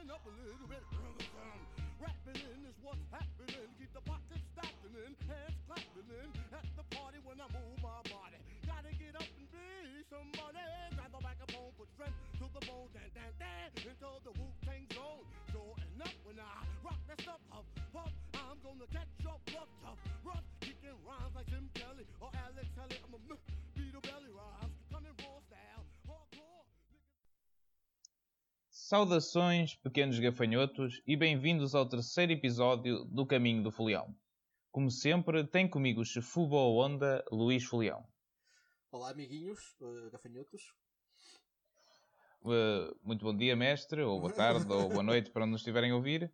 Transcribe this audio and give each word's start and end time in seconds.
Turning 0.00 0.16
up 0.16 0.24
a 0.24 0.32
little 0.32 0.64
bit. 0.64 0.80
Rapping 2.00 2.40
in 2.40 2.64
is 2.64 2.78
what's 2.80 3.04
happening. 3.12 3.68
Keep 3.76 3.92
the 3.92 4.00
pockets 4.08 4.40
stacking 4.56 4.96
in, 4.96 5.12
hands 5.28 5.60
clapping 5.68 6.08
in. 6.08 6.28
At 6.56 6.64
the 6.72 6.88
party 6.96 7.20
when 7.20 7.36
I 7.36 7.44
move 7.52 7.76
my 7.84 8.00
body. 8.08 8.40
Gotta 8.64 8.96
get 8.96 9.12
up 9.12 9.28
and 9.28 9.44
be 9.52 10.00
somebody. 10.08 10.64
Grab 10.96 11.12
the 11.12 11.20
microphone, 11.20 11.76
put 11.76 11.92
strength 11.92 12.16
to 12.40 12.48
the 12.48 12.64
bone. 12.64 12.88
Dan, 12.96 13.12
dan, 13.12 13.28
dan. 13.36 13.68
Into 13.76 14.08
the 14.24 14.32
Wu 14.40 14.48
Tang 14.64 14.88
zone. 14.96 15.20
Showing 15.52 16.00
up 16.00 16.16
when 16.24 16.40
I 16.40 16.64
rock 16.80 17.00
that 17.04 17.20
stuff. 17.20 17.44
Huff, 17.52 17.68
puff. 17.92 18.12
I'm 18.40 18.56
gonna 18.64 18.88
catch 18.88 19.04
up 19.28 19.44
rough, 19.52 19.68
tough, 19.84 20.00
rough. 20.24 20.46
Kicking 20.64 20.96
rhymes 21.04 21.36
like 21.36 21.44
Jim 21.52 21.68
Kelly 21.76 22.08
or 22.24 22.32
Alex 22.40 22.72
Haley. 22.72 23.04
I'm 23.04 23.12
a 23.12 23.20
beat 23.76 23.92
a 23.92 24.00
belly 24.00 24.32
rhymes. 24.32 24.59
Saudações, 28.90 29.76
pequenos 29.76 30.18
gafanhotos, 30.18 31.00
e 31.06 31.16
bem-vindos 31.16 31.76
ao 31.76 31.88
terceiro 31.88 32.32
episódio 32.32 33.04
do 33.04 33.24
Caminho 33.24 33.62
do 33.62 33.70
Folião. 33.70 34.12
Como 34.72 34.90
sempre, 34.90 35.46
tem 35.46 35.68
comigo 35.68 36.00
o 36.00 36.04
chefubo 36.04 36.56
onda 36.56 37.24
Luís 37.30 37.62
Folião. 37.62 38.04
Olá, 38.90 39.12
amiguinhos, 39.12 39.60
uh, 39.80 40.10
gafanhotos. 40.10 40.74
Uh, 42.42 42.92
muito 43.04 43.24
bom 43.24 43.32
dia, 43.32 43.54
mestre, 43.54 44.02
ou 44.02 44.18
boa 44.18 44.32
tarde, 44.32 44.66
ou 44.68 44.88
boa 44.88 45.04
noite 45.04 45.30
para 45.30 45.44
onde 45.44 45.52
nos 45.52 45.60
estiverem 45.60 45.92
a 45.92 45.94
ouvir. 45.94 46.24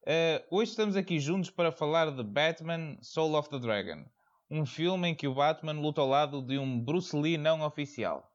Uh, 0.00 0.56
hoje 0.56 0.70
estamos 0.70 0.96
aqui 0.96 1.20
juntos 1.20 1.50
para 1.50 1.70
falar 1.70 2.10
de 2.10 2.22
Batman 2.22 2.96
Soul 3.02 3.34
of 3.34 3.50
the 3.50 3.58
Dragon, 3.58 4.06
um 4.50 4.64
filme 4.64 5.08
em 5.08 5.14
que 5.14 5.28
o 5.28 5.34
Batman 5.34 5.78
luta 5.78 6.00
ao 6.00 6.08
lado 6.08 6.40
de 6.40 6.56
um 6.56 6.82
Bruce 6.82 7.14
Lee 7.14 7.36
não 7.36 7.60
oficial. 7.60 8.26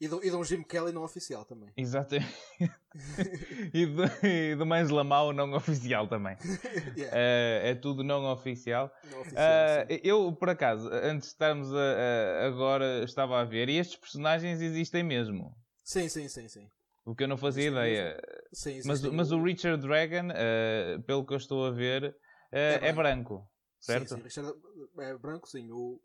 E 0.00 0.08
de, 0.08 0.14
e 0.16 0.30
de 0.30 0.36
um 0.36 0.44
Jim 0.44 0.62
Kelly 0.62 0.92
não 0.92 1.02
oficial 1.02 1.44
também. 1.44 1.70
Exatamente. 1.76 2.34
e, 3.72 3.86
do, 3.86 4.02
e 4.26 4.54
do 4.54 4.66
Mans 4.66 4.90
Lamau 4.90 5.32
não 5.32 5.52
oficial 5.54 6.06
também. 6.06 6.36
Yeah, 6.96 7.14
Uh, 7.16 7.66
é 7.66 7.74
tudo 7.74 8.02
não 8.02 8.24
oficial. 8.30 8.90
não 9.10 9.20
oficial. 9.20 9.42
Uh, 9.42 10.00
eu, 10.02 10.32
por 10.32 10.48
acaso, 10.48 10.88
antes 10.92 11.28
de 11.28 11.32
estarmos 11.34 11.72
a, 11.74 11.76
a- 11.78 12.46
agora, 12.46 13.04
estava 13.04 13.38
a 13.40 13.44
ver, 13.44 13.68
e 13.68 13.76
estes 13.78 13.96
personagens 13.98 14.60
existem 14.62 15.02
mesmo. 15.02 15.54
sim, 15.84 16.08
sim, 16.08 16.28
sim, 16.28 16.48
sim. 16.48 16.68
O 17.04 17.14
que 17.14 17.24
eu 17.24 17.28
não 17.28 17.36
fazia 17.36 17.64
Existem 17.64 17.82
ideia. 17.82 18.20
Sim, 18.52 18.80
Mas, 18.84 19.02
mas 19.02 19.32
o 19.32 19.42
Richard 19.42 19.80
Dragon, 19.82 20.28
uh, 20.30 21.02
pelo 21.02 21.24
que 21.26 21.34
eu 21.34 21.38
estou 21.38 21.66
a 21.66 21.70
ver, 21.70 22.04
uh, 22.04 22.14
é, 22.52 22.92
branco. 22.92 23.46
Certo? 23.78 24.08
Sim, 24.08 24.16
sim, 24.16 24.22
Richard 24.22 24.52
é 24.98 25.14
branco, 25.18 25.48
sim. 25.48 25.70
O, 25.70 26.00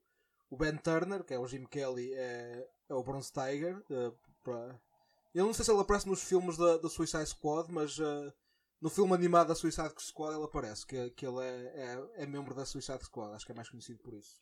o 0.50 0.58
Ben 0.58 0.76
Turner, 0.78 1.24
que 1.24 1.34
é 1.34 1.40
o 1.40 1.48
Jim 1.48 1.66
Kelly, 1.66 2.14
é, 2.14 2.68
é 2.92 2.96
o 2.96 3.04
Bronze 3.04 3.32
Tiger. 3.32 3.82
eh, 3.90 4.12
pra- 4.44 4.80
Eu 5.34 5.46
não 5.46 5.54
sei 5.54 5.64
se 5.64 5.72
ele 5.72 5.80
aparece 5.82 6.08
nos 6.10 6.22
filmes 6.24 6.58
da, 6.58 6.78
da 6.78 6.90
Suicide 6.90 7.26
Squad, 7.28 7.72
mas 7.72 7.98
eh, 8.00 8.34
no 8.82 8.90
filme 8.90 9.14
animado 9.14 9.48
da 9.48 9.56
Suicide 9.56 9.94
Squad 10.00 10.36
ele 10.36 10.44
aparece, 10.44 10.86
que, 10.86 11.10
que 11.12 11.26
ele 11.26 11.40
é, 11.40 12.06
é, 12.18 12.24
é 12.24 12.26
membro 12.26 12.54
da 12.54 12.66
Suicide 12.66 13.04
Squad, 13.04 13.34
acho 13.36 13.46
que 13.46 13.52
é 13.52 13.56
mais 13.56 13.70
conhecido 13.70 14.00
por 14.04 14.14
isso. 14.14 14.42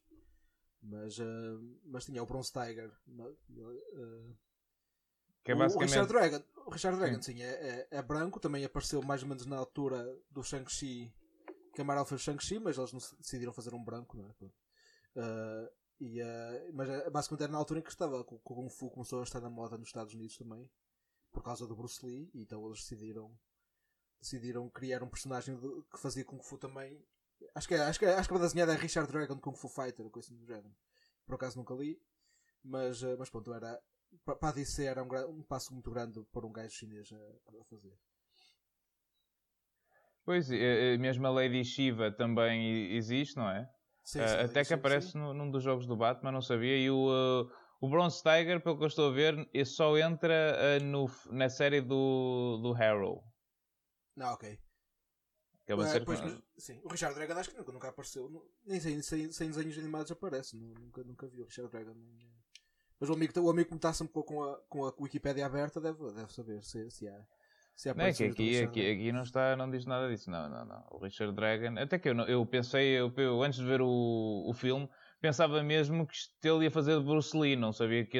Mas, 0.82 1.20
eh, 1.20 1.58
mas 1.86 2.06
tinha 2.06 2.24
o 2.24 2.26
Bronze 2.26 2.52
Tiger. 2.52 2.92
é 5.52 5.56
O- 5.56 5.58
basicamente. 5.58 5.92
O 5.98 6.02
Richard 6.02 6.14
Dragon, 6.14 6.44
o 6.66 6.70
Richard 6.72 6.98
Dragon 6.98 7.22
sim, 7.22 7.42
é, 7.44 7.48
é, 7.52 7.88
é 7.92 8.02
branco, 8.02 8.40
também 8.40 8.64
apareceu 8.66 9.02
mais 9.04 9.22
ou 9.22 9.28
menos 9.30 9.46
na 9.46 9.58
altura 9.58 10.04
do 10.32 10.42
Shang-Chi, 10.44 11.14
que 11.76 11.82
a 11.82 11.84
Marvel 11.84 12.06
fez 12.06 12.22
Shang-Chi, 12.22 12.60
mas 12.60 12.78
eles 12.78 12.92
decidiram 13.20 13.54
fazer 13.54 13.74
um 13.74 13.84
branco, 13.84 14.18
não 14.18 14.30
é? 14.30 14.34
E, 16.00 16.22
ah, 16.22 16.70
mas 16.74 16.90
é, 16.90 17.10
basicamente 17.10 17.44
era 17.44 17.52
na 17.52 17.58
altura 17.58 17.80
em 17.80 17.84
que 17.84 17.90
estava, 17.90 18.20
o 18.22 18.40
Kung 18.40 18.70
Fu 18.70 18.90
começou 18.90 19.20
a 19.20 19.24
estar 19.24 19.42
na 19.42 19.50
moda 19.50 19.78
nos 19.78 19.88
Estados 19.88 20.14
Unidos 20.14 20.38
também, 20.38 20.70
por 21.32 21.44
causa 21.44 21.68
do 21.68 21.76
Bruce 21.76 22.06
Lee, 22.06 22.30
e 22.34 22.42
então 22.44 22.66
eles 22.66 22.80
decidiram 22.82 23.38
decidiram 24.22 24.70
criar 24.70 25.02
um 25.04 25.10
personagem 25.10 25.56
de- 25.58 25.84
que 25.92 25.98
fazia 26.00 26.26
Kung 26.26 26.42
Fu 26.44 26.58
também. 26.58 27.02
Acho 27.56 27.68
que, 27.68 27.74
é, 27.76 27.80
acho 27.82 28.00
que, 28.00 28.06
é, 28.06 28.14
acho 28.16 28.28
que 28.30 28.36
a 28.36 28.40
desenhada 28.40 28.74
é 28.74 28.76
Richard 28.76 29.10
Dragon 29.12 29.40
Kung 29.40 29.56
Fu 29.56 29.70
Fighter, 29.70 30.06
ou 30.06 30.12
coisa 30.12 30.34
do 30.34 30.46
género. 30.46 30.76
Por 31.26 31.36
acaso 31.36 31.58
nunca 31.58 31.74
li, 31.74 32.02
mas, 32.64 33.04
ah, 33.04 33.16
mas 33.18 33.30
pronto, 33.30 33.54
era, 33.54 33.82
para 34.26 34.50
a 34.50 34.52
DC 34.52 34.86
era 34.86 35.04
um, 35.04 35.40
um 35.40 35.44
passo 35.44 35.74
muito 35.74 35.90
grande 35.92 36.22
para 36.32 36.46
um 36.46 36.52
gajo 36.52 36.72
chinês 36.74 37.10
a, 37.14 37.60
a 37.62 37.64
fazer. 37.66 37.98
Pois, 40.26 40.50
eh, 40.52 40.94
eh, 40.94 40.98
mesmo 40.98 41.26
a 41.28 41.30
Lady 41.32 41.64
Shiva 41.66 42.12
também 42.12 42.94
existe, 42.96 43.36
não 43.36 43.50
é? 43.50 43.70
Sim, 44.10 44.22
Uh, 44.22 44.28
sim, 44.28 44.46
até 44.46 44.66
que 44.66 44.74
aparece 44.74 45.16
no- 45.16 45.34
num 45.36 45.52
dos 45.52 45.64
jogos 45.64 45.86
do 45.86 45.96
Batman, 45.96 46.32
não 46.32 46.42
sabia. 46.42 46.76
E 46.78 46.90
o, 46.90 47.10
uh, 47.44 47.52
o 47.80 47.88
Bronze 47.88 48.24
Tiger, 48.24 48.60
pelo 48.60 48.76
que 48.76 48.84
eu 48.84 48.88
estou 48.88 49.10
a 49.10 49.14
ver, 49.14 49.48
só 49.68 49.96
entra 50.00 50.34
uh, 50.82 50.84
no, 50.84 51.06
na 51.30 51.48
série 51.48 51.80
do, 51.80 52.58
do 52.64 52.72
Harrow. 52.74 53.24
Não, 54.16 54.34
ok. 54.34 54.58
Que 55.64 55.72
é 55.74 55.76
uma 55.76 55.84
Ah, 55.84 55.88
série 55.90 56.06
pois, 56.06 56.20
que- 56.20 56.44
sim, 56.58 56.82
o 56.84 56.88
Richard 56.90 57.14
Dragon 57.14 57.34
acho 57.40 57.52
que 57.52 57.58
nunca, 57.58 57.72
nunca 57.72 57.90
apareceu. 57.90 58.52
Nem 58.66 58.80
sem, 58.80 59.00
sem, 59.04 59.32
sem 59.32 59.48
desenhos 59.50 59.78
animados 59.78 60.12
aparece. 60.12 60.58
nu- 60.58 60.74
Nunca, 60.74 61.04
nunca 61.04 61.28
vi 61.28 61.40
o 61.42 61.46
Richard 61.46 61.72
Dragon. 61.72 61.92
eh. 61.92 62.30
Mas 63.00 63.10
o 63.12 63.14
amigo, 63.14 63.40
o 63.40 63.50
amigo 63.52 63.68
que 63.68 63.74
me 63.76 63.78
está 63.78 63.94
sempre 63.94 64.24
com 64.24 64.44
a, 64.44 64.58
com 64.68 64.86
a 64.88 64.94
Wikipédia 65.00 65.46
aberta 65.46 65.80
deve, 65.80 66.12
deve 66.14 66.34
saber 66.34 66.64
se, 66.64 66.90
se 66.90 67.08
há. 67.08 67.28
Se 67.80 67.88
há 67.88 67.94
Não 67.94 68.04
é 68.04 68.12
que 68.12 68.26
aqui, 68.26 68.60
aqui, 68.62 68.92
aqui 68.92 69.12
não, 69.14 69.24
está, 69.24 69.56
não 69.56 69.72
diz 69.72 69.86
nada 69.86 70.10
disso. 70.10 70.30
Não, 70.30 70.50
não, 70.50 70.66
não. 70.66 70.86
O 70.92 70.98
Richard 70.98 71.34
Dragon. 71.34 71.80
Até 71.80 71.98
que 71.98 72.10
eu, 72.10 72.20
eu 72.28 72.46
pensei, 72.46 72.90
eu, 72.90 73.10
eu 73.16 73.42
antes 73.42 73.58
de 73.58 73.66
ver 73.66 73.82
o, 73.82 74.44
o 74.46 74.54
filme, 74.54 74.90
pensava 75.22 75.64
mesmo 75.64 76.06
que 76.06 76.18
ele 76.44 76.66
ia 76.66 76.72
fazer 76.72 77.00
de 77.00 77.06
Bruce 77.06 77.38
Lee. 77.38 77.56
Não 77.56 77.72
sabia 77.72 78.06
que, 78.06 78.20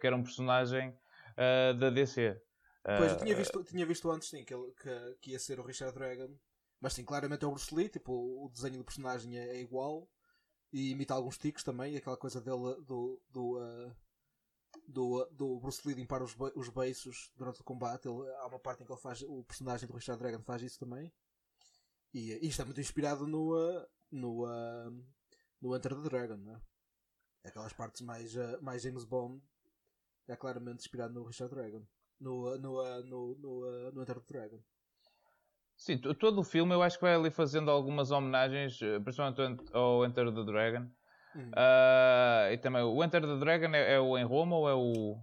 que 0.00 0.06
era 0.06 0.14
um 0.14 0.22
personagem 0.22 0.90
uh, 0.90 1.74
da 1.76 1.90
DC. 1.90 2.40
Pois, 2.84 3.10
eu 3.10 3.16
Uh, 3.16 3.24
tinha 3.24 3.34
visto, 3.34 3.64
tinha 3.64 3.84
visto 3.84 4.08
antes 4.12 4.28
sim, 4.28 4.44
que, 4.44 4.54
ele, 4.54 4.72
que, 4.80 5.16
que 5.20 5.30
ia 5.32 5.40
ser 5.40 5.58
o 5.58 5.64
Richard 5.64 5.92
Dragon. 5.92 6.32
Mas 6.80 6.92
sim, 6.92 7.04
claramente 7.04 7.44
é 7.44 7.48
o 7.48 7.50
Bruce 7.50 7.74
Lee. 7.74 7.88
Tipo, 7.88 8.12
o 8.12 8.48
desenho 8.48 8.78
do 8.78 8.84
personagem 8.84 9.36
é, 9.36 9.56
é 9.56 9.60
igual. 9.60 10.08
E 10.72 10.92
imita 10.92 11.14
alguns 11.14 11.36
tiques 11.36 11.64
também. 11.64 11.96
Aquela 11.96 12.16
coisa 12.16 12.40
dele 12.40 12.76
do. 12.86 13.20
do 13.32 13.58
ah, 13.58 13.92
do, 14.90 15.24
do 15.32 15.60
Bruce 15.60 15.86
Lee 15.86 15.94
limpar 15.94 16.22
os, 16.22 16.36
os 16.54 16.68
beiços 16.68 17.32
durante 17.36 17.60
o 17.60 17.64
combate. 17.64 18.08
Ele, 18.08 18.28
há 18.36 18.46
uma 18.46 18.58
parte 18.58 18.82
em 18.82 18.86
que 18.86 18.92
ele 18.92 19.00
faz, 19.00 19.22
o 19.22 19.44
personagem 19.44 19.86
do 19.88 19.94
Richard 19.94 20.20
Dragon 20.22 20.42
faz 20.42 20.62
isso 20.62 20.78
também. 20.78 21.12
E, 22.12 22.32
e 22.32 22.46
isto 22.48 22.60
é 22.62 22.64
muito 22.64 22.80
inspirado 22.80 23.26
no, 23.26 23.54
ah, 23.54 23.88
no, 24.10 24.44
ah, 24.46 24.92
no 25.60 25.76
Enter 25.76 25.94
the 25.94 26.08
Dragon, 26.08 26.36
não 26.36 26.54
é? 26.56 26.60
Aquelas 27.44 27.72
partes 27.72 28.02
mais, 28.02 28.36
ah, 28.36 28.58
mais 28.60 28.82
James 28.82 29.04
Bond 29.04 29.40
é 30.28 30.36
claramente 30.36 30.80
inspirado 30.80 31.14
no 31.14 31.24
Richard 31.24 31.54
Dragon. 31.54 31.82
No, 32.18 32.58
no, 32.58 33.02
no, 33.04 33.34
no, 33.36 33.92
no 33.92 34.02
Enter 34.02 34.20
the 34.20 34.32
Dragon. 34.32 34.60
Sim, 35.76 35.96
to- 35.98 36.14
todo 36.14 36.40
o 36.40 36.44
filme 36.44 36.74
eu 36.74 36.82
acho 36.82 36.98
que 36.98 37.02
vai 37.02 37.14
ali 37.14 37.30
fazendo 37.30 37.70
algumas 37.70 38.10
homenagens, 38.10 38.82
eh, 38.82 38.98
principalmente 39.00 39.40
ao 39.72 40.04
Enter 40.04 40.26
the 40.34 40.44
Dragon. 40.44 40.90
Hum. 41.36 41.50
Ah, 41.54 42.48
e 42.52 42.58
também, 42.58 42.82
o 42.82 43.02
Enter 43.04 43.20
the 43.22 43.36
Dragon 43.38 43.74
é, 43.74 43.94
é 43.94 44.00
o 44.00 44.18
em 44.18 44.24
Roma 44.24 44.56
ou 44.56 44.68
é 44.68 44.74
o 44.74 45.16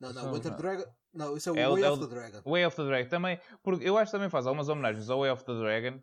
Não, 0.00 0.12
não, 0.12 0.32
o 0.32 0.36
Enter 0.36 0.52
the 0.52 0.56
Dragon. 0.62 0.84
Não, 1.14 1.36
isso 1.36 1.48
é 1.48 1.52
o 1.52 1.56
É 1.56 1.68
Way 1.68 1.84
é 1.84 1.90
of 1.90 2.02
o- 2.02 2.06
the 2.08 2.14
Dragon. 2.14 2.50
Way 2.50 2.66
of 2.66 2.76
the 2.76 2.84
Dragon? 2.84 3.08
Também, 3.08 3.40
porque 3.62 3.88
eu 3.88 3.96
acho 3.96 4.10
que 4.10 4.16
também 4.16 4.28
faz 4.28 4.46
algumas 4.46 4.68
homenagens 4.68 5.08
ao 5.08 5.20
Way 5.20 5.30
of 5.30 5.44
the 5.44 5.54
Dragon 5.54 5.98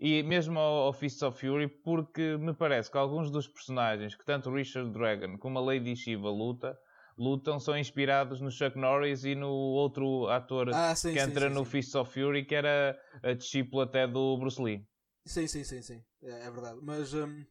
e 0.00 0.22
mesmo 0.24 0.58
ao, 0.58 0.86
ao 0.86 0.92
Fists 0.92 1.22
of 1.22 1.38
Fury, 1.38 1.68
porque 1.68 2.36
me 2.36 2.52
parece 2.54 2.90
que 2.90 2.98
alguns 2.98 3.30
dos 3.30 3.46
personagens 3.46 4.16
que 4.16 4.24
tanto 4.24 4.50
Richard 4.52 4.90
Dragon 4.92 5.38
como 5.38 5.58
a 5.58 5.62
Lady 5.62 5.94
Shiva 5.94 6.28
luta, 6.30 6.76
lutam 7.16 7.60
são 7.60 7.76
inspirados 7.78 8.40
no 8.40 8.50
Chuck 8.50 8.76
Norris 8.76 9.24
e 9.24 9.34
no 9.36 9.48
outro 9.50 10.26
ator 10.28 10.70
Ah, 10.74 10.94
sim, 10.96 11.12
que 11.12 11.20
sim, 11.20 11.30
entra 11.30 11.48
sim, 11.48 11.54
no 11.54 11.64
sim. 11.64 11.70
Fists 11.70 11.94
of 11.94 12.12
Fury, 12.12 12.44
que 12.44 12.54
era 12.56 12.98
a 13.22 13.32
discípula 13.34 13.84
até 13.84 14.06
do 14.08 14.36
Bruce 14.38 14.60
Lee. 14.60 14.84
Sim, 15.24 15.46
sim, 15.46 15.62
sim, 15.62 15.82
sim. 15.82 16.02
É, 16.22 16.46
é 16.46 16.50
verdade. 16.50 16.78
Mas. 16.82 17.12
hum, 17.14 17.44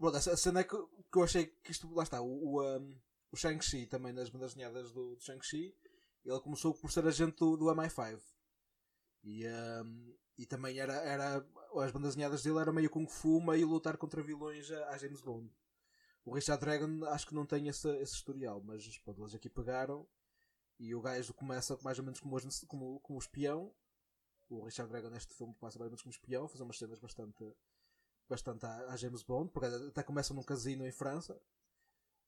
pronto, 0.00 0.16
a 0.16 0.36
cena 0.36 0.60
é 0.60 0.64
que, 0.64 0.76
que 0.76 1.18
eu 1.18 1.22
achei 1.22 1.46
que 1.46 1.70
isto. 1.70 1.92
Lá 1.94 2.02
está. 2.02 2.20
O, 2.20 2.56
o, 2.56 2.62
hum, 2.62 2.98
o 3.30 3.36
Shang-Chi 3.36 3.86
também 3.86 4.12
nas 4.12 4.30
bandas 4.30 4.54
desenhadas 4.54 4.90
do, 4.90 5.14
do 5.14 5.22
Shang-Chi. 5.22 5.76
Ele 6.24 6.40
começou 6.40 6.74
por 6.74 6.90
ser 6.90 7.06
agente 7.06 7.36
do, 7.38 7.56
do 7.56 7.66
MI5. 7.66 8.20
E, 9.22 9.46
hum, 9.46 10.16
e 10.38 10.46
também 10.46 10.80
era, 10.80 10.94
era. 10.94 11.46
As 11.76 11.92
bandas 11.92 12.14
desenhadas 12.14 12.42
dele 12.42 12.58
era 12.58 12.72
meio 12.72 12.90
Kung 12.90 13.06
Fu, 13.06 13.40
meio 13.40 13.68
lutar 13.68 13.96
contra 13.96 14.22
vilões 14.22 14.70
a, 14.72 14.88
a 14.88 14.98
James 14.98 15.20
Bond. 15.20 15.52
O 16.24 16.34
Richard 16.34 16.60
Dragon 16.60 17.04
acho 17.06 17.26
que 17.26 17.34
não 17.34 17.46
tem 17.46 17.68
esse, 17.68 17.88
esse 17.98 18.14
historial, 18.14 18.62
mas 18.62 18.98
pronto, 18.98 19.22
eles 19.22 19.34
aqui 19.34 19.48
pegaram. 19.48 20.06
E 20.78 20.94
o 20.94 21.00
gajo 21.00 21.34
começa 21.34 21.78
mais 21.82 21.98
ou 21.98 22.04
menos 22.04 22.20
como, 22.20 22.36
como, 22.66 23.00
como 23.00 23.18
espião. 23.18 23.74
O 24.48 24.64
Richard 24.64 24.90
Dragon 24.90 25.10
neste 25.10 25.34
filme 25.34 25.54
começa 25.54 25.78
mais 25.78 25.86
ou 25.86 25.90
menos 25.90 26.02
como 26.02 26.10
espião, 26.10 26.48
fazer 26.48 26.64
umas 26.64 26.78
cenas 26.78 26.98
bastante, 26.98 27.44
bastante 28.30 28.64
à, 28.64 28.92
à 28.92 28.96
James 28.96 29.22
Bond, 29.22 29.50
porque 29.52 29.66
até 29.66 30.02
começa 30.02 30.32
num 30.32 30.42
casino 30.42 30.86
em 30.86 30.92
França. 30.92 31.38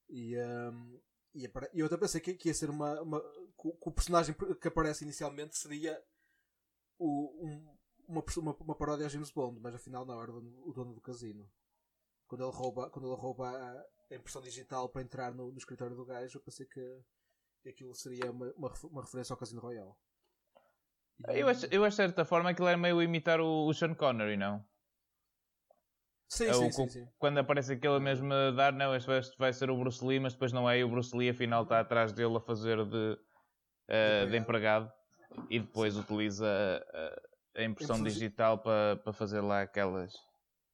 E, 0.09 0.37
hum, 0.37 1.01
e, 1.35 1.51
eu 1.75 1.87
até 1.87 1.97
pensei 1.97 2.21
que, 2.21 2.35
que 2.35 2.49
ia 2.49 2.55
ser 2.55 2.69
uma, 2.69 3.01
uma 3.01 3.21
que 3.21 3.69
o 3.69 3.73
que 3.73 3.91
personagem 3.93 4.35
que 4.61 4.69
aparece 4.69 5.05
inicialmente 5.05 5.57
seria 5.57 6.03
o, 6.99 7.47
um- 7.47 7.77
uma, 8.09 8.25
uma, 8.37 8.57
uma 8.57 8.75
paródia 8.75 9.07
a 9.07 9.09
James 9.09 9.31
Bond, 9.31 9.61
mas 9.61 9.75
afinal 9.75 10.05
não, 10.05 10.21
era 10.21 10.31
o 10.31 10.41
dono, 10.41 10.69
o 10.69 10.73
dono 10.73 10.95
do 10.95 11.01
casino. 11.01 11.49
Quando 12.27 12.45
ele 12.45 12.53
rouba, 12.53 12.91
quando 12.91 13.07
ele 13.09 13.21
rouba 13.21 13.49
a, 13.49 13.85
a 14.11 14.17
impressão 14.17 14.43
digital 14.43 14.89
para 14.89 15.03
entrar 15.03 15.33
no, 15.33 15.51
no 15.51 15.59
escritório 15.59 15.97
do 15.97 16.05
gajo, 16.05 16.37
eu 16.37 16.43
pensei 16.43 16.67
que, 16.67 17.01
que 17.63 17.69
aquilo 17.71 17.95
seria 17.95 18.31
uma, 18.31 18.53
uma, 18.57 18.73
uma 18.85 19.03
referência 19.03 19.33
ao 19.33 19.39
Casino 19.39 19.61
Royale. 19.61 19.95
Eu 21.29 21.49
acho, 21.49 21.67
eu 21.67 21.85
acho 21.85 21.97
de 21.97 22.03
certa 22.03 22.25
forma 22.25 22.51
aquilo 22.51 22.69
era 22.69 22.77
meio 22.77 23.01
imitar 23.01 23.41
o, 23.41 23.67
o 23.69 23.73
Sean 23.73 23.95
Connery, 23.95 24.37
não? 24.37 24.65
Sim, 26.33 26.45
É 26.47 26.53
sim, 26.55 26.67
o 26.69 26.73
sim, 26.73 26.89
sim. 26.89 27.09
Quando 27.19 27.39
aparece 27.39 27.75
aquele 27.75 27.99
mesmo 28.01 28.33
a 28.33 28.51
dar, 28.53 28.73
não, 28.73 28.97
este 28.97 29.07
vai- 29.07 29.19
este 29.19 29.37
vai 29.39 29.53
ser 29.53 29.69
o 29.71 29.77
Bruce 29.77 30.03
Lee, 30.03 30.19
mas 30.19 30.33
depois 30.33 30.51
não 30.51 30.69
é, 30.69 30.79
e 30.79 30.85
o 30.85 30.89
Bruce 30.89 31.15
Lee 31.15 31.29
afinal 31.29 31.65
está 31.65 31.79
atrás 31.81 32.11
dele 32.11 32.35
a 32.39 32.41
fazer 32.41 32.83
de, 32.87 33.19
eh, 33.89 34.27
de 34.31 34.39
empregado 34.39 34.91
e 35.51 35.61
depois 35.61 35.95
utiliza 35.95 36.47
a, 37.55 37.61
a- 37.61 37.65
impressão 37.65 38.03
digital 38.03 38.59
para 38.59 38.97
para 38.97 39.13
fazer 39.13 39.43
lá 39.43 39.61
aquelas. 39.61 40.15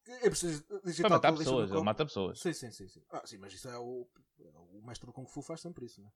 É 0.06 0.30
preciso 0.30 0.64
Para 1.00 1.10
matar 1.10 1.32
pessoas, 1.32 1.72
ele 1.72 1.82
mata 1.82 2.06
pessoas. 2.06 2.38
Sim, 2.40 2.52
sim, 2.52 2.70
sim, 2.70 2.86
sim. 2.88 3.02
Ah, 3.10 3.22
sim, 3.26 3.38
mas 3.38 3.52
isso 3.52 3.68
é 3.68 3.76
o, 3.76 4.08
o 4.38 4.80
mestre 4.86 5.06
do 5.06 5.12
Kung 5.12 5.26
Fu 5.26 5.42
faz 5.42 5.60
sempre 5.60 5.86
isso, 5.86 6.00
não 6.00 6.08
é? 6.08 6.12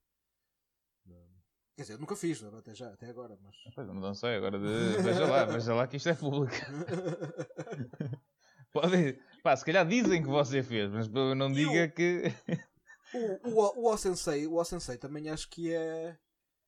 Quer 1.75 1.83
dizer, 1.83 1.95
eu 1.95 1.99
nunca 1.99 2.15
fiz, 2.15 2.41
não 2.41 2.55
é? 2.55 2.59
até 2.61 2.75
já, 2.77 2.93
até 2.93 3.09
agora, 3.11 3.37
mas. 3.43 3.57
Pois, 3.75 3.89
não 3.89 4.15
sei, 4.15 4.37
agora 4.37 4.57
de- 4.57 5.03
veja 5.03 5.27
lá, 5.27 5.45
veja 5.47 5.75
lá 5.75 5.87
que 5.89 5.97
isto 5.97 6.09
é 6.09 6.15
público. 6.15 6.55
Pode, 8.73 9.19
pá, 9.43 9.57
se 9.57 9.65
calhar 9.65 9.87
dizem 9.87 10.23
que 10.23 10.29
você 10.29 10.63
fez, 10.63 10.91
mas 10.91 11.09
não 11.09 11.51
E 11.51 11.55
diga 11.55 11.85
o- 11.87 11.93
que. 11.93 12.23
o, 13.15 13.49
o, 13.51 13.81
o 13.83 13.93
O-Sensei, 13.93 14.47
o 14.47 14.55
O-Sensei 14.55 14.97
também 14.99 15.29
acho 15.29 15.49
que 15.51 15.73
é. 15.73 16.19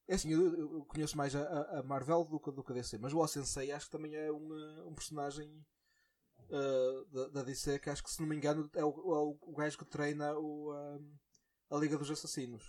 É 0.06 0.14
assim, 0.16 0.30
eu, 0.30 0.54
eu 0.58 0.84
conheço 0.84 1.16
mais 1.16 1.34
a, 1.34 1.78
a- 1.78 1.82
Marvel 1.82 2.24
do 2.24 2.38
que, 2.38 2.52
do 2.52 2.62
que 2.62 2.72
a 2.72 2.74
DC, 2.74 2.98
mas 2.98 3.12
o 3.14 3.18
O-Sensei 3.20 3.72
acho 3.72 3.86
que 3.86 3.92
também 3.92 4.14
é 4.14 4.30
um, 4.30 4.54
eh, 4.54 4.82
um 4.82 4.94
personagem 4.94 5.64
eh, 6.50 7.04
da, 7.10 7.28
da 7.28 7.42
DC 7.42 7.78
que 7.78 7.88
acho 7.88 8.04
que, 8.04 8.10
se 8.10 8.20
não 8.20 8.28
me 8.28 8.36
engano, 8.36 8.68
é 8.74 8.84
o, 8.84 8.88
é 8.90 9.18
o, 9.18 9.38
o 9.40 9.54
gajo 9.56 9.78
que 9.78 9.86
treina 9.86 10.36
o, 10.38 10.74
eh, 10.74 11.00
a 11.70 11.78
Liga 11.78 11.96
dos 11.96 12.10
Assassinos. 12.10 12.62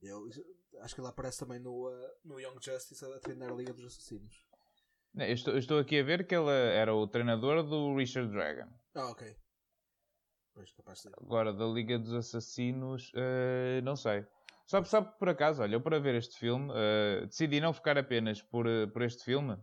Eu, 0.00 0.28
acho 0.80 0.94
que 0.96 1.00
ele 1.00 1.08
aparece 1.08 1.38
também 1.38 1.60
no, 1.60 1.88
eh, 1.88 2.14
no 2.24 2.40
Young 2.40 2.58
Justice 2.60 3.04
a 3.04 3.20
treinar 3.20 3.52
a 3.52 3.54
Liga 3.54 3.72
dos 3.72 3.84
Assassinos. 3.84 4.34
Eu, 5.14 5.32
estou, 5.32 5.52
eu 5.52 5.58
estou 5.58 5.78
aqui 5.78 6.00
a 6.00 6.02
ver 6.02 6.26
que 6.26 6.34
ele 6.34 6.50
era 6.50 6.94
o 6.94 7.06
treinador 7.06 7.62
do 7.62 7.94
Richard 7.94 8.32
Dragon. 8.32 8.70
Ah, 8.94 9.10
ok. 9.10 9.36
Pois, 10.54 10.72
capaz 10.72 11.02
de. 11.02 11.08
Agora, 11.20 11.52
da 11.52 11.66
Liga 11.66 11.98
dos 11.98 12.12
Assassinos, 12.12 13.10
eh, 13.14 13.80
não 13.82 13.96
sei. 13.96 14.26
Só, 14.66 14.82
só 14.84 15.02
por 15.02 15.28
acaso, 15.28 15.62
olha, 15.62 15.74
eu 15.74 15.80
para 15.80 16.00
ver 16.00 16.14
este 16.14 16.38
filme, 16.38 16.72
eh, 16.74 17.26
decidi 17.26 17.60
não 17.60 17.72
ficar 17.72 17.98
apenas 17.98 18.40
por, 18.40 18.66
eh, 18.66 18.86
por 18.86 19.02
este 19.02 19.24
filme. 19.24 19.58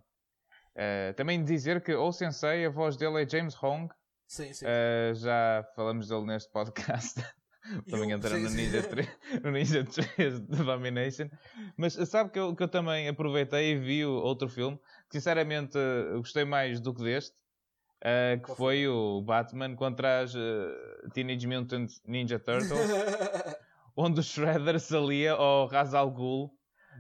Eh, 0.76 1.14
também 1.14 1.44
dizer 1.44 1.84
que 1.84 1.94
o 1.94 2.12
Sensei, 2.12 2.66
a 2.66 2.70
voz 2.70 2.96
dele 2.96 3.24
é 3.24 3.28
James 3.28 3.56
Hong. 3.62 3.92
Sim, 4.28 4.54
sim. 4.54 4.66
Já 5.16 5.68
falamos 5.76 6.08
dele 6.08 6.26
neste 6.26 6.52
podcast. 6.52 7.20
Também 7.90 8.10
sim, 8.10 8.14
no. 8.44 8.50
Ninja 8.50 8.84
3, 8.84 9.10
no 9.44 9.52
Ninja 9.52 9.84
3 9.84 10.40
de 10.40 10.64
Domination. 10.64 11.30
Mas 11.78 11.94
sabe 11.94 12.32
que 12.32 12.40
eu, 12.40 12.56
que 12.56 12.64
eu 12.64 12.68
também 12.68 13.08
aproveitei 13.08 13.72
e 13.74 13.80
vi 13.80 14.06
outro 14.06 14.50
filme. 14.50 14.78
Que 15.10 15.18
sinceramente 15.18 15.78
eh, 15.78 16.14
gostei 16.18 16.46
mais 16.46 16.80
do 16.80 16.94
que 16.94 17.04
deste. 17.04 17.36
eh, 18.02 18.40
que 18.44 18.56
foi 18.56 18.88
o 18.88 19.22
Batman 19.22 19.76
contra 19.76 20.22
as 20.22 20.34
eh, 20.36 21.10
Teenage 21.14 21.46
Mutant 21.48 21.92
Ninja 22.08 22.40
Turtles. 22.40 22.72
onde 23.96 24.20
o 24.22 24.24
Shredder 24.24 24.80
se 24.80 24.96
alia 24.96 25.34
ao 25.34 25.68
Ra's 25.68 25.94
al 25.94 26.10
Ghul 26.10 26.50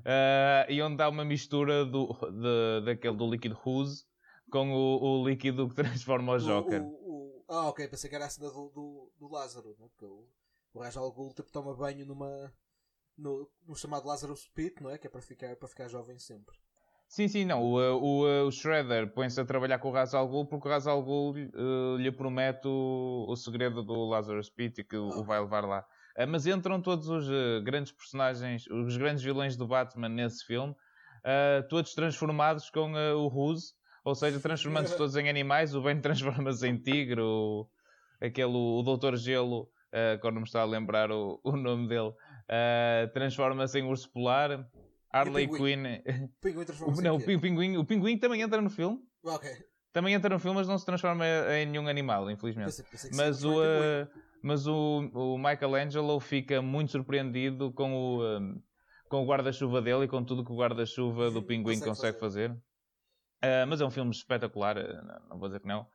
eh, 0.05 0.65
e 0.69 0.81
onde 0.81 1.01
há 1.01 1.07
uma 1.09 1.23
mistura 1.23 1.85
do, 1.85 2.07
de- 2.31 2.85
daquele 2.85 3.15
do 3.15 3.29
líquido 3.29 3.55
Ruse 3.55 4.03
com 4.51 4.71
o, 4.73 5.21
o 5.21 5.27
líquido 5.27 5.69
que 5.69 5.75
transforma 5.81 6.33
o 6.33 6.35
O- 6.35 6.39
Joker. 6.39 6.81
o- 6.81 6.85
o- 6.85 7.45
Ah, 7.47 7.69
ok, 7.69 7.87
pensei 7.87 8.09
que 8.09 8.15
era 8.15 8.25
a 8.25 8.29
cena 8.29 8.49
do, 8.49 8.69
do, 8.69 9.11
do 9.17 9.27
Lázaro, 9.31 9.69
né? 9.79 9.87
porque 9.89 10.05
o, 10.05 10.27
o 10.73 10.79
Raj 10.79 10.97
Al 10.97 11.11
Ghul 11.11 11.33
tipo, 11.33 11.51
toma 11.51 11.75
banho 11.75 12.05
numa, 12.05 12.53
no, 13.17 13.49
no 13.67 13.75
chamado 13.75 14.07
Lazarus 14.07 14.47
Pit, 14.47 14.81
não 14.81 14.89
é? 14.89 14.97
Que 14.97 15.07
é 15.07 15.09
para 15.09 15.21
ficar, 15.21 15.55
para 15.55 15.67
ficar 15.67 15.87
jovem 15.87 16.17
sempre. 16.17 16.55
Sim, 17.09 17.27
sim, 17.27 17.43
não. 17.43 17.63
O, 17.63 17.77
o, 17.77 18.47
o 18.47 18.51
Shredder 18.51 19.11
põe-se 19.11 19.41
a 19.41 19.45
trabalhar 19.45 19.79
com 19.79 19.89
o 19.89 19.91
Ra's 19.91 20.13
al 20.13 20.27
Ghul 20.27 20.45
porque 20.45 20.67
o 20.67 20.71
Ra's 20.71 20.85
al 20.85 21.01
Ghul 21.01 21.31
uh, 21.31 21.97
lhe 21.97 22.11
promete 22.11 22.67
o, 22.67 23.25
o 23.27 23.35
segredo 23.35 23.81
do 23.83 24.05
Lazarus 24.05 24.47
Pit 24.47 24.81
e 24.81 24.83
que 24.83 24.95
o, 24.95 25.07
o 25.07 25.23
vai 25.23 25.39
levar 25.39 25.65
lá. 25.65 25.83
Uh, 26.15 26.27
mas 26.27 26.45
entram 26.45 26.79
todos 26.79 27.09
os 27.09 27.27
uh, 27.27 27.63
grandes 27.63 27.91
personagens, 27.91 28.67
os 28.67 28.95
grandes 28.95 29.23
vilões 29.23 29.57
do 29.57 29.67
Batman 29.67 30.07
nesse 30.07 30.45
filme, 30.45 30.75
todos 31.67 31.95
transformados 31.95 32.69
com 32.69 32.93
o 32.93 33.27
Ruse, 33.27 33.73
ou 34.05 34.13
seja, 34.13 34.39
transformando-se 34.39 34.95
todos 34.97 35.15
em 35.15 35.27
animais. 35.27 35.73
O 35.73 35.81
Ben 35.81 35.99
transforma-se 35.99 36.67
em 36.67 36.77
tigre, 36.77 37.19
o, 37.19 37.67
aquele, 38.21 38.55
o 38.55 38.83
Doutor 38.83 39.17
Gelo, 39.17 39.67
agora 40.13 40.33
não 40.33 40.41
me 40.41 40.47
está 40.47 40.61
a 40.61 40.65
lembrar 40.65 41.11
o, 41.11 41.39
o 41.43 41.51
nome 41.55 41.87
dele, 41.87 42.09
uh, 42.09 43.13
transforma-se 43.13 43.79
em 43.79 43.83
urso 43.83 44.11
polar. 44.11 44.67
Harley? 45.11 45.47
Quinn. 45.47 45.85
O 46.23 46.41
pinguim 46.41 46.65
transforma-se 46.65 47.01
não, 47.03 47.15
o 47.15 47.19
pinguim, 47.19 47.77
o 47.77 47.85
pinguim 47.85 48.17
também 48.17 48.41
entra 48.41 48.61
no 48.61 48.69
filme. 48.69 48.99
Ah, 49.25 49.35
Ok. 49.35 49.49
Também 49.91 50.13
entra 50.13 50.29
no 50.29 50.39
filme, 50.39 50.57
mas 50.57 50.67
não 50.67 50.77
se 50.77 50.85
transforma 50.85 51.25
em 51.25 51.65
nenhum 51.65 51.87
animal, 51.87 52.29
infelizmente. 52.29 52.67
Pensei, 52.67 52.85
pensei 52.85 53.11
Mas 53.15 53.43
o, 53.43 53.63
eh, 53.63 54.07
mas 54.41 54.67
o, 54.67 55.09
o 55.13 55.37
Michelangelo 55.37 56.19
fica 56.19 56.61
muito 56.61 56.91
surpreendido 56.91 57.71
com 57.73 57.93
o, 57.93 58.23
eh, 58.23 58.39
com 59.09 59.23
o 59.23 59.25
guarda-chuva 59.25 59.81
dele 59.81 60.05
e 60.05 60.07
com 60.07 60.23
tudo 60.23 60.45
que 60.45 60.51
o 60.51 60.55
guarda-chuva 60.55 61.31
do 61.31 61.41
pinguim 61.41 61.73
Consegue 61.79 61.89
consegue 61.89 62.19
fazer. 62.19 62.55
Eh, 63.41 63.65
mas 63.65 63.79
é 63.79 63.85
um 63.85 63.91
filme 63.91 64.11
espetacular, 64.11 64.77
eh, 64.77 65.01
não- 65.01 65.19
não 65.29 65.39
vou 65.39 65.47
dizer 65.47 65.61
que 65.61 65.67
não. 65.67 65.87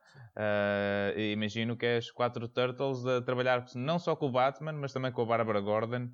E 1.15 1.31
imagino 1.31 1.77
que 1.77 1.85
é 1.85 1.97
as 1.97 2.09
quatro 2.11 2.47
Turtles 2.47 3.05
a 3.05 3.21
trabalhar 3.21 3.65
não 3.75 3.99
só 3.99 4.15
com 4.15 4.27
o 4.27 4.31
Batman, 4.31 4.73
mas 4.73 4.91
também 4.91 5.11
com 5.11 5.21
a 5.21 5.25
Barbara 5.25 5.61
Gordon 5.61 6.09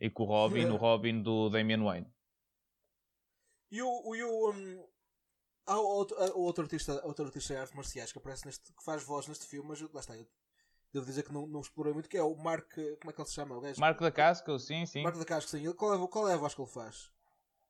e 0.00 0.08
com 0.08 0.22
o 0.22 0.26
Robin, 0.26 0.64
o 0.74 0.76
Robin 0.76 1.22
do 1.22 1.50
Damian 1.50 1.82
Wayne. 1.82 2.06
E 3.70 3.82
o. 3.82 3.88
o, 3.88 4.14
e 4.16 4.22
o 4.22 4.50
um, 4.52 4.86
há 5.66 5.76
outro, 5.78 6.16
outro, 6.38 6.62
artista, 6.64 7.04
outro 7.04 7.24
artista 7.26 7.54
de 7.54 7.60
artes 7.60 7.74
marciais 7.74 8.12
que 8.12 8.18
aparece 8.18 8.46
neste. 8.46 8.72
que 8.72 8.84
faz 8.84 9.02
voz 9.02 9.26
neste 9.26 9.46
filme, 9.46 9.68
mas 9.68 9.80
eu- 9.80 9.90
lá 9.92 10.00
está. 10.00 10.16
Eu 10.16 10.26
devo 10.92 11.04
dizer 11.06 11.24
que 11.24 11.32
não, 11.32 11.46
não 11.46 11.60
explorei 11.60 11.92
muito, 11.92 12.08
que 12.08 12.16
é 12.16 12.22
o 12.22 12.34
Mark. 12.36 12.72
Como 13.00 13.10
é 13.10 13.12
que 13.12 13.20
ele 13.20 13.28
se 13.28 13.34
chama? 13.34 13.56
O 13.56 13.60
gajo? 13.60 13.80
Marco 13.80 14.02
da 14.02 14.10
Casco, 14.12 14.58
sim, 14.58 14.86
sim. 14.86 15.02
Marco 15.02 15.18
da 15.18 15.24
Casco, 15.24 15.50
sim. 15.50 15.70
Qual 15.74 15.94
é, 15.94 16.08
qual 16.08 16.28
é 16.28 16.34
a 16.34 16.38
voz 16.38 16.54
que 16.54 16.60
ele 16.62 16.70
faz? 16.70 17.10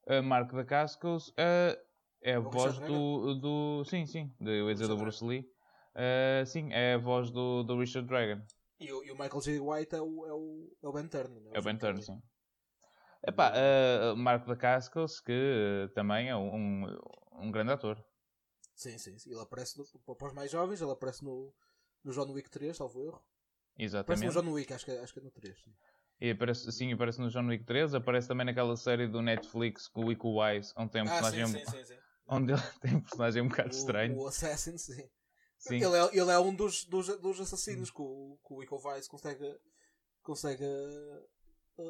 Uh, 0.06 0.22
Marco 0.22 0.54
da 0.54 0.64
Cascos 0.64 1.30
uh, 1.30 1.85
é 2.26 2.34
a 2.34 2.40
O 2.40 2.50
voz 2.50 2.78
do, 2.80 3.34
do. 3.34 3.84
Sim, 3.84 4.04
sim, 4.06 4.30
de, 4.40 4.50
eu 4.60 4.68
ia 4.68 4.74
dizer 4.74 4.88
do 4.88 4.96
Bruce 4.96 5.24
Lee. 5.24 5.40
Uh, 5.94 6.44
sim, 6.44 6.72
é 6.72 6.94
a 6.94 6.98
voz 6.98 7.30
do, 7.30 7.62
do 7.62 7.78
Richard 7.78 8.06
Dragon. 8.08 8.42
E 8.78 8.92
o, 8.92 9.02
e 9.04 9.10
o 9.10 9.14
Michael 9.14 9.40
J. 9.40 9.60
White 9.60 9.94
é 9.96 10.02
o, 10.02 10.26
é 10.26 10.32
o, 10.34 10.76
é 10.82 10.88
o 10.88 10.92
Ben 10.92 11.08
Turner. 11.08 11.40
não 11.40 11.54
É 11.54 11.58
o 11.58 11.62
Ben 11.62 11.78
Turner, 11.78 12.02
Sim. 12.02 12.20
Epá, 13.26 13.52
uh, 13.52 14.16
Marco 14.16 14.46
da 14.46 14.56
Cascos, 14.56 15.20
que 15.20 15.32
uh, 15.32 15.88
também 15.94 16.28
é 16.28 16.36
um, 16.36 16.84
um, 16.84 16.98
um 17.46 17.50
grande 17.50 17.72
ator. 17.72 17.96
Sim, 18.74 18.98
sim, 18.98 19.18
sim. 19.18 19.30
Ele 19.30 19.40
aparece 19.40 19.78
no, 19.78 19.84
para 20.14 20.28
os 20.28 20.34
mais 20.34 20.50
jovens, 20.50 20.80
ele 20.80 20.90
aparece 20.90 21.24
no, 21.24 21.52
no 22.04 22.12
John 22.12 22.30
Wick 22.32 22.50
3, 22.50 22.76
salvo 22.76 23.02
erro. 23.02 23.22
Aparece 24.00 24.24
no 24.24 24.32
Exatamente. 24.32 24.32
John 24.32 24.52
Wick, 24.52 24.72
acho 24.72 24.84
que, 24.84 24.90
é- 24.92 25.00
acho 25.00 25.12
que 25.12 25.20
é 25.20 25.22
no 25.22 25.30
3. 25.30 25.58
Sim. 25.62 25.72
E 26.20 26.30
aparece, 26.30 26.70
sim, 26.72 26.92
aparece 26.92 27.20
no 27.20 27.28
John 27.28 27.46
Wick 27.46 27.64
3, 27.64 27.94
aparece 27.94 28.28
também 28.28 28.46
naquela 28.46 28.76
série 28.76 29.06
do 29.06 29.20
Netflix 29.20 29.88
com 29.88 30.04
o 30.04 30.12
Ico 30.12 30.40
Wise, 30.40 30.72
onde 30.76 30.92
tem 30.92 31.02
um 31.02 31.06
Ah, 31.06 31.22
personagem. 31.22 31.46
sim, 31.46 31.64
sim, 31.64 31.66
sim, 31.66 31.84
sim. 31.84 32.05
Onde 32.28 32.52
ele 32.52 32.62
tem 32.80 32.96
um 32.96 33.00
personagem 33.00 33.42
um 33.42 33.48
bocado 33.48 33.68
O, 33.68 33.78
estranho. 33.78 34.16
o 34.18 34.26
Assassin, 34.26 34.76
sim. 34.78 35.08
Sim. 35.58 35.76
Ele, 35.76 35.96
é, 35.96 36.04
ele 36.12 36.30
é 36.30 36.38
um 36.38 36.54
dos, 36.54 36.84
dos, 36.84 37.06
dos 37.20 37.40
assassinos 37.40 37.90
que 37.90 38.00
o, 38.00 38.38
que 38.46 38.54
o 38.54 38.62
Ico 38.62 38.78
Vice 38.78 39.08
consegue, 39.08 39.58
consegue 40.22 40.64
uh, 40.64 41.82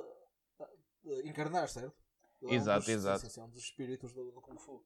uh, 0.59 1.21
encarnar, 1.25 1.69
certo? 1.69 1.95
Ele 2.41 2.53
é 2.53 2.55
um 2.55 2.57
Exato, 2.57 2.81
dos, 2.81 2.89
exato. 2.89 3.21
Sim, 3.21 3.27
sim, 3.29 3.35
sim, 3.35 3.41
é 3.41 3.45
um 3.45 3.51
dos 3.51 3.63
espíritos 3.63 4.13
do, 4.13 4.31
do 4.31 4.41
Kung 4.41 4.59
Fu. 4.59 4.85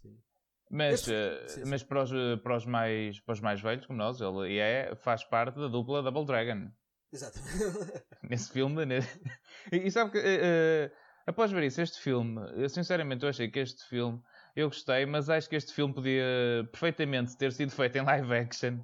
Sim. 0.00 0.18
Mas, 0.70 1.06
Este- 1.06 1.48
sim, 1.48 1.64
mas 1.66 1.82
para, 1.82 2.02
os, 2.02 2.10
para, 2.42 2.56
os 2.56 2.64
mais, 2.64 3.20
para 3.20 3.32
os 3.34 3.40
mais 3.40 3.60
velhos, 3.60 3.84
como 3.84 3.98
nós, 3.98 4.20
ele 4.20 4.58
é, 4.58 4.94
faz 4.96 5.22
parte 5.22 5.56
da 5.58 5.68
dupla 5.68 6.02
Double 6.02 6.24
Dragon. 6.24 6.70
Exato. 7.12 7.38
Nesse 8.22 8.50
filme. 8.50 8.84
E, 9.70 9.76
e 9.86 9.90
sabe 9.92 10.10
que, 10.12 10.90
após 11.26 11.52
ver 11.52 11.62
isso, 11.64 11.80
este 11.80 12.00
filme, 12.00 12.40
eu 12.60 12.68
sinceramente 12.68 13.22
eu 13.22 13.28
achei 13.28 13.48
que 13.48 13.60
este 13.60 13.84
filme, 13.86 14.20
eu 14.54 14.68
gostei, 14.68 15.06
mas 15.06 15.28
acho 15.30 15.48
que 15.48 15.56
este 15.56 15.72
filme 15.72 15.94
podia 15.94 16.24
perfeitamente 16.70 17.36
ter 17.36 17.52
sido 17.52 17.70
feito 17.72 17.96
em 17.96 18.02
live 18.02 18.34
action. 18.34 18.78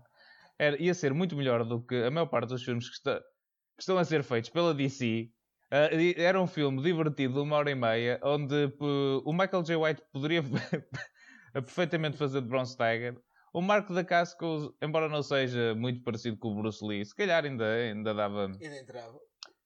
Era, 0.59 0.81
ia 0.83 0.93
ser 0.95 1.13
muito 1.15 1.37
melhor 1.37 1.65
do 1.65 1.85
que 1.85 1.95
a 1.95 2.11
maior 2.11 2.27
parte 2.27 2.49
dos 2.49 2.63
filmes 2.65 2.89
que, 2.89 2.95
está- 2.97 3.21
que 3.21 3.81
estão 3.83 3.97
a 3.99 4.05
ser 4.05 4.23
feitos 4.25 4.51
pela 4.51 4.75
DC. 4.75 5.31
Ah, 5.71 5.93
e 5.95 6.15
era 6.17 6.41
um 6.41 6.47
filme 6.47 6.83
divertido 6.83 7.35
de 7.35 7.41
uma 7.41 7.57
hora 7.57 7.71
e 7.71 7.75
meia, 7.75 8.19
onde 8.25 8.69
p- 8.69 8.85
o 9.25 9.33
Michael 9.33 9.63
J. 9.63 9.77
White 9.77 10.03
poderia 10.13 10.43
perfeitamente 11.53 12.17
fazer 12.17 12.41
de 12.41 12.49
Bronze 12.49 12.77
Tiger. 12.77 13.21
O 13.53 13.61
Marco 13.63 13.95
da 13.95 14.05
Casco, 14.05 14.75
embora 14.83 15.09
não 15.09 15.23
seja 15.23 15.75
muito 15.75 16.03
parecido 16.03 16.37
com 16.39 16.49
o 16.53 16.55
Bruce 16.57 16.85
Lee, 16.85 17.05
se 17.05 17.15
calhar 17.15 17.45
ainda, 17.45 17.65
ainda 17.67 18.15
dava. 18.15 18.47
Ainda 18.47 18.77
entrava. 18.79 19.19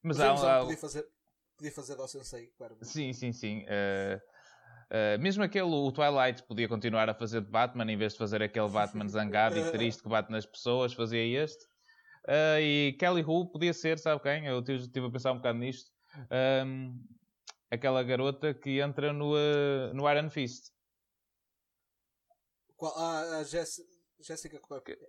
Mas 0.03 0.19
Mas 0.19 0.21
há, 0.21 0.33
Wan 0.35 0.57
há- 0.57 0.61
podia 0.61 0.77
fazer, 0.77 1.07
podia 1.57 1.73
fazer 1.73 1.97
do 1.97 2.09
Sensei, 2.09 2.47
claro. 2.57 2.77
Sim, 2.83 3.13
sim, 3.13 3.33
sim. 3.33 3.65
Eh, 3.69 4.21
eh, 4.95 5.17
mesmo 5.17 5.43
aquele, 5.43 5.65
o 5.65 5.91
Twilight, 5.91 6.43
podia 6.43 6.69
continuar 6.69 7.09
a 7.09 7.15
fazer 7.15 7.41
de 7.41 7.51
Batman, 7.51 7.91
em 7.91 7.97
vez 7.97 8.13
de 8.13 8.19
fazer 8.19 8.43
aquele 8.43 8.69
Batman 8.69 9.09
zangado 9.09 9.59
e 9.59 9.73
triste 9.73 10.03
que 10.03 10.09
bate 10.09 10.31
nas 10.31 10.45
pessoas, 10.45 10.93
fazia 10.93 11.43
este. 11.43 11.65
Eh, 12.29 12.61
e 12.61 12.97
Kelly 12.99 13.23
Hu 13.23 13.47
podia 13.47 13.73
ser, 13.73 13.99
sabe 13.99 14.21
quem? 14.21 14.47
Eu 14.47 14.61
estive 14.61 15.07
a 15.07 15.11
pensar 15.11 15.33
um 15.33 15.37
bocado 15.37 15.59
nisto. 15.59 15.91
Ahm, 16.31 17.01
aquela 17.71 18.03
garota 18.03 18.53
que 18.53 18.81
entra 18.81 19.15
no, 19.15 19.33
uh, 19.33 19.95
no 19.95 20.11
Iron 20.11 20.29
Fist. 20.29 20.71
Qual, 22.77 22.95
a, 22.95 23.39
a 23.39 23.45
Jess, 23.45 23.81
Jessica 24.21 24.61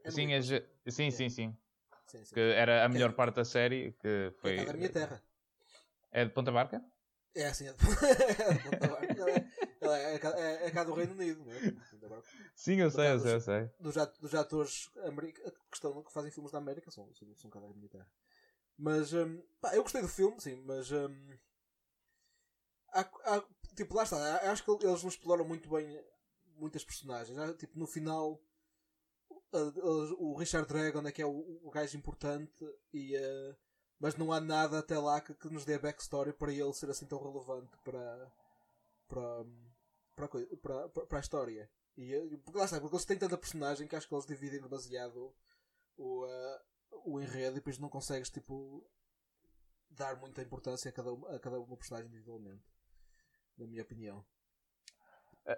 sim, 0.08 0.34
a, 0.34 0.42
sim, 0.42 0.60
sim, 0.88 1.12
sim, 1.12 1.12
sim, 1.12 1.30
sim, 1.30 2.24
sim. 2.24 2.34
Que 2.34 2.40
era 2.40 2.86
a 2.86 2.90
melhor 2.90 3.10
é, 3.10 3.14
parte 3.14 3.36
da 3.36 3.44
série. 3.44 3.92
Que 4.00 4.32
foi, 4.38 4.60
é 4.60 4.66
da 4.66 4.74
minha 4.74 4.90
terra. 4.90 5.22
É 6.10 6.24
de 6.24 6.32
Ponta 6.32 6.54
Barca? 6.54 6.82
É 7.36 7.48
assim, 7.48 7.68
é 7.68 7.74
de 7.74 7.78
Ponta 8.64 8.88
Barca. 8.88 9.46
Ela 9.84 10.00
é, 10.00 10.16
é, 10.16 10.18
é, 10.18 10.68
é 10.68 10.72
cá 10.72 10.84
do 10.84 10.94
Reino 10.94 11.14
Unido, 11.14 11.44
não 11.44 11.52
é? 11.52 11.60
Sim, 12.56 12.76
eu 12.76 12.90
sei, 12.90 13.12
eu 13.12 13.20
sei, 13.20 13.34
eu 13.36 13.42
sei. 13.42 13.70
Dos, 13.80 13.96
dos 14.20 14.36
atores 14.36 14.90
que, 14.90 15.74
estão, 15.74 16.04
que 16.04 16.14
fazem 16.14 16.32
filmes 16.32 16.52
da 16.52 16.60
América 16.60 16.90
são, 16.92 17.14
são, 17.14 17.36
são 17.36 17.50
da 17.50 17.60
minha 17.76 17.90
terra. 17.90 18.10
Mas, 18.78 19.14
um, 19.14 19.42
pá, 19.62 19.76
eu 19.76 19.84
gostei 19.84 20.02
do 20.02 20.08
filme, 20.08 20.40
sim, 20.40 20.56
mas. 20.66 20.92
Um, 20.92 21.38
há, 22.94 23.02
há, 23.02 23.44
tipo, 23.76 23.96
lá 23.96 24.04
está, 24.04 24.52
acho 24.52 24.64
que 24.64 24.72
eles 24.86 25.02
não 25.02 25.10
exploram 25.10 25.46
muito 25.46 25.70
bem 25.70 26.04
muitas 26.56 26.84
personagens. 26.84 27.38
Há, 27.38 27.54
tipo, 27.54 27.78
no 27.78 27.88
final, 27.88 28.42
o 30.18 30.36
Richard 30.38 30.68
Dragon 30.68 31.06
é 31.08 31.12
que 31.12 31.22
é 31.22 31.26
o, 31.26 31.60
o 31.64 31.72
gajo 31.72 31.98
importante, 31.98 32.66
e, 32.94 33.16
uh, 33.18 33.56
mas 34.00 34.16
não 34.16 34.32
há 34.32 34.40
nada 34.40 34.80
até 34.80 34.98
lá 34.98 35.22
que, 35.22 35.34
que, 35.34 35.50
nos 35.50 35.66
dê 35.66 35.78
backstory 35.78 36.34
para 36.34 36.52
ele 36.52 36.74
ser 36.74 36.90
assim 36.90 37.06
tão 37.06 37.22
relevante 37.22 37.78
para, 37.84 38.32
para, 39.08 39.46
para, 40.16 40.28
para, 40.28 40.90
para, 40.90 41.06
para 41.06 41.18
a 41.18 41.22
história. 41.22 41.70
E, 41.98 42.38
porque 42.44 42.58
lá 42.58 42.66
está, 42.66 42.80
porque 42.80 42.96
eles 42.96 43.06
têm 43.06 43.18
tanta 43.18 43.38
personagem 43.38 43.88
que 43.88 43.96
acho 43.96 44.08
que 44.08 44.14
eles 44.14 44.26
dividem 44.26 44.62
demasiado 44.62 45.34
o, 45.98 46.26
uh, 46.26 46.60
o 47.06 47.22
enredo 47.22 47.52
e 47.52 47.60
depois 47.60 47.78
não 47.78 47.90
consegues 47.90 48.30
tipo 48.30 48.84
dar 49.90 50.16
muita 50.18 50.42
importância 50.42 50.90
a 50.90 50.92
cada, 50.92 51.12
a 51.36 51.40
cada 51.40 51.60
uma 51.60 51.78
personagem 51.78 52.08
individualmente. 52.08 52.64
Na 53.58 53.68
minha 53.68 53.84
opinião. 53.84 54.26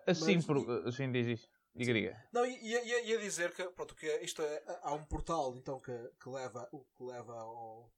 Assim, 0.06 0.36
Mas, 0.36 0.46
por... 0.46 0.88
assim 0.88 1.12
diz 1.12 1.28
isso. 1.28 1.50
Diga, 1.74 1.94
diga. 1.94 2.28
Não, 2.32 2.46
ia, 2.46 2.84
ia, 2.84 3.02
ia 3.04 3.20
dizer 3.20 3.54
que, 3.54 3.64
pronto, 3.70 3.96
que 3.96 4.08
isto 4.20 4.42
é, 4.42 4.64
há 4.82 4.94
um 4.94 5.06
portal 5.06 5.56
então 5.58 5.80
que, 5.80 5.92
que 6.22 6.30
leva, 6.30 6.70
que 6.96 7.04
leva 7.04 7.34
ao, 7.34 7.92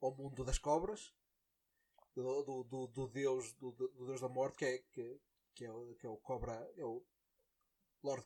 ao 0.00 0.14
mundo 0.14 0.44
das 0.44 0.58
cobras 0.58 1.12
do, 2.14 2.42
do, 2.42 2.64
do, 2.64 2.86
do 2.86 3.06
deus 3.08 3.52
do, 3.54 3.70
do, 3.72 4.06
deus 4.06 4.20
da 4.20 4.28
morte 4.28 4.56
que 4.56 4.64
é, 4.64 4.78
que, 4.78 5.20
que, 5.58 5.64
é, 5.64 5.72
o, 5.72 5.94
que 5.96 6.06
é 6.06 6.08
o 6.08 6.16
cobra 6.16 6.54
é 6.76 6.84
o 6.84 7.04
Lord 8.04 8.24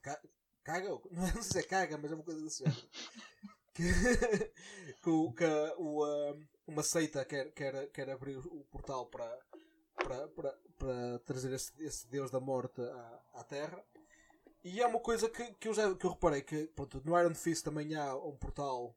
Caga 0.62 0.90
não 1.10 1.42
sei 1.42 1.42
se 1.42 1.58
é 1.60 1.62
Caga 1.62 1.96
mas 1.96 2.12
é 2.12 2.14
uma 2.14 2.24
coisa 2.24 2.42
desse 2.42 2.62
género 2.62 2.88
que, 3.72 3.82
que, 5.02 5.32
que 5.36 5.44
o, 5.78 6.04
uma 6.66 6.82
seita 6.82 7.24
quer, 7.24 7.52
quer, 7.52 7.90
quer 7.90 8.10
abrir 8.10 8.36
o 8.36 8.64
portal 8.70 9.06
para, 9.06 9.38
para, 9.94 10.28
para, 10.28 10.58
para 10.76 11.18
trazer 11.20 11.52
esse, 11.54 11.72
esse 11.82 12.06
deus 12.06 12.30
da 12.30 12.38
morte 12.38 12.82
à, 12.82 13.22
à 13.32 13.44
Terra. 13.44 13.82
E 14.62 14.80
é 14.80 14.86
uma 14.86 15.00
coisa 15.00 15.28
que, 15.30 15.54
que, 15.54 15.68
eu, 15.68 15.74
já, 15.74 15.94
que 15.94 16.04
eu 16.04 16.10
reparei 16.10 16.42
que 16.42 16.66
pronto, 16.68 17.02
no 17.02 17.18
Iron 17.18 17.34
Fist 17.34 17.64
também 17.64 17.94
há 17.94 18.14
um 18.14 18.36
portal 18.36 18.94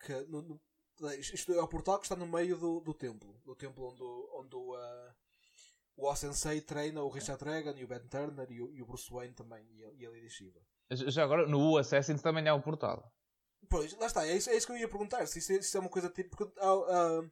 que 0.00 0.12
no, 0.22 0.40
no, 0.40 0.60
isto 1.18 1.52
é 1.52 1.62
o 1.62 1.68
portal 1.68 1.98
que 1.98 2.06
está 2.06 2.16
no 2.16 2.26
meio 2.26 2.56
do, 2.56 2.80
do 2.80 2.94
templo. 2.94 3.38
Do 3.44 3.54
templo 3.54 3.88
onde, 3.88 4.02
onde 4.02 4.56
o, 4.56 4.74
uh, 4.74 5.14
o 6.02 6.10
Osensei 6.10 6.60
treina 6.60 7.00
o 7.00 7.08
Richard 7.08 7.42
Dragon 7.42 7.74
e 7.76 7.84
o 7.84 7.86
Ben 7.86 8.00
Turner 8.08 8.50
e 8.50 8.60
o, 8.60 8.72
e 8.72 8.82
o 8.82 8.86
Bruce 8.86 9.08
Wayne 9.08 9.34
também 9.34 9.64
e 9.70 9.84
a, 9.84 9.92
e 9.92 10.06
a 10.06 10.10
Lady 10.10 10.28
Shiva. 10.28 10.60
Já 10.90 11.22
agora, 11.22 11.46
no 11.46 11.76
Assassin's 11.76 12.20
também 12.20 12.46
há 12.48 12.54
um 12.54 12.60
portal. 12.60 13.10
Pois, 13.70 13.96
lá 13.96 14.06
está, 14.06 14.26
é 14.26 14.36
isso, 14.36 14.50
é 14.50 14.56
isso 14.56 14.66
que 14.66 14.72
eu 14.72 14.76
ia 14.76 14.88
perguntar. 14.88 15.24
Se 15.26 15.38
isso, 15.38 15.52
é, 15.52 15.62
se 15.62 15.76
é 15.76 15.80
uma 15.80 15.88
coisa 15.88 16.10
tipo. 16.10 16.36
Porque, 16.36 16.60
uh, 16.60 17.20
uh, 17.20 17.30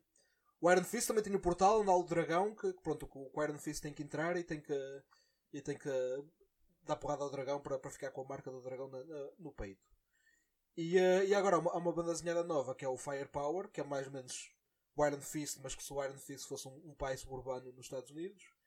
o 0.60 0.70
Iron 0.70 0.84
Fist 0.84 1.08
também 1.08 1.22
tem 1.22 1.34
o 1.34 1.40
portal 1.40 1.80
onde 1.80 1.90
há 1.90 1.94
o 1.94 2.04
dragão 2.04 2.54
que, 2.54 2.72
pronto, 2.74 3.10
o 3.12 3.42
Iron 3.42 3.58
Fist 3.58 3.82
tem 3.82 3.92
que 3.92 4.04
entrar 4.04 4.36
e 4.36 4.44
tem 4.44 4.60
que, 4.60 5.02
e 5.52 5.60
tem 5.60 5.76
que 5.76 5.90
dar 6.84 6.96
porrada 6.96 7.24
ao 7.24 7.30
dragão 7.30 7.60
para, 7.60 7.78
para 7.78 7.90
ficar 7.90 8.12
com 8.12 8.20
a 8.20 8.24
marca 8.24 8.50
do 8.50 8.62
dragão 8.62 8.88
na, 8.88 9.02
na, 9.02 9.30
no 9.38 9.52
peito. 9.52 9.84
E, 10.76 10.96
uh, 10.96 11.24
e 11.24 11.34
agora 11.34 11.56
há 11.56 11.58
uma, 11.58 11.72
há 11.72 11.76
uma 11.76 11.92
banda 11.92 12.12
desenhada 12.12 12.44
nova 12.44 12.74
que 12.74 12.84
é 12.84 12.88
o 12.88 12.96
Firepower, 12.96 13.68
que 13.68 13.80
é 13.80 13.84
mais 13.84 14.06
ou 14.06 14.12
menos 14.12 14.54
o 14.94 15.06
Iron 15.06 15.20
Fist, 15.20 15.58
mas 15.62 15.74
que 15.74 15.82
se 15.82 15.92
o 15.92 16.02
Iron 16.02 16.18
Fist 16.18 16.46
fosse 16.46 16.68
um, 16.68 16.90
um 16.90 16.94
pai 16.94 17.16
suburbano 17.16 17.72
nos 17.72 17.86
Estados 17.86 18.10
Unidos. 18.10 18.59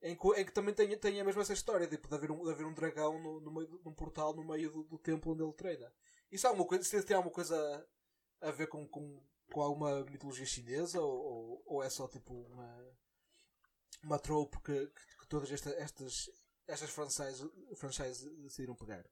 Em 0.00 0.16
que, 0.16 0.28
em 0.28 0.44
que 0.44 0.52
também 0.52 0.72
tem, 0.72 0.96
tem 0.96 1.20
a 1.20 1.24
mesma 1.24 1.42
essa 1.42 1.52
história 1.52 1.86
tipo, 1.86 2.08
de, 2.08 2.14
haver 2.14 2.30
um, 2.30 2.44
de 2.44 2.50
haver 2.50 2.66
um 2.66 2.72
dragão 2.72 3.20
no, 3.20 3.40
no 3.40 3.52
meio 3.52 3.66
de 3.66 3.88
um 3.88 3.92
portal 3.92 4.34
no 4.34 4.44
meio 4.44 4.70
do, 4.70 4.84
do 4.84 4.98
templo 4.98 5.32
onde 5.32 5.42
ele 5.42 5.52
treina. 5.52 5.92
Isso 6.30 6.46
é 6.46 6.50
alguma 6.50 6.66
coisa, 6.66 7.02
tem 7.02 7.16
alguma 7.16 7.34
coisa 7.34 7.86
a 8.40 8.50
ver 8.50 8.68
com, 8.68 8.86
com, 8.86 9.20
com 9.52 9.60
alguma 9.60 10.04
mitologia 10.04 10.46
chinesa 10.46 11.00
ou, 11.00 11.10
ou, 11.10 11.62
ou 11.66 11.82
é 11.82 11.90
só 11.90 12.06
tipo 12.06 12.32
uma, 12.32 12.86
uma 14.04 14.18
trope 14.18 14.60
que, 14.62 14.86
que, 14.86 15.18
que 15.20 15.26
todas 15.28 15.50
esta, 15.50 15.70
estas, 15.70 16.30
estas 16.66 16.90
franchises, 16.90 17.50
franchises 17.76 18.30
decidiram 18.42 18.76
pegar? 18.76 19.04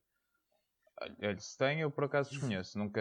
Olha, 1.00 1.38
se 1.38 1.58
tem, 1.58 1.80
eu 1.80 1.90
por 1.90 2.04
acaso 2.04 2.30
desconheço. 2.30 2.78
Nunca, 2.78 3.00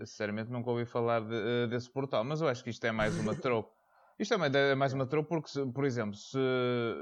sinceramente, 0.00 0.50
nunca 0.50 0.70
ouvi 0.70 0.84
falar 0.84 1.20
de, 1.20 1.34
eh, 1.34 1.66
desse 1.66 1.88
portal. 1.88 2.22
Mas 2.22 2.40
eu 2.40 2.48
acho 2.48 2.62
que 2.62 2.70
isto 2.70 2.84
é 2.84 2.92
mais 2.92 3.16
uma 3.16 3.34
trope. 3.34 3.77
Isto 4.18 4.34
é 4.34 4.74
mais 4.74 4.92
uma 4.92 5.06
trope 5.06 5.28
porque, 5.28 5.50
por 5.72 5.84
exemplo, 5.84 6.16
se, 6.16 6.38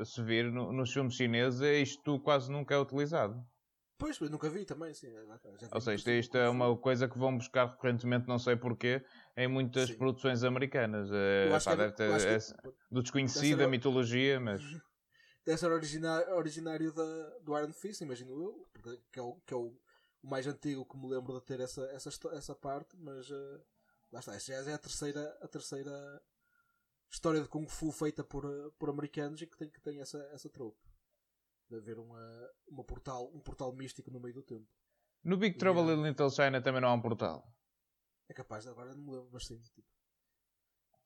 se 0.04 0.22
vir 0.22 0.52
no, 0.52 0.70
nos 0.70 0.92
filmes 0.92 1.14
chineses, 1.14 1.60
isto 1.60 2.20
quase 2.20 2.52
nunca 2.52 2.74
é 2.74 2.78
utilizado. 2.78 3.42
Pois, 3.98 4.20
nunca 4.20 4.50
vi 4.50 4.66
também, 4.66 4.92
sim. 4.92 5.10
Ou 5.72 5.80
seja, 5.80 5.94
isto, 5.94 6.10
isto, 6.10 6.36
é 6.36 6.48
uma 6.50 6.76
coisa 6.76 7.08
que 7.08 7.18
vão 7.18 7.38
buscar 7.38 7.70
recorrentemente, 7.70 8.28
não 8.28 8.38
sei 8.38 8.54
porquê, 8.54 9.02
em 9.34 9.48
muitas 9.48 9.88
sim. 9.88 9.96
produções 9.96 10.44
americanas. 10.44 11.08
É, 11.10 11.48
pá, 11.64 11.72
é, 11.72 11.90
ter, 11.90 12.10
é, 12.10 12.38
do 12.90 13.02
desconhecido, 13.02 13.58
da 13.58 13.68
mitologia, 13.68 14.38
mas. 14.38 14.60
Deve 15.46 15.58
ser 15.58 15.70
originário, 15.70 16.34
originário 16.34 16.92
da, 16.92 17.38
do 17.38 17.56
Iron 17.56 17.72
Fist, 17.72 18.00
imagino 18.00 18.32
eu, 18.32 18.68
que 19.12 19.18
é, 19.18 19.22
o, 19.22 19.40
que 19.46 19.54
é 19.54 19.56
o 19.56 19.72
mais 20.20 20.46
antigo 20.46 20.84
que 20.84 20.96
me 20.96 21.08
lembro 21.08 21.34
de 21.34 21.46
ter 21.46 21.60
essa, 21.60 21.82
essa, 21.92 22.10
essa 22.32 22.54
parte, 22.54 22.96
mas 22.98 23.30
uh, 23.30 23.62
lá 24.12 24.18
está, 24.18 24.34
esta 24.34 24.64
já 24.64 24.70
é 24.72 24.74
a 24.74 24.78
terceira, 24.78 25.38
a 25.40 25.46
terceira 25.46 26.20
história 27.10 27.40
de 27.40 27.48
Kung 27.48 27.68
Fu 27.68 27.90
feita 27.92 28.24
por, 28.24 28.44
eh, 28.44 28.70
por 28.78 28.90
americanos 28.90 29.40
e 29.42 29.46
que 29.46 29.56
tem, 29.56 29.70
que 29.70 29.80
tem 29.80 30.00
essa, 30.00 30.18
essa 30.32 30.48
trope 30.48 30.80
de 31.68 31.76
haver 31.76 31.98
uma, 31.98 32.50
uma 32.68 32.84
portal, 32.84 33.30
um 33.34 33.40
portal 33.40 33.72
místico 33.72 34.10
no 34.10 34.20
meio 34.20 34.34
do 34.34 34.42
tempo. 34.42 34.68
No 35.24 35.36
Big 35.36 35.58
Trouble 35.58 35.92
in 35.92 36.02
Little 36.02 36.30
China 36.30 36.62
também 36.62 36.80
não 36.80 36.88
há 36.88 36.94
um 36.94 37.00
portal. 37.00 37.52
É 38.28 38.34
capaz, 38.34 38.66
agora 38.66 38.94
não 38.94 39.02
me 39.02 39.10
lembro, 39.12 39.30
mas 39.32 39.46
sim. 39.46 39.58
Tipo. 39.58 39.95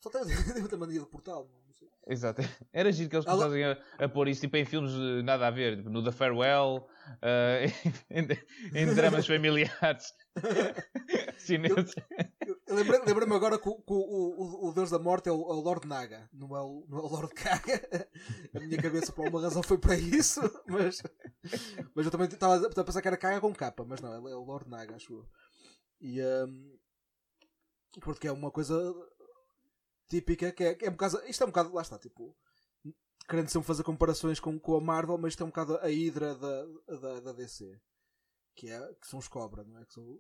Só 0.01 0.09
tem, 0.09 0.23
muita 0.61 0.79
mania 0.79 1.01
de 1.01 1.07
portal, 1.07 1.47
não 1.67 1.75
sei. 1.75 1.89
Exato. 2.07 2.41
Era 2.73 2.91
giro 2.91 3.11
que 3.11 3.17
eles 3.17 3.27
começassem 3.27 3.65
a, 3.65 3.79
a 3.99 4.09
pôr 4.09 4.29
isso 4.29 4.41
tipo, 4.41 4.57
em 4.57 4.65
filmes 4.65 4.93
nada 5.23 5.47
a 5.47 5.51
ver, 5.51 5.77
tipo, 5.77 5.91
no 5.91 6.03
The 6.03 6.11
Farewell, 6.11 6.87
uh, 6.87 7.67
em, 8.11 8.27
em, 8.75 8.95
dramas 8.95 9.27
familiares 9.29 10.15
chineses. 11.39 11.95
Lembrei-me 12.67 13.05
lembra 13.05 13.37
agora 13.37 13.59
que, 13.59 13.69
o, 13.69 13.75
que 13.75 13.93
o, 13.93 13.97
o, 13.97 14.69
o, 14.69 14.73
Deus 14.73 14.91
da 14.91 14.99
Morte 14.99 15.29
é 15.29 15.33
o, 15.33 15.43
é 15.43 15.55
o 15.55 15.61
Lord 15.61 15.87
Naga, 15.87 16.31
não 16.33 16.57
é 16.57 16.63
o, 16.63 16.87
não 16.89 16.99
é 16.99 17.03
o 17.03 17.07
Lord 17.07 17.35
Kaga. 17.35 18.09
A 18.55 18.61
minha 18.61 18.81
cabeça, 18.81 19.13
por 19.13 19.27
alguma 19.27 19.43
razão, 19.43 19.63
foi 19.63 19.77
para 19.77 19.97
isso, 19.97 20.41
mas, 20.67 21.03
mas 21.95 22.07
eu 22.07 22.11
também 22.11 22.29
estava 22.29 22.57
a 22.57 22.85
pensar 22.85 23.03
que 23.03 23.09
era 23.09 23.19
Kaga 23.19 23.41
com 23.41 23.55
capa, 23.55 23.85
mas 23.85 24.01
não, 24.01 24.15
é 24.15 24.35
o 24.35 24.45
Lord 24.45 24.71
Naga, 24.71 24.97
acho 24.97 25.13
eu. 25.13 25.29
E 26.01 26.23
um, 26.23 26.79
porque 28.01 28.29
é 28.29 28.33
uma 28.33 28.51
coisa 28.51 28.75
típica 30.11 30.53
que 30.53 30.65
é, 30.65 30.75
que 30.75 30.85
é 30.85 30.89
um 30.89 30.93
bocado. 30.93 31.23
Isto 31.27 31.45
é 31.45 31.47
um 31.47 31.51
bocado. 31.51 31.73
Lá 31.73 31.83
está, 31.83 31.99
tipo. 31.99 32.37
Querendo 33.29 33.49
sempre 33.49 33.67
fazer 33.67 33.85
comparações 33.85 34.41
com, 34.41 34.59
com 34.59 34.77
a 34.77 34.81
Marvel, 34.81 35.17
mas 35.17 35.33
isto 35.33 35.43
é 35.43 35.47
um 35.47 35.51
bocado 35.51 35.77
a 35.77 35.87
Hydra 35.87 36.35
da, 36.35 36.65
da, 36.99 37.21
da 37.21 37.33
DC. 37.33 37.81
Que, 38.57 38.69
é, 38.69 38.95
que 38.95 39.07
são 39.07 39.21
os 39.21 39.29
Cobra, 39.29 39.63
não 39.63 39.79
é? 39.79 39.85
Que 39.85 39.95
são, 39.95 40.19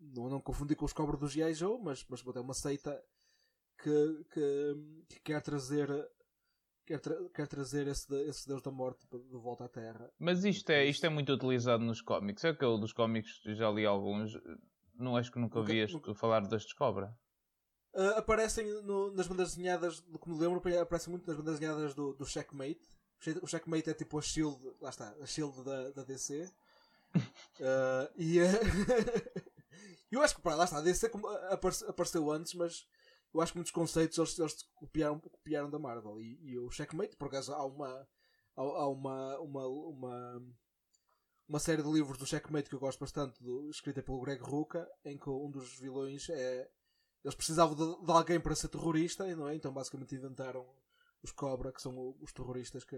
não, 0.00 0.28
não 0.30 0.40
confundir 0.40 0.76
com 0.76 0.84
os 0.84 0.92
cobras 0.92 1.20
do 1.20 1.28
G.I. 1.28 1.54
Joe, 1.54 1.78
mas, 1.82 2.04
mas 2.08 2.24
é 2.34 2.40
uma 2.40 2.54
seita 2.54 3.02
que, 3.78 4.24
que, 4.32 5.04
que 5.08 5.20
quer 5.20 5.42
trazer 5.42 5.88
quer, 6.86 7.00
tra 7.00 7.16
quer 7.34 7.46
trazer 7.46 7.86
esse, 7.86 8.14
esse 8.22 8.46
Deus 8.46 8.62
da 8.62 8.70
Morte 8.70 9.06
de 9.10 9.38
volta 9.38 9.64
à 9.64 9.68
Terra. 9.68 10.10
Mas 10.18 10.44
isto 10.44 10.70
é, 10.70 10.84
isto 10.86 11.04
é 11.04 11.08
muito 11.08 11.32
utilizado 11.32 11.84
nos 11.84 12.00
cómics. 12.00 12.44
É 12.44 12.54
que 12.54 12.64
eu 12.64 12.78
dos 12.78 12.92
cómics 12.92 13.40
já 13.44 13.70
li 13.70 13.86
alguns. 13.86 14.32
Não 14.94 15.16
acho 15.16 15.32
que 15.32 15.38
nunca 15.38 15.58
ouvi 15.58 15.84
nunca... 15.86 16.14
falar 16.14 16.40
destes 16.46 16.74
cobra. 16.74 17.16
Uh, 17.94 18.16
aparecem 18.16 18.66
no, 18.82 19.12
nas 19.12 19.26
bandas 19.26 19.54
desenhadas, 19.54 20.00
do 20.00 20.18
que 20.18 20.28
me 20.28 20.38
lembro, 20.38 20.62
aparecem 20.80 21.10
muito 21.10 21.26
nas 21.26 21.36
bandas 21.36 21.58
desenhadas 21.58 21.94
do, 21.94 22.14
do 22.14 22.24
Checkmate. 22.24 22.80
O 23.40 23.46
Checkmate 23.46 23.90
é 23.90 23.94
tipo 23.94 24.18
a 24.18 24.22
Shield, 24.22 24.58
lá 24.80 24.90
está, 24.90 25.14
a 25.20 25.26
Shield 25.26 25.62
da, 25.62 25.90
da 25.90 26.02
DC. 26.02 26.50
Uh, 27.14 28.08
e 28.16 28.40
uh, 28.40 28.44
eu 30.10 30.22
acho 30.22 30.34
que 30.34 30.42
pá, 30.42 30.54
lá 30.54 30.64
está, 30.64 30.78
a 30.78 30.82
DC 30.82 31.10
apareceu 31.86 32.30
antes, 32.32 32.54
mas 32.54 32.86
eu 33.34 33.40
acho 33.40 33.52
que 33.52 33.58
muitos 33.58 33.72
conceitos 33.72 34.18
eles, 34.18 34.38
eles 34.38 34.62
copiaram, 34.74 35.18
copiaram 35.18 35.70
da 35.70 35.78
Marvel. 35.78 36.20
E, 36.20 36.38
e 36.42 36.58
o 36.58 36.70
Checkmate, 36.70 37.16
por 37.16 37.28
acaso, 37.28 37.52
há 37.52 37.64
uma. 37.64 38.08
Há, 38.54 38.86
uma, 38.86 39.38
uma, 39.38 39.66
uma, 39.66 40.42
uma 41.48 41.58
série 41.58 41.82
de 41.82 41.90
livros 41.90 42.18
do 42.18 42.26
Checkmate 42.26 42.68
que 42.68 42.74
eu 42.74 42.80
gosto 42.80 43.00
bastante, 43.00 43.42
do, 43.42 43.70
escrita 43.70 44.02
pelo 44.02 44.20
Greg 44.20 44.42
Rucka, 44.42 44.86
em 45.06 45.16
que 45.16 45.30
um 45.30 45.50
dos 45.50 45.78
vilões 45.78 46.28
é. 46.28 46.68
Eles 47.24 47.34
precisavam 47.34 47.74
de, 47.76 48.04
de 48.04 48.10
alguém 48.10 48.40
para 48.40 48.54
ser 48.54 48.68
terrorista, 48.68 49.24
não 49.36 49.48
é? 49.48 49.54
Então 49.54 49.72
basicamente 49.72 50.14
inventaram 50.14 50.66
os 51.22 51.30
Cobra, 51.30 51.72
que 51.72 51.80
são 51.80 52.16
os 52.20 52.32
terroristas 52.32 52.84
que, 52.84 52.96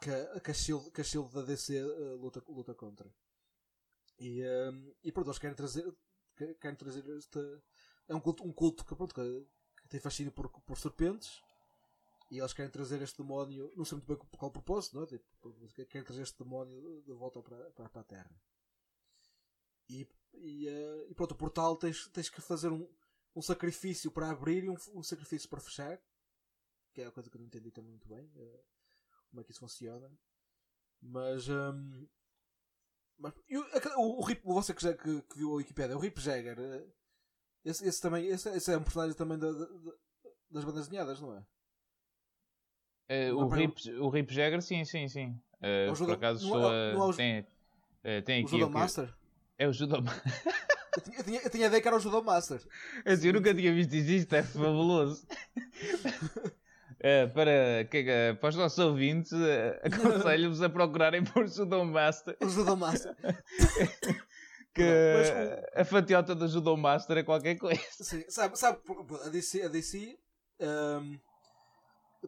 que, 0.00 0.40
que, 0.40 0.50
a, 0.50 0.54
Shield, 0.54 0.90
que 0.90 1.00
a 1.00 1.04
Shield 1.04 1.32
da 1.32 1.42
DC 1.42 1.76
eh, 1.76 2.14
luta, 2.14 2.42
luta 2.48 2.74
contra. 2.74 3.12
E, 4.18 4.40
ehm, 4.40 4.92
e 5.04 5.12
pronto, 5.12 5.28
eles 5.28 5.38
querem 5.38 5.56
trazer, 5.56 5.84
que- 6.36 6.54
querem 6.54 6.76
trazer 6.76 7.06
este. 7.16 7.38
É 8.08 8.14
um 8.14 8.20
culto, 8.20 8.44
um 8.44 8.52
culto 8.52 8.84
que, 8.84 8.94
pronto, 8.94 9.14
que, 9.14 9.46
que 9.82 9.88
tem 9.88 10.00
fascínio 10.00 10.32
por, 10.32 10.48
por 10.48 10.78
serpentes. 10.78 11.42
E 12.30 12.38
eles 12.38 12.54
querem 12.54 12.70
trazer 12.70 13.02
este 13.02 13.18
demónio, 13.18 13.70
não 13.76 13.84
sei 13.84 13.96
muito 13.98 14.06
bem 14.06 14.16
qual 14.38 14.48
o 14.48 14.52
propósito, 14.52 14.96
não 14.96 15.02
é? 15.02 15.06
Tipo, 15.06 15.26
querem 15.86 16.02
trazer 16.04 16.22
este 16.22 16.38
demónio 16.42 17.02
de 17.02 17.12
volta 17.12 17.42
para, 17.42 17.70
para, 17.72 17.88
para 17.90 18.00
a 18.00 18.04
Terra. 18.04 18.42
E, 19.88 20.08
e, 20.32 20.66
eh, 20.66 21.06
e 21.10 21.14
pronto, 21.14 21.32
o 21.32 21.36
portal 21.36 21.76
tens, 21.76 22.08
tens 22.08 22.30
que 22.30 22.40
fazer 22.40 22.72
um, 22.72 22.88
um 23.34 23.42
sacrifício 23.42 24.10
para 24.10 24.30
abrir 24.30 24.64
e 24.64 24.70
um, 24.70 24.76
um 24.94 25.02
sacrifício 25.02 25.48
para 25.48 25.60
fechar. 25.60 25.98
Que 26.94 27.00
é 27.02 27.06
a 27.06 27.10
coisa 27.12 27.30
que 27.30 27.36
eu 27.36 27.40
não 27.40 27.46
entendi 27.46 27.70
também 27.70 27.90
muito 27.90 28.06
bem. 28.08 28.30
eh, 28.36 28.60
como 29.30 29.40
é 29.40 29.44
que 29.44 29.50
isso 29.50 29.60
funciona. 29.60 30.10
Mas. 31.00 31.48
ehm, 31.48 32.06
mas 33.18 33.32
e 33.48 33.56
o, 33.56 33.62
o, 34.18 34.22
Rip, 34.22 34.42
você 34.44 34.74
que, 34.74 34.94
que, 34.94 35.22
que 35.22 35.36
viu 35.38 35.50
a 35.52 35.54
Wikipedia, 35.54 35.96
o 35.96 36.00
Rip 36.00 36.20
Jagger. 36.20 36.58
eh, 36.58 36.86
Esse, 37.64 37.86
esse 37.86 38.00
também 38.00 38.26
esse, 38.26 38.48
esse 38.50 38.72
é 38.72 38.76
um 38.76 38.82
personagem 38.82 39.16
também 39.16 39.38
da- 39.38 39.52
da- 39.52 39.64
da- 39.66 39.96
das 40.50 40.64
bandas 40.64 40.86
desenhadas, 40.88 41.20
não 41.20 41.34
é? 41.36 41.46
Eh, 43.08 43.30
Não 43.30 43.38
o, 43.38 43.48
Rip, 43.48 43.90
o 44.00 44.08
Rip 44.08 44.32
Jagger, 44.34 44.60
sim, 44.62 44.84
sim, 44.84 45.08
sim. 45.08 45.40
É 45.60 45.86
o 45.86 45.90
por 45.92 45.96
Judo- 45.98 46.12
acaso 46.12 46.46
não 46.48 46.56
é- 46.56 46.88
estou 46.90 47.02
é 47.02 47.06
a. 47.06 47.06
o- 47.06 47.16
Tem, 47.16 47.46
tem 48.24 48.42
O 48.42 48.46
aqui. 48.46 48.50
Judo 48.58 48.64
o 48.64 48.68
que- 48.68 48.74
Master? 48.74 49.14
É 49.58 49.68
o 49.68 49.72
Judo 49.72 49.96
Eu 50.96 51.02
tinha, 51.02 51.18
eu, 51.18 51.24
tinha, 51.24 51.40
eu 51.40 51.50
tinha 51.50 51.64
a 51.64 51.68
ideia 51.68 51.80
que 51.82 51.88
era 51.88 51.96
o 51.96 52.00
Judo 52.00 52.22
Master. 52.22 52.60
Assim, 53.04 53.28
eu 53.28 53.32
nunca 53.34 53.54
tinha 53.54 53.72
visto 53.72 53.94
isto, 53.94 54.34
é 54.34 54.42
fabuloso. 54.42 55.26
Eh, 57.04 57.26
para, 57.26 57.84
que, 57.90 58.04
eh, 58.06 58.32
para 58.34 58.50
os 58.50 58.54
nossos 58.54 58.78
ouvintes, 58.78 59.32
eh, 59.32 59.80
aconselho-vos 59.82 60.62
a 60.62 60.68
procurarem 60.70 61.24
por 61.24 61.48
Judo 61.48 61.84
Master, 61.84 62.36
O 62.40 62.48
Judo 62.48 62.76
Master. 62.76 63.16
que 64.72 64.84
Mas 65.16 65.80
a 65.80 65.84
fatiota 65.84 66.32
do 66.32 66.46
Judo 66.46 66.76
Master 66.76 67.18
é 67.18 67.24
qualquer 67.24 67.56
coisa. 67.56 67.82
Sim, 67.90 68.24
sabe, 68.28 68.56
sabe 68.56 68.78
a 69.24 69.28
DC, 69.30 69.62
a 69.62 69.68
DC 69.68 70.16
ehm, 70.60 71.18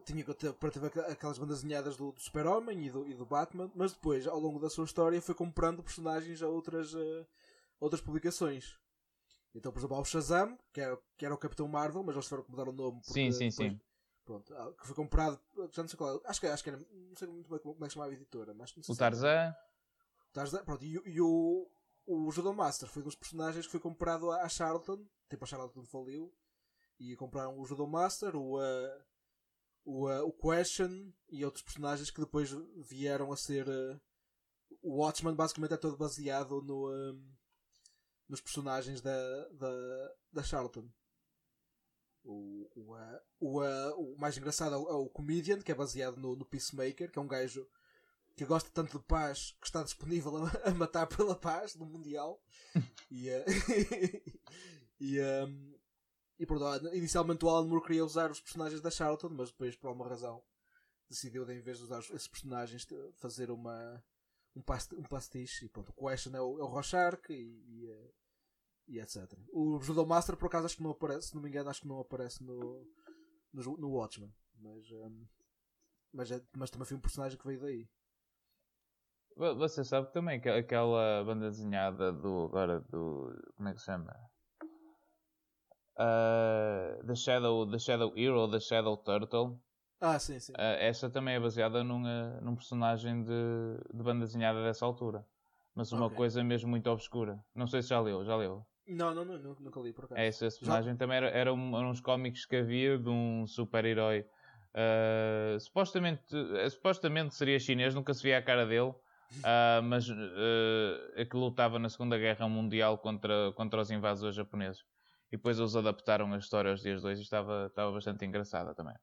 tinha 0.05 0.25
para 0.59 0.71
ter 0.71 0.85
aqu- 0.85 1.09
aquelas 1.09 1.37
bandas 1.37 1.61
desenhadas 1.61 1.95
do, 1.95 2.11
do 2.11 2.19
Super-Homem 2.19 2.85
e 2.85 2.89
do, 2.89 3.07
e 3.07 3.13
do 3.13 3.25
Batman, 3.25 3.71
mas 3.73 3.93
depois, 3.93 4.27
ao 4.27 4.39
longo 4.39 4.59
da 4.59 4.69
sua 4.69 4.83
história, 4.83 5.21
foi 5.21 5.33
comprando 5.35 5.81
personagens 5.81 6.41
a 6.43 6.49
outras, 6.49 6.93
outras 7.79 8.01
publicações. 8.01 8.77
Então, 9.53 9.71
por 9.71 9.79
exemplo, 9.79 9.95
há 9.95 10.01
o 10.01 10.05
Shazam, 10.05 10.57
que 10.73 10.81
era, 10.81 10.97
que 11.17 11.25
era 11.25 11.33
o 11.33 11.37
Capitão 11.37 11.67
Marvel, 11.67 12.03
mas 12.03 12.15
eles 12.15 12.25
tiveram 12.25 12.43
que 12.43 12.51
mudar 12.51 12.67
o 12.67 12.73
nome. 12.73 12.99
porque 12.99 13.13
Sim, 13.13 13.31
sim, 13.31 13.49
depois- 13.49 13.55
sim. 13.71 13.81
Pronto, 14.25 14.53
ah, 14.55 14.73
que 14.73 14.87
foi 14.87 14.95
comprado, 14.95 15.39
já 15.71 15.83
não 15.83 15.87
sei 15.87 15.97
qual, 15.97 16.19
acho 16.25 16.41
que, 16.41 16.47
acho 16.47 16.63
que 16.63 16.69
era, 16.71 16.79
não 16.91 17.15
sei 17.15 17.27
muito 17.27 17.47
bem 17.47 17.59
como 17.59 17.75
como 17.75 17.85
é 17.85 17.87
que 17.87 17.93
chamava 17.93 18.11
a 18.11 18.15
editora, 18.15 18.55
mas 18.55 18.75
não 18.75 18.83
sei 18.83 18.91
O 18.91 18.95
se 18.95 19.03
era- 19.03 19.11
Tarzan, 19.15 19.55
Tarzan, 20.33 20.65
pronto, 20.65 20.83
e, 20.83 20.97
o- 20.97 21.07
e 21.07 21.21
o, 21.21 21.69
o 22.07 22.31
Judo 22.31 22.51
Master 22.51 22.89
foi 22.89 23.03
um 23.03 23.05
dos 23.05 23.13
personagens 23.15 23.65
que 23.67 23.71
foi 23.71 23.79
comprado 23.79 24.31
à 24.31 24.41
à 24.41 24.49
Charlton, 24.49 25.05
tipo 25.29 25.43
a 25.43 25.47
Charlton 25.47 25.85
faliu, 25.85 26.33
e 26.99 27.15
compraram 27.15 27.57
o 27.59 27.65
Judo 27.65 27.85
Master, 27.87 28.35
o, 28.35 28.57
uh, 28.59 29.03
o, 29.85 30.09
uh, 30.09 30.25
o 30.27 30.33
Question 30.33 31.13
e 31.29 31.45
outros 31.45 31.63
personagens 31.63 32.09
que 32.09 32.19
depois 32.19 32.49
vieram 32.89 33.31
a 33.31 33.37
ser. 33.37 33.67
uh, 33.69 34.01
o 34.81 34.97
Watchman 35.03 35.35
basicamente 35.35 35.75
é 35.75 35.77
todo 35.77 35.97
baseado 35.97 36.61
no, 36.63 36.89
um, 36.91 37.31
nos 38.27 38.41
personagens 38.41 39.01
da, 39.01 39.47
da, 39.49 40.11
da 40.33 40.43
Charlton. 40.43 40.89
O, 42.23 42.67
o, 42.75 42.95
o, 43.39 44.13
o 44.13 44.17
mais 44.17 44.37
engraçado 44.37 44.73
é 44.73 44.77
o, 44.77 44.89
é 44.89 44.93
o 44.93 45.09
Comedian, 45.09 45.61
que 45.61 45.71
é 45.71 45.75
baseado 45.75 46.17
no, 46.17 46.35
no 46.35 46.45
Peacemaker, 46.45 47.11
que 47.11 47.19
é 47.19 47.21
um 47.21 47.27
gajo 47.27 47.67
que 48.35 48.45
gosta 48.45 48.69
tanto 48.69 48.97
de 48.97 49.05
paz 49.05 49.55
que 49.61 49.67
está 49.67 49.81
disponível 49.83 50.35
a, 50.37 50.69
a 50.69 50.73
matar 50.73 51.07
pela 51.07 51.35
paz 51.35 51.75
no 51.75 51.85
Mundial. 51.85 52.41
e, 53.09 53.29
uh, 53.29 53.45
e, 54.99 55.21
um, 55.21 55.75
e 56.39 56.45
pronto, 56.45 56.65
ah, 56.65 56.95
inicialmente 56.95 57.45
o 57.45 57.49
Alan 57.49 57.67
Moore 57.67 57.85
queria 57.85 58.03
usar 58.03 58.29
os 58.31 58.41
personagens 58.41 58.81
da 58.81 58.91
Charlton, 58.91 59.29
mas 59.29 59.51
depois, 59.51 59.75
por 59.75 59.87
alguma 59.87 60.09
razão, 60.09 60.43
decidiu, 61.09 61.45
de, 61.45 61.53
em 61.53 61.61
vez 61.61 61.77
de 61.77 61.83
usar 61.83 61.99
esses 61.99 62.27
personagens, 62.27 62.85
fazer 63.13 63.51
uma, 63.51 64.03
um, 64.55 64.61
past, 64.61 64.95
um 64.95 65.03
pastiche. 65.03 65.65
E 65.65 65.69
pronto, 65.69 65.93
o 65.95 66.07
Question 66.07 66.35
é 66.35 66.41
o, 66.41 66.59
é 66.59 66.63
o 66.63 66.81
e, 67.29 67.33
e, 67.33 67.89
eh, 67.89 68.11
e 68.87 68.99
etc. 68.99 69.31
O 69.51 69.79
Judo 69.81 70.05
Master, 70.05 70.37
por 70.37 70.47
acaso, 70.47 70.65
acho 70.65 70.77
que 70.77 70.83
não 70.83 70.91
aparece, 70.91 71.29
se 71.29 71.35
não 71.35 71.41
me 71.41 71.49
engano, 71.49 71.69
acho 71.69 71.81
que 71.81 71.87
não 71.87 71.99
aparece 71.99 72.43
no, 72.43 72.85
no, 73.53 73.77
no 73.77 73.91
Watchmen. 73.91 74.33
Mas, 74.57 74.91
um, 74.91 75.27
mas, 76.13 76.31
é- 76.31 76.45
mas 76.55 76.69
também 76.69 76.87
foi 76.87 76.97
um 76.97 77.01
personagem 77.01 77.37
que 77.37 77.45
veio 77.45 77.59
daí. 77.59 77.87
Vo- 79.35 79.55
você 79.55 79.83
sabe 79.83 80.11
também 80.13 80.39
que 80.39 80.47
aquela 80.49 81.23
banda 81.23 81.49
desenhada 81.49 82.11
do. 82.13 82.45
Agora, 82.45 82.79
do. 82.81 83.33
Como 83.55 83.69
é 83.69 83.73
que 83.73 83.79
se 83.79 83.85
chama? 83.85 84.13
Ah, 85.97 86.97
the, 87.05 87.15
Shadow, 87.15 87.69
the 87.69 87.79
Shadow 87.79 88.13
Hero, 88.17 88.49
The 88.49 88.59
Shadow 88.59 88.97
Turtle. 88.97 89.59
Ah, 90.05 90.19
sim, 90.19 90.39
sim. 90.39 90.53
Ah, 90.57 90.77
essa 90.79 91.09
também 91.09 91.35
é 91.35 91.39
baseada 91.39 91.83
num, 91.83 92.05
ah, 92.05 92.39
num 92.41 92.55
personagem 92.55 93.23
de, 93.23 93.31
de 93.93 94.03
banda 94.03 94.25
desenhada 94.25 94.63
dessa 94.63 94.85
altura. 94.85 95.25
Mas 95.73 95.91
uma 95.91 96.05
Ok. 96.05 96.15
coisa 96.17 96.43
mesmo 96.43 96.69
muito 96.69 96.89
obscura. 96.89 97.39
Não 97.53 97.67
sei 97.67 97.81
se 97.81 97.89
já 97.89 97.99
leu, 97.99 98.23
já 98.23 98.35
leu. 98.35 98.65
Não, 98.87 99.13
não, 99.15 99.25
não, 99.25 99.37
nu- 99.37 99.57
nunca 99.59 99.79
li 99.79 99.91
por 99.91 100.05
acaso. 100.05 100.21
É, 100.21 100.27
esse, 100.27 100.45
esse 100.45 100.59
personagem 100.59 100.95
também 100.95 101.17
era, 101.17 101.29
era 101.29 101.53
um, 101.53 101.75
eram 101.77 101.89
uns 101.89 101.99
cómics 101.99 102.45
que 102.45 102.55
havia 102.55 102.97
de 102.97 103.09
um 103.09 103.45
super-herói. 103.47 104.25
ah, 104.73 105.57
supostamente, 105.59 106.23
eh, 106.57 106.69
supostamente 106.69 107.33
seria 107.35 107.59
chinês, 107.59 107.93
nunca 107.95 108.13
se 108.13 108.21
via 108.23 108.37
a 108.37 108.41
cara 108.41 108.65
dele. 108.65 108.93
ah, 109.43 109.81
mas 109.83 110.07
ah, 110.09 111.25
que 111.25 111.35
lutava 111.35 111.79
na 111.79 111.89
Segunda 111.89 112.17
Guerra 112.17 112.47
Mundial 112.47 112.97
contra, 112.97 113.51
contra 113.53 113.81
os 113.81 113.91
invasores 113.91 114.35
japoneses. 114.35 114.83
E 115.31 115.37
depois 115.37 115.59
eles 115.59 115.75
adaptaram 115.75 116.31
a 116.33 116.37
história 116.37 116.71
aos 116.71 116.81
dias 116.81 117.03
hoje 117.03 117.21
e 117.21 117.23
estava, 117.23 117.65
estava 117.67 117.91
bastante 117.91 118.23
engraçada 118.25 118.73
também. 118.75 118.95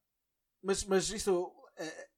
Mas, 0.63 0.85
mas 0.85 1.09
isto. 1.11 1.53
É, 1.77 2.09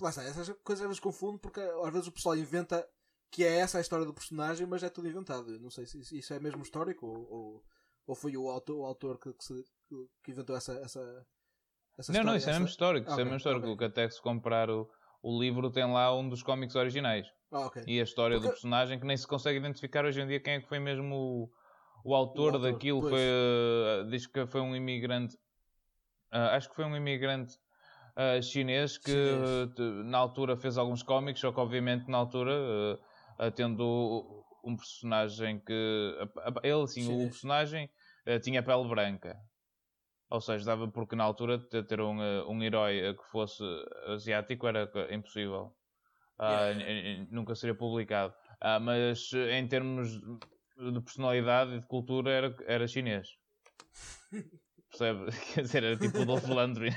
lá 0.00 0.10
está, 0.10 0.22
essas 0.24 0.48
coisas 0.64 0.82
às 0.82 0.88
vezes 0.88 1.00
confundo 1.00 1.38
porque 1.38 1.60
às 1.60 1.92
vezes 1.92 2.08
o 2.08 2.12
pessoal 2.12 2.36
inventa 2.36 2.88
que 3.30 3.44
é 3.44 3.58
essa 3.58 3.78
a 3.78 3.80
história 3.80 4.04
do 4.04 4.14
personagem, 4.14 4.66
mas 4.66 4.82
é 4.82 4.88
tudo 4.90 5.08
inventado. 5.08 5.52
Eu 5.54 5.60
não 5.60 5.70
sei 5.70 5.86
se 5.86 5.98
isso- 6.18 6.32
é 6.34 6.38
mesmo 6.40 6.62
histórico 6.62 7.06
ou, 7.06 7.30
ou, 7.30 7.64
ou 8.06 8.14
foi 8.14 8.36
o 8.36 8.48
autor, 8.48 8.76
o 8.80 8.84
autor 8.84 9.18
que, 9.18 9.32
que, 9.32 9.44
se- 9.44 9.64
que- 10.24 10.30
inventou 10.32 10.56
essa. 10.56 10.72
essa, 10.74 11.26
essa 11.98 12.12
não, 12.12 12.24
não, 12.24 12.36
história, 12.36 12.38
isso 12.38 12.48
é 12.48 12.50
essa- 12.50 12.60
mesmo 12.60 12.66
histórico. 12.70 13.04
Isso 13.06 13.12
Ok, 13.14 13.20
é 13.22 13.24
mesmo 13.24 13.36
histórico. 13.38 13.62
ok. 13.66 13.74
O 13.74 13.78
que 13.78 13.84
até 13.84 14.08
se 14.10 14.20
comprar 14.22 14.70
o, 14.70 14.88
o 15.22 15.38
livro 15.40 15.70
tem 15.70 15.90
lá 15.90 16.14
um 16.16 16.28
dos 16.28 16.42
cómics 16.42 16.74
originais. 16.74 17.26
Ah, 17.50 17.66
ok. 17.66 17.82
E 17.86 18.00
a 18.00 18.02
história 18.04 18.36
do 18.36 18.42
Porque- 18.42 18.54
personagem 18.54 18.98
que 18.98 19.06
nem 19.06 19.16
se 19.16 19.26
consegue 19.26 19.58
identificar 19.58 20.04
hoje 20.04 20.20
em 20.20 20.26
dia 20.26 20.40
quem 20.40 20.54
é 20.54 20.60
que 20.60 20.68
foi 20.68 20.78
mesmo 20.78 21.14
o, 21.14 21.50
o 22.10 22.14
autor 22.14 22.52
O 22.52 22.56
autor, 22.56 22.72
daquilo. 22.72 23.00
pois. 23.00 23.12
Foi, 23.12 23.20
eh, 23.22 24.04
diz 24.10 24.26
que 24.26 24.46
foi 24.46 24.60
um 24.62 24.74
imigrante. 24.74 25.36
ah, 26.30 26.56
acho 26.56 26.68
que 26.70 26.74
foi 26.76 26.84
um 26.86 26.96
imigrante 26.96 27.58
ah, 28.16 28.40
chinês 28.42 28.98
que 28.98 29.10
Chinês. 29.10 29.70
eh, 29.78 30.04
na 30.04 30.18
altura 30.18 30.56
fez 30.56 30.76
alguns 30.78 31.02
cómics, 31.02 31.40
só 31.40 31.52
que 31.52 31.60
obviamente 31.60 32.08
na 32.10 32.18
altura, 32.18 32.52
eh, 33.38 33.50
tendo 33.50 34.44
um 34.64 34.76
personagem 34.76 35.58
que. 35.60 35.72
ele, 36.62 36.86
sim, 36.86 37.02
o 37.06 37.06
Chinês. 37.08 37.30
personagem 37.30 37.90
eh, 38.26 38.38
tinha 38.38 38.62
pele 38.62 38.88
branca. 38.88 39.36
Ou 40.30 40.40
seja, 40.40 40.64
dava 40.64 40.88
porque 40.88 41.14
na 41.14 41.24
altura 41.24 41.58
ter 41.58 42.00
um, 42.00 42.18
um 42.50 42.62
herói 42.62 43.14
que 43.14 43.24
fosse 43.30 43.62
asiático 44.06 44.66
era 44.66 44.90
impossível. 45.14 45.74
Ah, 46.38 46.70
Yeah. 46.72 47.26
nunca 47.30 47.54
seria 47.54 47.74
publicado. 47.74 48.34
Ah, 48.60 48.80
mas 48.80 49.30
em 49.34 49.68
termos 49.68 50.10
de 50.10 51.00
personalidade 51.02 51.74
e 51.74 51.80
de 51.80 51.86
cultura 51.86 52.30
era, 52.30 52.56
era 52.66 52.86
chinês. 52.88 53.28
Percebe? 54.90 55.30
Quer 55.54 55.62
dizer, 55.62 55.84
era 55.84 55.96
tipo 55.96 56.20
o 56.20 56.24
Dolph 56.24 56.48
Lundgren. 56.48 56.94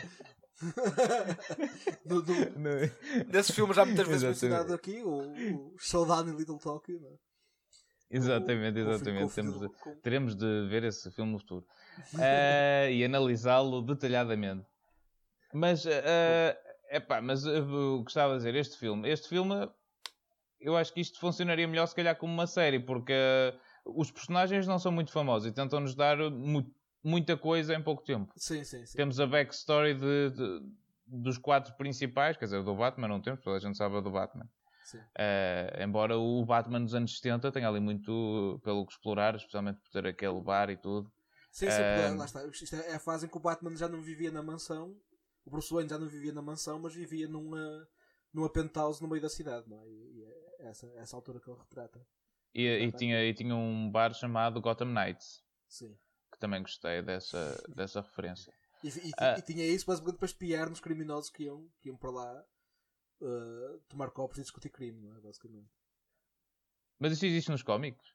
Do- 2.06 2.22
do- 2.22 2.60
Não- 2.60 3.26
Desse 3.28 3.54
filme 3.54 3.74
já 3.74 3.86
muitas 3.86 4.08
vezes 4.08 4.24
mencionado 4.24 4.74
aqui, 4.74 5.02
o, 5.04 5.74
o 5.74 5.76
Showdown 5.78 6.30
in 6.30 6.36
Little 6.38 6.58
Tokyo. 6.60 7.00
É? 7.06 8.16
exatamente, 8.18 8.80
o- 8.80 8.88
o 8.88 8.92
exatamente. 8.92 9.34
Temos 9.34 9.60
de- 9.60 9.96
teremos 10.02 10.36
de 10.36 10.68
ver 10.70 10.84
esse 10.84 11.12
filme 11.12 11.32
no 11.32 11.40
futuro 11.40 11.66
Ah, 12.20 12.90
e 12.92 13.04
analisá-lo 13.04 13.82
detalhadamente. 13.82 14.66
Mas, 15.54 15.86
é 15.86 16.58
epá, 16.92 17.22
mas 17.22 17.46
eu 17.46 18.02
gostava 18.04 18.34
de 18.34 18.38
dizer, 18.40 18.56
este 18.56 18.78
filme, 18.78 19.10
este 19.10 19.28
filme, 19.28 19.70
eu 20.60 20.78
acho 20.78 20.94
que 20.94 21.02
isto 21.02 21.20
funcionaria 21.20 21.68
melhor 21.68 21.88
se 21.88 21.96
calhar 21.96 22.16
como 22.16 22.32
uma 22.34 22.48
série, 22.48 22.80
porque 22.80 23.12
eh, 23.14 23.54
os 23.86 24.12
personagens 24.12 24.68
não 24.68 24.80
são 24.80 24.92
muito 24.92 25.12
famosos 25.12 25.48
e 25.48 25.52
tentam-nos 25.52 25.96
dar 25.96 26.18
mu- 26.30 26.72
muita 27.06 27.38
coisa 27.38 27.74
em 27.76 27.82
pouco 27.82 28.04
tempo. 28.04 28.34
Sim, 28.36 28.64
sim, 28.64 28.86
sim. 28.86 28.98
Temos 28.98 29.20
a 29.20 29.28
backstory 29.28 29.94
de, 29.94 30.30
de- 30.32 30.62
dos 31.06 31.38
quatro 31.38 31.76
principais, 31.78 32.36
quer 32.36 32.46
dizer, 32.46 32.64
do 32.64 32.76
Batman 32.76 33.08
não 33.08 33.22
temos, 33.22 33.42
toda 33.42 33.58
a 33.58 33.60
gente 33.60 33.78
sabe 33.78 33.96
a 33.96 34.02
do 34.02 34.12
Batman. 34.12 34.50
Eh, 35.18 35.80
embora 35.82 36.18
o 36.18 36.46
Batman 36.46 36.82
dos 36.84 36.94
anos 36.94 37.16
70 37.18 37.52
tenha 37.52 37.70
ali 37.70 37.80
muito 37.80 38.60
pelo 38.64 38.86
que 38.86 38.92
explorar, 38.94 39.36
especialmente 39.36 39.80
por 39.80 39.90
ter 39.90 40.06
aquele 40.08 40.42
bar 40.42 40.70
e 40.70 40.76
tudo. 40.78 41.10
Sim, 41.52 41.68
sim, 41.72 41.84
porque 41.84 42.00
Ehm, 42.00 42.18
lá 42.18 42.26
está. 42.26 42.46
Isto 42.46 42.76
é 42.76 42.96
a 42.96 43.00
fase 43.00 43.26
em 43.26 43.30
que 43.30 43.38
o 43.38 43.40
Batman 43.40 43.76
já 43.78 43.88
não 43.88 44.02
vivia 44.02 44.30
na 44.32 44.44
mansão, 44.44 44.94
o 45.46 45.50
Bruce 45.50 45.74
Wayne 45.74 45.90
já 45.90 45.98
não 45.98 46.08
vivia 46.08 46.34
na 46.34 46.42
mansão, 46.42 46.80
mas 46.80 46.94
vivia 46.94 47.30
numa, 47.30 47.88
numa 48.34 48.50
penthouse 48.52 49.02
no 49.02 49.08
meio 49.08 49.22
da 49.22 49.30
cidade, 49.30 49.70
não 49.70 49.80
é? 49.80 49.88
E, 49.88 50.18
e 50.20 50.24
é 50.26 50.68
essa, 50.70 50.86
essa 50.98 51.16
altura 51.16 51.40
que 51.40 51.50
ele 51.50 51.60
retrata. 51.60 52.06
E, 52.54 52.68
e 52.68 52.92
tinha, 52.92 53.24
e 53.24 53.34
tinha 53.34 53.56
um 53.56 53.90
bar 53.90 54.14
chamado 54.14 54.60
Gotham 54.62 54.88
Knights, 54.94 55.42
Sim. 55.68 55.98
Que 56.36 56.40
também 56.40 56.62
gostei 56.62 57.02
dessa, 57.02 57.64
dessa 57.76 58.02
referência. 58.02 58.54
E, 58.84 58.88
e- 58.90 59.12
Ah. 59.18 59.36
e 59.38 59.42
tinha 59.42 59.66
isso 59.66 59.86
basicamente 59.86 60.18
para 60.18 60.26
espiar 60.28 60.70
nos 60.70 60.80
criminosos 60.80 61.30
que 61.32 61.44
iam, 61.44 61.68
que 61.82 61.90
iam 61.90 61.98
para 61.98 62.12
lá 62.12 62.44
uh, 63.22 63.80
tomar 63.88 64.12
copos 64.12 64.38
e 64.38 64.42
discutir 64.42 64.70
crime, 64.70 65.02
não 65.02 65.16
é? 65.16 65.22
Basicamente. 65.22 65.70
Mas 67.00 67.14
isso 67.14 67.26
existe 67.26 67.50
nos 67.50 67.64
cómics? 67.64 68.06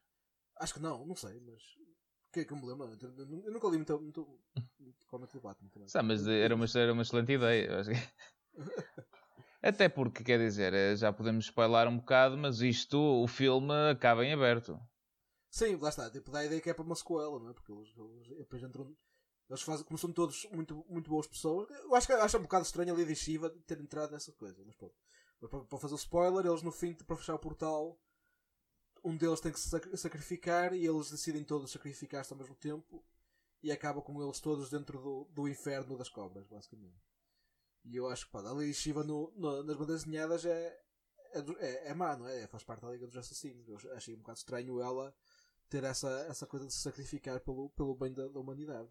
Acho 0.57 0.75
que 0.75 0.79
não, 0.79 1.05
não 1.05 1.15
sei, 1.15 1.39
mas. 1.41 1.61
O 1.63 2.31
que 2.33 2.39
é 2.41 2.45
que 2.45 2.53
eu 2.53 2.57
me 2.57 2.65
lembro? 2.65 2.87
Eu, 2.87 3.51
nunca 3.51 3.67
li 3.67 3.75
muito, 3.77 3.99
muito, 3.99 4.39
muito 4.79 5.05
cómic 5.07 5.33
do 5.33 5.41
Batman 5.41 5.69
também. 5.69 5.87
Sabe, 5.89 6.07
mas 6.07 6.25
era 6.25 6.55
uma, 6.55 6.65
era 6.75 6.93
uma 6.93 7.01
excelente 7.01 7.33
ideia. 7.33 7.65
eu 7.67 7.79
acho 7.79 7.89
que- 7.89 8.13
Até 9.61 9.89
porque, 9.89 10.23
quer 10.23 10.39
dizer, 10.39 10.73
eh, 10.73 10.95
já 10.95 11.11
podemos 11.13 11.45
spoiler 11.45 11.87
um 11.87 11.97
bocado, 11.97 12.37
mas 12.37 12.61
isto, 12.61 12.97
o 12.97 13.27
filme 13.27 13.73
acaba 13.91 14.25
em 14.25 14.33
aberto. 14.33 14.79
Sim, 15.51 15.75
lá 15.75 15.89
está. 15.89 16.09
Tipo, 16.09 16.31
dá 16.31 16.39
a 16.39 16.45
ideia 16.45 16.61
que 16.61 16.69
é 16.69 16.73
para 16.73 16.83
uma 16.85 16.95
sequela, 16.95 17.39
não 17.39 17.49
é? 17.49 17.53
Porque 17.53 17.71
eles, 17.71 17.89
eles 17.97 18.27
depois 18.39 18.63
entram. 18.63 18.95
Eles 19.49 19.61
fazem, 19.63 19.85
como 19.85 19.97
são 19.97 20.11
todos 20.13 20.45
muito, 20.51 20.85
muito 20.89 21.09
boas 21.09 21.27
pessoas, 21.27 21.69
eu 21.69 21.93
acho 21.95 22.07
que 22.07 22.13
acho 22.13 22.37
um 22.37 22.43
bocado 22.43 22.65
estranho 22.65 22.93
ali 22.93 23.05
de 23.05 23.15
Shiva 23.15 23.49
ter 23.67 23.79
entrado 23.81 24.11
nessa 24.11 24.31
coisa, 24.31 24.63
mas 24.65 24.75
pronto. 24.77 24.95
Para, 25.41 25.65
para 25.65 25.79
fazer 25.79 25.93
o 25.95 25.97
spoiler, 25.97 26.45
eles 26.45 26.61
no 26.61 26.71
fim, 26.71 26.93
para 26.93 27.17
fechar 27.17 27.35
o 27.35 27.39
portal, 27.39 27.99
um 29.03 29.17
deles 29.17 29.39
tem 29.41 29.51
que 29.51 29.59
se 29.59 29.69
sac- 29.69 29.97
sacrificar 29.97 30.73
e 30.73 30.85
eles 30.85 31.09
decidem 31.09 31.43
todos 31.43 31.71
sacrificar-se 31.71 32.31
ao 32.33 32.37
mesmo 32.39 32.55
tempo 32.55 33.03
e 33.63 33.71
acaba 33.71 34.01
com 34.01 34.21
eles 34.23 34.39
todos 34.39 34.69
dentro 34.69 34.99
do, 35.01 35.25
do 35.31 35.47
inferno 35.47 35.97
das 35.97 36.09
cobras, 36.09 36.47
basicamente. 36.47 37.01
E 37.85 37.95
eu 37.95 38.07
acho 38.09 38.25
que 38.27 38.31
pá, 38.31 38.41
ali 38.49 38.73
Shiva 38.73 39.03
no, 39.03 39.31
no- 39.35 39.63
nas 39.63 39.77
bandas 39.77 40.03
desenhadas 40.05 40.45
é, 40.45 40.77
é, 41.33 41.39
é, 41.59 41.89
é 41.89 41.93
má, 41.93 42.15
não 42.17 42.27
é? 42.27 42.47
Faz 42.47 42.63
parte 42.63 42.81
da 42.83 42.91
Liga 42.91 43.07
dos 43.07 43.17
Assassinos. 43.17 43.67
Eu 43.67 43.77
achei 43.95 44.15
um 44.15 44.19
bocado 44.19 44.39
estranho 44.39 44.81
ela 44.81 45.15
ter 45.71 45.83
essa, 45.85 46.09
essa 46.29 46.45
coisa 46.45 46.67
de 46.67 46.73
se 46.73 46.81
sacrificar 46.81 47.39
pelo, 47.39 47.69
pelo 47.71 47.95
bem 47.95 48.13
da, 48.13 48.27
da 48.27 48.39
humanidade. 48.39 48.89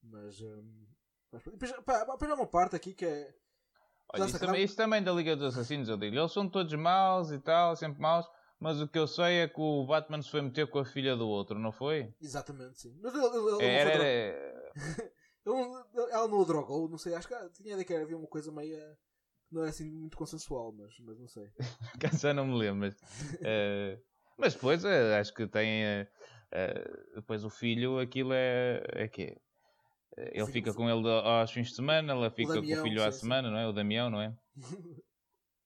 Mas. 0.00 0.40
hum, 0.40 0.86
mas 1.32 1.42
depois, 1.42 1.72
pá, 1.84 2.04
depois 2.04 2.30
há 2.30 2.34
uma 2.34 2.46
parte 2.46 2.76
aqui 2.76 2.94
que 2.94 3.04
é. 3.04 3.34
Olha, 4.14 4.24
está, 4.24 4.38
também, 4.38 4.64
isto 4.64 4.76
também 4.76 5.02
da 5.02 5.12
Liga 5.12 5.36
dos 5.36 5.54
Assassinos, 5.54 5.88
eu 5.88 5.98
digo. 5.98 6.16
Eles 6.16 6.32
são 6.32 6.48
todos 6.48 6.72
maus 6.72 7.30
e 7.30 7.38
tal, 7.38 7.76
sempre 7.76 8.00
maus. 8.00 8.26
Mas 8.58 8.80
o 8.80 8.88
que 8.88 8.98
eu 8.98 9.06
sei 9.06 9.40
é 9.42 9.48
que 9.48 9.60
o 9.60 9.84
Batman 9.86 10.22
se 10.22 10.30
foi 10.30 10.40
meter 10.40 10.68
com 10.68 10.78
a 10.78 10.84
filha 10.84 11.14
do 11.14 11.28
outro, 11.28 11.58
não 11.58 11.70
foi? 11.70 12.12
Exatamente, 12.20 12.80
sim. 12.80 12.98
Mas 13.02 13.14
ele, 13.14 13.26
ele, 13.26 13.50
não 13.50 13.60
Era, 13.60 14.04
ele- 15.46 16.10
ela 16.10 16.26
não 16.28 16.38
o 16.38 16.44
drogou, 16.44 16.88
não 16.88 16.98
sei. 16.98 17.14
Acho 17.14 17.28
que 17.28 17.34
tinha 17.50 17.72
ideia 17.74 17.84
que 17.84 17.94
havia 17.94 18.16
uma 18.16 18.26
coisa 18.26 18.50
meio. 18.50 18.78
Não 19.50 19.60
era 19.62 19.70
assim 19.70 19.90
muito 19.90 20.16
consensual, 20.16 20.72
mas, 20.72 20.98
mas 21.00 21.18
não 21.18 21.28
sei. 21.28 21.50
Já 22.20 22.34
não 22.34 22.46
me 22.46 22.58
lembro. 22.58 22.80
Mas, 22.80 22.96
eh, 23.42 24.00
mas 24.38 24.54
depois 24.54 24.84
eh, 24.84 25.18
acho 25.18 25.34
que 25.34 25.46
tem. 25.46 25.84
eh, 25.84 26.08
eh, 26.52 26.84
depois 27.16 27.44
o 27.44 27.50
filho, 27.50 27.98
aquilo 27.98 28.32
é. 28.32 28.82
É 28.92 29.08
que 29.08 29.36
Ele 30.16 30.46
filho- 30.46 30.52
fica 30.52 30.72
com 30.74 30.88
ele 30.88 31.08
aos 31.08 31.50
fins 31.52 31.68
de 31.68 31.76
semana, 31.76 32.12
ela 32.12 32.30
fica 32.30 32.52
com 32.54 32.58
Damião, 32.60 32.80
o 32.80 32.82
filho 32.82 33.02
à 33.02 33.10
sim, 33.12 33.12
sim. 33.12 33.20
semana, 33.20 33.50
não 33.50 33.58
é? 33.58 33.66
O 33.68 33.72
Damião, 33.72 34.10
não 34.10 34.20
é? 34.20 34.34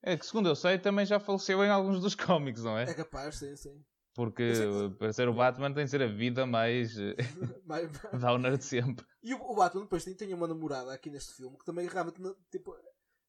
É 0.04 0.16
que 0.16 0.26
segundo 0.26 0.48
eu 0.48 0.56
sei 0.56 0.78
também 0.80 1.06
já 1.06 1.20
faleceu 1.20 1.62
em 1.64 1.70
alguns 1.70 2.00
dos 2.00 2.14
cómics, 2.16 2.64
não 2.64 2.76
É 2.76 2.82
é? 2.82 2.94
capaz, 2.94 3.36
sim, 3.36 3.54
sim. 3.56 3.84
Porque 4.14 4.42
que- 4.44 4.96
para 4.98 5.12
ser 5.12 5.28
o 5.28 5.32
Batman 5.32 5.72
tem 5.72 5.84
de 5.84 5.90
ser 5.90 6.02
a 6.02 6.06
vida 6.08 6.44
mais 6.44 6.96
downer 8.20 8.58
de 8.58 8.64
sempre. 8.64 9.06
E 9.22 9.32
o, 9.32 9.40
o 9.40 9.54
Batman 9.54 9.82
depois 9.82 10.04
tem, 10.04 10.14
tem 10.14 10.34
uma 10.34 10.48
namorada 10.48 10.92
aqui 10.92 11.08
neste 11.08 11.34
filme 11.34 11.56
que 11.56 11.64
também 11.64 11.86
realmente, 11.86 12.20
tipo, 12.50 12.76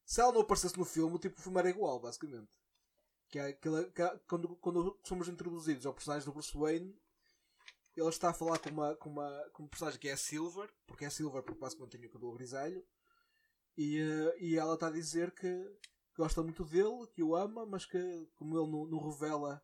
se 0.04 0.20
ela 0.20 0.32
não 0.32 0.40
aparecesse 0.40 0.76
no 0.76 0.84
filme, 0.84 1.18
tipo, 1.18 1.38
o 1.38 1.42
filme 1.42 1.58
era 1.60 1.70
igual, 1.70 2.00
basicamente. 2.00 2.48
Que 3.34 3.40
é 3.40 3.46
aquela, 3.48 3.82
que 3.90 4.00
é- 4.00 4.16
quando, 4.28 4.54
quando 4.58 4.96
somos 5.02 5.26
introduzidos 5.26 5.84
ao 5.84 5.92
personagem 5.92 6.24
do 6.24 6.32
Bruce 6.32 6.56
Wayne, 6.56 6.96
ele 7.96 8.08
está 8.08 8.30
a 8.30 8.32
falar 8.32 8.60
com 8.60 8.70
uma, 8.70 8.94
com 8.94 9.10
uma, 9.10 9.50
com 9.52 9.64
um 9.64 9.66
personagem 9.66 9.98
que 9.98 10.08
é 10.08 10.14
Silver, 10.14 10.72
porque 10.86 11.04
é 11.04 11.10
Silver 11.10 11.42
porque 11.42 11.58
basicamente 11.58 11.98
tem 11.98 12.06
o 12.08 12.12
cabelo 12.12 12.32
grisalho, 12.34 12.86
e, 13.76 13.98
eh, 13.98 14.36
e 14.38 14.56
ela 14.56 14.74
está 14.74 14.86
a 14.86 14.90
dizer 14.92 15.32
que 15.32 15.48
gosta 16.16 16.44
muito 16.44 16.64
dele, 16.64 17.08
que 17.12 17.24
o 17.24 17.34
ama, 17.34 17.66
mas 17.66 17.84
que 17.84 17.98
como 18.36 18.56
ele 18.56 18.70
não, 18.70 18.86
não 18.86 19.10
revela 19.10 19.60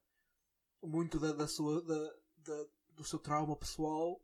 muito 0.82 1.20
da, 1.20 1.32
da 1.32 1.46
sua, 1.46 1.80
da, 1.80 2.14
da- 2.38 2.66
do 2.96 3.04
seu 3.04 3.20
trauma 3.20 3.54
pessoal, 3.54 4.20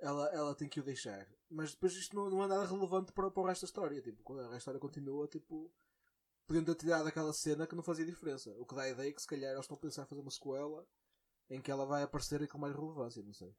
ela, 0.00 0.26
ela 0.34 0.52
tem 0.56 0.68
que 0.68 0.80
o 0.80 0.84
deixar. 0.84 1.28
Mas 1.48 1.70
depois 1.70 1.92
isto 1.94 2.16
não, 2.16 2.28
não 2.28 2.42
é 2.42 2.48
nada 2.48 2.66
relevante 2.66 3.12
para, 3.12 3.30
para 3.30 3.40
o 3.40 3.46
resto 3.46 3.62
da 3.62 3.66
história. 3.66 4.02
Tipo, 4.02 4.20
quando 4.24 4.40
a 4.52 4.56
história 4.56 4.80
continua, 4.80 5.28
tipo, 5.28 5.72
podiam 6.46 6.64
ter 6.64 6.74
tirado 6.74 7.08
aquela 7.08 7.32
cena 7.32 7.66
que 7.66 7.74
não 7.74 7.82
fazia 7.82 8.04
diferença. 8.04 8.50
O 8.58 8.66
que 8.66 8.74
dá 8.74 8.82
a 8.82 8.90
ideia 8.90 9.10
é 9.10 9.12
que 9.12 9.20
se 9.22 9.28
calhar 9.28 9.52
eles 9.52 9.64
estão 9.64 9.76
a 9.76 9.80
pensar 9.80 10.02
em 10.02 10.06
fazer 10.06 10.20
uma 10.20 10.30
sequela 10.30 10.86
em 11.50 11.60
que 11.60 11.70
ela 11.70 11.86
vai 11.86 12.02
aparecer 12.02 12.40
e 12.42 12.48
com 12.48 12.58
mais 12.58 12.74
relevância, 12.74 13.22
não 13.22 13.32
sei. 13.32 13.52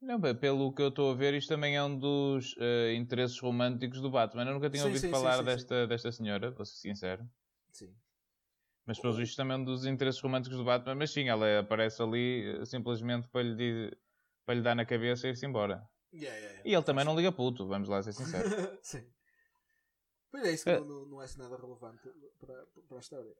Não, 0.00 0.20
pelo 0.20 0.72
que 0.72 0.80
eu 0.80 0.88
estou 0.88 1.10
a 1.10 1.14
ver, 1.14 1.34
isto 1.34 1.48
também 1.48 1.76
é 1.76 1.82
um 1.82 1.98
dos 1.98 2.54
eh, 2.58 2.94
interesses 2.94 3.38
românticos 3.40 4.00
do 4.00 4.10
Batman. 4.10 4.44
Eu 4.44 4.54
nunca 4.54 4.70
tinha 4.70 4.82
Sim, 4.82 4.88
ouvido 4.88 5.02
sim, 5.02 5.10
falar 5.10 5.38
sim, 5.38 5.44
desta, 5.44 5.86
desta 5.88 6.12
senhora, 6.12 6.50
vou 6.52 6.64
ser 6.64 6.76
sincero. 6.76 7.28
Sim. 7.72 7.94
Mas 8.86 8.98
pelos 8.98 9.16
vistos 9.16 9.36
também 9.36 9.56
é 9.56 9.60
um 9.60 9.64
dos 9.64 9.84
interesses 9.86 10.20
românticos 10.20 10.58
do 10.58 10.64
Batman. 10.64 10.94
Mas 10.94 11.10
sim, 11.12 11.28
ela 11.28 11.60
aparece 11.60 12.02
ali 12.02 12.60
eh, 12.60 12.64
simplesmente 12.64 13.28
para 13.28 13.42
lhe, 13.42 13.96
para 14.44 14.54
lhe 14.54 14.62
dar 14.62 14.74
na 14.74 14.86
cabeça 14.86 15.26
e 15.26 15.30
ir-se 15.30 15.46
embora. 15.46 15.82
Yeah, 16.12 16.36
yeah, 16.36 16.52
yeah. 16.52 16.62
E 16.64 16.74
ele 16.74 16.82
também 16.82 17.04
não 17.04 17.16
liga 17.16 17.32
puto, 17.32 17.66
vamos 17.66 17.88
lá 17.88 18.02
ser 18.02 18.12
sinceros. 18.12 18.52
Sim. 18.82 19.04
Pois 20.30 20.44
é, 20.44 20.52
isso 20.52 20.68
É. 20.68 20.78
não, 20.80 21.06
não, 21.06 21.22
é 21.22 21.24
assim 21.24 21.38
nada 21.40 21.56
relevante 21.56 22.02
para, 22.38 22.54
para 22.88 22.96
a 22.98 23.00
história. 23.00 23.32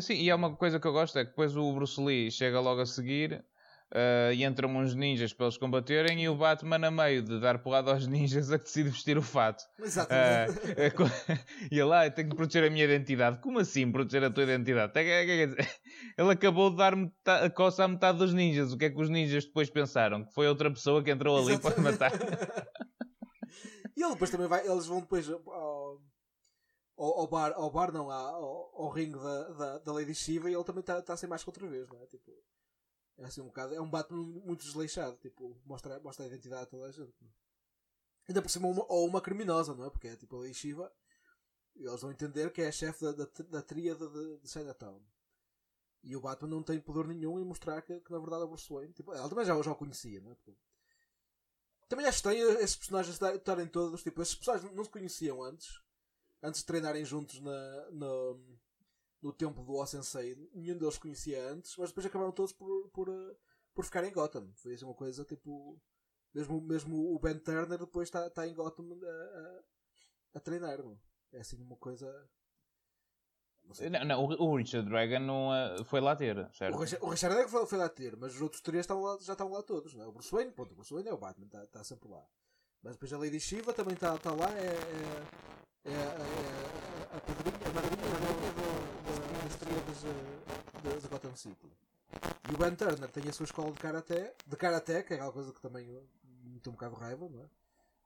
Sim, 0.00 0.14
e 0.14 0.30
há 0.30 0.36
uma 0.36 0.56
coisa 0.56 0.80
que 0.80 0.86
eu 0.86 0.92
gosto 0.92 1.18
é 1.18 1.24
que 1.24 1.30
depois 1.30 1.54
o 1.56 1.72
Bruce 1.74 2.00
Lee 2.00 2.30
chega 2.30 2.58
logo 2.60 2.80
a 2.80 2.86
seguir 2.86 3.44
eh, 3.94 4.32
e 4.34 4.42
entram 4.42 4.74
uns 4.74 4.94
ninjas 4.94 5.34
para 5.34 5.44
eles 5.44 5.58
combaterem 5.58 6.22
e 6.24 6.28
o 6.30 6.34
Batman 6.34 6.86
a 6.86 6.90
meio 6.90 7.22
de 7.22 7.38
dar 7.38 7.58
porrada 7.62 7.90
aos 7.92 8.06
ninjas 8.06 8.50
a 8.50 8.56
que 8.58 8.64
decide 8.64 8.88
vestir 8.88 9.18
o 9.18 9.22
fato. 9.22 9.62
Exatamente. 9.78 10.58
é 10.80 10.88
co- 10.90 11.02
e 11.70 11.78
ele, 11.78 11.92
ah, 11.92 12.10
tenho 12.10 12.30
que 12.30 12.36
proteger 12.36 12.64
a 12.64 12.70
minha 12.72 12.86
identidade. 12.86 13.38
Como 13.42 13.58
assim 13.58 13.92
proteger 13.92 14.24
a 14.24 14.30
tua 14.30 14.44
identidade? 14.44 14.94
Dizer, 14.94 15.56
Ele 16.16 16.30
acabou 16.30 16.70
de 16.70 16.76
dar 16.76 16.94
a 17.26 17.50
coça 17.50 17.84
à 17.84 17.88
metade 17.88 18.16
dos 18.16 18.32
ninjas. 18.32 18.72
O 18.72 18.78
que 18.78 18.86
é 18.86 18.90
que 18.90 18.98
os 19.00 19.10
ninjas 19.10 19.44
depois 19.44 19.68
pensaram? 19.68 20.24
Que 20.24 20.32
foi 20.32 20.48
outra 20.48 20.70
pessoa 20.70 21.04
que 21.04 21.10
entrou 21.10 21.36
ali 21.36 21.58
para 21.58 21.70
Exatamente. 21.78 22.00
matar. 22.00 22.12
e 23.94 24.02
ele 24.02 24.12
depois 24.12 24.30
também 24.30 24.46
vai, 24.48 24.66
eles 24.66 24.86
vão 24.86 25.00
depois 25.00 25.28
ao, 25.28 26.00
ao, 26.96 27.20
ao 27.20 27.26
bar, 27.26 27.52
ao 27.52 27.70
bar 27.70 27.92
não, 27.92 28.10
ao, 28.10 28.70
ao 28.74 28.88
ringue 28.90 29.18
da, 29.18 29.48
da, 29.50 29.78
da 29.78 29.92
Lady 29.92 30.14
Shiva 30.14 30.50
e 30.50 30.54
ele 30.54 30.64
também 30.64 30.80
está 30.80 31.00
tá 31.02 31.14
a 31.14 31.16
ser 31.16 31.26
mais 31.26 31.42
que 31.42 31.48
outra 31.50 31.66
vez, 31.68 31.88
não 31.88 32.02
é? 32.02 32.06
Tipo, 32.06 32.32
é 33.18 33.24
assim 33.24 33.40
um 33.40 33.46
bocado, 33.46 33.74
é 33.74 33.80
um 33.80 33.90
Batman 33.90 34.22
muito 34.44 34.64
desleixado, 34.64 35.16
tipo, 35.18 35.60
mostra, 35.64 35.98
mostra 36.00 36.24
a 36.24 36.28
identidade 36.28 36.62
a 36.62 36.66
toda 36.66 36.86
a 36.86 36.92
gente. 36.92 37.14
é? 37.24 37.28
Ainda 38.28 38.40
por 38.42 38.48
cima, 38.50 38.68
uma, 38.68 38.84
ou 38.90 39.06
uma 39.06 39.20
criminosa, 39.20 39.74
não 39.74 39.84
é? 39.86 39.90
Porque 39.90 40.08
é 40.08 40.16
tipo 40.16 40.36
a 40.36 40.40
Lady 40.40 40.54
Shiva, 40.54 40.92
eles 41.76 42.00
vão 42.00 42.12
entender 42.12 42.52
que 42.52 42.62
é 42.62 42.68
a 42.68 42.72
chefe 42.72 43.04
da, 43.04 43.12
da, 43.12 43.26
da 43.50 43.62
tríada 43.62 44.08
de, 44.08 44.38
de 44.38 44.48
Chinatown. 44.48 45.02
E 46.04 46.16
o 46.16 46.20
Batman 46.20 46.48
não 46.48 46.62
tem 46.62 46.80
poder 46.80 47.06
nenhum 47.06 47.38
em 47.38 47.44
mostrar 47.44 47.80
que, 47.82 48.00
que 48.00 48.10
na 48.10 48.18
verdade 48.18 48.42
é 48.42 48.44
o 48.44 48.48
Bruce 48.48 48.72
Wayne. 48.72 48.92
Tipo, 48.92 49.12
ela 49.12 49.28
também 49.28 49.44
já, 49.44 49.60
já 49.62 49.70
o 49.70 49.76
conhecia, 49.76 50.20
não 50.20 50.32
é? 50.32 50.34
Porque- 50.34 50.56
também 51.88 52.06
acho 52.06 52.16
estranho 52.16 52.48
esses 52.58 52.76
personagens 52.76 53.14
estar- 53.14 53.34
estarem 53.34 53.66
todos, 53.68 54.02
tipo, 54.02 54.20
esses 54.22 54.34
personagens 54.34 54.72
não 54.74 54.82
se 54.82 54.90
conheciam 54.90 55.42
antes, 55.42 55.68
antes 56.42 56.60
de 56.60 56.66
treinarem 56.66 57.04
juntos 57.04 57.40
na, 57.40 57.90
no, 57.90 58.58
no 59.22 59.32
templo 59.32 59.64
do 59.64 59.74
Osensei. 59.74 60.34
Nenhum 60.54 60.76
deles 60.78 60.98
conhecia 60.98 61.50
antes, 61.50 61.76
mas 61.76 61.90
depois 61.90 62.06
acabaram 62.06 62.32
todos 62.32 62.52
por, 62.52 62.88
por, 62.90 63.08
eh, 63.08 63.36
por 63.74 63.84
ficar 63.84 64.04
em 64.04 64.12
Gotham. 64.12 64.50
Foi 64.56 64.74
assim 64.74 64.84
uma 64.84 64.94
coisa, 64.94 65.24
tipo, 65.24 65.80
mesmo, 66.34 66.60
mesmo 66.60 67.14
o 67.14 67.18
Ben 67.18 67.38
Turner 67.38 67.78
depois 67.78 68.08
está 68.08 68.26
está 68.26 68.46
em 68.46 68.54
Gotham 68.54 68.88
a, 69.02 69.38
a, 69.38 69.60
a 70.34 70.40
treinar, 70.40 70.82
não? 70.82 70.98
É 71.32 71.40
assim 71.40 71.62
uma 71.62 71.76
coisa. 71.76 72.06
não. 73.64 73.90
Não, 73.90 74.04
não, 74.04 74.24
o 74.24 74.56
Richard 74.56 74.88
Dragon 74.88 75.20
não, 75.20 75.54
eh, 75.54 75.84
foi 75.84 76.00
lá 76.00 76.16
ter, 76.16 76.36
certo? 76.52 76.74
O 76.76 76.80
Richard, 76.80 77.04
o 77.04 77.08
Richard 77.10 77.36
é 77.38 77.44
que 77.44 77.50
foi, 77.50 77.64
foi 77.66 77.78
lá 77.78 77.88
ter, 77.88 78.16
mas 78.16 78.34
os 78.34 78.42
outros 78.42 78.60
três 78.60 78.80
estavam 78.80 79.04
lá- 79.04 79.18
já 79.20 79.32
estavam 79.32 79.52
lá 79.52 79.62
todos. 79.62 79.94
Não 79.94 80.02
é? 80.04 80.06
O 80.08 80.12
Bruce 80.12 80.30
Wayne, 80.32 80.50
pronto, 80.52 80.72
o 80.72 80.74
Bruce 80.74 80.92
Wayne 80.92 81.08
é 81.08 81.12
o 81.14 81.18
Batman, 81.18 81.46
está 81.46 81.62
está 81.64 81.84
sempre 81.84 82.08
lá. 82.08 82.26
Mas 82.82 82.94
depois 82.94 83.12
a 83.12 83.18
Lady 83.18 83.38
Shiva 83.38 83.72
também 83.72 83.94
está 83.94 84.16
está 84.16 84.32
lá, 84.34 84.50
é, 84.58 84.66
é, 84.66 85.62
é, 85.84 85.90
é 85.92 87.16
a 87.16 87.20
padrinha, 87.20 87.66
a 87.66 87.72
madrinha, 87.72 88.04
a 88.06 88.20
madrinha 88.20 88.52
do- 88.52 89.02
da- 89.04 89.86
das 89.86 90.04
eh, 90.04 90.94
de, 90.94 91.00
de 91.00 91.08
Gotham 91.08 91.36
City. 91.36 91.70
E 92.50 92.54
o 92.54 92.58
Ben 92.58 92.74
Turner 92.76 93.10
tem 93.10 93.28
a 93.28 93.32
sua 93.32 93.44
escola 93.44 93.72
de 93.72 93.78
karaté, 93.78 94.34
de 94.46 94.56
karaté, 94.56 95.02
que 95.02 95.12
é 95.14 95.16
aquela 95.16 95.32
coisa 95.32 95.52
que 95.52 95.60
também 95.60 95.86
me 96.44 96.60
tem 96.60 96.70
um 96.70 96.76
bocado 96.76 96.94
raiva, 96.94 97.28
não 97.28 97.42
é? 97.42 97.48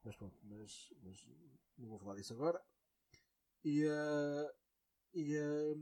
Mas 0.05 0.17
pronto, 0.17 0.37
mas, 0.45 0.93
mas 1.03 1.29
não 1.79 1.89
vou 1.89 1.99
falar 1.99 2.15
disso 2.17 2.33
agora. 2.33 2.63
E, 3.65 3.85
eh, 3.85 4.55
e, 5.15 5.37
eh, 5.37 5.77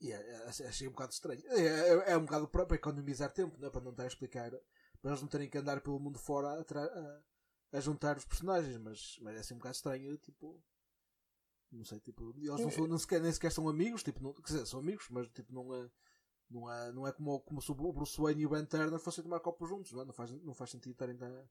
e 0.00 0.12
é, 0.12 0.16
é, 0.16 0.48
achei 0.68 0.86
um 0.86 0.92
bocado 0.92 1.12
estranho. 1.12 1.42
É, 1.46 1.60
é, 1.60 2.12
é 2.12 2.16
um 2.16 2.24
bocado 2.24 2.48
para 2.48 2.74
economizar 2.76 3.32
tempo, 3.32 3.56
não 3.58 3.68
é? 3.68 3.70
para 3.70 3.80
não 3.80 3.90
estar 3.90 4.04
a 4.04 4.06
explicar, 4.08 4.50
para 5.00 5.10
eles 5.10 5.20
não 5.20 5.28
terem 5.28 5.48
que 5.48 5.58
andar 5.58 5.80
pelo 5.80 5.98
mundo 5.98 6.18
fora 6.18 6.48
a, 6.60 7.20
a 7.72 7.80
juntar 7.80 8.16
os 8.16 8.24
personagens, 8.24 8.76
mas, 8.78 9.18
mas 9.20 9.36
é 9.36 9.40
assim 9.40 9.54
um 9.54 9.58
bocado 9.58 9.74
estranho, 9.74 10.16
tipo. 10.18 10.62
Não 11.70 11.84
sei, 11.84 12.00
tipo, 12.00 12.32
eles 12.38 12.48
não, 12.60 12.70
são, 12.70 12.86
não 12.86 12.98
sequer, 12.98 13.20
nem 13.20 13.30
sequer 13.30 13.52
são 13.52 13.68
amigos, 13.68 14.02
tipo, 14.02 14.22
não, 14.22 14.32
quer 14.32 14.42
dizer, 14.42 14.66
são 14.66 14.80
amigos, 14.80 15.06
mas 15.10 15.28
tipo, 15.28 15.52
não 15.52 15.74
é, 15.74 15.90
não 16.50 16.72
é, 16.72 16.92
não 16.92 17.06
é 17.06 17.12
como, 17.12 17.40
como 17.40 17.60
se 17.60 17.70
o 17.70 17.74
Bruce 17.74 18.18
Wayne 18.18 18.40
e 18.40 18.46
o 18.46 18.48
Ben 18.48 18.64
Turner 18.64 18.98
fossem 18.98 19.22
tomar 19.22 19.40
copo 19.40 19.66
juntos, 19.66 19.92
não, 19.92 20.00
é? 20.00 20.04
não, 20.06 20.14
faz, 20.14 20.30
não 20.42 20.54
faz 20.54 20.70
sentido 20.70 20.92
estarem 20.92 21.16
na, 21.16 21.44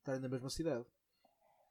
estarem 0.00 0.20
na 0.20 0.28
mesma 0.28 0.50
cidade. 0.50 0.84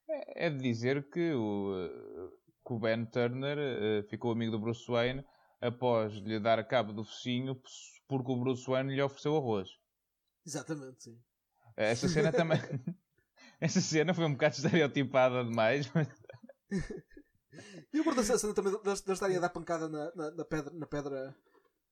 É, 0.10 0.48
é 0.48 0.50
de 0.50 0.58
dizer 0.58 1.08
que 1.12 1.34
o, 1.34 2.32
que 2.66 2.74
o 2.74 2.80
Ben 2.80 3.06
Turner 3.06 3.60
uh, 3.60 4.10
ficou 4.10 4.32
amigo 4.32 4.54
do 4.54 4.60
Bruce 4.60 4.90
Wayne 4.90 5.24
após 5.62 6.14
lhe 6.14 6.40
dar 6.40 6.68
cabo 6.68 6.94
do 6.94 7.04
focinho 7.04 7.62
porque 8.08 8.32
o 8.32 8.40
Bruce 8.40 8.66
Wayne 8.66 8.96
lhe 8.96 9.02
ofereceu 9.02 9.38
arroz. 9.38 9.70
Exatamente, 10.46 11.04
sim. 11.04 11.22
Essa 11.76 12.08
cena 12.08 12.32
também. 12.32 12.60
Essa 13.64 13.80
cena 13.80 14.14
foi 14.14 14.26
um 14.26 14.34
bocado 14.34 14.56
estereotipada 14.56 15.42
demais. 15.42 15.90
Mas... 15.96 16.10
E 17.94 17.98
eu 17.98 18.04
gosto 18.04 18.18
dessa 18.18 18.38
cena 18.38 18.54
também 18.54 18.74
da, 18.74 18.80
da 18.80 19.14
história 19.14 19.40
da 19.40 19.50
pancada 19.50 19.88
na, 19.88 20.14
na, 20.14 20.32
na, 20.32 20.44
pedra. 20.44 20.74
Na 20.74 20.86
pedra. 20.86 21.36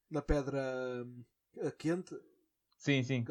Na 0.09 0.21
pedra 0.21 1.07
uh, 1.55 1.71
quente. 1.77 2.13
Sim, 2.77 3.01
sim. 3.03 3.23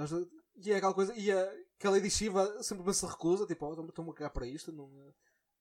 E 0.57 0.73
é 0.73 0.77
aquela 0.77 0.95
coisa. 0.95 1.15
E 1.15 1.31
a, 1.31 1.53
que 1.79 1.87
a 1.87 1.91
Lady 1.91 2.09
Shiva 2.09 2.63
simplesmente 2.63 2.97
se 2.97 3.07
recusa. 3.07 3.47
Tipo, 3.47 3.67
oh, 3.67 3.85
estou-me 3.85 4.11
a 4.11 4.15
cagar 4.15 4.31
para 4.31 4.47
isto. 4.47 4.73
Não, 4.73 4.89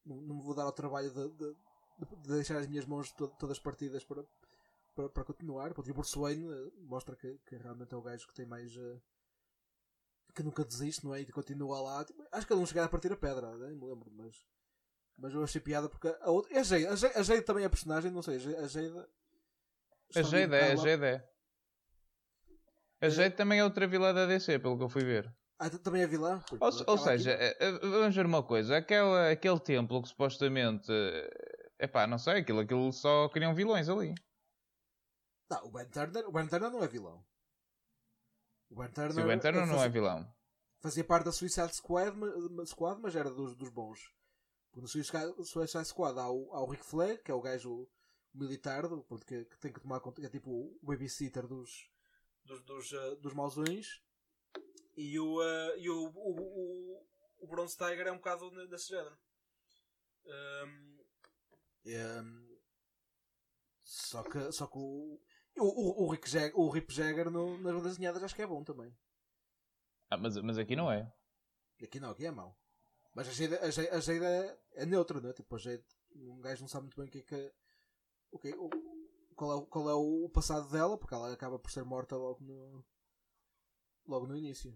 não, 0.05 0.21
não 0.21 0.35
me 0.37 0.41
vou 0.41 0.55
dar 0.55 0.63
ao 0.63 0.71
trabalho 0.71 1.11
de, 1.11 1.27
de, 1.31 1.55
de, 2.21 2.29
deixar 2.29 2.59
as 2.59 2.67
minhas 2.67 2.85
mãos 2.85 3.11
to, 3.11 3.27
todas 3.37 3.59
partidas 3.59 4.05
para, 4.05 4.23
para, 4.95 5.09
para 5.09 5.25
continuar. 5.25 5.73
Porque 5.73 5.91
o 5.91 5.93
Bruce 5.93 6.17
Wayne 6.17 6.45
uh, 6.45 6.71
mostra 6.83 7.13
que, 7.17 7.37
que 7.45 7.57
realmente 7.57 7.93
é 7.93 7.97
o 7.97 8.01
gajo 8.01 8.25
que 8.25 8.33
tem 8.33 8.45
mais. 8.45 8.73
Uh, 8.77 9.01
que 10.33 10.43
nunca 10.43 10.63
desiste, 10.63 11.05
não 11.05 11.13
é? 11.13 11.21
E 11.21 11.25
continua 11.31 11.81
lá. 11.81 12.05
Tipo, 12.05 12.23
acho 12.31 12.45
que 12.45 12.53
ele 12.53 12.59
não 12.59 12.67
chegar 12.67 12.85
a 12.85 12.89
partir 12.89 13.11
a 13.11 13.17
pedra, 13.17 13.55
nem 13.57 13.75
me 13.75 13.85
lembro, 13.85 14.11
mas. 14.11 14.35
Mas 15.17 15.33
eu 15.33 15.43
achei 15.43 15.59
piada 15.59 15.89
porque 15.89 16.07
a 16.21 16.31
outra. 16.31 16.53
É 16.53 16.59
a 16.59 16.63
Jade, 16.63 16.87
a 16.87 16.95
Jade, 16.95 17.17
a 17.17 17.23
Jade 17.23 17.41
também 17.41 17.65
é 17.65 17.69
personagem, 17.69 18.11
não 18.11 18.21
sei. 18.21 18.35
A 18.35 18.67
Jade. 18.67 19.05
A 20.15 20.21
Jade 20.21 20.55
é, 20.55 20.71
a 20.71 20.75
Jade 20.75 21.03
é. 21.03 21.29
A 23.01 23.05
é. 23.05 23.09
Jade 23.09 23.35
também 23.35 23.59
é 23.59 23.63
outra 23.63 23.87
vilã 23.87 24.13
da 24.13 24.25
DC, 24.25 24.59
pelo 24.59 24.77
que 24.77 24.83
eu 24.83 24.89
fui 24.89 25.03
ver. 25.03 25.33
Ah, 25.59 25.69
também 25.69 26.03
é 26.03 26.07
vilã? 26.07 26.41
Ou, 26.57 26.71
ou 26.87 26.97
seja, 26.97 27.33
aqui... 27.33 27.43
É, 27.43 27.57
é, 27.59 27.71
vamos 27.79 28.15
ver 28.15 28.25
uma 28.25 28.41
coisa. 28.41 28.77
Aquela, 28.77 29.29
aquele 29.29 29.59
templo 29.59 30.01
que 30.01 30.07
supostamente. 30.07 30.91
É 31.77 31.87
pá, 31.87 32.07
não 32.07 32.17
sei, 32.17 32.39
aquilo, 32.39 32.59
aquilo 32.59 32.91
só 32.93 33.27
criam 33.29 33.53
vilões 33.53 33.89
ali. 33.89 34.15
Não, 35.49 35.65
o 35.65 35.71
Ben 35.71 35.89
Turner, 35.89 36.27
o 36.27 36.31
ben 36.31 36.47
Turner 36.47 36.69
não 36.69 36.83
é 36.83 36.87
vilão. 36.87 37.25
O 38.69 38.75
Ben 38.75 38.91
Turner, 38.91 39.13
Sim, 39.13 39.21
o 39.21 39.27
ben 39.27 39.39
Turner 39.39 39.65
não 39.65 39.83
é 39.83 39.89
vilão. 39.89 40.31
Fazia 40.81 41.03
parte 41.03 41.25
da 41.25 41.31
Suicide 41.31 41.75
Squad, 41.75 42.15
Squad 42.65 43.01
mas 43.01 43.15
era 43.15 43.29
dos, 43.29 43.55
dos 43.55 43.69
bons. 43.69 43.99
No 44.75 44.87
Suicide 44.87 45.85
Squad 45.85 46.17
há 46.19 46.29
o, 46.29 46.53
há 46.53 46.61
o 46.61 46.69
Rick 46.69 46.85
Flag, 46.85 47.21
que 47.23 47.31
é 47.31 47.33
o 47.33 47.41
gajo 47.41 47.89
militar, 48.33 48.87
porque 49.07 49.45
que 49.45 49.59
tem 49.59 49.73
que 49.73 49.79
tomar 49.81 49.99
conta, 49.99 50.23
é 50.23 50.29
tipo 50.29 50.51
o 50.51 50.79
babysitter 50.81 51.47
dos, 51.47 51.89
dos, 52.45 52.61
dos, 52.61 52.91
uh, 52.91 53.15
dos 53.17 53.33
mausões. 53.33 54.01
E, 54.95 55.19
o, 55.19 55.39
uh, 55.39 55.77
e 55.77 55.89
o, 55.89 56.09
o, 56.09 56.39
o, 56.39 57.07
o 57.39 57.47
Bronze 57.47 57.75
Tiger 57.75 58.07
é 58.07 58.11
um 58.11 58.17
bocado 58.17 58.49
desse 58.67 58.89
género. 58.89 59.17
Um, 60.25 60.99
um, 61.85 62.57
só 63.83 64.23
que, 64.23 64.51
só 64.51 64.67
que 64.67 64.77
o, 64.77 65.19
o, 65.57 65.63
o, 65.63 66.05
o, 66.05 66.11
Rick 66.11 66.29
Jagger, 66.29 66.59
o 66.59 66.69
Rip 66.69 66.93
Jagger 66.93 67.29
no, 67.29 67.57
nas 67.57 67.73
bandas 67.73 67.91
desenhadas 67.93 68.23
acho 68.23 68.35
que 68.35 68.41
é 68.41 68.47
bom 68.47 68.63
também. 68.63 68.95
Ah, 70.09 70.17
mas, 70.17 70.37
mas 70.37 70.57
aqui 70.57 70.75
não 70.75 70.91
é. 70.91 71.11
Aqui 71.81 71.99
não, 71.99 72.11
aqui 72.11 72.25
é 72.25 72.31
mau. 72.31 72.57
Mas 73.15 73.27
a 73.27 73.31
Jade, 73.31 73.55
a 73.55 73.69
Jade, 73.99 74.25
a 74.25 74.29
é, 74.29 74.57
é 74.75 74.85
neutra, 74.85 75.19
não 75.19 75.29
é? 75.29 75.33
Tipo, 75.33 75.55
a 75.55 75.59
Jade, 75.59 75.83
um 76.15 76.39
gajo 76.39 76.61
não 76.61 76.67
sabe 76.67 76.83
muito 76.83 76.97
bem 76.97 77.07
o 77.07 77.11
que 77.11 77.19
é 77.19 77.21
que. 77.21 77.53
O 78.31 78.39
que, 78.39 78.53
o, 78.53 78.69
qual, 79.35 79.63
é, 79.63 79.65
qual 79.65 79.89
é 79.89 79.93
o 79.93 80.29
passado 80.29 80.69
dela, 80.69 80.97
porque 80.97 81.13
ela 81.13 81.31
acaba 81.33 81.57
por 81.57 81.71
ser 81.71 81.83
morta 81.83 82.15
logo 82.15 82.43
no. 82.43 82.85
Logo 84.07 84.27
no 84.27 84.37
início. 84.37 84.75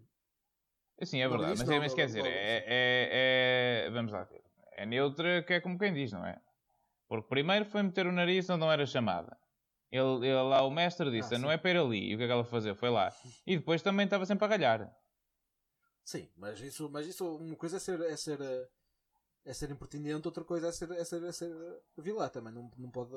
Sim, 1.03 1.21
é 1.21 1.27
verdade, 1.27 1.57
mas, 1.57 1.67
não, 1.67 1.79
mas 1.79 1.93
quer 1.93 2.05
dizer, 2.05 2.25
é, 2.25 2.63
é, 2.67 3.85
é, 3.85 3.89
Vamos 3.89 4.11
lá 4.11 4.23
ver. 4.23 4.43
É 4.73 4.85
neutra 4.85 5.43
que 5.43 5.53
é 5.53 5.61
como 5.61 5.77
quem 5.77 5.93
diz, 5.93 6.11
não 6.11 6.25
é? 6.25 6.39
Porque 7.07 7.27
primeiro 7.27 7.65
foi 7.65 7.83
meter 7.83 8.07
o 8.07 8.11
nariz 8.11 8.49
onde 8.49 8.59
não 8.59 8.71
era 8.71 8.85
chamada. 8.85 9.37
Ele, 9.93 10.27
ele 10.27 10.41
lá, 10.41 10.63
o 10.63 10.71
mestre 10.71 11.11
disse, 11.11 11.35
ah, 11.35 11.37
não 11.37 11.51
é 11.51 11.55
para 11.55 11.69
ir 11.69 11.77
ali. 11.77 12.09
E 12.09 12.15
o 12.15 12.17
que 12.17 12.23
é 12.23 12.25
que 12.25 12.33
ela 12.33 12.43
fazia? 12.43 12.73
Foi 12.73 12.89
lá. 12.89 13.13
E 13.45 13.57
depois 13.57 13.83
também 13.83 14.05
estava 14.05 14.25
sempre 14.25 14.43
a 14.43 14.47
galhar. 14.47 14.91
Sim, 16.03 16.27
mas 16.35 16.59
isso, 16.59 16.89
mas 16.89 17.05
isso 17.05 17.37
uma 17.37 17.55
coisa 17.55 17.77
é 17.77 17.79
ser, 17.79 18.01
é 18.01 18.17
ser, 18.17 18.39
é 19.45 19.53
ser 19.53 19.69
impertinente, 19.69 20.27
outra 20.27 20.43
coisa 20.43 20.69
é 20.69 20.71
ser, 20.71 20.89
é 20.89 21.05
ser, 21.05 21.23
é 21.23 21.31
ser 21.31 21.53
vilã 21.95 22.27
também. 22.27 22.51
Não, 22.51 22.71
não, 22.75 22.89
pode, 22.89 23.11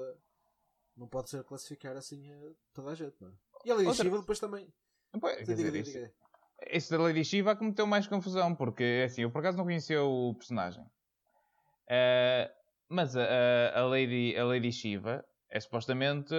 não 0.95 1.09
pode 1.09 1.31
ser 1.31 1.43
classificar 1.45 1.97
assim 1.97 2.31
toda 2.75 2.91
a 2.91 2.95
gente, 2.95 3.17
não 3.23 3.29
é? 3.29 3.33
E 3.65 3.71
a 3.71 3.75
Lady 3.75 3.89
outra... 3.89 4.05
Shiva 4.05 4.19
depois 4.19 4.39
também. 4.39 4.69
Pois, 5.19 5.39
diga, 5.39 5.55
dizer, 5.55 5.73
diga, 5.73 5.85
diga. 5.85 6.15
Esse 6.67 6.91
da 6.91 7.03
Lady 7.03 7.25
Shiva 7.25 7.57
cometeu 7.57 7.87
mais 7.87 8.07
confusão, 8.07 8.55
porque 8.55 9.05
assim, 9.07 9.23
eu 9.23 9.31
por 9.31 9.39
acaso 9.39 9.57
não 9.57 9.65
conhecia 9.65 10.03
o 10.03 10.35
personagem. 10.35 10.85
Uh, 10.85 12.53
mas 12.87 13.17
a, 13.17 13.23
a, 13.75 13.87
Lady, 13.87 14.37
a 14.37 14.45
Lady 14.45 14.71
Shiva 14.71 15.25
é 15.51 15.61
supostamente, 15.61 16.35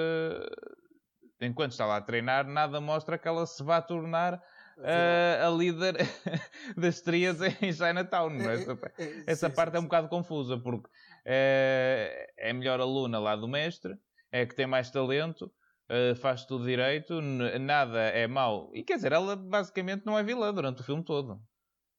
enquanto 1.42 1.72
está 1.72 1.86
lá 1.86 1.98
a 1.98 2.02
treinar, 2.02 2.48
nada 2.48 2.80
mostra 2.82 3.18
que 3.18 3.28
ela 3.28 3.46
se 3.46 3.64
vá 3.64 3.82
tornar 3.82 4.42
uh, 4.78 5.46
a 5.46 5.50
líder 5.50 5.96
das 6.78 7.02
trias 7.02 7.40
em 7.42 7.72
Chinatown. 7.72 8.32
É, 8.42 8.54
essa, 8.54 8.72
é, 8.72 9.04
é, 9.04 9.24
essa 9.28 9.50
sim, 9.50 9.56
parte 9.56 9.72
sim, 9.72 9.78
é 9.78 9.80
um 9.80 9.84
bocado 9.84 10.10
confusa, 10.10 10.58
porque 10.58 10.90
é, 11.26 12.34
é 12.38 12.52
a 12.52 12.54
melhor 12.54 12.80
aluna 12.80 13.20
lá 13.20 13.36
do 13.36 13.48
mestre, 13.48 13.98
é 14.32 14.46
que 14.46 14.56
tem 14.56 14.68
mais 14.68 14.92
talento, 14.92 15.52
uh, 15.90 16.16
faz 16.16 16.46
tudo 16.46 16.66
direito, 16.66 17.22
nada 17.22 18.00
é 18.00 18.28
mau. 18.28 18.70
E 18.74 18.84
quer 18.84 18.96
dizer, 18.96 19.12
ela 19.12 19.36
basicamente 19.36 20.06
não 20.06 20.18
é 20.18 20.24
vilã 20.24 20.54
durante 20.54 20.82
o 20.82 20.84
filme 20.84 21.04
todo. 21.04 21.42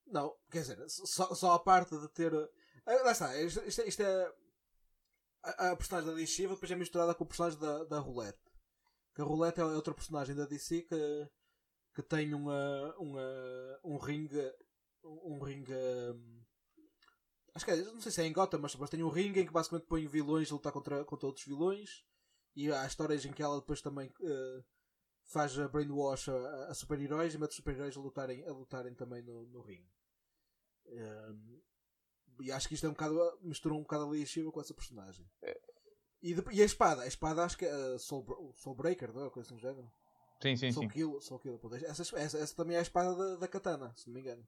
Não, 0.07 0.33
quer 0.49 0.59
dizer, 0.59 0.77
só, 0.87 1.33
só 1.35 1.53
a 1.53 1.59
parte 1.59 1.97
de 1.97 2.07
ter. 2.09 2.33
Uh, 2.33 2.47
lá 2.85 3.11
está, 3.11 3.35
isto, 3.41 3.61
isto, 3.67 3.81
isto 3.87 4.01
é. 4.01 4.31
A, 5.43 5.71
a, 5.71 5.75
personagem 5.75 6.09
da 6.09 6.15
DC 6.15 6.47
depois 6.47 6.71
é 6.71 6.75
misturada 6.75 7.15
com 7.15 7.23
o 7.23 7.27
personagem 7.27 7.59
da, 7.59 7.83
da 7.85 7.99
Roulette. 7.99 8.39
Que 9.15 9.21
a 9.21 9.25
Roulette 9.25 9.59
é 9.59 9.65
outra 9.65 9.93
personagem 9.93 10.35
da 10.35 10.45
DC 10.45 10.81
que 10.83 11.29
que 11.93 12.03
tem 12.03 12.33
uma, 12.33 12.95
uma, 12.97 13.79
um 13.83 13.97
ringue. 13.97 14.53
Um 15.03 15.39
ringue. 15.39 15.73
Um, 15.73 16.43
acho 17.53 17.65
que 17.65 17.71
é, 17.71 17.75
não 17.77 18.01
sei 18.01 18.11
se 18.11 18.21
é 18.21 18.25
em 18.25 18.33
Gotham, 18.33 18.59
mas, 18.59 18.75
mas 18.75 18.89
tem 18.89 19.03
um 19.03 19.09
ringue 19.09 19.41
em 19.41 19.45
que 19.45 19.51
basicamente 19.51 19.87
põe 19.87 20.07
vilões 20.07 20.49
a 20.49 20.53
lutar 20.53 20.71
contra, 20.71 21.03
contra 21.03 21.27
outros 21.27 21.45
vilões. 21.45 22.05
E 22.55 22.71
há 22.71 22.85
histórias 22.85 23.25
em 23.25 23.31
que 23.31 23.43
ela 23.43 23.59
depois 23.59 23.81
também 23.81 24.07
uh, 24.07 24.63
faz 25.25 25.57
a 25.59 25.67
brainwash 25.67 26.29
a, 26.29 26.65
a 26.67 26.73
super-heróis 26.73 27.33
e 27.33 27.37
mete 27.37 27.51
os 27.51 27.55
super-heróis 27.57 27.95
a 27.95 27.99
lutarem, 27.99 28.45
a 28.47 28.51
lutarem 28.51 28.93
também 28.95 29.21
no, 29.21 29.45
no 29.47 29.61
ringue. 29.61 29.91
Um, 30.87 31.61
e 32.41 32.51
acho 32.51 32.67
que 32.67 32.73
isto 32.73 32.85
é 32.85 32.89
um 32.89 32.93
bocado. 32.93 33.39
misturou 33.41 33.77
um 33.77 33.83
bocado 33.83 34.05
ali 34.05 34.23
a 34.23 34.25
Shiva 34.25 34.51
com 34.51 34.61
essa 34.61 34.73
personagem. 34.73 35.25
É. 35.41 35.59
E, 36.21 36.33
de, 36.33 36.43
e 36.51 36.61
a 36.61 36.65
espada? 36.65 37.03
A 37.03 37.07
espada 37.07 37.43
acho 37.43 37.57
que 37.57 37.65
é 37.65 37.73
uh, 37.73 37.99
Soul, 37.99 38.53
Soulbreaker, 38.55 39.13
não 39.13 39.25
é? 39.25 39.29
Coisa 39.29 39.47
assim 39.47 39.55
do 39.55 39.61
género. 39.61 39.91
Sim, 40.41 40.55
sim, 40.55 40.71
Soul 40.71 40.83
sim. 40.85 40.89
Kill, 40.89 41.21
Soul 41.21 41.39
Kill. 41.39 41.59
Essa, 41.85 42.01
essa, 42.17 42.37
essa, 42.37 42.55
também 42.55 42.75
é 42.75 42.79
a 42.79 42.83
espada 42.83 43.15
da, 43.15 43.35
da 43.37 43.47
katana, 43.47 43.93
se 43.95 44.07
não 44.07 44.13
me 44.13 44.21
engano. 44.21 44.45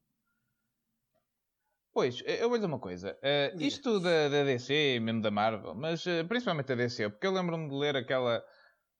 Pois, 1.92 2.22
eu 2.24 2.48
vou 2.48 2.56
dizer 2.56 2.66
uma 2.66 2.78
coisa. 2.78 3.18
Uh, 3.18 3.60
isto 3.60 4.00
da, 4.00 4.28
da 4.28 4.44
DC, 4.44 4.98
mesmo 5.00 5.20
da 5.20 5.30
Marvel, 5.30 5.74
mas 5.74 6.04
uh, 6.06 6.26
principalmente 6.26 6.68
da 6.68 6.74
DC, 6.74 7.10
porque 7.10 7.26
eu 7.26 7.32
lembro-me 7.32 7.68
de 7.68 7.74
ler 7.74 7.96
aquela, 7.96 8.42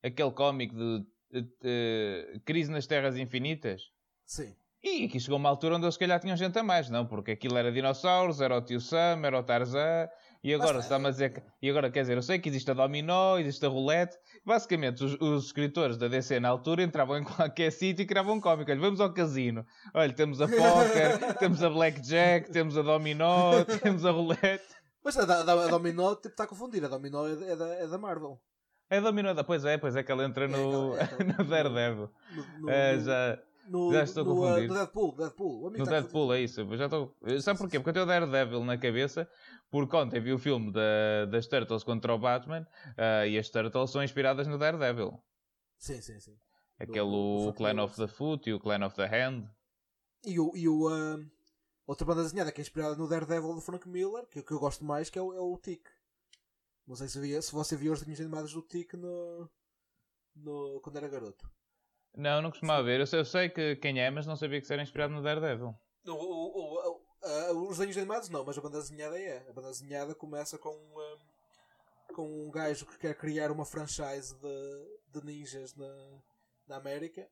aquele 0.03 0.31
cómic 0.33 0.75
de, 0.75 1.07
de, 1.31 1.43
de, 1.63 2.41
Crise 2.45 2.71
nas 2.71 2.87
Terras 2.87 3.17
Infinitas. 3.17 3.91
Sim. 4.27 4.55
E 4.85 5.05
aqui 5.05 5.21
chegou 5.21 5.39
uma 5.39 5.49
altura 5.49 5.77
onde 5.77 5.85
eles 5.85 5.95
se 5.95 6.01
calhar 6.01 6.19
tinham 6.19 6.37
gente 6.37 6.59
a 6.59 6.63
mais, 6.63 6.91
não? 6.91 7.07
Porque 7.07 7.31
aquilo 7.31 7.57
era 7.57 7.71
dinossauros, 7.71 8.41
era 8.41 8.57
o 8.57 8.61
tio 8.61 8.81
Sam, 8.81 9.21
era 9.25 9.39
o 9.39 9.43
Tarzan, 9.45 10.09
e 10.43 10.53
agora 10.53 10.81
está-me 10.81 11.07
a 11.07 11.11
dizer 11.11 11.33
que... 11.33 11.41
E 11.63 11.71
agora, 11.71 11.89
quer 11.89 12.01
dizer, 12.01 12.17
eu 12.17 12.23
sei 12.23 12.41
que 12.41 12.49
existe 12.49 12.69
a 12.69 12.75
dominó, 12.75 13.39
existe 13.39 13.65
a 13.65 13.69
roulette. 13.69 14.19
Basicamente, 14.45 15.05
os, 15.05 15.15
os 15.21 15.47
escritores 15.47 15.97
da 15.97 16.09
DC 16.09 16.41
na 16.41 16.49
altura 16.49 16.83
entravam 16.83 17.17
em 17.17 17.23
qualquer 17.23 17.71
sítio 17.73 18.03
e 18.03 18.07
criavam 18.07 18.35
um 18.35 18.41
cómico. 18.41 18.73
Olha, 18.73 18.81
vamos 18.81 19.01
ao 19.01 19.15
casino. 19.15 19.65
Olha, 19.95 20.13
temos 20.13 20.41
a 20.41 20.49
poker, 20.49 21.35
temos 21.39 21.63
a 21.63 21.71
blackjack, 21.71 22.51
temos 22.51 22.77
a 22.77 22.83
dominó, 22.83 23.63
temos 23.81 24.05
a 24.05 24.11
roulette. 24.11 24.75
Mas 25.05 25.17
a, 25.17 25.23
a, 25.23 25.65
a 25.65 25.69
dominó 25.69 26.17
tipo, 26.17 26.29
está 26.29 26.43
a 26.43 26.47
confundir. 26.49 26.85
A 26.85 26.89
dominó 26.89 27.29
é, 27.29 27.53
é, 27.53 27.57
da, 27.57 27.67
é 27.75 27.87
da 27.87 27.99
Marvel. 27.99 28.41
É 28.91 28.99
a 28.99 29.01
dominó, 29.01 29.33
da... 29.33 29.45
pois 29.45 29.65
é, 29.65 29.79
pois 29.79 29.95
é 29.95 30.03
que 30.03 30.11
ela 30.11 30.25
entra 30.25 30.49
no, 30.49 30.97
é, 30.97 31.03
é, 31.03 31.25
no 31.25 31.45
Daredevil. 31.45 32.11
No, 32.35 32.63
no, 32.63 32.71
é, 32.71 32.99
já... 32.99 33.39
No, 33.73 33.91
já 33.91 34.03
estou 34.03 34.23
no, 34.23 34.37
confundido. 34.37 34.69
No 34.69 34.75
Deadpool, 34.75 35.17
Deadpool. 35.17 35.71
no 35.71 35.87
Deadpool, 35.87 36.35
é 36.35 36.41
isso. 36.43 36.77
já 36.77 36.85
estou... 36.85 37.17
Sabe 37.41 37.59
porquê? 37.59 37.81
Porque 37.81 37.89
eu 37.89 37.95
tenho 37.95 38.05
o 38.05 38.07
Daredevil 38.07 38.63
na 38.65 38.77
cabeça, 38.77 39.27
porque 39.71 39.97
ontem 39.97 40.21
vi 40.21 40.31
o 40.31 40.39
filme 40.39 40.71
da, 40.71 41.25
das 41.31 41.47
Turtles 41.47 41.83
contra 41.83 42.15
o 42.15 42.19
Batman 42.19 42.69
uh, 42.99 43.27
e 43.27 43.39
as 43.39 43.49
Turtles 43.49 43.91
são 43.91 44.05
inspiradas 44.05 44.47
no 44.47 44.59
Daredevil. 44.59 45.19
Sim, 45.79 46.03
sim, 46.03 46.21
sim. 46.21 46.37
Aquele 46.79 47.11
do, 47.11 47.47
do 47.47 47.55
Clan 47.55 47.83
of 47.83 47.97
the 47.97 48.07
Foot 48.07 48.51
e 48.51 48.53
o 48.53 48.61
Clan 48.61 48.85
of 48.85 48.95
the 48.95 49.07
Hand. 49.07 49.49
E 50.23 50.39
o, 50.39 50.53
e 50.55 50.69
o, 50.69 50.91
uh, 50.91 51.27
outra 51.87 52.07
banda 52.07 52.23
desenhada 52.23 52.53
que 52.53 52.61
é 52.61 52.63
inspirada 52.63 52.95
no 52.95 53.09
Daredevil 53.09 53.55
do 53.55 53.63
Frank 53.63 53.89
Miller, 53.89 54.27
que, 54.27 54.43
que 54.43 54.53
eu 54.53 54.61
gosto 54.61 54.85
mais, 54.85 55.09
que 55.09 55.19
é 55.19 55.23
o, 55.23 55.33
é 55.33 55.41
o 55.41 55.57
Tick. 55.57 55.89
Não 56.87 56.95
sei 56.95 57.09
se, 57.09 57.19
via, 57.19 57.41
se 57.41 57.51
você 57.51 57.75
viu 57.75 57.95
os 57.95 58.01
desenhos 58.01 58.21
animados 58.21 58.53
do 58.53 58.61
Tick 58.61 58.93
no, 58.93 59.49
no, 60.37 60.79
quando 60.83 60.99
era 60.99 61.09
garoto. 61.09 61.51
Não, 62.17 62.43
não 62.43 62.51
costumava 62.51 62.83
ver. 62.83 63.01
Eu 63.01 63.07
sei, 63.07 63.21
eu 63.21 63.25
sei 63.25 63.49
que 63.49 63.77
quem 63.77 64.01
é, 64.01 64.11
mas 64.11 64.27
não 64.27 64.37
sabia 64.37 64.61
que 64.61 64.73
era 64.73 64.83
inspirado 64.83 65.13
no 65.15 65.23
Daredevil. 65.23 65.75
O- 66.07 66.11
o- 66.11 66.59
o- 66.59 66.91
o- 66.91 67.03
a- 67.25 67.53
os 67.53 67.79
desenhos 67.79 67.97
animados 67.97 68.29
não, 68.29 68.45
mas 68.45 68.59
a 68.59 68.61
banda 68.61 68.79
desenhada 68.81 69.19
é. 69.19 69.49
A 69.49 69.53
banda 69.53 69.69
desenhada 69.69 70.15
começa 70.15 70.59
com, 70.59 70.71
um, 70.75 72.15
com 72.15 72.47
um 72.47 72.51
gajo 72.51 72.85
que 72.87 72.99
quer 72.99 73.15
criar 73.17 73.51
uma 73.51 73.65
franchise 73.65 74.35
de, 74.35 74.99
de 75.21 75.25
ninjas 75.25 75.75
na, 75.75 76.23
na 76.67 76.77
América 76.77 77.27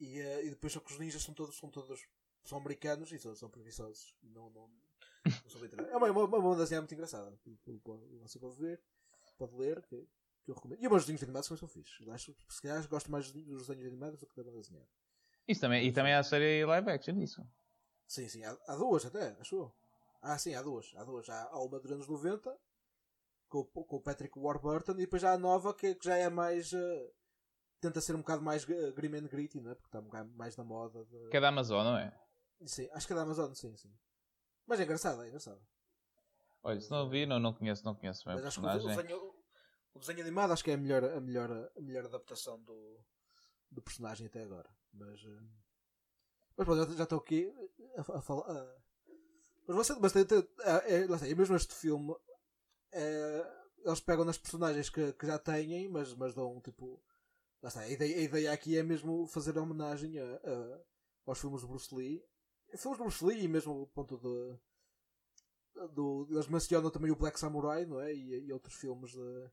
e, 0.00 0.18
eh, 0.20 0.46
e 0.46 0.50
depois 0.50 0.72
só 0.72 0.80
que 0.80 0.92
os 0.92 0.98
ninjas 0.98 1.22
são 1.22 1.34
todos, 1.34 1.56
são 1.56 1.70
todos 1.70 2.00
são 2.44 2.58
americanos 2.58 3.12
e 3.12 3.18
são, 3.18 3.34
são 3.34 3.50
preguiçosos. 3.50 4.14
Não, 4.22 4.48
não, 4.50 4.68
não 5.24 5.50
são 5.50 5.60
literais. 5.60 5.88
É 5.90 5.96
uma, 5.96 6.10
uma, 6.10 6.24
uma 6.24 6.40
banda 6.40 6.62
desenhada 6.62 6.82
muito 6.82 6.94
engraçada. 6.94 7.38
Você 8.22 8.38
pode 8.38 8.56
ver, 8.58 8.80
pode 9.36 9.54
ler, 9.54 9.82
que, 9.82 10.08
que 10.48 10.52
eu 10.52 10.54
recomendo. 10.54 10.80
E 10.82 10.86
os 10.86 10.90
meus 10.90 11.02
desenhos 11.04 11.22
animados 11.22 11.48
também 11.48 11.58
são 11.60 11.68
fixos. 11.68 12.06
Eu 12.06 12.12
Acho, 12.12 12.34
se 12.48 12.62
calhar 12.62 12.88
gosto 12.88 13.10
mais 13.10 13.30
dos 13.30 13.66
desenhos 13.66 13.86
animados 13.86 14.18
do 14.18 14.26
que 14.26 14.34
da 14.36 14.42
banda 14.42 14.56
desenhada. 14.58 14.88
Isso 15.46 15.60
também, 15.60 15.86
e 15.86 15.92
também 15.92 16.14
há 16.14 16.18
a 16.20 16.22
série 16.22 16.64
live 16.64 16.90
action 16.90 17.14
disso. 17.14 17.46
Sim, 18.06 18.28
sim, 18.28 18.42
há, 18.44 18.56
há 18.66 18.76
duas 18.76 19.04
até, 19.04 19.36
acho 19.40 19.54
eu. 19.56 19.74
Ah, 20.22 20.38
sim, 20.38 20.54
há 20.54 20.62
duas. 20.62 20.90
Há 20.96 21.04
duas. 21.04 21.28
Há, 21.28 21.42
há 21.50 21.62
uma 21.62 21.78
dos 21.78 21.92
anos 21.92 22.08
90 22.08 22.56
com, 23.48 23.58
o- 23.60 23.84
com 23.84 23.96
o 23.96 24.00
Patrick 24.00 24.38
Warburton 24.38 24.92
e 24.92 24.96
depois 24.96 25.22
há 25.24 25.32
a 25.32 25.38
nova 25.38 25.74
que, 25.74 25.94
que 25.94 26.04
já 26.06 26.16
é 26.16 26.28
mais. 26.30 26.72
eh, 26.72 27.12
tenta 27.80 28.00
ser 28.00 28.14
um 28.14 28.18
bocado 28.20 28.42
mais 28.42 28.68
eh, 28.68 28.92
grim 28.92 29.14
and 29.16 29.28
gritty, 29.28 29.60
não 29.60 29.70
é? 29.70 29.74
Porque 29.74 29.88
está 29.88 30.00
um 30.00 30.04
bocado 30.04 30.30
mais 30.34 30.56
na 30.56 30.64
moda. 30.64 31.04
De... 31.04 31.28
Que 31.30 31.36
é 31.36 31.40
da 31.40 31.48
Amazon, 31.48 31.84
não 31.84 31.96
é? 31.98 32.18
Sim, 32.66 32.88
acho 32.92 33.06
que 33.06 33.12
é 33.12 33.16
da 33.16 33.22
Amazon, 33.22 33.52
sim, 33.54 33.76
sim. 33.76 33.92
Mas 34.66 34.80
é 34.80 34.84
engraçado, 34.84 35.22
é 35.22 35.28
engraçado. 35.28 35.60
Olha, 36.62 36.80
se 36.80 36.90
não 36.90 37.08
vi, 37.08 37.24
não, 37.24 37.38
não 37.38 37.54
conheço, 37.54 37.84
não 37.84 37.94
conheço 37.94 38.24
bem 38.24 38.34
o 38.34 38.36
Mas 38.38 38.46
acho 38.46 38.60
que 38.60 38.66
o 38.66 38.70
desenho, 38.96 39.34
o 39.98 40.00
desenho 40.00 40.20
animado 40.22 40.52
acho 40.52 40.64
que 40.64 40.70
é 40.70 40.74
a 40.74 40.78
melhor, 40.78 41.04
a 41.04 41.20
melhor, 41.20 41.50
a 41.76 41.80
melhor 41.80 42.04
adaptação 42.06 42.60
do, 42.62 43.00
do 43.70 43.82
personagem 43.82 44.26
até 44.26 44.42
agora. 44.42 44.68
Mas. 44.92 45.20
eh, 45.20 45.40
Mas 46.56 46.64
pronto, 46.66 46.94
já- 46.96 47.02
estou 47.04 47.18
aqui 47.18 47.52
a, 47.96 48.18
a 48.18 48.22
falar. 48.22 48.76
Mas 49.66 49.76
você. 49.76 49.94
Mas 50.00 50.12
tem, 50.12 50.24
tem, 50.24 50.38
é, 50.60 51.04
é, 51.30 51.34
mesmo 51.34 51.56
este 51.56 51.74
filme. 51.74 52.14
é, 52.92 53.58
eles 53.84 54.00
pegam 54.00 54.24
nas 54.24 54.38
personagens 54.38 54.90
que, 54.90 55.12
que 55.14 55.26
já 55.26 55.38
têm, 55.38 55.88
mas, 55.88 56.14
mas 56.14 56.34
dão 56.34 56.60
tipo. 56.60 57.02
Lá 57.62 57.68
está, 57.68 57.80
a 57.80 57.88
ideia, 57.90 58.16
a 58.16 58.20
ideia 58.22 58.52
aqui 58.52 58.76
é 58.78 58.82
mesmo 58.82 59.26
fazer 59.26 59.58
homenagem 59.58 60.18
a, 60.18 60.24
a- 60.24 60.80
aos 61.26 61.38
filmes 61.40 61.60
de 61.62 61.66
Bruce 61.66 61.94
Lee. 61.94 62.24
Filmes 62.76 62.98
de 62.98 63.04
Bruce 63.04 63.24
Lee 63.24 63.44
e 63.44 63.48
mesmo 63.48 63.82
o 63.82 63.86
ponto 63.88 64.16
de. 64.18 64.58
Do, 65.94 66.26
eles 66.30 66.48
mencionam 66.48 66.90
também 66.90 67.10
o 67.12 67.16
Black 67.16 67.38
Samurai, 67.38 67.86
não 67.86 68.00
é? 68.00 68.12
E, 68.12 68.46
e 68.46 68.52
outros 68.52 68.74
filmes 68.74 69.12
de, 69.12 69.50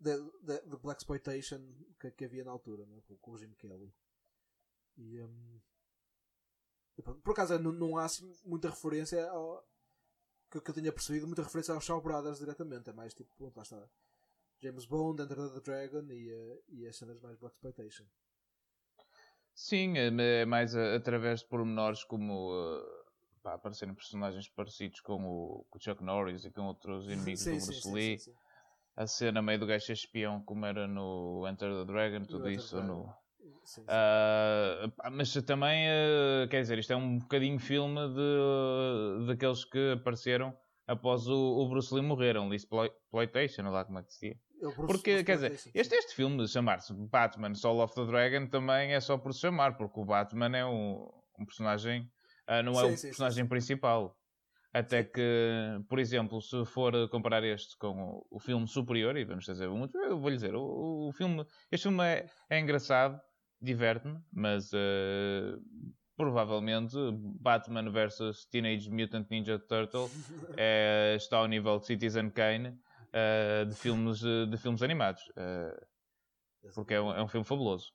de, 0.00 0.76
Black 0.78 1.02
Exploitation 1.02 1.60
que, 2.00 2.10
que 2.10 2.24
havia 2.24 2.44
na 2.44 2.50
altura, 2.50 2.86
não 2.86 2.96
é? 2.96 3.00
com, 3.02 3.16
com 3.16 3.30
o 3.32 3.38
Jim 3.38 3.52
Kelly. 3.54 3.94
E, 4.96 5.20
pronto, 7.02 7.20
por 7.22 7.32
acaso 7.32 7.58
não, 7.58 7.72
não 7.72 7.96
há 7.96 8.04
assim, 8.04 8.32
muita 8.44 8.70
referência 8.70 9.28
ao, 9.30 9.64
que, 10.50 10.60
que 10.60 10.70
eu 10.70 10.74
tenha 10.74 10.92
percebido, 10.92 11.26
muita 11.26 11.42
referência 11.42 11.72
aos 11.72 11.84
Shaw 11.84 12.00
Brothers 12.02 12.38
diretamente. 12.38 12.90
É 12.90 12.92
mais 12.92 13.14
tipo, 13.14 13.34
pronto, 13.36 13.56
lá 13.56 13.62
está. 13.62 13.88
James 14.62 14.84
Bond, 14.84 15.22
Enter 15.22 15.36
the 15.36 15.60
Dragon 15.60 16.06
e, 16.10 16.30
eh, 16.30 16.62
e 16.68 16.86
as 16.86 16.96
cenas 16.96 17.18
mais 17.20 17.38
Black 17.38 17.54
Exploitation. 17.54 18.04
Sim, 19.54 19.96
é 19.96 20.40
é 20.40 20.44
mais 20.44 20.74
a- 20.74 20.96
através 20.96 21.40
de 21.40 21.48
pormenores 21.48 22.04
como 22.04 22.52
uh, 22.52 22.82
pá, 23.42 23.54
aparecerem 23.54 23.94
personagens 23.94 24.48
parecidos 24.48 25.00
com 25.00 25.24
o, 25.24 25.64
com 25.70 25.78
o 25.78 25.80
Chuck 25.80 26.02
Norris 26.02 26.44
e 26.44 26.50
com 26.50 26.62
outros 26.62 27.06
inimigos 27.06 27.44
do 27.44 27.50
Bruce 27.50 27.90
Lee. 27.92 28.18
sim. 28.18 28.34
A 29.00 29.06
cena 29.06 29.40
meio 29.40 29.58
do 29.58 29.66
gajo 29.66 29.90
espião, 29.94 30.42
como 30.42 30.66
era 30.66 30.86
no 30.86 31.48
Enter 31.48 31.72
the 31.72 31.90
Dragon, 31.90 32.22
tudo 32.26 32.50
isso. 32.50 32.82
No... 32.82 33.10
Sim, 33.64 33.80
sim. 33.80 33.86
Pá, 34.94 35.08
mas 35.10 35.32
também, 35.46 35.88
ah, 35.88 36.46
quer 36.50 36.60
dizer, 36.60 36.78
isto 36.78 36.92
é 36.92 36.96
um 36.96 37.18
bocadinho 37.18 37.58
filme 37.58 37.98
de, 38.08 39.26
daqueles 39.26 39.64
que 39.64 39.92
apareceram 39.92 40.54
após 40.86 41.26
o, 41.26 41.34
o 41.34 41.68
Bruce 41.70 41.94
Lee 41.94 42.02
morrer, 42.02 42.36
um 42.36 42.52
exploitation, 42.52 43.70
lá 43.70 43.86
como 43.86 44.00
é 44.00 44.02
que 44.02 44.12
se 44.12 44.32
diz. 44.32 44.38
É 44.60 44.66
o 44.66 44.74
Bruce- 44.74 44.86
Porque, 44.92 45.10
Bruce 45.12 45.24
quer 45.24 45.34
dizer, 45.36 45.72
este, 45.74 45.94
este 45.94 46.14
filme 46.14 46.36
de 46.36 46.48
chamar-se 46.48 46.92
Batman 46.92 47.54
Soul 47.54 47.80
of 47.82 47.94
the 47.94 48.04
Dragon 48.04 48.48
também 48.48 48.92
é 48.92 49.00
só 49.00 49.16
por 49.16 49.32
se 49.32 49.40
chamar, 49.40 49.78
porque 49.78 49.98
o 49.98 50.04
Batman 50.04 50.54
é 50.54 50.66
um, 50.66 51.08
um 51.38 51.46
personagem, 51.46 52.06
ah, 52.46 52.62
não 52.62 52.72
é 52.72 52.84
Sim, 52.88 52.92
o 52.92 52.96
sim, 52.98 53.06
personagem 53.08 53.46
principal. 53.48 54.14
Até 54.72 55.02
que, 55.02 55.80
por 55.88 55.98
exemplo, 55.98 56.40
se 56.40 56.64
for 56.64 57.08
comparar 57.08 57.42
este 57.42 57.76
com 57.76 58.02
o, 58.02 58.26
o 58.36 58.38
filme 58.38 58.68
superior, 58.68 59.16
e 59.16 59.24
vamos 59.24 59.44
dizer 59.44 59.68
muito, 59.68 59.98
eu 59.98 60.18
vou-lhe 60.18 60.36
dizer, 60.36 60.54
o, 60.54 61.08
o 61.08 61.12
filme, 61.12 61.44
este 61.72 61.88
filme 61.88 62.04
é, 62.04 62.26
é 62.48 62.60
engraçado, 62.60 63.20
diverte-me, 63.60 64.20
mas 64.32 64.70
ah, 64.72 65.58
provavelmente 66.16 66.94
Batman 67.40 67.90
vs 67.90 68.46
Teenage 68.46 68.90
Mutant 68.90 69.28
Ninja 69.28 69.58
Turtle 69.58 70.08
é, 70.56 71.14
está 71.16 71.38
ao 71.38 71.48
nível 71.48 71.78
de 71.78 71.86
Citizen 71.86 72.30
Kane 72.30 72.78
ah, 73.12 73.64
de, 73.64 73.74
filmes, 73.74 74.22
eh, 74.22 74.46
de 74.46 74.56
filmes 74.56 74.82
animados. 74.82 75.22
ah, 75.36 75.76
porque 76.74 76.94
é 76.94 77.00
um, 77.00 77.10
é 77.12 77.22
um 77.22 77.28
filme 77.28 77.44
fabuloso. 77.44 77.90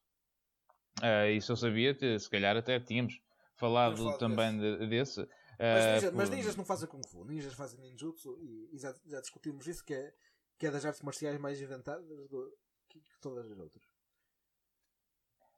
Ah, 1.02 1.30
isso 1.30 1.52
eu 1.52 1.56
sabia, 1.56 1.94
que 1.94 2.18
se 2.20 2.30
calhar 2.30 2.58
até 2.58 2.80
tínhamos 2.80 3.20
falado 3.56 4.18
também 4.18 4.58
de- 4.58 4.88
desse. 4.88 5.26
Mas, 5.60 5.86
ah, 5.86 5.94
ninja- 5.96 6.12
mas 6.12 6.30
por- 6.30 6.36
ninjas 6.36 6.56
não 6.56 6.66
fazem 6.66 6.88
Kung 6.90 7.02
Fu, 7.08 7.24
ninjas 7.26 7.54
fazem 7.54 7.80
ninjutsu 7.80 8.38
e, 8.42 8.70
e 8.74 8.78
já, 8.78 8.94
já 9.06 9.22
discutimos 9.22 9.66
isso 9.68 9.84
que 9.84 9.94
é, 9.94 10.14
que 10.58 10.68
é 10.68 10.72
das 10.72 10.86
artes 10.86 11.02
marciais 11.02 11.40
mais 11.40 11.62
inventadas 11.62 12.06
do, 12.30 12.58
que, 12.90 13.00
que 13.00 13.20
todas 13.22 13.50
as 13.52 13.58
outras. 13.60 13.84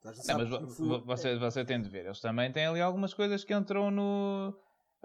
Gente 0.04 0.26
Não, 0.28 0.38
mas 0.38 0.48
que 0.48 0.50
vo- 0.50 0.58
Kung 0.60 0.70
Fu 0.70 0.84
vo- 0.86 1.00
você, 1.04 1.36
você 1.36 1.64
tem 1.64 1.80
de 1.82 1.88
ver. 1.88 2.04
Eles 2.06 2.20
também 2.20 2.52
têm 2.52 2.66
ali 2.66 2.80
algumas 2.80 3.12
coisas 3.12 3.42
que 3.44 3.52
entram 3.54 3.90
no. 3.90 4.54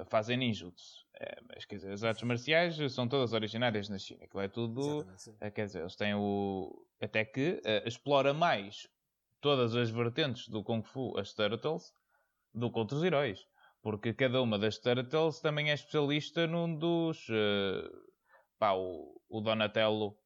Fazem 0.05 0.37
ninjutsu. 0.37 1.03
É, 1.19 1.39
mas 1.47 1.65
quer 1.65 1.75
dizer, 1.75 1.91
as 1.91 2.03
artes 2.03 2.23
marciais 2.23 2.75
são 2.93 3.07
todas 3.07 3.33
originárias 3.33 3.89
na 3.89 3.97
China. 3.99 4.23
Aquilo 4.23 4.41
é 4.41 4.47
tudo. 4.47 5.05
Eh, 5.39 5.51
Quer 5.51 5.65
dizer, 5.67 5.79
eles 5.81 5.95
têm 5.95 6.13
o. 6.15 6.85
Até 7.01 7.23
que 7.25 7.61
eh, 7.63 7.83
explora 7.87 8.33
mais 8.33 8.87
todas 9.41 9.75
as 9.75 9.89
vertentes 9.89 10.47
do 10.47 10.63
Kung 10.63 10.81
Fu, 10.83 11.17
as 11.17 11.33
Turtles, 11.33 11.93
do 12.53 12.71
que 12.71 12.79
outros 12.79 13.03
heróis. 13.03 13.45
Porque 13.83 14.13
cada 14.13 14.41
uma 14.41 14.57
das 14.57 14.79
Turtles 14.79 15.39
também 15.41 15.69
é 15.69 15.73
especialista 15.73 16.47
num 16.47 16.73
dos. 16.75 17.27
eh, 17.29 17.83
pá, 18.57 18.71
o, 18.73 19.21
o 19.29 19.41
Donatello 19.41 20.17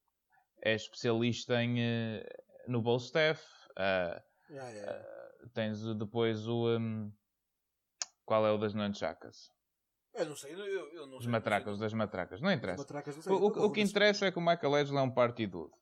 é 0.63 0.75
especialista 0.75 1.61
em, 1.63 1.81
eh, 1.81 2.23
no 2.67 2.81
bow 2.81 2.97
staff. 2.97 3.43
ah, 3.75 4.21
Yeah, 4.49 4.69
yeah, 4.71 4.91
yeah. 4.93 5.49
tens 5.53 5.81
depois 5.95 6.47
o. 6.47 6.77
hum, 6.77 7.11
qual 8.25 8.45
é 8.47 8.51
o 8.51 8.57
das 8.57 8.73
Nunchakas? 8.73 9.51
Eu 10.13 10.25
não 10.27 10.35
sei, 10.37 10.53
eu, 10.53 10.59
eu 10.93 11.01
não 11.07 11.09
sei. 11.13 11.19
Os 11.19 11.25
matracas, 11.27 11.73
os 11.73 11.79
das 11.79 11.93
matracas. 11.93 12.39
Não 12.41 12.51
interessa. 12.51 12.81
matracas, 12.81 13.15
não 13.15 13.21
sei. 13.23 13.33
O, 13.33 13.37
o- 13.37 13.65
o 13.65 13.71
que 13.71 13.81
interessa 13.81 14.25
é 14.27 14.31
que 14.31 14.37
o 14.37 14.41
Michael 14.41 14.77
Edgley 14.77 14.99
é 14.99 15.01
um 15.01 15.11
party 15.13 15.47
dude. 15.47 15.73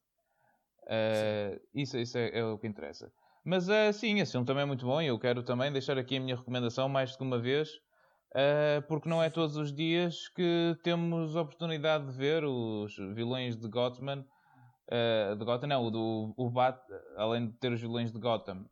Uh, 0.88 1.60
isso 1.74 1.98
isso 1.98 2.18
é, 2.18 2.40
é 2.40 2.44
o 2.46 2.58
que 2.58 2.68
interessa. 2.68 3.12
Mas 3.46 3.70
uh, 3.70 3.94
sim, 3.94 4.20
esse 4.20 4.32
filme 4.32 4.48
também 4.48 4.64
é 4.64 4.66
muito 4.66 4.88
bom 4.88 5.00
e 5.00 5.06
eu 5.06 5.20
quero 5.20 5.44
também 5.44 5.72
deixar 5.72 6.00
aqui 6.00 6.18
a 6.18 6.20
minha 6.20 6.36
recomendação 6.36 6.90
mais 6.90 7.12
do 7.12 7.20
que 7.20 7.24
uma 7.24 7.38
vez, 7.38 7.70
uh, 8.32 8.82
porque 8.88 9.08
não 9.08 9.22
é 9.22 9.30
todos 9.30 9.56
os 9.56 9.72
dias 9.72 10.28
que 10.30 10.76
temos 10.82 11.36
a 11.36 11.42
oportunidade 11.42 12.08
de 12.08 12.18
ver 12.18 12.44
os 12.44 12.96
vilões 13.14 13.56
de 13.56 13.68
Gotham. 13.68 14.26
uh, 14.92 15.36
de 15.36 15.46
Gotham, 15.46 15.68
não, 15.68 15.86
o, 15.86 15.92
do, 15.92 16.34
o 16.36 16.50
Bat, 16.50 16.82
além 17.18 17.48
de 17.48 17.54
ter 17.60 17.72
os 17.72 17.80
vilões 17.80 18.12
de 18.12 18.20
Gotham, 18.20 18.68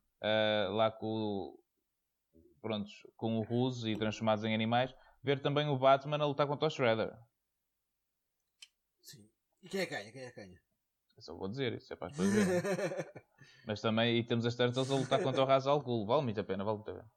lá 0.71 0.89
com 0.89 1.55
prontos, 2.59 2.93
com 3.15 3.37
o 3.37 3.43
Ruse 3.43 3.91
e 3.91 3.95
transformados 3.95 4.43
em 4.43 4.55
animais, 4.55 4.95
ver 5.21 5.39
também 5.39 5.67
o 5.67 5.77
Batman 5.77 6.17
a 6.17 6.25
lutar 6.25 6.47
contra 6.47 6.67
o 6.67 6.71
Shredder. 6.71 7.13
Sim. 9.01 9.29
E 9.61 9.69
quem 9.69 9.81
é 9.81 9.85
que 9.85 9.93
ganha? 9.93 10.11
Quem 10.11 10.23
é 10.23 10.31
que 10.31 10.41
ganha? 10.41 10.59
Eu 11.15 11.21
só 11.23 11.35
vou 11.35 11.47
dizer, 11.47 11.73
isso 11.73 11.91
é 11.93 11.95
para 11.95 12.07
as 12.07 12.13
pessoas 12.13 12.33
verem. 12.33 12.61
Mas 13.65 13.79
também 13.81 14.17
e 14.17 14.23
temos 14.23 14.45
as 14.45 14.55
Turtles 14.55 14.89
a 14.91 14.95
lutar 14.95 15.21
contra 15.21 15.41
o 15.41 15.45
Ra's 15.45 15.67
al 15.67 15.79
Ghul. 15.81 16.05
Vale 16.05 16.23
muito 16.23 16.39
a 16.39 16.43
pena, 16.43 16.63
vale 16.63 16.77
muito 16.77 16.91
a 16.91 16.93
pena. 16.95 17.11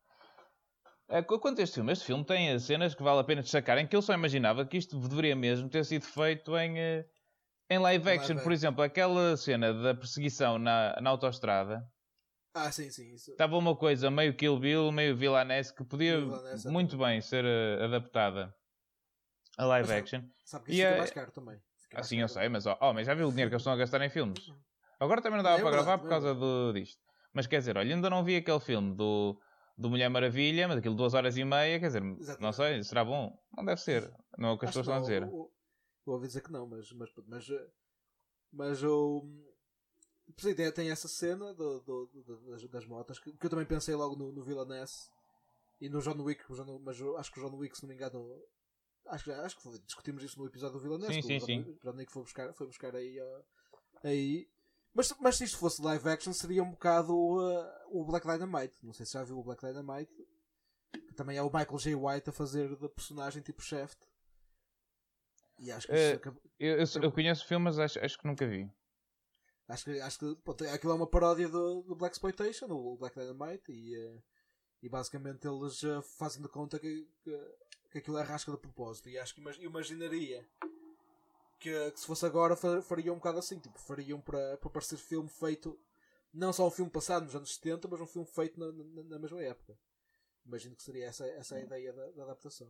É, 1.09 1.23
qu- 1.23 1.39
quanto 1.39 1.61
a 1.61 1.65
este 1.65 1.75
filme, 1.75 1.93
este 1.93 2.05
filme 2.05 2.25
tem 2.25 2.59
cenas 2.59 2.95
que 2.95 3.03
vale 3.03 3.21
a 3.21 3.25
pena 3.25 3.43
destacarem, 3.43 3.87
que 3.87 3.95
eu 3.97 4.03
só 4.03 4.13
imaginava 4.13 4.67
que 4.67 4.77
isto 4.77 4.99
deveria 4.99 5.37
mesmo 5.37 5.69
ter 5.69 5.85
sido 5.85 6.05
feito 6.05 6.57
em, 6.59 6.79
eh, 6.79 7.05
em 7.71 7.79
live 7.79 8.09
action. 8.11 8.35
live 8.35 8.43
Por 8.43 8.53
exemplo, 8.53 8.83
aquela 8.83 9.37
cena 9.37 9.73
da 9.73 9.95
perseguição 9.95 10.59
na, 10.59 11.01
na 11.01 11.11
autostrada. 11.11 11.81
ah, 12.55 12.71
sim, 12.73 12.91
sim. 12.91 13.15
Isso. 13.15 13.31
Estava 13.31 13.57
uma 13.57 13.77
coisa 13.77 14.11
meio 14.11 14.35
Kill 14.37 14.59
Bill, 14.59 14.91
meio 14.93 15.17
Villanesque, 15.17 15.79
que 15.79 15.85
podia 15.89 16.19
Villanesque, 16.21 16.69
muito 16.69 16.99
bem 16.99 17.21
ser 17.21 17.45
eh, 17.45 17.85
adaptada 17.85 18.53
a 19.57 19.65
live 19.65 19.89
Mas, 19.89 19.99
action. 19.99 20.23
Sabe 20.45 20.65
que 20.67 20.73
E 20.73 20.75
isso 20.75 20.83
fica 20.83 20.95
é- 20.95 20.99
mais 20.99 21.11
caro 21.13 21.31
também. 21.33 21.61
Assim 21.95 22.21
eu 22.21 22.29
sei, 22.29 22.49
mas 22.49 22.67
ó, 22.67 22.77
oh, 22.81 22.93
mas 22.93 23.07
já 23.07 23.15
viu 23.15 23.29
o 23.29 23.31
dinheiro 23.31 23.51
que 23.51 23.55
eles 23.55 23.63
estão 23.63 23.73
a 23.73 23.77
gastar 23.77 24.01
em 24.03 24.11
filmes? 24.11 24.53
Agora 24.99 25.21
também 25.23 25.37
não 25.37 25.45
dava 25.45 25.59
É 25.59 25.63
para 25.63 25.71
verdade, 25.71 25.87
gravar 25.87 25.99
por 26.03 26.09
causa 26.09 26.35
do, 26.35 26.73
disto. 26.73 27.01
Mas 27.33 27.47
quer 27.47 27.59
dizer, 27.59 27.77
olha, 27.77 27.95
ainda 27.95 28.09
não 28.11 28.25
vi 28.25 28.37
aquele 28.37 28.61
filme 28.61 28.95
do, 28.95 29.39
do 29.77 29.91
Mulher 29.91 30.09
Maravilha, 30.09 30.67
mas 30.67 30.79
aquilo 30.79 30.95
duas 30.95 31.15
horas 31.15 31.37
e 31.37 31.45
meia, 31.45 31.79
quer 31.79 31.87
dizer, 31.87 32.03
não 32.03 32.19
Exatamente. 32.19 32.57
sei, 32.57 32.83
será 32.83 33.05
bom? 33.05 33.39
Não 33.57 33.65
deve 33.65 33.81
ser. 33.81 34.11
Não 34.39 34.51
é 34.51 34.53
o 34.53 34.59
que 34.59 34.65
as 34.65 34.71
pessoas 34.71 34.87
estão 34.87 34.97
a 34.97 35.01
não, 35.01 35.07
dizer. 35.07 35.23
Eu, 35.23 35.53
eu 36.07 36.13
ouvi 36.15 36.27
dizer 36.27 36.41
que 36.43 36.51
não, 36.51 36.67
mas. 36.67 36.91
Mas, 36.93 37.11
mas, 37.27 37.49
eh, 37.51 37.67
mas 38.53 38.83
eu. 38.83 39.29
Sim, 40.39 40.55
tem, 40.55 40.73
tem 40.73 40.91
essa 40.91 41.09
cena 41.09 41.55
do, 41.55 41.81
do- 41.81 42.07
do- 42.07 42.51
das, 42.51 42.65
das 42.69 42.87
motas 42.87 43.19
que, 43.19 43.33
que 43.33 43.47
eu 43.47 43.51
também 43.51 43.65
pensei 43.67 43.95
logo 43.95 44.17
no, 44.17 44.33
no 44.33 44.43
Villainess 44.43 45.11
e 45.81 45.89
no 45.89 46.01
John 46.01 46.21
Wick, 46.23 46.43
mas 46.83 46.99
eu 46.99 47.17
acho 47.17 47.31
que 47.31 47.39
o 47.39 47.43
John 47.49 47.57
Wick, 47.57 47.77
se 47.77 47.83
não 47.83 47.89
me 47.89 47.95
engano, 47.95 48.43
acho, 49.09 49.25
que- 49.25 49.31
acho 49.33 49.57
que 49.57 49.63
foi- 49.63 49.79
discutimos 49.81 50.23
isso 50.23 50.39
no 50.39 50.47
episódio 50.47 50.79
do 50.79 50.83
Villainess. 50.83 51.15
Sim, 51.15 51.21
que 51.23 51.27
sim, 51.27 51.41
sim. 51.41 51.63
John, 51.63 51.71
o 51.71 51.79
John 51.93 51.97
Wick 51.99 52.13
foi 52.13 52.23
buscar, 52.23 52.53
foi 52.55 52.67
buscar 52.67 52.95
aí. 52.97 53.19
aí. 54.03 54.49
Mas, 54.95 55.13
mas 55.21 55.37
se 55.37 55.45
isto 55.45 55.59
fosse 55.59 55.83
live 55.83 56.09
action, 56.09 56.33
seria 56.33 56.63
um 56.63 56.71
bocado 56.71 57.13
uh, 57.15 57.67
o 57.91 58.05
Black 58.05 58.27
Dynamite. 58.27 58.75
Não 58.83 58.93
sei 58.95 59.05
se 59.05 59.13
já 59.13 59.23
viu 59.25 59.39
o 59.39 59.43
Black 59.45 59.65
Dynamite, 59.67 60.11
que 60.93 61.15
também 61.15 61.37
é 61.37 61.43
o 61.43 61.47
Michael 61.53 61.79
J. 61.79 61.95
White 61.95 62.31
a 62.31 62.33
fazer 62.33 62.75
de 62.77 62.89
personagem 62.89 63.43
tipo 63.43 63.61
Shaft. 63.63 63.99
E 65.59 65.71
acho 65.71 65.87
que 65.87 65.93
Eh, 65.93 66.21
Eu, 66.59 66.79
eu- 66.79 67.03
eu 67.03 67.13
conheço 67.13 67.45
o 67.45 67.49
filme, 67.49 67.65
mas 67.65 67.79
acho, 67.79 67.99
acho 68.03 68.19
que 68.19 68.27
nunca 68.27 68.47
vi. 68.47 68.71
Acho 69.69 69.85
que, 69.85 70.01
acho 70.01 70.19
que 70.19 70.67
aquilo 70.69 70.93
é 70.93 70.97
uma 70.97 71.07
paródia 71.11 71.49
do, 71.49 71.83
do 71.83 71.97
Black 71.97 72.15
Exploitation, 72.15 72.67
o 72.71 72.97
Black 72.97 73.19
Dynamite, 73.19 73.71
e, 73.73 73.95
eh, 73.97 74.23
e 74.83 74.89
basicamente 74.89 75.47
eles 75.47 75.83
eh, 75.83 76.01
fazem 76.19 76.41
de 76.41 76.49
conta 76.49 76.79
que, 76.79 77.07
que, 77.25 77.31
que 77.91 77.99
aquilo 77.99 78.19
é 78.19 78.23
rasca 78.23 78.51
de 78.53 78.59
propósito. 78.59 79.09
E 79.09 79.19
acho 79.19 79.35
que 79.35 79.41
imag- 79.41 79.63
imaginaria 79.63 80.47
que, 81.59 81.91
que 81.93 82.01
se 82.01 82.07
fosse 82.07 82.27
agora 82.27 82.57
fa- 82.57 82.83
fariam 82.83 83.15
um 83.15 83.19
bocado 83.19 83.39
assim, 83.39 83.59
tipo, 83.59 83.79
fariam 83.79 84.21
para, 84.21 84.57
para 84.59 84.71
parecer 84.71 84.97
filme 84.97 85.29
feito, 85.29 85.79
não 86.33 86.53
só 86.53 86.67
um 86.67 86.71
filme 86.71 86.91
passado 86.91 87.25
nos 87.25 87.35
anos 87.35 87.55
70, 87.55 87.89
mas 87.89 88.01
um 88.01 88.07
filme 88.07 88.27
feito 88.29 88.59
na, 88.61 88.71
na, 88.73 89.03
na 89.11 89.19
mesma 89.19 89.43
época. 89.43 89.79
Imagino 90.45 90.77
que 90.77 90.83
seria 90.83 91.07
essa, 91.07 91.27
essa 91.27 91.57
a 91.57 91.61
ideia 91.61 91.93
da, 91.93 92.11
da 92.13 92.23
adaptação. 92.25 92.69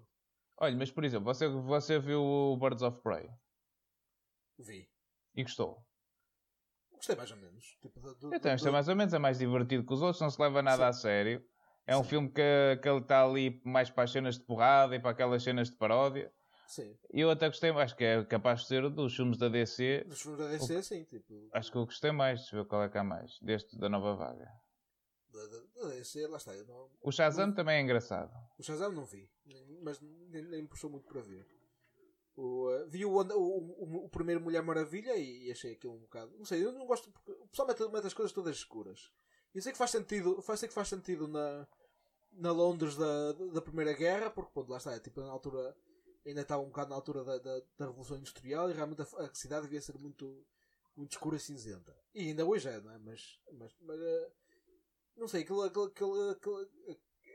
Olha, 0.59 0.77
mas 0.77 0.91
por 0.91 1.05
exemplo, 1.05 1.25
você, 1.27 1.47
você 1.49 1.99
viu 1.99 2.23
o 2.23 2.57
Birds 2.57 2.83
of 2.83 3.01
Prey 3.03 3.29
Vi. 4.59 4.89
e 5.35 5.43
gostou? 5.43 5.85
Gostei 6.93 7.14
mais 7.14 7.31
ou 7.31 7.37
menos. 7.37 7.77
Tipo, 7.83 8.01
do, 8.01 8.14
do, 8.14 8.27
Eu 8.35 8.41
também 8.41 8.55
gostei 8.55 8.71
do- 8.71 8.73
mais 8.73 8.89
ou 8.89 8.97
menos, 8.97 9.12
é 9.12 9.19
mais 9.19 9.39
divertido 9.39 9.85
que 9.85 9.93
os 9.93 10.01
outros, 10.01 10.21
não 10.23 10.31
se 10.31 10.41
leva 10.41 10.62
nada 10.62 10.85
Sim. 10.85 10.89
a 10.89 10.93
sério. 10.95 11.47
É 11.87 11.97
um 11.97 12.03
Sim. 12.03 12.09
filme 12.09 12.28
que, 12.28 12.78
que 12.82 12.89
ele 12.89 13.01
está 13.01 13.24
ali 13.24 13.61
mais 13.64 13.89
para 13.89 14.05
as 14.05 14.11
cenas 14.11 14.37
de 14.37 14.45
porrada 14.45 14.97
e 14.97 15.01
para 15.01 15.11
aquelas 15.11 15.43
cenas 15.43 15.70
de 15.70 15.76
paródia. 15.76 16.32
Sim. 16.66 16.97
E 17.12 17.20
eu 17.20 17.30
até 17.30 17.47
gostei, 17.47 17.70
acho 17.70 17.97
que 17.97 18.05
é 18.05 18.24
capaz 18.24 18.62
de 18.62 18.66
ser 18.66 18.91
dos 18.91 19.14
filmes 19.14 19.39
da 19.39 19.49
DC. 19.49 20.05
Dos 20.09 20.20
filmes 20.20 20.41
da 20.41 20.49
DC, 20.49 20.82
sim. 20.82 21.05
Tipo, 21.05 21.49
Acho 21.53 21.70
que 21.70 21.78
eu 21.78 21.84
gostei 21.84 22.11
mais, 22.11 22.41
deixa 22.41 22.57
eu 22.57 22.62
ver 22.62 22.68
qual 22.68 22.82
é 22.82 22.89
que 22.89 22.99
há 22.99 23.05
mais, 23.05 23.39
deste 23.41 23.78
da 23.78 23.89
nova 23.89 24.14
vaga. 24.16 24.51
da, 25.32 25.47
da, 25.47 25.89
da 25.89 25.95
DC, 25.95 26.26
lá 26.26 26.39
está. 26.39 26.53
Não, 26.53 26.91
O 27.01 27.12
Shazam 27.12 27.53
também 27.53 27.76
é 27.76 27.80
engraçado. 27.82 28.32
O 28.59 28.62
Shazam 28.62 28.91
não 28.91 29.05
vi, 29.05 29.30
mas 29.82 30.01
nem, 30.01 30.43
nem 30.43 30.62
me 30.62 30.68
puxou 30.68 30.91
muito 30.91 31.07
para 31.07 31.20
ver. 31.20 31.47
O, 32.34 32.68
uh, 32.68 32.87
vi 32.89 33.05
o, 33.05 33.11
o, 33.11 33.22
o, 33.22 34.05
o 34.05 34.09
primeiro 34.11 34.43
Mulher 34.43 34.62
Maravilha 34.62 35.16
e, 35.16 35.51
achei 35.51 35.72
aquilo 35.72 35.95
um 35.95 36.01
bocado. 36.01 36.37
Não 36.37 36.45
sei, 36.45 36.64
eu 36.64 36.72
não 36.72 36.87
gosto 36.87 37.11
porque 37.11 37.32
o 37.32 37.49
pessoal 37.49 37.68
mete, 37.68 37.89
mete 37.89 38.07
as 38.09 38.14
coisas 38.14 38.32
todas 38.32 38.57
escuras. 38.57 39.11
E 39.55 39.59
eu 39.59 39.62
sei 39.62 39.72
que 39.72 39.78
faz 39.78 39.91
sentido, 39.91 40.43
faz, 40.43 40.61
sei 40.61 40.68
que 40.68 40.74
faz 40.74 40.89
sentido 40.89 41.26
na, 41.26 41.66
na 42.37 42.53
Londres 42.53 42.97
da, 42.97 43.32
da 43.53 43.62
Primeira 43.62 43.93
Guerra, 43.93 44.30
porque 44.30 44.51
pronto, 44.53 44.70
lá 44.70 44.78
está, 44.78 44.93
é, 44.93 45.01
tipo, 45.01 45.20
na 45.20 45.30
altura 45.30 45.76
ainda 46.24 46.41
estava 46.41 46.62
um 46.62 46.66
bocado 46.66 46.91
na 46.91 46.97
altura 46.97 47.24
da, 47.24 47.39
da, 47.39 47.61
da 47.78 47.87
Revolução 47.87 48.16
Industrial 48.18 48.68
e 48.70 48.72
realmente 48.74 49.03
a, 49.03 49.05
a 49.22 49.34
cidade 49.34 49.62
devia 49.66 49.80
ser 49.80 49.97
muito, 49.99 50.45
muito 50.97 51.12
escura 51.12 51.37
e 51.37 51.41
cinzenta. 51.41 51.97
E 52.14 52.28
ainda 52.28 52.45
hoje 52.45 52.68
é, 52.68 52.80
não 52.80 52.91
é? 52.93 52.99
Mas, 52.99 53.41
mas, 53.53 53.76
mas 53.80 54.01
uh, 54.01 54.30
não 55.16 55.28
sei, 55.28 55.43
aquilo, 55.43 55.62
aquilo, 55.62 56.30
aquilo, 56.30 56.68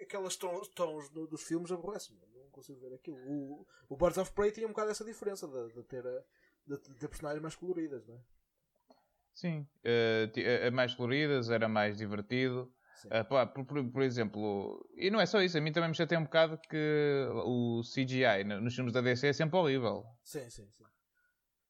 aquelas 0.01 0.35
tons, 0.35 0.67
tons 0.69 1.09
do- 1.09 1.27
dos 1.27 1.41
filmes 1.43 1.71
aborrecem-me. 1.71 2.21
Não 2.35 2.49
consigo 2.49 2.81
ver 2.81 2.93
aquilo. 2.93 3.17
O, 3.17 3.65
o 3.87 3.95
Birds 3.95 4.17
of 4.17 4.33
Prey 4.33 4.51
tinha 4.51 4.67
um 4.67 4.71
bocado 4.71 4.91
essa 4.91 5.05
diferença 5.05 5.47
de, 5.47 5.73
de 5.73 5.83
ter, 5.83 6.03
de, 6.67 6.77
de 6.77 6.95
ter 6.95 7.07
personagens 7.07 7.41
mais 7.41 7.55
coloridas, 7.55 8.05
não 8.05 8.15
é? 8.15 8.19
Sim, 9.33 9.65
eh, 9.85 10.29
eh, 10.35 10.69
mais 10.69 10.93
coloridas, 10.93 11.49
era 11.49 11.69
mais 11.69 11.97
divertido. 11.97 12.71
Pá, 13.29 13.45
por, 13.47 13.65
por- 13.65 13.91
por 13.91 14.01
exemplo, 14.03 14.87
e 14.95 15.09
não 15.09 15.19
é 15.19 15.25
só 15.25 15.41
isso, 15.41 15.57
a 15.57 15.61
mim 15.61 15.71
também 15.71 15.89
me 15.89 15.95
chateia 15.95 16.19
um 16.19 16.23
bocado 16.23 16.57
que 16.69 17.27
o 17.45 17.81
CGI 17.83 18.43
no- 18.45 18.61
nos 18.61 18.75
filmes 18.75 18.93
da 18.93 19.01
DC 19.01 19.27
é 19.27 19.33
sempre 19.33 19.57
horrível. 19.57 20.03
Sim, 20.23 20.49
sim, 20.49 20.67
sim. 20.69 20.83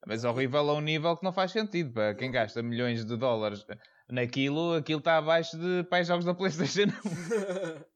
Mas 0.05 0.23
horrível 0.23 0.67
a 0.69 0.73
um 0.73 0.81
nível 0.81 1.15
que 1.15 1.23
não 1.23 1.31
faz 1.31 1.51
sentido. 1.51 1.93
Para 1.93 2.15
quem 2.15 2.31
gasta 2.31 2.61
milhões 2.63 3.05
de 3.05 3.15
dólares 3.15 3.63
naquilo, 4.09 4.73
aquilo 4.73 4.99
está 4.99 5.17
abaixo 5.17 5.57
de 5.57 5.83
pais 5.89 6.07
jogos 6.07 6.25
da 6.25 6.33
Playstation. 6.33 6.87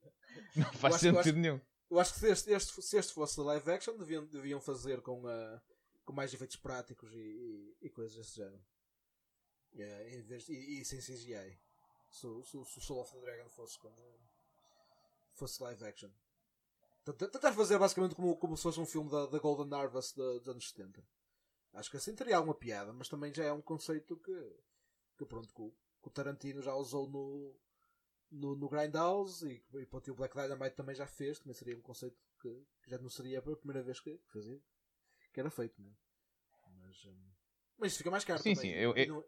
Não 0.55 0.71
faz 0.73 0.95
acho- 0.95 1.07
eu 1.07 1.13
sentido 1.15 1.19
acho- 1.19 1.33
nenhum. 1.39 1.59
Eu 1.91 1.99
acho 1.99 2.13
que 2.13 2.19
se 2.19 2.29
este, 2.31 2.51
este- 2.51 2.81
se 2.81 2.97
este 2.97 3.13
fosse 3.13 3.39
live 3.41 3.69
action, 3.71 3.97
deviam, 3.97 4.25
deviam 4.27 4.61
fazer 4.61 5.01
com, 5.01 5.25
a, 5.27 5.61
com 6.05 6.13
mais 6.13 6.33
efeitos 6.33 6.55
práticos 6.57 7.11
e, 7.13 7.17
e, 7.17 7.87
e 7.87 7.89
coisas 7.89 8.15
desse 8.15 8.35
género. 8.37 8.61
Vez, 9.73 10.47
e, 10.47 10.81
e 10.81 10.85
sem 10.85 10.99
CGI. 10.99 11.59
Se, 12.15 12.25
o- 12.27 12.43
se, 12.43 12.51
se 12.65 12.77
o 12.79 12.81
Soul 12.81 13.01
of 13.01 13.11
the 13.13 13.19
Dragon 13.19 13.49
fosse 13.49 13.77
com, 13.77 13.93
fosse 15.33 15.61
live 15.63 15.83
action. 15.85 16.09
Tentar 17.17 17.53
fazer 17.53 17.77
basicamente 17.77 18.15
como, 18.15 18.35
como 18.37 18.55
se 18.57 18.63
fosse 18.63 18.79
um 18.79 18.85
filme 18.85 19.11
da, 19.11 19.25
da 19.27 19.37
Golden 19.37 19.71
Harvest 19.77 20.15
dos 20.15 20.47
anos 20.47 20.69
70. 20.69 21.03
Acho 21.73 21.91
que 21.91 21.97
assim 21.97 22.15
teria 22.15 22.37
alguma 22.37 22.55
piada, 22.55 22.93
mas 22.93 23.09
também 23.09 23.33
já 23.33 23.43
é 23.43 23.51
um 23.51 23.61
conceito 23.61 24.17
que, 24.17 24.55
que 25.17 25.25
pronto, 25.25 25.53
que 25.53 25.61
o, 25.61 25.71
que 25.71 26.07
o 26.07 26.09
Tarantino 26.09 26.61
já 26.61 26.73
usou 26.73 27.07
no, 27.09 27.53
no, 28.31 28.55
no 28.55 28.69
Grindhouse 28.69 29.45
e, 29.45 29.63
e 29.81 29.85
pronto, 29.85 30.07
e 30.07 30.11
o 30.11 30.15
Black 30.15 30.33
Dynamite 30.35 30.75
também 30.75 30.95
já 30.95 31.05
fez, 31.05 31.37
também 31.37 31.53
seria 31.53 31.77
um 31.77 31.81
conceito 31.81 32.17
que, 32.41 32.49
que 32.81 32.89
já 32.89 32.97
não 32.97 33.09
seria 33.09 33.39
a 33.39 33.41
primeira 33.41 33.83
vez 33.83 33.99
que 33.99 34.17
que 34.17 34.31
fazia, 34.31 34.59
que 35.33 35.39
era 35.39 35.51
feito, 35.51 35.79
não 35.81 35.91
é? 35.91 35.95
Mas, 36.81 37.05
hum, 37.05 37.31
mas 37.77 37.91
isso 37.91 37.97
fica 37.99 38.09
mais 38.11 38.23
caro 38.23 38.41
Sim, 38.41 38.53
também. 38.55 38.71
sim, 38.71 38.77
eu- 38.79 38.95
eu- 38.95 39.07
não- 39.07 39.25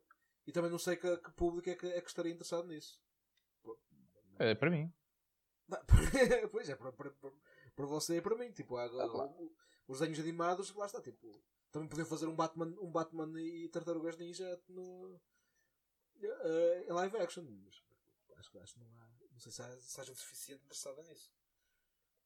e 0.48 0.52
também 0.52 0.72
não 0.72 0.80
sei 0.80 0.96
que, 0.96 1.18
que 1.18 1.32
público 1.32 1.70
é 1.70 1.76
que, 1.76 1.86
é 1.86 2.02
que 2.02 2.08
estaria 2.08 2.32
interessado 2.32 2.68
nisso. 2.68 3.00
É, 4.40 4.56
para 4.56 4.72
mim. 4.72 4.92
não, 5.68 5.80
pois 6.52 6.70
é, 6.70 6.76
para, 6.76 6.92
para, 6.92 7.12
para, 7.12 7.86
você 7.86 8.18
e 8.18 8.22
para 8.22 8.36
mim. 8.38 8.52
Tipo, 8.52 8.78
há, 8.78 8.86
Ah, 8.86 8.90
claro. 9.10 9.30
o- 9.32 9.54
os 9.88 10.00
desenhos 10.00 10.20
animados, 10.20 10.74
lá 10.76 10.86
está. 10.86 11.02
Tipo, 11.02 11.42
também 11.72 11.88
podiam 11.90 12.06
fazer 12.08 12.28
um 12.28 12.36
Batman, 12.36 12.74
um 12.82 12.92
Batman 12.92 13.40
e 13.42 13.68
Tartarugas 13.70 14.18
Ninja 14.18 14.60
no, 14.70 15.20
eh, 16.22 16.86
em 16.88 16.92
live 16.94 17.18
action. 17.18 17.44
Mas 17.44 17.82
acho, 18.38 18.52
que- 18.52 18.60
acho 18.60 18.80
não 18.80 18.88
há. 19.02 19.08
Não 19.32 19.40
sei 19.40 19.52
se 19.52 19.62
há, 19.62 19.78
se 19.80 20.02
há 20.02 20.04
gente 20.04 20.20
suficiente 20.20 20.62
interessada 20.64 21.02
nisso. 21.04 21.32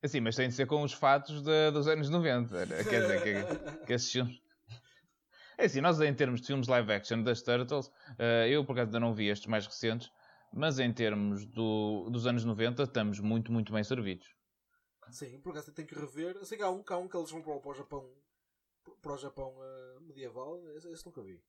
Assim, 0.03 0.19
mas 0.19 0.35
tem 0.35 0.49
de 0.49 0.55
ser 0.55 0.65
com 0.65 0.81
os 0.81 0.93
fatos 0.93 1.41
de- 1.43 1.71
dos 1.71 1.87
anos 1.87 2.09
90. 2.09 2.65
né? 2.65 2.83
Quer 2.83 3.01
dizer, 3.01 3.23
que, 3.23 3.85
que 3.85 3.93
esses 3.93 4.11
filmes. 4.11 4.41
É 5.61 5.65
assim, 5.65 5.79
nós 5.79 6.01
em 6.01 6.11
termos 6.11 6.41
de 6.41 6.47
filmes 6.47 6.67
live 6.67 6.91
action 6.91 7.21
das 7.21 7.43
Turtles, 7.43 7.91
eh, 8.17 8.49
eu 8.49 8.65
por 8.65 8.71
acaso 8.71 8.87
ainda 8.87 8.99
não 8.99 9.13
vi 9.13 9.27
estes 9.27 9.45
mais 9.45 9.67
recentes, 9.67 10.11
mas 10.51 10.79
em 10.79 10.91
termos 10.91 11.45
do- 11.45 12.09
dos 12.09 12.25
anos 12.25 12.43
90 12.43 12.81
estamos 12.81 13.19
muito, 13.19 13.51
muito 13.51 13.71
bem 13.71 13.83
servidos. 13.83 14.27
Sim, 15.11 15.39
por 15.39 15.51
acaso 15.51 15.71
tenho 15.71 15.87
que 15.87 15.93
rever. 15.93 16.35
Eu 16.35 16.45
sei 16.45 16.57
que 16.57 16.63
há 16.63 16.69
um, 16.71 16.81
que 16.81 16.91
há 16.91 16.97
um 16.97 17.07
que 17.07 17.15
eles 17.15 17.29
vão 17.29 17.43
para, 17.43 17.53
o- 17.53 17.61
para 17.61 17.69
o 17.69 17.73
Japão, 17.75 18.11
para 19.03 19.13
o 19.13 19.17
Japão 19.17 19.55
eh, 19.61 19.99
medieval. 20.01 20.67
Esse, 20.77 20.89
esse 20.91 21.05
nunca 21.05 21.21
vi. 21.21 21.39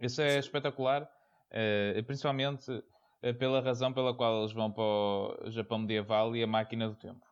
Isso 0.00 0.20
é 0.20 0.40
espetacular, 0.40 1.08
eh, 1.48 2.02
principalmente 2.04 2.66
pela 3.38 3.60
razão 3.60 3.92
pela 3.92 4.12
qual 4.16 4.40
eles 4.40 4.52
vão 4.52 4.72
para 4.72 4.82
o 5.46 5.50
Japão 5.52 5.78
medieval 5.78 6.34
e 6.34 6.42
a 6.42 6.48
máquina 6.48 6.88
do 6.88 6.96
tempo. 6.96 7.24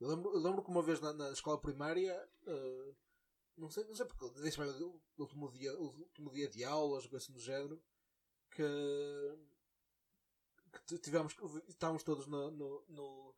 Eu 0.00 0.08
lembro, 0.08 0.32
eu 0.32 0.40
lembro 0.40 0.62
que 0.64 0.70
uma 0.70 0.82
vez 0.82 0.98
na, 1.02 1.12
na 1.12 1.30
escola 1.30 1.60
primária, 1.60 2.18
eh, 2.46 2.92
não 3.58 3.70
sei, 3.70 3.84
não 3.84 3.94
sei 3.94 4.06
porque, 4.06 4.40
deixa 4.40 4.62
o 4.64 5.00
último 5.18 5.50
dia, 5.50 5.72
o 5.78 5.86
último 5.98 6.30
dia 6.30 6.48
de 6.48 6.64
aulas, 6.64 7.06
coisa 7.06 7.24
assim 7.24 7.32
do 7.32 7.40
género, 7.40 7.82
que, 8.50 9.38
que 10.86 10.98
tivemos, 10.98 11.34
estávamos 11.68 12.02
todos 12.02 12.26
no, 12.26 12.50
no, 12.50 12.84
no, 12.88 13.34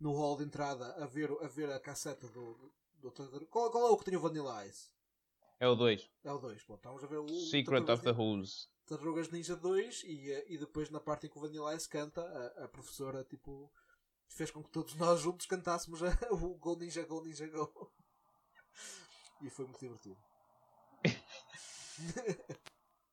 no 0.00 0.12
hall 0.12 0.36
de 0.36 0.44
entrada 0.44 0.94
a 1.02 1.06
ver, 1.06 1.30
a 1.42 1.48
ver 1.48 1.70
a 1.70 1.80
casseta 1.80 2.28
do, 2.28 2.72
do, 2.94 3.10
do 3.10 3.46
qual, 3.48 3.70
qual 3.70 3.88
é 3.88 3.90
o 3.90 3.96
que 3.96 4.04
tem 4.04 4.16
o 4.16 4.20
Vanilla 4.20 4.66
Ice? 4.66 4.90
É 5.60 5.68
o 5.68 5.76
2, 5.76 6.10
É 6.24 6.32
o 6.32 6.38
2, 6.38 6.62
pronto, 6.64 6.78
estávamos 6.78 7.04
a 7.04 7.06
ver 7.06 7.18
o 7.18 7.28
Secret 7.50 7.88
of 7.90 8.02
the 8.02 8.10
Who's. 8.12 8.68
Tartarugas 8.84 9.30
Ninja 9.30 9.54
2 9.54 10.02
e, 10.04 10.44
e 10.48 10.58
depois 10.58 10.90
na 10.90 10.98
parte 10.98 11.26
em 11.26 11.30
que 11.30 11.38
o 11.38 11.40
Vanilla 11.40 11.74
Ice 11.76 11.88
canta, 11.88 12.20
a, 12.20 12.64
a 12.64 12.68
professora 12.68 13.22
tipo 13.24 13.72
fez 14.26 14.50
com 14.50 14.62
que 14.62 14.70
todos 14.70 14.94
nós 14.96 15.20
juntos 15.20 15.46
cantássemos 15.46 16.02
a- 16.02 16.08
o 16.32 16.54
Go 16.56 16.74
Ninja 16.76 17.04
Go 17.04 17.22
Ninja 17.22 17.46
Go. 17.46 17.92
E 19.42 19.50
foi 19.50 19.66
muito 19.66 19.80
divertido. 19.80 20.16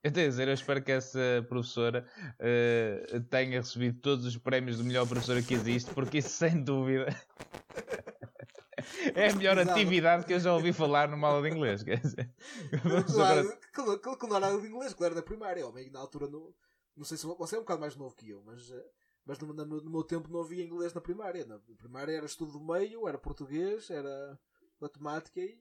Eu 0.02 0.10
tenho 0.10 0.26
a 0.26 0.30
dizer, 0.30 0.48
eu 0.48 0.54
espero 0.54 0.82
que 0.82 0.92
essa 0.92 1.44
professora 1.48 2.06
eh, 2.38 3.04
tenha 3.28 3.60
recebido 3.60 4.00
todos 4.00 4.24
os 4.24 4.36
prémios 4.38 4.78
de 4.78 4.84
melhor 4.84 5.06
professora 5.06 5.42
que 5.42 5.52
existe, 5.52 5.92
porque 5.92 6.18
isso 6.18 6.30
sem 6.30 6.64
dúvida 6.64 7.06
é 9.14 9.28
a 9.28 9.34
melhor 9.34 9.58
Exato. 9.58 9.78
atividade 9.78 10.24
que 10.24 10.32
eu 10.32 10.40
já 10.40 10.54
ouvi 10.54 10.72
falar 10.72 11.08
numa 11.08 11.28
aula 11.28 11.42
de 11.42 11.54
inglês. 11.54 11.82
Quer 11.82 12.00
dizer, 12.00 12.32
Claro, 13.14 13.58
que, 14.00 14.16
que 14.16 14.26
não 14.26 14.36
era 14.36 14.58
de 14.58 14.68
inglês, 14.68 14.96
era 14.98 15.14
da 15.14 15.22
primária. 15.22 15.66
Homem, 15.66 15.90
na 15.90 16.00
altura, 16.00 16.28
no, 16.28 16.54
não 16.96 17.04
sei 17.04 17.18
se 17.18 17.26
você 17.26 17.56
é 17.56 17.58
um 17.58 17.62
bocado 17.62 17.82
mais 17.82 17.94
novo 17.94 18.16
que 18.16 18.30
eu, 18.30 18.42
mas, 18.42 18.70
eh, 18.70 18.86
Mas 19.26 19.38
no, 19.38 19.52
no 19.52 19.90
meu 19.90 20.02
tempo 20.02 20.30
não 20.30 20.40
havia 20.40 20.64
inglês 20.64 20.94
na 20.94 21.00
primária. 21.02 21.44
Na 21.44 21.58
primária 21.76 22.12
era 22.12 22.24
estudo 22.24 22.52
do 22.52 22.64
meio, 22.64 23.06
era 23.06 23.18
português, 23.18 23.90
era 23.90 24.38
matemática 24.80 25.40
e, 25.40 25.58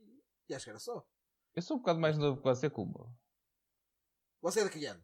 e 0.49 0.55
acho 0.55 0.65
que 0.65 0.69
era 0.71 0.79
só. 0.79 1.05
Eu 1.55 1.61
sou 1.61 1.77
um 1.77 1.79
bocado 1.79 1.99
mais 1.99 2.17
novo 2.17 2.37
que 2.37 2.43
você, 2.43 2.69
Kumbo. 2.69 3.09
Você 4.41 4.61
é 4.61 4.63
de 4.63 4.69
que 4.69 4.85
ano? 4.85 5.01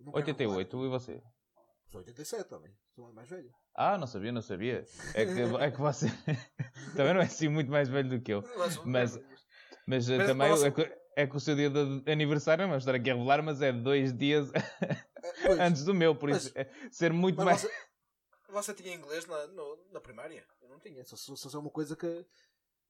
Não 0.00 0.12
quero 0.12 0.26
88, 0.26 0.84
e 0.84 0.88
você? 0.88 1.22
Sou 1.90 2.00
87 2.00 2.48
também. 2.48 2.74
Sou 2.94 3.12
mais 3.12 3.28
velho. 3.28 3.52
Ah, 3.74 3.98
não 3.98 4.06
sabia, 4.06 4.32
não 4.32 4.42
sabia. 4.42 4.84
É 5.14 5.24
que, 5.26 5.40
é 5.64 5.70
que 5.70 5.78
você 5.80 6.06
também 6.96 7.14
não 7.14 7.20
é 7.20 7.24
assim 7.24 7.48
muito 7.48 7.70
mais 7.70 7.88
velho 7.88 8.08
do 8.08 8.20
que 8.20 8.32
eu. 8.32 8.42
Mas- 8.84 9.16
Mas, 9.86 10.08
eh, 10.08 10.16
Mas 10.16 10.26
também 10.26 10.48
posso- 10.48 10.66
é, 10.66 10.70
que, 10.70 10.98
é 11.16 11.26
que 11.26 11.36
o 11.36 11.40
seu 11.40 11.54
dia 11.56 11.68
de 11.68 12.10
aniversário, 12.10 12.62
não 12.62 12.70
vou 12.70 12.78
estar 12.78 12.94
aqui 12.94 13.10
a 13.10 13.14
revelar, 13.14 13.42
mas 13.42 13.60
é 13.60 13.72
dois 13.72 14.16
dias 14.16 14.50
Eh, 15.24 15.32
pois, 15.46 15.58
antes 15.60 15.84
do 15.84 15.92
meu, 15.94 16.16
por 16.16 16.30
Mas- 16.30 16.46
isso 16.46 16.52
é 16.58 16.68
ser 16.90 17.12
muito 17.12 17.44
mais. 17.44 17.62
você, 17.62 17.70
você 18.48 18.74
tinha 18.74 18.94
inglês 18.94 19.24
na, 19.26 19.46
no- 19.48 19.88
na 19.92 20.00
primária? 20.00 20.44
Eu 20.60 20.68
não 20.68 20.80
tinha. 20.80 21.04
Só, 21.04 21.16
só, 21.16 21.36
só 21.36 21.58
é 21.58 21.60
uma 21.60 21.70
coisa 21.70 21.94
que. 21.96 22.26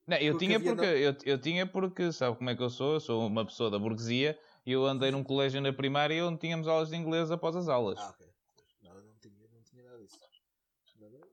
Não, 0.07 0.16
eu 0.16 0.32
porque 0.32 0.46
tinha 0.46 0.61
porque 0.61 0.84
eu, 0.84 1.16
eu 1.24 1.38
tinha 1.40 1.66
porque 1.66 2.12
sabe 2.12 2.36
como 2.36 2.50
é 2.50 2.57
que 2.57 2.62
eu 2.62 2.70
sou? 2.70 2.94
Eu 2.94 3.00
sou 3.00 3.26
uma 3.26 3.44
pessoa 3.44 3.70
da 3.70 3.78
burguesia 3.78 4.38
e 4.66 4.72
eu 4.72 4.84
andei 4.84 5.11
num 5.11 5.22
colégio 5.22 5.61
na 5.61 5.72
primária 5.72 6.24
onde 6.26 6.40
tínhamos 6.40 6.66
aulas 6.66 6.88
de 6.90 6.96
inglês 6.96 7.30
após 7.30 7.55
as 7.55 7.68
aulas. 7.68 8.00
Ah, 8.00 8.11
ok. 8.11 8.26
Não, 8.82 8.92
eu 8.94 9.03
não 9.03 9.14
tinha, 9.20 9.34
não 9.53 9.62
tinha 9.62 9.84
nada 9.84 9.98
disso. 9.98 10.18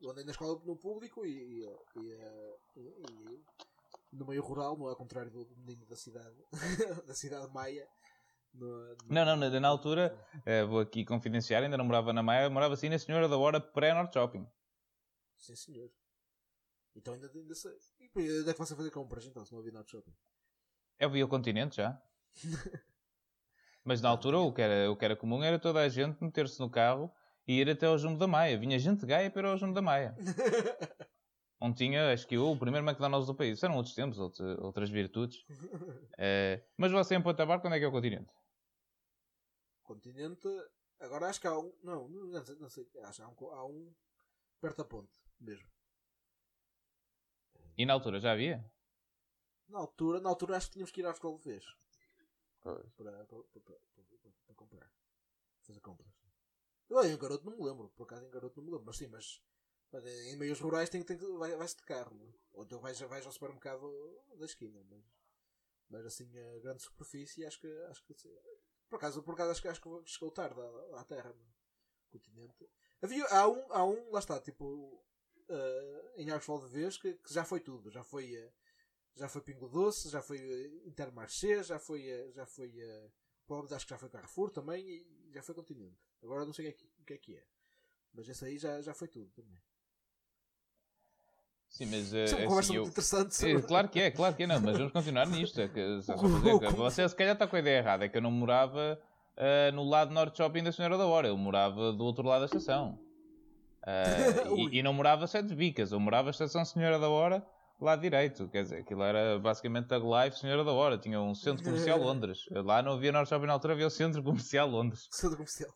Eu 0.02 0.12
andei 0.12 0.24
na 0.24 0.32
escola 0.32 0.60
no 0.66 0.76
público 0.76 1.26
e, 1.26 1.30
e, 1.30 1.70
e, 1.98 2.80
e- 2.80 3.40
no 4.14 4.26
meio 4.26 4.42
rural, 4.42 4.78
não 4.78 4.88
é 4.88 4.90
ao 4.92 4.96
contrário 4.96 5.30
do 5.30 5.48
menino 5.58 5.86
da 5.86 5.96
cidade, 5.96 6.36
da 7.06 7.14
cidade 7.14 7.52
maia. 7.54 7.88
No, 8.54 8.68
no- 8.68 8.96
Não, 9.10 9.26
não, 9.26 9.36
na, 9.36 9.60
na 9.60 9.68
altura, 9.68 10.18
eh, 10.46 10.64
vou 10.64 10.80
aqui 10.80 11.06
confidenciar, 11.06 11.62
ainda 11.64 11.78
não 11.78 11.86
morava 11.86 12.12
na 12.14 12.24
Maia, 12.24 12.50
morava 12.50 12.74
assim 12.74 12.90
na 12.90 12.98
Senhora 12.98 13.28
da 13.28 13.38
Hora 13.38 13.60
pré-Norte 13.60 14.14
Shopping. 14.14 14.48
Sim, 15.38 15.56
senhor. 15.56 15.92
Então 16.96 17.14
ainda, 17.14 17.30
ainda 17.34 17.54
onde 18.16 18.50
é 18.50 18.54
que 18.54 18.60
você 18.60 18.76
fazer 18.76 18.92
compras 18.92 19.26
então, 19.26 19.46
se 19.46 19.52
não 19.52 19.60
havia 19.60 19.72
Norte 19.72 19.92
Shopping? 19.92 20.14
Eu 21.00 21.10
vi 21.10 21.24
o 21.24 21.28
continente 21.28 21.78
já. 21.78 22.02
Mas 23.84 24.02
na 24.02 24.10
altura 24.10 24.38
o 24.40 24.54
que, 24.54 24.62
era, 24.62 24.92
o 24.92 24.96
que 24.98 25.06
era 25.06 25.16
comum 25.16 25.42
era 25.44 25.58
toda 25.58 25.80
a 25.80 25.90
gente 25.90 26.22
meter-se 26.24 26.60
no 26.60 26.70
carro 26.70 27.12
e 27.48 27.60
ir 27.60 27.70
até 27.70 27.86
ao 27.88 27.98
Jumbo 27.98 28.20
da 28.20 28.28
Maia. 28.28 28.60
Vinha 28.60 28.78
gente 28.78 29.00
de 29.00 29.06
Gaia 29.08 29.32
para 29.32 29.48
ir 29.48 29.52
ao 29.52 29.58
Jumbo 29.58 29.74
da 29.74 29.82
Maia. 29.82 30.16
Onde 31.62 31.76
tinha, 31.78 32.14
acho 32.14 32.26
que 32.28 32.36
eu, 32.36 32.50
o 32.52 32.58
primeiro 32.58 32.86
McDonald's 32.88 33.28
do 33.28 33.36
país. 33.36 33.62
Eram 33.64 33.76
outros 33.78 33.96
tempos, 33.96 34.20
outro- 34.20 34.64
outras 34.64 34.90
virtudes. 34.90 35.44
Eh, 36.22 36.62
mas 36.76 36.92
você 36.92 37.16
em 37.16 37.24
Ponta 37.24 37.46
Bar, 37.46 37.62
quando 37.62 37.76
é 37.76 37.80
que 37.80 37.86
é 37.86 37.88
o 37.88 37.92
continente? 37.92 38.30
Continente. 39.84 40.48
Agora 41.00 41.28
acho 41.28 41.40
que 41.40 41.48
há 41.48 41.58
um. 41.58 41.74
Não, 41.82 42.08
não 42.10 42.44
sei, 42.46 42.56
não 42.58 42.70
sei. 42.70 42.88
Acho 43.04 43.22
que 43.22 43.22
há 43.24 43.28
um, 43.30 43.52
há 43.54 43.66
um 43.66 43.94
perto 44.60 44.78
da 44.80 44.84
ponte 44.84 45.18
mesmo. 45.40 45.66
E 47.80 47.86
na 47.86 47.94
altura 47.94 48.20
já 48.20 48.34
havia? 48.34 48.70
Na 49.70 49.80
altura, 49.80 50.20
na 50.20 50.28
altura 50.28 50.58
acho 50.58 50.68
que 50.68 50.74
tínhamos 50.74 50.92
que 50.92 51.00
ir 51.00 51.06
à 51.06 51.12
escola 51.12 51.38
de 51.38 51.46
vez. 51.46 51.66
Para, 52.60 52.84
para, 52.98 53.26
para, 53.26 53.44
para, 54.46 54.56
comprar. 54.56 54.92
Fazer 55.62 55.80
compras. 55.80 56.12
Eu 56.90 57.02
em 57.06 57.18
garoto 57.18 57.46
não 57.46 57.56
me 57.56 57.64
lembro, 57.64 57.88
por 57.96 58.04
acaso 58.04 58.26
em 58.26 58.30
garoto 58.32 58.58
não 58.58 58.66
me 58.66 58.72
lembro, 58.72 58.86
mas 58.86 58.98
sim, 58.98 59.08
mas, 59.08 59.42
mas 59.94 60.06
em 60.06 60.36
meios 60.36 60.60
rurais 60.60 60.90
tem, 60.90 61.02
tem, 61.04 61.16
vai, 61.38 61.56
vai-se 61.56 61.78
de 61.78 61.84
carro, 61.84 62.20
ou 62.52 62.66
então 62.66 62.82
vais, 62.82 63.00
vais 63.00 63.26
ao 63.26 63.32
supermercado 63.32 63.90
da 64.38 64.46
esquina, 64.46 64.84
mas, 64.90 65.06
mas 65.90 66.06
assim 66.06 66.30
a 66.38 66.60
grande 66.60 66.84
superfície 66.84 67.46
acho 67.46 67.62
que 67.62 67.72
acho 67.84 68.04
que 68.04 68.14
por 68.90 68.98
acaso, 68.98 69.24
por 69.24 69.36
acaso 69.36 69.52
acho 69.52 69.62
que 69.62 69.68
acho 69.70 69.82
que 69.82 70.12
chegou 70.12 70.32
tarde 70.32 70.60
à, 70.60 71.00
à 71.00 71.04
terra, 71.06 71.34
continente. 72.12 72.70
Havia, 73.02 73.26
há 73.28 73.48
um, 73.48 73.72
há 73.72 73.86
um, 73.86 74.12
lá 74.12 74.20
está, 74.20 74.38
tipo 74.42 75.02
eh, 75.50 76.12
em 76.18 76.30
Arcos 76.32 76.62
de 76.64 76.68
Vez 76.70 76.98
que, 76.98 77.14
que 77.14 77.34
já 77.34 77.44
foi 77.44 77.60
tudo, 77.60 77.90
já 77.90 78.04
foi 78.04 78.36
eh, 78.36 78.52
já 79.16 79.28
foi 79.28 79.42
Pingo 79.42 79.68
Doce, 79.68 80.10
já 80.10 80.22
foi 80.22 80.38
eh, 80.38 80.88
Intermarché, 80.88 81.64
já 81.64 81.78
foi, 81.80 82.08
eh, 82.08 82.32
já 82.32 82.46
foi 82.46 82.72
eh, 82.80 83.10
Pobres, 83.46 83.74
acho 83.74 83.86
que 83.86 83.92
já 83.92 83.98
foi 83.98 84.10
Carrefour 84.10 84.50
também 84.52 84.88
e 84.88 85.32
já 85.34 85.42
foi 85.42 85.56
Continente. 85.56 85.98
Agora 86.24 86.46
não 86.46 86.54
sei 86.54 86.70
o 86.70 86.74
que 86.74 86.74
é 86.74 86.78
que, 86.78 86.86
o 87.02 87.06
que, 87.06 87.14
é, 87.14 87.18
que 87.18 87.36
é. 87.38 87.44
Mas 88.14 88.28
esse 88.30 88.46
aí 88.46 88.58
já, 88.58 88.82
já 88.82 88.94
foi 88.94 89.08
tudo 89.08 89.30
também. 89.32 89.60
Sim, 91.68 91.86
mas 91.86 92.14
é 92.14 92.24
uma 92.24 92.36
assim, 92.36 92.46
conversa 92.48 92.74
eu- 92.74 92.82
muito 92.82 92.92
interessante. 92.92 93.28
É, 93.28 93.54
sobre- 93.54 93.62
claro 93.68 93.90
que 93.90 94.00
é, 94.00 94.12
claro 94.12 94.36
que 94.36 94.44
é, 94.44 94.48
não, 94.48 94.60
mas 94.60 94.78
vamos 94.78 94.92
continuar 94.92 95.28
nisto. 95.28 95.60
É 95.62 95.68
que, 95.68 96.00
você 96.76 97.08
se 97.08 97.16
calhar 97.16 97.34
está 97.34 97.48
com 97.48 97.56
a 97.56 97.60
ideia 97.60 97.78
errada, 97.78 98.06
é 98.06 98.10
que 98.10 98.18
eu 98.18 98.22
não 98.22 98.32
morava 98.32 99.00
ah, 99.38 99.72
no 99.72 99.84
lado 99.84 100.12
norte 100.12 100.38
shopping 100.38 100.64
da 100.64 100.72
Senhora 100.72 100.98
da 100.98 101.06
Hora, 101.06 101.28
eu 101.28 101.38
morava 101.38 101.94
do 101.94 102.04
outro 102.04 102.24
lado 102.28 102.42
da 102.42 102.46
estação. 102.48 103.00
Ui. 104.52 104.70
e, 104.74 104.80
e 104.80 104.84
não 104.84 104.94
morava 104.94 105.26
Sete 105.28 105.54
Bicas, 105.56 105.92
eu 105.92 106.00
morava 106.00 106.30
Estação 106.30 106.64
Senhora 106.66 107.00
da 107.00 107.10
Hora, 107.10 107.46
lado 107.80 108.02
direito. 108.02 108.48
Quer 108.50 108.64
dizer, 108.64 108.78
aquilo 108.82 109.04
era 109.04 109.40
basicamente 109.40 109.94
a 109.94 109.98
Life 109.98 110.38
Senhora 110.40 110.64
da 110.64 110.72
Hora, 110.72 110.98
tinha 110.98 111.22
um 111.22 111.34
centro 111.34 111.64
comercial 111.64 111.98
Londres. 112.02 112.40
Lá 112.52 112.82
não 112.82 112.94
havia 112.94 113.12
Norte 113.12 113.30
Shopping 113.30 113.48
na 113.48 113.54
altura, 113.54 113.74
havia 113.74 113.88
o 113.88 113.90
centro 113.92 114.22
comercial 114.24 114.68
Londres. 114.70 115.08
Centro 115.12 115.38
comercial. 115.38 115.72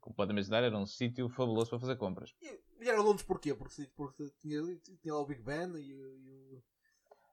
Como 0.00 0.14
podem 0.14 0.32
imaginar, 0.34 0.62
era 0.62 0.76
um 0.76 0.86
sítio 0.86 1.28
fabuloso 1.28 1.70
para 1.70 1.80
fazer 1.80 1.96
compras. 1.96 2.34
E 2.42 2.58
vieram 2.78 3.00
a 3.00 3.02
Londres 3.02 3.24
porquê? 3.24 3.54
Porque, 3.54 3.88
porque 3.96 4.24
tinha, 4.40 4.60
tinha 5.02 5.14
lá 5.14 5.20
o 5.20 5.26
Big 5.26 5.42
Ben 5.42 5.68
e, 5.76 5.94
o- 5.94 6.16
e 6.18 6.30
o. 6.56 6.62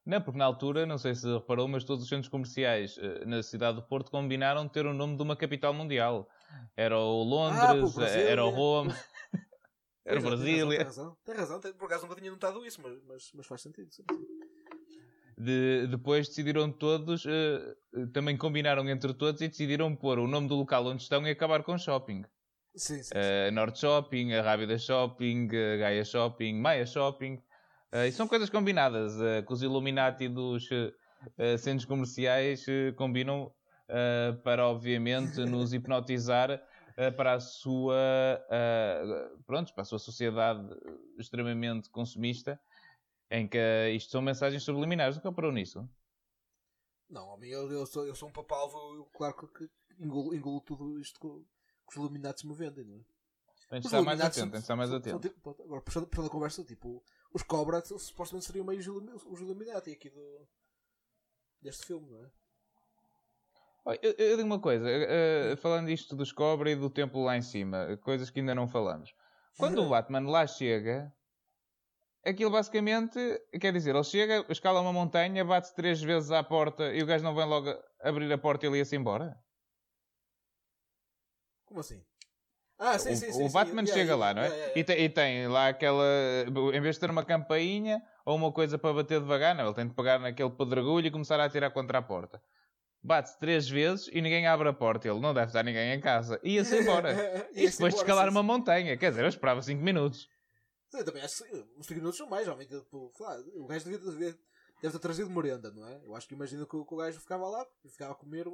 Não, 0.06 0.22
porque 0.22 0.38
na 0.38 0.46
altura, 0.46 0.86
não 0.86 0.98
sei 0.98 1.16
se 1.16 1.26
reparou, 1.32 1.68
mas 1.68 1.84
todos 1.86 2.04
os 2.04 2.10
centros 2.10 2.28
comerciais 2.30 2.98
eh, 2.98 3.26
na 3.26 3.42
cidade 3.42 3.78
do 3.78 3.84
Porto 3.84 4.12
combinaram 4.12 4.68
ter 4.68 4.86
o 4.86 4.94
nome 4.94 5.16
de 5.16 5.22
uma 5.24 5.36
capital 5.36 5.74
mundial. 5.74 6.28
Era 6.76 6.98
o 6.98 7.22
Ah, 7.22 7.26
Londres, 7.74 7.94
Brasília. 7.96 8.30
era 8.30 8.46
o 8.46 8.50
Roma, 8.50 8.96
era 10.06 10.20
é, 10.20 10.22
Brasília. 10.22 10.78
Tem 10.78 10.86
razão, 10.86 11.18
tem 11.24 11.36
razão, 11.36 11.60
tem 11.60 11.72
razão. 11.72 11.78
Por 11.80 11.86
acaso 11.86 12.04
nunca 12.08 12.20
tinha 12.20 12.32
notado 12.32 12.66
isso, 12.66 12.82
mas, 12.82 12.94
mas, 13.08 13.32
mas 13.34 13.46
faz 13.46 13.62
sentido. 13.62 13.92
sim, 13.94 14.04
sim. 14.08 14.18
De- 15.38 15.88
depois 15.88 16.28
decidiram 16.28 16.72
todos, 16.72 17.26
eh, 17.26 17.76
também 18.14 18.38
combinaram 18.38 18.88
entre 18.88 19.14
todos 19.16 19.42
e 19.42 19.48
decidiram 19.48 19.96
pôr 19.96 20.20
o 20.20 20.28
nome 20.28 20.48
do 20.48 20.56
local 20.56 20.86
onde 20.86 21.02
estão 21.02 21.26
e 21.28 21.32
acabar 21.32 21.64
com 21.64 21.76
shopping. 21.78 22.24
Sim, 22.76 23.02
sim. 23.02 23.12
Eh, 23.16 23.50
Norte 23.52 23.80
Shopping, 23.80 24.34
a 24.34 24.42
Rábida 24.44 24.78
Shopping, 24.78 25.48
a 25.48 25.78
Gaia 25.78 26.06
Shopping, 26.06 26.54
Maia 26.60 26.86
Shopping. 26.86 27.42
Eh, 27.92 28.08
e 28.08 28.12
são 28.12 28.28
coisas 28.28 28.50
combinadas, 28.50 29.20
eh, 29.22 29.42
que 29.42 29.52
os 29.54 29.62
Illuminati 29.64 30.28
dos 30.28 30.70
centros 31.58 31.86
comerciais 31.86 32.66
combinam 32.96 33.52
eh, 33.88 34.34
para, 34.44 34.68
obviamente, 34.68 35.40
nos 35.46 35.74
hipnotizar 35.74 36.52
eh, 36.98 37.12
para 37.12 37.34
a 37.34 37.40
sua 37.40 37.96
eh, 38.50 39.30
pronto, 39.46 39.74
para 39.74 39.82
a 39.82 39.86
sua 39.86 40.00
sociedade 40.00 40.68
extremamente 41.18 41.90
consumista, 41.90 42.60
em 43.30 43.48
que 43.48 43.90
isto 43.96 44.12
são 44.12 44.22
mensagens 44.22 44.64
subliminares. 44.64 45.16
Nunca 45.16 45.32
parou 45.32 45.52
nisso? 45.52 45.88
Não, 47.10 47.28
homem, 47.28 47.52
eu, 47.52 47.72
eu, 47.72 47.86
sou, 47.86 48.06
eu 48.08 48.16
sou 48.16 48.30
um 48.30 48.32
papalvo, 48.32 48.78
eu, 48.96 49.06
claro 49.14 49.36
que, 49.36 49.70
engulo, 50.00 50.34
engulo 50.34 50.62
tudo 50.62 51.00
isto 51.00 51.20
que, 51.20 51.28
que 51.28 51.90
os 51.90 51.96
Illuminati 51.96 52.48
me 52.48 52.56
vendem, 52.56 52.86
não 52.86 52.98
é? 52.98 53.04
Tem 53.70 53.80
de 53.80 53.88
estar 53.88 54.02
mais 54.02 54.22
atento, 54.22 54.52
tem 54.52 54.52
de 54.52 54.58
estar 54.58 54.76
mais 54.76 54.92
atento. 54.92 55.30
tipo- 55.30 55.50
agora, 55.64 55.82
puxando, 55.82 56.08
puxando 56.08 56.28
a 56.28 56.30
conversa, 56.30 56.64
tipo, 56.64 57.04
os 57.34 57.44
Cobra 57.44 57.84
supostamente 57.84 58.46
seriam 58.46 58.66
meio 58.66 58.80
os 58.80 59.42
Illuminati 59.42 59.92
aqui 59.92 60.10
do, 60.10 60.48
deste 61.62 61.86
filme, 61.86 62.10
não 62.10 62.24
é? 62.24 62.32
Eu, 63.86 64.16
eu 64.18 64.38
digo 64.38 64.48
uma 64.48 64.60
coisa, 64.60 64.88
eh, 64.90 65.56
falando 65.58 65.90
isto 65.90 66.16
dos 66.16 66.32
Cobra 66.32 66.72
e 66.72 66.76
do 66.76 66.90
templo 66.90 67.24
lá 67.24 67.36
em 67.36 67.42
cima, 67.42 67.98
coisas 68.02 68.30
que 68.30 68.40
ainda 68.40 68.56
não 68.56 68.68
falamos. 68.68 69.14
Quando 69.58 69.84
o 69.84 69.90
Batman 69.90 70.30
lá 70.30 70.48
chega, 70.48 71.14
aquilo 72.26 72.50
basicamente, 72.50 73.20
quer 73.60 73.74
dizer, 73.74 73.94
ele 73.94 74.04
chega, 74.04 74.46
escala 74.50 74.80
uma 74.80 74.94
montanha, 74.94 75.44
bate 75.44 75.76
três 75.76 76.02
vezes 76.02 76.32
à 76.32 76.42
porta 76.42 76.94
e 76.94 77.04
o 77.04 77.06
gajo 77.06 77.26
não 77.26 77.36
vem 77.36 77.46
logo 77.46 77.70
abrir 78.02 78.32
a 78.32 78.38
porta 78.38 78.66
e 78.66 78.70
ele 78.70 78.78
ia-se 78.78 78.96
embora? 78.96 79.38
Como 81.66 81.82
assim? 81.82 82.02
Ah, 82.80 82.98
sim, 82.98 83.12
o, 83.12 83.18
sim, 83.18 83.28
o 83.28 83.34
sim. 83.34 83.48
sim. 83.48 83.54
Batman 83.54 83.86
chega 83.86 84.00
yeah, 84.00 84.16
lá, 84.16 84.34
não 84.34 84.42
é? 84.42 84.48
yeah, 84.48 84.62
yeah, 84.62 84.80
E, 84.80 84.84
tem, 84.84 85.04
e 85.04 85.10
tem 85.10 85.48
lá 85.48 85.68
aquela. 85.70 86.04
Em 86.74 86.82
vez 86.82 86.96
de 86.96 87.02
ter 87.02 87.10
uma 87.10 87.24
campainha 87.24 88.02
ou 88.26 88.36
uma 88.36 88.52
coisa 88.52 88.78
para 88.78 88.94
bater 88.94 89.20
devagar, 89.20 89.56
não, 89.56 89.66
ele 89.66 89.74
tem 89.74 89.88
de 89.88 89.94
pegar 89.94 90.20
naquele 90.20 90.50
pedregulho 90.50 91.08
e 91.08 91.12
começar 91.12 91.40
a 91.40 91.46
atirar 91.46 91.72
contra 91.72 92.00
a 92.00 92.02
porta. 92.02 92.42
Bate 93.04 93.38
três 93.38 93.68
vezes 93.68 94.08
e 94.14 94.22
ninguém 94.22 94.48
abre 94.48 94.70
a 94.70 94.74
porta. 94.74 95.08
Ele 95.10 95.20
não 95.20 95.34
deve 95.34 95.48
estar 95.48 95.62
ninguém 95.64 95.92
em 95.94 96.00
casa. 96.00 96.40
Ia-se 96.44 96.80
embora. 96.80 97.12
E 97.52 97.70
depois 97.70 97.70
de 97.70 97.76
embora, 97.76 97.96
escalar 97.96 98.26
sim, 98.26 98.32
uma 98.32 98.44
montanha. 98.44 98.96
Quer 98.98 99.10
dizer, 99.10 99.24
eu 99.24 99.28
esperava 99.30 99.62
5 99.62 99.82
minutos. 99.84 100.30
Eu 100.94 101.04
também 101.04 101.22
acho 101.24 101.44
que 101.44 101.54
uns 101.78 101.86
5 101.88 102.00
minutos 102.00 102.18
são 102.18 102.30
mais. 102.30 102.48
Tipo, 102.48 103.12
lá, 103.20 103.38
o 103.56 103.66
gajo 103.68 103.84
devia, 103.86 104.00
devia, 104.00 104.40
deve 104.82 104.94
ter 104.94 105.00
trazido 105.00 105.30
merenda, 105.30 105.70
não 105.72 105.86
é? 105.88 106.00
Eu 106.06 106.16
acho 106.16 106.28
que 106.28 106.34
imagino 106.34 106.66
que, 106.66 106.76
o- 106.78 106.86
que 106.86 106.94
o 106.94 106.98
gajo 106.98 107.20
ficava 107.20 107.46
lá, 107.50 107.66
ficava 107.90 108.14
a 108.14 108.16
comer, 108.16 108.46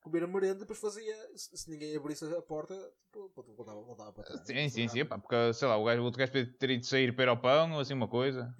comer 0.00 0.22
a 0.22 0.26
merenda 0.26 0.56
e 0.56 0.60
depois 0.60 0.78
fazia. 0.78 1.14
Se, 1.36 1.54
se 1.56 1.70
ninguém 1.70 1.94
abrisse 1.94 2.24
a 2.24 2.40
porta, 2.40 2.74
tipo, 3.12 3.30
voltava, 3.54 3.82
voltava 3.82 4.12
para 4.14 4.24
trás. 4.24 4.46
Sim, 4.46 4.68
sim, 4.70 4.88
sim. 4.88 5.04
Pá, 5.04 5.18
porque, 5.18 5.52
sei 5.52 5.68
lá, 5.68 5.76
o 5.76 5.84
gajo, 5.84 6.00
o 6.00 6.04
outro 6.04 6.18
gajo 6.18 6.32
podia 6.32 6.50
ter 6.58 6.70
ido 6.70 6.86
sair 6.86 7.14
para 7.14 7.24
ir 7.24 7.28
ao 7.28 7.38
pão 7.40 7.72
ou 7.72 7.80
assim 7.80 7.92
uma 7.92 8.08
coisa. 8.08 8.54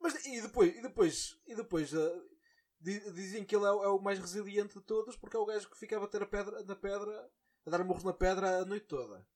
Mas 0.00 0.24
e 0.24 0.40
depois, 0.40 0.74
e 0.76 0.80
depois, 0.82 1.36
e 1.46 1.54
depois 1.54 1.90
di- 1.90 1.96
dizem 2.82 3.44
que 3.44 3.54
ele 3.54 3.64
é, 3.64 3.70
o- 3.70 3.84
é 3.84 3.88
o 3.88 3.98
mais 4.00 4.18
resiliente 4.18 4.74
de 4.74 4.84
todos 4.84 5.16
porque 5.16 5.36
é 5.36 5.40
o 5.40 5.46
gajo 5.46 5.68
que 5.70 5.78
fica 5.78 5.96
a 5.96 6.00
bater 6.00 6.22
a 6.22 6.26
pedra, 6.26 6.62
na 6.64 6.74
pedra, 6.76 7.30
a 7.66 7.70
dar 7.70 7.84
murros 7.84 8.04
na 8.04 8.12
pedra 8.12 8.58
a 8.58 8.64
noite 8.64 8.86
toda. 8.86 9.26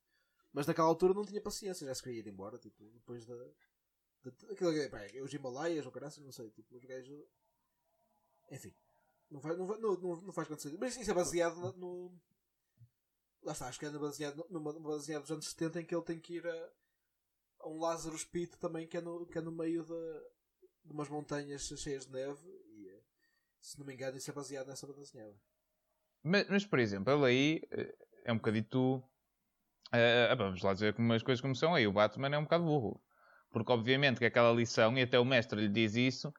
Mas 0.53 0.67
naquela 0.67 0.89
altura 0.89 1.15
não 1.15 1.25
tinha 1.25 1.41
paciência, 1.41 1.87
já 1.87 1.95
se 1.95 2.03
queria 2.03 2.21
ir 2.21 2.27
embora, 2.29 2.59
tipo, 2.59 2.83
depois 2.91 3.25
da. 3.27 3.37
da 3.37 4.31
aquilo, 4.53 4.73
que- 4.73 4.89
pá, 4.89 5.01
os 5.23 5.33
Himalaias 5.33 5.87
ou 5.87 5.93
caraças, 5.93 6.25
não 6.25 6.33
sei, 6.33 6.51
tipo, 6.51 6.75
os 6.77 6.85
gajos. 6.85 7.25
Enfim. 8.51 8.75
Não 9.31 9.41
faz, 9.41 9.59
não, 9.59 9.67
não, 9.67 9.97
não, 10.23 10.33
faz 10.33 10.49
sentido. 10.49 10.79
Mas 10.81 10.97
isso 10.97 11.11
é 11.11 11.15
baseado 11.15 11.73
no. 11.75 12.13
Lá 13.43 13.53
está, 13.53 13.69
acho 13.69 13.79
que 13.79 13.87
é 13.87 13.91
baseado 13.91 14.45
numa, 14.51 14.73
baseado 14.81 15.23
dos 15.23 15.31
anos 15.31 15.49
70 15.49 15.81
em 15.81 15.85
que 15.85 15.95
ele 15.95 16.05
tem 16.05 16.19
que 16.19 16.35
ir 16.37 16.47
a, 16.47 16.71
a 17.61 17.69
um 17.69 17.79
Lazarus 17.79 18.25
Pit 18.25 18.57
também 18.59 18.89
que 18.89 18.97
é 18.97 19.01
no, 19.01 19.27
que 19.27 19.39
é 19.39 19.41
no 19.41 19.53
meio 19.53 19.85
de, 19.85 20.21
de 20.85 20.93
umas 20.93 21.09
montanhas 21.09 21.63
cheias 21.63 22.07
de 22.07 22.13
neve 22.13 22.66
se 23.67 23.79
não 23.79 23.87
me 23.87 23.95
engano 23.95 24.17
isso 24.17 24.31
é 24.31 24.35
baseado 24.35 24.69
nessa 24.69 24.87
banda 24.87 25.01
desenhada. 25.01 25.35
Mas, 26.23 26.49
mas, 26.49 26.67
por 26.67 26.79
exemplo, 26.79 27.13
ele 27.13 27.27
aí 27.27 27.61
eh, 27.71 27.95
é 28.25 28.33
um 28.33 28.37
bocadito. 28.37 29.03
eh, 29.93 30.35
vamos 30.37 30.63
lá 30.63 30.73
dizer 30.73 30.95
como 30.95 31.13
as 31.13 31.23
coisas 31.23 31.41
como 31.41 31.55
são 31.55 31.75
aí. 31.75 31.87
O 31.87 31.93
Batman 31.93 32.35
é 32.35 32.39
um 32.39 32.45
bocado 32.45 32.65
burro. 32.65 33.01
Porque, 33.53 33.73
obviamente, 33.73 34.19
que 34.19 34.27
aquela 34.27 34.53
lição, 34.53 34.97
e 34.99 35.03
até 35.03 35.19
o 35.19 35.25
mestre 35.25 35.61
lhe 35.61 35.69
diz 35.69 35.95
isso, 35.97 36.33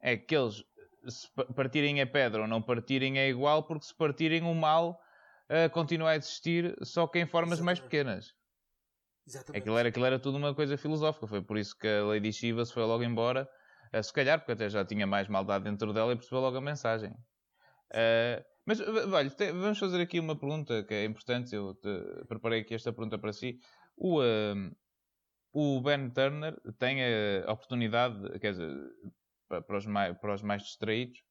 é 0.00 0.16
que 0.16 0.36
eles, 0.36 0.64
se 1.08 1.28
pa- 1.34 1.46
partirem 1.46 2.00
a 2.00 2.06
pedra 2.06 2.42
ou 2.42 2.48
não 2.48 2.62
partirem, 2.62 3.18
é 3.18 3.28
igual, 3.28 3.64
porque 3.66 3.86
se 3.86 3.94
partirem, 3.96 4.42
o 4.42 4.54
mal 4.54 5.00
eh, 5.48 5.68
continua 5.70 6.10
a 6.10 6.16
existir, 6.16 6.76
só 6.82 7.06
que 7.06 7.18
em 7.20 7.26
formas 7.26 7.60
mais 7.60 7.78
Exatamente. 7.78 7.82
pequenas. 7.82 8.34
Exatamente. 9.26 9.60
Aquilo 9.62 9.78
era, 9.78 9.88
aquilo 9.88 10.06
era 10.06 10.18
tudo 10.18 10.38
uma 10.38 10.54
coisa 10.54 10.76
filosófica. 10.76 11.26
Foi 11.26 11.42
por 11.42 11.56
isso 11.58 11.76
que 11.78 11.86
a 11.88 12.04
Lady 12.04 12.32
Shiva 12.32 12.64
se 12.64 12.72
foi 12.72 12.84
logo 12.84 13.02
embora. 13.04 13.48
Eh, 13.92 14.02
se 14.02 14.12
calhar, 14.12 14.38
porque 14.38 14.52
até 14.52 14.68
já 14.68 14.84
tinha 14.84 15.06
mais 15.06 15.28
maldade 15.28 15.64
dentro 15.64 15.92
dela 15.92 16.12
e 16.12 16.16
percebeu 16.16 16.40
logo 16.40 16.56
a 16.56 16.60
mensagem. 16.60 17.14
Eh, 17.92 18.44
mas, 18.66 18.80
olha, 18.80 19.30
vamos 19.52 19.78
fazer 19.78 20.00
aqui 20.00 20.20
uma 20.20 20.36
pergunta 20.38 20.84
que 20.84 20.94
é 20.94 21.04
importante. 21.04 21.54
Eu 21.54 21.74
te- 21.74 22.24
preparei 22.28 22.60
aqui 22.60 22.74
esta 22.74 22.92
pergunta 22.92 23.18
para 23.18 23.32
si. 23.32 23.58
O, 23.96 24.22
eh, 24.22 24.54
o 25.52 25.80
Ben 25.80 26.10
Turner 26.10 26.56
tem 26.78 26.98
a 27.46 27.52
oportunidade, 27.52 28.38
quer 28.38 28.52
dizer, 28.52 28.70
pa- 29.48 29.62
para 29.62 29.76
os 29.78 29.86
mais, 29.86 30.16
para 30.18 30.34
os 30.34 30.42
mais 30.42 30.62
distraídos, 30.62 31.22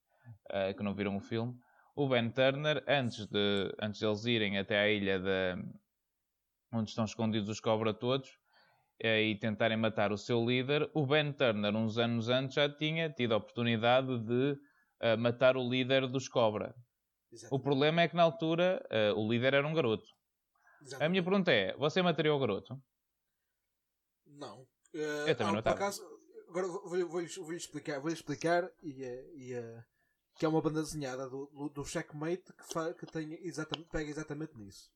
eh, 0.52 0.74
que 0.74 0.84
não 0.84 0.94
viram 0.96 1.16
o 1.18 1.22
filme, 1.22 1.56
o 1.96 2.08
Ben 2.10 2.30
Turner, 2.32 2.84
antes 2.88 3.26
de, 3.28 3.74
antes 3.82 4.00
de 4.00 4.06
eles 4.06 4.26
irem 4.26 4.58
até 4.58 4.80
à 4.80 4.90
ilha 4.90 5.20
da, 5.20 5.58
onde 6.72 6.90
estão 6.90 7.06
escondidos 7.06 7.50
os 7.50 7.60
cobra 7.60 7.94
todos 7.94 8.39
e 9.02 9.36
tentarem 9.40 9.78
matar 9.78 10.12
o 10.12 10.18
seu 10.18 10.44
líder, 10.46 10.90
o 10.94 11.06
Ben 11.06 11.32
Turner, 11.34 11.76
uns 11.76 11.98
anos 11.98 12.30
antes, 12.30 12.56
já 12.56 12.70
tinha 12.70 13.10
tido 13.10 13.34
a 13.34 13.38
oportunidade 13.38 14.20
de 14.20 14.58
eh, 15.02 15.16
matar 15.16 15.56
o 15.58 15.68
líder 15.70 16.08
dos 16.08 16.28
cobra. 16.28 16.74
O 17.30 17.32
Exatamente. 17.32 17.64
problema 17.64 18.02
é 18.02 18.08
que 18.08 18.16
na 18.16 18.24
altura 18.24 18.86
eh, 18.90 19.12
o 19.14 19.28
líder 19.32 19.54
era 19.54 19.68
um 19.68 19.74
garoto. 19.74 20.04
A 20.04 20.84
Exatamente. 20.84 21.12
minha 21.12 21.24
pergunta 21.24 21.52
é: 21.52 21.76
você 21.78 22.02
mataria 22.02 22.34
o 22.34 22.40
garoto? 22.40 22.76
Não. 24.26 24.68
Eh, 24.94 25.30
Eu 25.32 25.36
também 25.36 25.56
não 25.56 25.62
por 25.62 25.72
acaso, 25.74 26.02
agora 26.50 26.68
vou- 26.68 26.90
vou- 26.90 27.10
vou-lhe 27.10 27.28
vou 27.28 27.54
explicar, 27.54 28.00
vou 28.00 28.12
explicar 28.12 28.70
e, 28.84 29.04
eh, 29.04 29.26
e, 29.36 29.54
eh, 29.54 29.84
que 30.38 30.46
é 30.46 30.50
uma 30.50 30.62
banda 30.62 30.82
desenhada 30.82 31.30
do, 31.30 31.48
do, 31.48 31.70
do 31.70 31.86
Checkmate 31.86 32.54
que, 32.54 32.74
fa, 32.74 32.94
que 32.94 33.06
tem 33.06 33.34
exatamente, 33.46 33.90
pega 33.90 34.10
exatamente 34.10 34.58
nisso. 34.58 34.90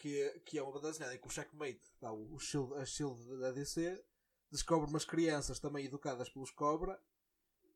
Que, 0.00 0.22
é- 0.22 0.38
que 0.40 0.58
é 0.58 0.62
uma 0.62 0.80
desenhada 0.80 1.14
em 1.14 1.18
que 1.18 1.26
o 1.26 1.30
Checkmate, 1.30 1.80
tá, 2.00 2.12
o, 2.12 2.38
shield, 2.38 2.74
a 2.74 2.84
Shield 2.84 3.38
da 3.40 3.50
DC, 3.52 4.04
descobre 4.50 4.88
umas 4.88 5.04
crianças 5.04 5.58
também 5.58 5.86
educadas 5.86 6.28
pelos 6.30 6.50
Cobra 6.52 7.00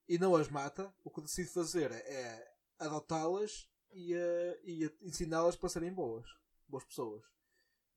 e 0.09 0.19
não 0.19 0.37
as 0.37 0.49
mata. 0.49 0.95
O 1.05 1.11
que 1.11 1.21
decide 1.21 1.49
fazer 1.51 1.91
é 1.91 2.53
adotá-las 2.79 3.69
e, 3.93 4.15
eh, 4.15 4.61
e 4.65 4.85
ensiná-las 5.03 5.57
para 5.57 5.69
serem 5.69 5.93
boas, 5.93 6.27
boas 6.69 6.85
pessoas. 6.85 7.25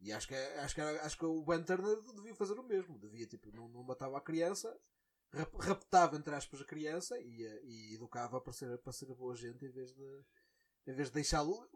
E 0.01 0.11
acho 0.11 0.27
que, 0.27 0.35
é- 0.35 0.59
acho 0.59 0.75
que, 0.75 0.81
acho 0.81 1.17
que 1.17 1.25
o 1.25 1.43
Ben 1.43 1.61
devia 1.63 2.35
fazer 2.35 2.53
o 2.59 2.63
mesmo. 2.63 2.99
Devia, 2.99 3.27
tipo, 3.27 3.51
não, 3.51 3.67
não 3.69 3.83
matava 3.83 4.17
a 4.17 4.21
criança, 4.21 4.75
rap- 5.31 5.55
raptava, 5.59 6.17
entre 6.17 6.33
aspas, 6.35 6.61
a 6.61 6.65
criança 6.65 7.19
e, 7.19 7.43
eh, 7.45 7.61
e 7.63 7.95
educava 7.95 8.41
para 8.41 8.53
ser, 8.53 8.77
para 8.79 8.91
ser 8.93 9.05
boa 9.13 9.35
gente 9.35 9.65
em 9.65 9.69
vez 9.71 9.93
de, 9.93 10.23
em 10.87 10.93
vez 10.93 11.09
de 11.09 11.13
deixá-lo. 11.15 11.69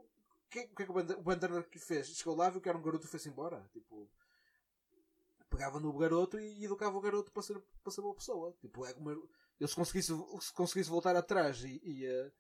Que, 0.50 0.68
que 0.68 0.84
é 0.84 0.86
que 0.86 0.92
o 0.92 1.64
que 1.64 1.80
fez? 1.80 2.08
Chegou 2.08 2.36
lá, 2.36 2.50
viu 2.50 2.62
que 2.62 2.70
era 2.70 2.78
um 2.78 2.82
garoto 2.82 3.06
e 3.06 3.10
foi-se 3.10 3.30
embora. 3.30 3.64
Tipo, 3.72 4.10
pegava 5.50 5.80
no 5.80 5.92
garoto 5.94 6.40
e 6.40 6.64
educava 6.64 6.98
o 6.98 7.02
garoto 7.02 7.32
para 7.32 7.44
ser, 7.44 7.60
para 7.84 7.92
ser 7.92 8.02
boa 8.02 8.16
pessoa. 8.16 8.56
Tipo, 8.60 8.86
é 8.86 8.94
como 8.94 9.12
eu, 9.60 9.68
se, 9.68 9.76
conseguisse, 9.76 10.14
se 10.42 10.54
conseguisse 10.54 10.90
voltar 10.90 11.16
atrás 11.16 11.64
e, 11.64 11.82
e, 11.84 12.32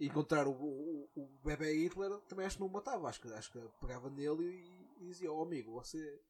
e 0.00 0.06
encontrar 0.06 0.46
o, 0.46 0.52
o, 0.52 1.10
o 1.16 1.26
bebê 1.44 1.72
Hitler, 1.72 2.10
também 2.28 2.46
acho 2.46 2.56
que 2.56 2.60
não 2.60 2.68
o 2.68 2.72
matava. 2.72 3.08
Acho 3.08 3.20
que, 3.20 3.32
acho 3.32 3.50
que 3.50 3.60
pegava 3.80 4.10
nele 4.10 4.44
e, 4.44 5.04
e 5.04 5.06
dizia: 5.06 5.32
Oh 5.32 5.42
amigo, 5.42 5.72
você, 5.72 6.20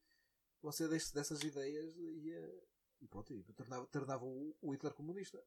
você 0.61 0.87
deixe 0.87 1.13
dessas 1.13 1.43
ideias 1.43 1.95
e, 1.97 2.33
eh, 2.33 2.63
e 3.01 3.07
pronto, 3.07 3.33
e 3.33 3.43
tornava, 3.53 3.85
tornava 3.87 4.25
o, 4.25 4.55
o 4.61 4.71
Hitler 4.71 4.93
comunista. 4.93 5.43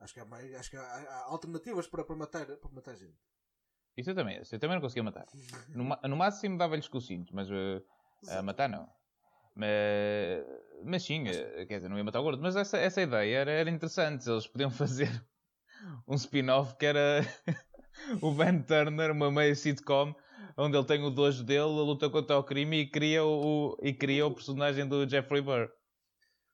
Acho 0.00 0.14
que 0.14 0.20
há, 0.20 0.24
mais, 0.24 0.54
acho 0.54 0.70
que 0.70 0.76
há, 0.76 0.82
há 0.82 1.24
alternativas 1.24 1.86
para, 1.88 2.04
para, 2.04 2.16
matar, 2.16 2.46
para 2.56 2.70
matar 2.70 2.94
gente. 2.94 3.18
Isso 3.98 4.10
eu 4.10 4.14
também, 4.14 4.40
isso 4.40 4.54
eu 4.54 4.60
também 4.60 4.76
não 4.76 4.80
conseguia 4.80 5.02
matar. 5.02 5.26
No, 5.74 5.84
no 6.08 6.16
máximo 6.16 6.56
dava-lhes 6.56 6.86
com 6.86 6.98
o 6.98 7.00
cinto, 7.00 7.34
mas 7.34 7.50
eh, 7.50 7.82
a 8.28 8.40
matar 8.40 8.68
não. 8.68 8.88
Mas, 9.56 10.46
mas 10.84 11.02
sim, 11.02 11.26
eh, 11.26 11.66
quer 11.66 11.78
dizer, 11.78 11.88
não 11.88 11.98
ia 11.98 12.04
matar 12.04 12.20
o 12.20 12.22
gordo. 12.22 12.40
Mas 12.40 12.54
essa, 12.54 12.78
essa 12.78 13.02
ideia 13.02 13.38
era, 13.38 13.50
era 13.50 13.68
interessante. 13.68 14.30
Eles 14.30 14.46
podiam 14.46 14.70
fazer 14.70 15.10
um 16.06 16.14
spin-off 16.14 16.76
que 16.76 16.86
era 16.86 17.22
o 18.22 18.30
Ben 18.30 18.62
Turner, 18.62 19.10
uma 19.10 19.32
meio 19.32 19.56
sitcom, 19.56 20.14
onde 20.56 20.76
ele 20.76 20.86
tem 20.86 21.02
o 21.02 21.10
dojo 21.10 21.42
dele, 21.42 21.64
luta 21.64 22.08
contra 22.08 22.38
o 22.38 22.44
crime 22.44 22.82
e 22.82 22.86
cria 22.88 23.24
o, 23.24 23.76
e 23.82 23.92
cria 23.92 24.24
o 24.28 24.32
personagem 24.32 24.86
do 24.86 25.08
Jeffrey 25.08 25.42
Burr. 25.42 25.68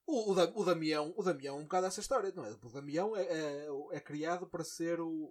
O, 0.07 0.33
o, 0.33 0.63
o 0.63 0.65
Damião, 0.65 1.13
o 1.15 1.23
Damião 1.23 1.57
é 1.57 1.59
um 1.59 1.65
bocado 1.65 1.89
essa 1.89 2.01
história, 2.01 2.33
não 2.35 2.47
é? 2.47 2.57
O 2.63 2.71
Damião 2.71 3.15
é, 3.15 3.23
é, 3.23 3.69
é 3.93 4.01
criado 4.01 4.47
para 4.47 4.65
ser 4.65 4.99
o, 4.99 5.31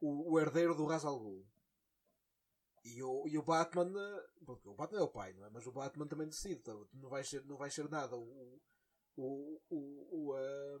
o, 0.00 0.32
o 0.32 0.40
herdeiro 0.40 0.74
do 0.74 0.86
Ra's 0.86 1.04
al 1.04 1.18
Ghul. 1.18 1.44
E 2.84 3.02
o, 3.02 3.26
e 3.28 3.36
o 3.36 3.42
Batman, 3.42 3.90
porque 4.46 4.68
o 4.68 4.74
Batman 4.74 5.00
é 5.00 5.02
o 5.02 5.08
pai, 5.08 5.32
não 5.34 5.44
é? 5.46 5.50
Mas 5.50 5.66
o 5.66 5.72
Batman 5.72 6.06
também 6.06 6.26
decide, 6.28 6.60
tá? 6.62 6.72
não 6.94 7.10
vai 7.10 7.22
ser, 7.24 7.44
não 7.44 7.56
vai 7.56 7.70
ser 7.70 7.88
nada 7.90 8.16
o, 8.16 8.60
o, 9.16 9.60
o, 9.68 9.78
o, 10.10 10.38
eh, 10.38 10.78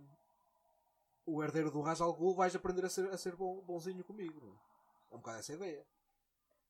o 1.26 1.42
herdeiro 1.42 1.70
do 1.70 1.80
Ra's 1.82 2.00
al 2.00 2.14
Ghul, 2.14 2.34
vais 2.34 2.54
aprender 2.56 2.84
a 2.84 2.88
ser, 2.88 3.08
a 3.10 3.18
ser 3.18 3.36
bom, 3.36 3.60
bonzinho 3.62 4.04
comigo, 4.04 4.40
não 4.40 4.52
é? 4.52 4.56
É 5.10 5.14
um 5.14 5.18
bocado 5.18 5.38
essa 5.38 5.52
ideia. 5.52 5.84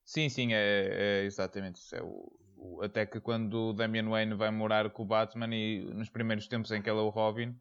Sim, 0.04 0.28
sim, 0.28 0.52
é, 0.54 1.20
é 1.20 1.24
exatamente 1.24 1.76
isso. 1.76 1.94
É 1.94 2.02
o, 2.02 2.32
o- 2.56 2.82
até 2.82 3.04
que 3.06 3.20
quando 3.20 3.68
o 3.70 3.72
Damian 3.72 4.08
Wayne 4.08 4.34
vai 4.34 4.50
morar 4.50 4.90
com 4.90 5.02
o 5.02 5.06
Batman 5.06 5.54
e 5.54 5.84
nos 5.94 6.08
primeiros 6.10 6.48
tempos 6.48 6.70
em 6.70 6.82
que 6.82 6.88
ele 6.90 6.98
é 6.98 7.02
o 7.02 7.10
Robin, 7.10 7.54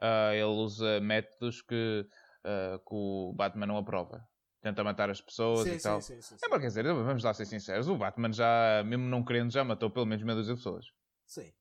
ah, 0.00 0.34
ele 0.34 0.44
usa 0.44 1.00
métodos 1.00 1.62
que, 1.62 2.06
ah, 2.46 2.78
que 2.78 2.94
o 2.94 3.32
Batman 3.34 3.66
não 3.66 3.76
aprova. 3.76 4.26
Tenta 4.62 4.82
matar 4.82 5.10
as 5.10 5.20
pessoas 5.20 5.60
sim, 5.68 5.74
e 5.74 5.80
tal. 5.80 6.00
sim, 6.00 6.14
sim, 6.14 6.22
sim, 6.22 6.34
É, 6.34 6.38
sim. 6.38 6.46
mas 6.50 6.60
quer 6.60 6.66
dizer, 6.68 6.84
vamos 6.84 7.22
lá 7.22 7.32
ser 7.34 7.44
sinceros, 7.46 7.88
o 7.88 7.96
Batman 7.96 8.32
já, 8.32 8.82
mesmo 8.84 9.04
não 9.04 9.24
querendo, 9.24 9.50
já 9.52 9.62
matou 9.62 9.90
pelo 9.90 10.06
menos 10.06 10.24
meia 10.24 10.34
dúzia 10.36 10.54
de 10.54 10.60
pessoas. 10.60 10.86
Sim. 11.24 11.52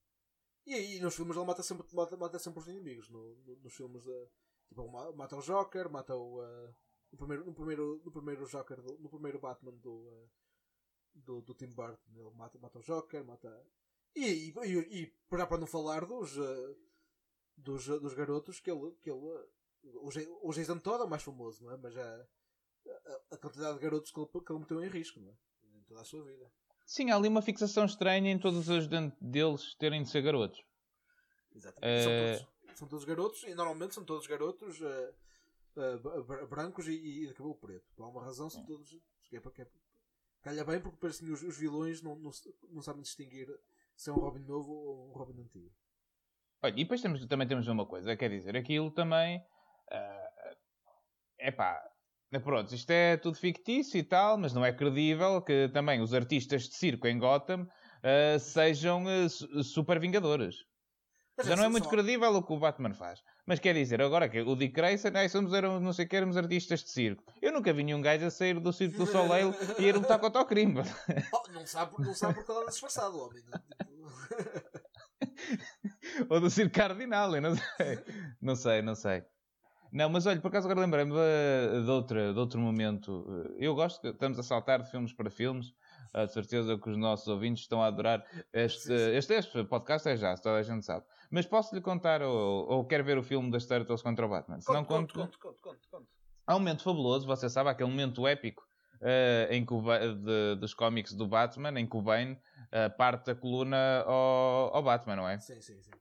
E 0.66 0.74
aí 0.74 1.00
nos 1.00 1.16
filmes 1.16 1.36
ele 1.38 1.46
mata 1.46 1.62
sempre, 1.62 1.86
mata, 1.94 2.18
mata 2.18 2.40
sempre 2.40 2.60
os 2.62 2.68
inimigos. 2.68 3.08
No, 3.10 3.36
no- 3.46 3.56
nos 3.58 3.76
filmes 3.76 4.04
de, 4.04 4.28
tipo, 4.70 4.90
mata 5.16 5.36
o 5.36 5.42
Joker, 5.42 5.90
mata 5.90 6.16
o. 6.16 6.42
eh, 6.44 6.74
no, 7.12 7.18
primeiro, 7.20 7.46
no, 7.46 7.54
primeiro, 7.54 8.02
no 8.04 8.12
primeiro 8.12 8.48
Joker, 8.48 8.82
do- 8.82 8.98
no 9.00 9.10
primeiro 9.10 9.40
Batman 9.40 9.74
do, 9.74 10.10
eh, 10.10 10.28
do, 11.14 11.42
do 11.42 11.54
Tim 11.54 11.70
Burton, 11.70 12.12
ele 12.16 12.32
mata, 12.36 12.58
mata 12.58 12.80
o 12.80 12.82
Joker, 12.82 13.24
mata. 13.24 13.48
E, 14.16 14.50
e, 14.50 14.54
e, 14.64 15.02
e 15.04 15.08
para, 15.30 15.46
para 15.46 15.60
não 15.60 15.68
falar 15.68 16.06
dos, 16.06 16.36
eh, 16.36 16.76
dos, 17.58 17.86
dos 17.86 18.14
garotos 18.16 18.60
que 18.60 18.72
ele. 18.72 18.96
Que 19.04 19.12
ele 19.12 19.46
o, 19.86 20.10
o 20.50 20.52
Jason 20.54 20.80
Todd 20.80 21.02
é 21.02 21.06
o 21.06 21.10
mais 21.10 21.24
famoso, 21.24 21.64
não 21.64 21.72
é? 21.72 21.78
Mas 21.78 21.96
a, 21.98 22.28
a, 22.88 23.36
a 23.36 23.38
quantidade 23.38 23.76
de 23.78 23.84
garotos 23.84 24.12
que 24.12 24.20
ele, 24.20 24.28
que 24.30 24.52
ele 24.52 24.60
meteu 24.60 24.84
em 24.84 24.88
risco, 24.90 25.20
não 25.20 25.30
é? 25.30 25.36
Em 25.78 25.84
toda 25.84 26.02
a 26.02 26.04
sua 26.04 26.24
vida. 26.24 26.52
Sim, 26.86 27.10
há 27.12 27.16
ali 27.16 27.28
uma 27.28 27.42
fixação 27.42 27.86
estranha 27.86 28.32
em 28.32 28.40
todos 28.40 28.68
os 28.70 28.88
deles 29.22 29.76
terem 29.76 30.04
de 30.04 30.10
ser 30.10 30.22
garotos. 30.22 30.64
Exatamente. 31.54 32.04
São, 32.04 32.12
Eh, 32.12 32.38
todos, 32.38 32.78
são 32.80 32.88
todos 32.88 33.06
garotos 33.06 33.44
e 33.44 33.56
normalmente 33.56 33.94
são 33.96 34.04
todos 34.06 34.28
garotos 34.28 34.80
br- 35.76 36.22
br- 36.24 36.46
brancos 36.48 36.88
e, 36.88 36.94
e 36.94 37.28
de 37.28 37.34
cabelo 37.34 37.56
preto. 37.56 37.86
Por 37.96 38.04
alguma 38.04 38.24
razão 38.26 38.50
são 38.50 38.64
todos. 38.66 38.96
É, 39.32 39.40
para- 39.40 39.52
é, 39.64 39.68
calha 40.44 40.64
bem 40.64 40.80
porque 40.80 40.98
parece 41.00 41.26
que 41.26 41.32
os, 41.32 41.42
os 41.42 41.58
vilões 41.58 42.02
não, 42.02 42.16
não, 42.18 42.32
não 42.70 42.82
sabem 42.82 43.02
distinguir 43.02 43.48
se 43.96 44.10
é 44.10 44.14
um 44.14 44.18
Robin 44.18 44.42
novo 44.44 44.72
ou 44.72 45.10
um 45.10 45.14
Robin 45.14 45.40
antigo. 45.42 45.72
Olha, 46.62 46.74
e 46.74 46.84
depois 46.84 47.02
temos, 47.02 47.26
também 47.26 47.48
temos 47.48 47.68
uma 47.68 47.86
coisa, 47.86 48.16
quer 48.16 48.30
dizer, 48.30 48.56
aquilo 48.56 48.92
também. 48.92 49.42
É 51.40 51.52
pá, 51.52 51.82
pronto, 52.44 52.74
isto 52.74 52.90
é 52.92 53.18
tudo 53.18 53.38
fictício 53.38 53.98
e 53.98 54.04
tal, 54.04 54.38
mas 54.38 54.54
não 54.54 54.66
é 54.66 54.72
credível 54.74 55.42
que 55.42 55.70
também 55.70 56.02
os 56.02 56.14
artistas 56.14 56.64
de 56.64 56.76
circo 56.76 57.08
em 57.08 57.18
Gotham 57.20 57.68
ah, 58.04 58.40
sejam 58.40 59.06
ah, 59.08 59.30
su- 59.30 59.64
super 59.64 60.00
vingadores. 60.00 60.56
Mas 61.38 61.48
Já 61.48 61.54
é 61.54 61.58
não 61.58 61.64
é 61.66 61.70
muito 61.70 61.84
só- 61.84 61.90
credível 61.90 62.34
o 62.34 62.42
que 62.44 62.54
o 62.54 62.60
Batman 62.60 62.94
faz. 62.94 63.22
Mas 63.46 63.60
quer 63.60 63.74
dizer, 63.76 64.02
agora 64.02 64.30
que 64.30 64.40
o 64.42 64.56
Dick 64.56 64.74
Grayson, 64.74 65.10
ai, 65.14 65.28
somos 65.30 65.54
eram, 65.54 65.80
não 65.82 65.92
sei 65.94 66.06
que, 66.06 66.16
éramos 66.16 66.38
artistas 66.38 66.82
de 66.84 66.90
circo. 66.90 67.24
Eu 67.42 67.52
nunca 67.52 67.74
vi 67.74 67.84
nenhum 67.84 68.02
gajo 68.02 68.26
a 68.26 68.32
sair 68.32 68.58
do 68.60 68.72
circo 68.72 68.98
do 68.98 69.06
Soleil 69.06 69.54
e 69.78 69.84
ir 69.84 69.96
lutar 69.98 70.18
contra 70.20 70.42
o 70.42 70.46
crime. 70.46 70.82
Oh, 71.34 71.52
não 71.52 71.66
sabe, 71.68 71.94
não 72.00 72.14
sabe 72.14 72.36
porque 72.36 72.52
ele 72.52 72.60
anda 72.62 72.72
disfarçado, 72.72 73.20
homem. 73.20 73.44
Tipo, 73.44 73.56
Ou 76.34 76.40
do 76.40 76.50
circo 76.50 76.74
cardinal, 76.74 77.36
eu 77.36 77.42
não 77.42 77.56
sei. 77.56 78.00
Não 78.42 78.56
sei, 78.56 78.82
não 78.82 78.96
sei. 78.96 79.24
Não, 79.96 80.10
mas 80.10 80.26
olha, 80.26 80.41
por 80.41 80.50
acaso 80.50 80.68
agora 80.68 80.82
lembrei-me 80.86 81.14
de, 81.14 81.86
de, 81.86 81.89
outra, 81.89 82.34
de 82.34 82.38
outro 82.38 82.60
momento. 82.60 83.26
Eu 83.58 83.74
gosto 83.74 84.02
que 84.02 84.10
estamos 84.10 84.38
a 84.38 84.43
saltar 84.43 84.84
de 84.84 84.91
filmes 84.91 85.14
para 85.14 85.30
filmes. 85.30 85.74
Ah, 86.14 86.26
De 86.26 86.34
certeza 86.34 86.78
que 86.78 86.89
os 86.89 86.98
nossos 86.98 87.26
ouvintes 87.30 87.64
estão 87.64 87.82
a 87.82 87.88
adorar 87.88 88.26
este, 88.52 88.91
este, 88.91 89.34
este 89.34 89.64
podcast, 89.64 90.10
é 90.10 90.18
já, 90.18 90.36
se 90.36 90.43
toda 90.43 90.58
a 90.58 90.64
gente 90.64 90.86
sabe. 90.86 91.06
Mas 91.32 91.46
posso-lhe 91.46 91.80
contar, 91.80 92.22
ou, 92.22 92.70
ou 92.70 92.86
quer 92.86 93.02
ver 93.06 93.18
o 93.18 93.24
filme 93.24 93.50
das 93.50 93.66
Turtles 93.66 94.02
contra 94.02 94.26
o 94.26 94.30
Batman? 94.30 94.60
Se 94.60 94.70
não 94.74 94.84
conte, 94.84 95.14
conto, 95.14 95.39
conte, 95.39 95.62
conte, 95.62 95.62
conte, 95.62 95.88
conte. 95.88 96.10
Há 96.46 96.56
um 96.58 96.60
momento 96.60 96.84
fabuloso, 96.84 97.26
você 97.26 97.50
sabe, 97.50 97.70
aquele 97.70 97.89
momento 97.89 98.28
épico 98.28 98.68
eh, 99.02 99.48
em 99.50 99.66
que 99.66 99.74
o 99.74 99.82
de- 99.82 100.56
dos 100.60 100.74
cómics 100.74 101.14
do 101.14 101.26
Batman, 101.26 101.80
em 101.80 101.88
que 101.88 101.96
o 101.96 102.02
Bane 102.02 102.38
eh, 102.70 102.89
parte 102.89 103.32
a 103.32 103.36
coluna 103.36 104.02
ao, 104.06 104.76
ao 104.76 104.84
Batman, 104.84 105.16
não 105.16 105.30
é? 105.30 105.39
Sim, 105.39 105.62
sim, 105.62 105.82
sim. 105.82 105.91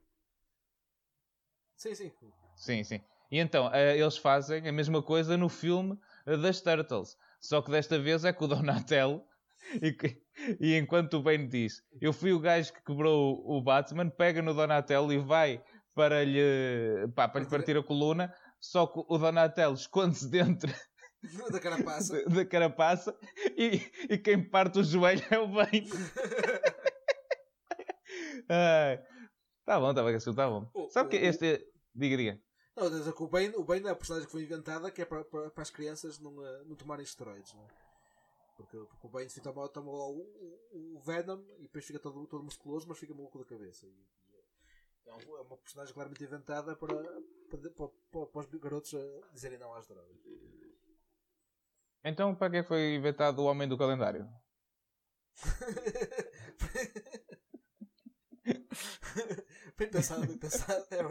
Sim, 1.77 1.95
sim. 1.95 2.11
Sim, 2.57 2.83
sim. 2.83 3.01
E 3.31 3.39
então, 3.39 3.69
eh, 3.73 3.97
eles 3.97 4.17
fazem 4.17 4.67
a 4.67 4.71
mesma 4.71 5.01
coisa 5.01 5.35
no 5.37 5.49
filme 5.49 5.97
eh, 6.25 6.37
das 6.37 6.61
Turtles. 6.61 7.15
Só 7.39 7.61
que 7.61 7.71
desta 7.71 7.99
vez 7.99 8.23
é 8.25 8.33
com 8.33 8.45
o 8.45 8.47
Donatello. 8.47 9.23
E, 9.81 9.91
que- 9.91 10.21
e 10.61 10.75
enquanto 10.77 11.15
o 11.15 11.23
Bane 11.23 11.47
diz, 11.47 11.81
eu 11.99 12.13
fui 12.13 12.31
o 12.31 12.39
gajo 12.39 12.71
que 12.71 12.83
quebrou 12.83 13.41
o, 13.43 13.59
Batman, 13.63 14.11
pega 14.11 14.39
no 14.39 14.53
Donatello 14.53 15.11
e 15.11 15.17
vai 15.17 15.63
para 15.95 16.23
lhe, 16.23 17.07
pá, 17.15 17.27
para 17.27 17.41
lhe 17.41 17.49
partir 17.49 17.75
a 17.75 17.81
coluna. 17.81 18.31
Só 18.61 18.85
que 18.85 18.99
o 19.07 19.17
Donatello 19.17 19.73
esconde-se 19.73 20.29
dentro 20.29 20.71
Da 21.51 21.59
carapaça. 21.59 22.13
da- 22.29 22.29
da 22.35 22.45
carapaça 22.45 23.17
e, 23.57 23.81
e 24.07 24.17
quem 24.19 24.47
parte 24.47 24.77
o 24.77 24.83
joelho 24.83 25.23
é 25.31 25.39
o 25.39 25.47
Bane. 25.47 25.89
Ai, 28.47 28.99
tá 29.65 29.79
bom, 29.79 29.93
tá 29.95 30.03
bom, 30.03 30.11
Gassil, 30.11 30.35
tá 30.35 30.47
bom. 30.47 30.69
O- 30.75 30.89
Sabe 30.89 31.09
que 31.09 31.17
o- 31.17 31.25
este. 31.25 31.65
Diga, 31.95 32.17
diga. 32.17 32.39
Não, 32.75 32.89
dizer 32.89 33.13
que 33.13 33.23
o 33.23 33.27
Bane, 33.27 33.55
o 33.55 33.63
Bane 33.63 33.87
é 33.87 33.91
a 33.91 33.95
personagem 33.95 34.25
que 34.25 34.31
foi 34.31 34.43
inventada 34.43 34.91
que 34.91 35.01
é 35.01 35.05
para, 35.05 35.23
para, 35.23 35.49
para 35.49 35.63
as 35.63 35.69
crianças 35.69 36.19
não, 36.19 36.45
eh, 36.45 36.63
não 36.65 36.75
tomarem 36.75 37.05
esteroides, 37.05 37.53
não 37.53 37.63
é? 37.63 37.67
Porque, 38.57 38.77
porque 38.77 39.07
o 39.07 39.09
Bane 39.09 39.29
se 39.29 39.39
toma, 39.41 39.69
toma 39.69 39.91
o, 39.91 40.19
o, 40.71 40.95
o 40.97 40.99
Venom 40.99 41.41
e 41.57 41.63
depois 41.63 41.85
fica 41.85 41.99
todo, 41.99 42.27
todo 42.27 42.43
musculoso, 42.43 42.85
mas 42.87 42.97
fica 42.97 43.13
maluco 43.13 43.39
da 43.39 43.45
cabeça. 43.45 43.85
E, 43.85 43.89
e 43.89 45.09
é, 45.09 45.11
é 45.11 45.41
uma 45.41 45.57
personagem 45.57 45.93
claramente 45.93 46.23
inventada 46.23 46.75
para, 46.75 46.95
para, 47.49 47.69
para, 47.69 47.89
para, 48.11 48.25
para 48.25 48.39
os 48.41 48.47
garotos 48.59 48.93
eh, 48.93 49.21
dizerem 49.33 49.57
não 49.57 49.73
às 49.73 49.87
drogas. 49.87 50.17
Então, 52.03 52.35
para 52.35 52.51
que 52.51 52.63
foi 52.63 52.95
inventado 52.95 53.39
o 53.39 53.45
Homem 53.45 53.69
do 53.69 53.77
Calendário? 53.77 54.29
bem 59.77 59.89
pensado, 59.89 60.25
bem 60.27 60.37
pensado. 60.37 60.85
É, 60.91 61.03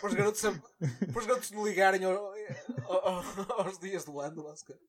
para, 0.00 0.08
os 0.08 0.14
garotos, 0.14 0.40
para 0.42 1.18
os 1.20 1.26
garotos 1.26 1.50
não 1.50 1.66
ligarem 1.66 2.04
ao- 2.04 2.32
ao- 2.86 3.24
aos 3.58 3.78
dias 3.78 4.04
do 4.04 4.20
ano, 4.20 4.42
basicamente. 4.44 4.84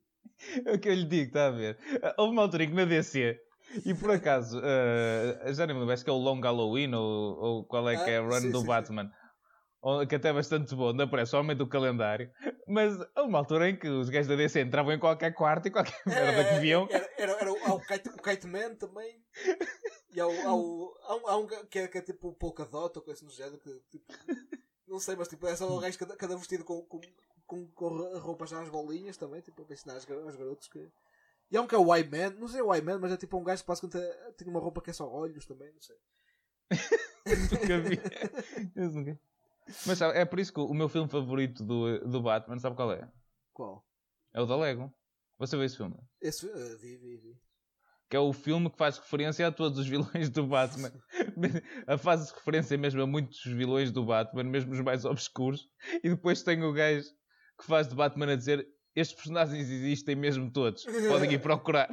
É 0.65 0.73
o 0.73 0.79
que 0.79 0.89
eu 0.89 0.93
lhe 0.93 1.05
digo, 1.05 1.27
está 1.27 1.47
a 1.47 1.51
ver? 1.51 1.77
Houve 2.17 2.33
uma 2.33 2.41
altura 2.43 2.63
em 2.63 2.69
que 2.69 2.75
na 2.75 2.85
DC, 2.85 3.37
e 3.85 3.93
por 3.93 4.11
acaso, 4.11 4.59
eh, 4.63 5.53
já 5.53 5.65
nem 5.67 5.73
me 5.75 5.81
lembro, 5.81 5.93
acho 5.93 6.03
que 6.03 6.09
é 6.09 6.13
o 6.13 6.17
Long 6.17 6.39
Halloween 6.41 6.93
ou, 6.95 7.37
ou 7.39 7.65
qual 7.65 7.87
é 7.89 7.95
que 8.03 8.09
é 8.09 8.17
Ah, 8.17 8.21
a 8.21 8.23
run 8.23 8.39
sim, 8.41 8.51
do 8.51 8.61
sim, 8.61 8.65
Batman, 8.67 9.09
onde- 9.83 10.07
que 10.07 10.15
até 10.15 10.29
é 10.29 10.33
bastante 10.33 10.73
bom, 10.75 10.89
onde 10.91 11.03
aparece 11.03 11.35
o 11.35 11.39
Homem 11.39 11.55
do 11.55 11.67
Calendário, 11.67 12.29
mas 12.67 12.93
houve 13.15 13.29
uma 13.29 13.37
altura 13.39 13.69
em 13.69 13.75
que 13.77 13.87
os 13.87 14.09
gajos 14.09 14.27
da 14.27 14.35
DC 14.35 14.61
entravam 14.61 14.93
em 14.93 14.99
qualquer 14.99 15.31
quarto 15.33 15.67
e 15.67 15.71
qualquer 15.71 15.99
merda 16.07 16.43
que 16.53 16.59
viam. 16.59 16.87
Era, 16.89 17.09
era, 17.17 17.31
era 17.33 17.51
o- 17.51 17.63
há 17.65 17.73
o 17.75 17.79
Kite, 17.79 18.09
o 18.09 18.21
Kite 18.21 18.47
Man 18.47 18.75
também. 18.75 19.21
E 20.13 20.19
há, 20.19 20.25
há, 20.25 20.27
há, 20.49 20.55
um, 20.55 20.93
há 21.27 21.37
um 21.37 21.47
que, 21.69 21.79
é, 21.79 21.87
que 21.87 21.97
é 21.97 22.01
tipo 22.01 22.29
o 22.29 22.33
Polka 22.33 22.65
Dot 22.65 22.97
ou 22.97 23.03
coisa 23.03 23.17
assim 23.19 23.25
do 23.25 23.31
género. 23.31 23.57
Que, 23.59 23.79
tipo, 23.91 24.13
não 24.87 24.99
sei, 24.99 25.15
mas 25.15 25.27
tipo, 25.27 25.47
é 25.47 25.55
só 25.55 25.69
o 25.73 25.79
gajo 25.79 25.97
cada, 25.97 26.15
cada 26.17 26.35
vestido 26.35 26.63
com, 26.65 26.81
com, 26.83 26.99
com, 27.47 27.67
com 27.71 27.87
roupas 28.19 28.49
já 28.49 28.61
às 28.61 28.69
bolinhas 28.69 29.17
também. 29.17 29.41
Tipo, 29.41 29.63
para 29.63 29.73
ensinar 29.73 29.93
aos, 29.95 30.05
gar- 30.05 30.17
aos 30.21 30.35
garotos 30.35 30.67
que. 30.67 30.91
E 31.49 31.57
há 31.57 31.61
um 31.61 31.67
que 31.67 31.75
é 31.75 31.77
o 31.77 31.95
Y-Man, 31.95 32.31
não 32.39 32.47
sei 32.47 32.61
o 32.61 32.73
Y-Man, 32.75 32.99
mas 32.99 33.11
é 33.11 33.17
tipo 33.17 33.37
um 33.37 33.43
gajo 33.43 33.61
que 33.63 33.67
basicamente 33.67 33.97
é- 33.97 34.31
tem 34.33 34.47
uma 34.47 34.59
roupa 34.59 34.81
que 34.81 34.89
é 34.89 34.93
só 34.93 35.09
olhos 35.09 35.45
também, 35.45 35.71
não 35.73 35.81
sei. 35.81 35.97
Nunca 37.51 37.79
vi. 37.79 37.99
Nunca- 38.75 39.19
Mas 39.85 39.97
sabe, 39.97 40.17
é 40.17 40.25
por 40.25 40.39
isso 40.39 40.53
que 40.53 40.59
o 40.59 40.73
meu 40.73 40.89
filme 40.89 41.09
favorito 41.09 41.63
do, 41.63 41.99
do 42.07 42.21
Batman, 42.21 42.57
sabe 42.59 42.75
qual 42.75 42.91
é? 42.91 43.09
Qual? 43.53 43.85
É 44.33 44.41
o 44.41 44.45
da 44.45 44.55
Lego. 44.57 44.93
Você 45.37 45.55
viu 45.55 45.65
esse 45.65 45.77
filme? 45.77 45.95
Esse 46.21 46.45
uh, 46.45 46.77
vi, 46.77 46.97
vi, 46.97 47.17
vi. 47.17 47.37
Que 48.11 48.17
é 48.17 48.19
o 48.19 48.33
filme 48.33 48.69
que 48.69 48.77
faz 48.77 48.97
referência 48.97 49.47
a 49.47 49.51
todos 49.53 49.79
os 49.79 49.87
vilões 49.87 50.29
do 50.29 50.45
Batman. 50.45 50.91
a 51.87 51.97
faz 51.97 52.29
referência 52.31 52.77
mesmo 52.77 53.01
a 53.01 53.07
muitos 53.07 53.41
vilões 53.45 53.89
do 53.89 54.03
Batman, 54.05 54.43
mesmo 54.43 54.73
os 54.73 54.81
mais 54.81 55.05
obscuros. 55.05 55.69
E 56.03 56.09
depois 56.09 56.43
tem 56.43 56.61
o 56.61 56.73
gajo 56.73 57.07
que 57.57 57.65
faz 57.65 57.87
de 57.87 57.95
Batman 57.95 58.33
a 58.33 58.35
dizer: 58.35 58.67
Estes 58.93 59.15
personagens 59.15 59.69
existem 59.69 60.13
mesmo 60.13 60.51
todos. 60.51 60.83
Podem 60.83 61.31
ir 61.31 61.39
procurar. 61.41 61.89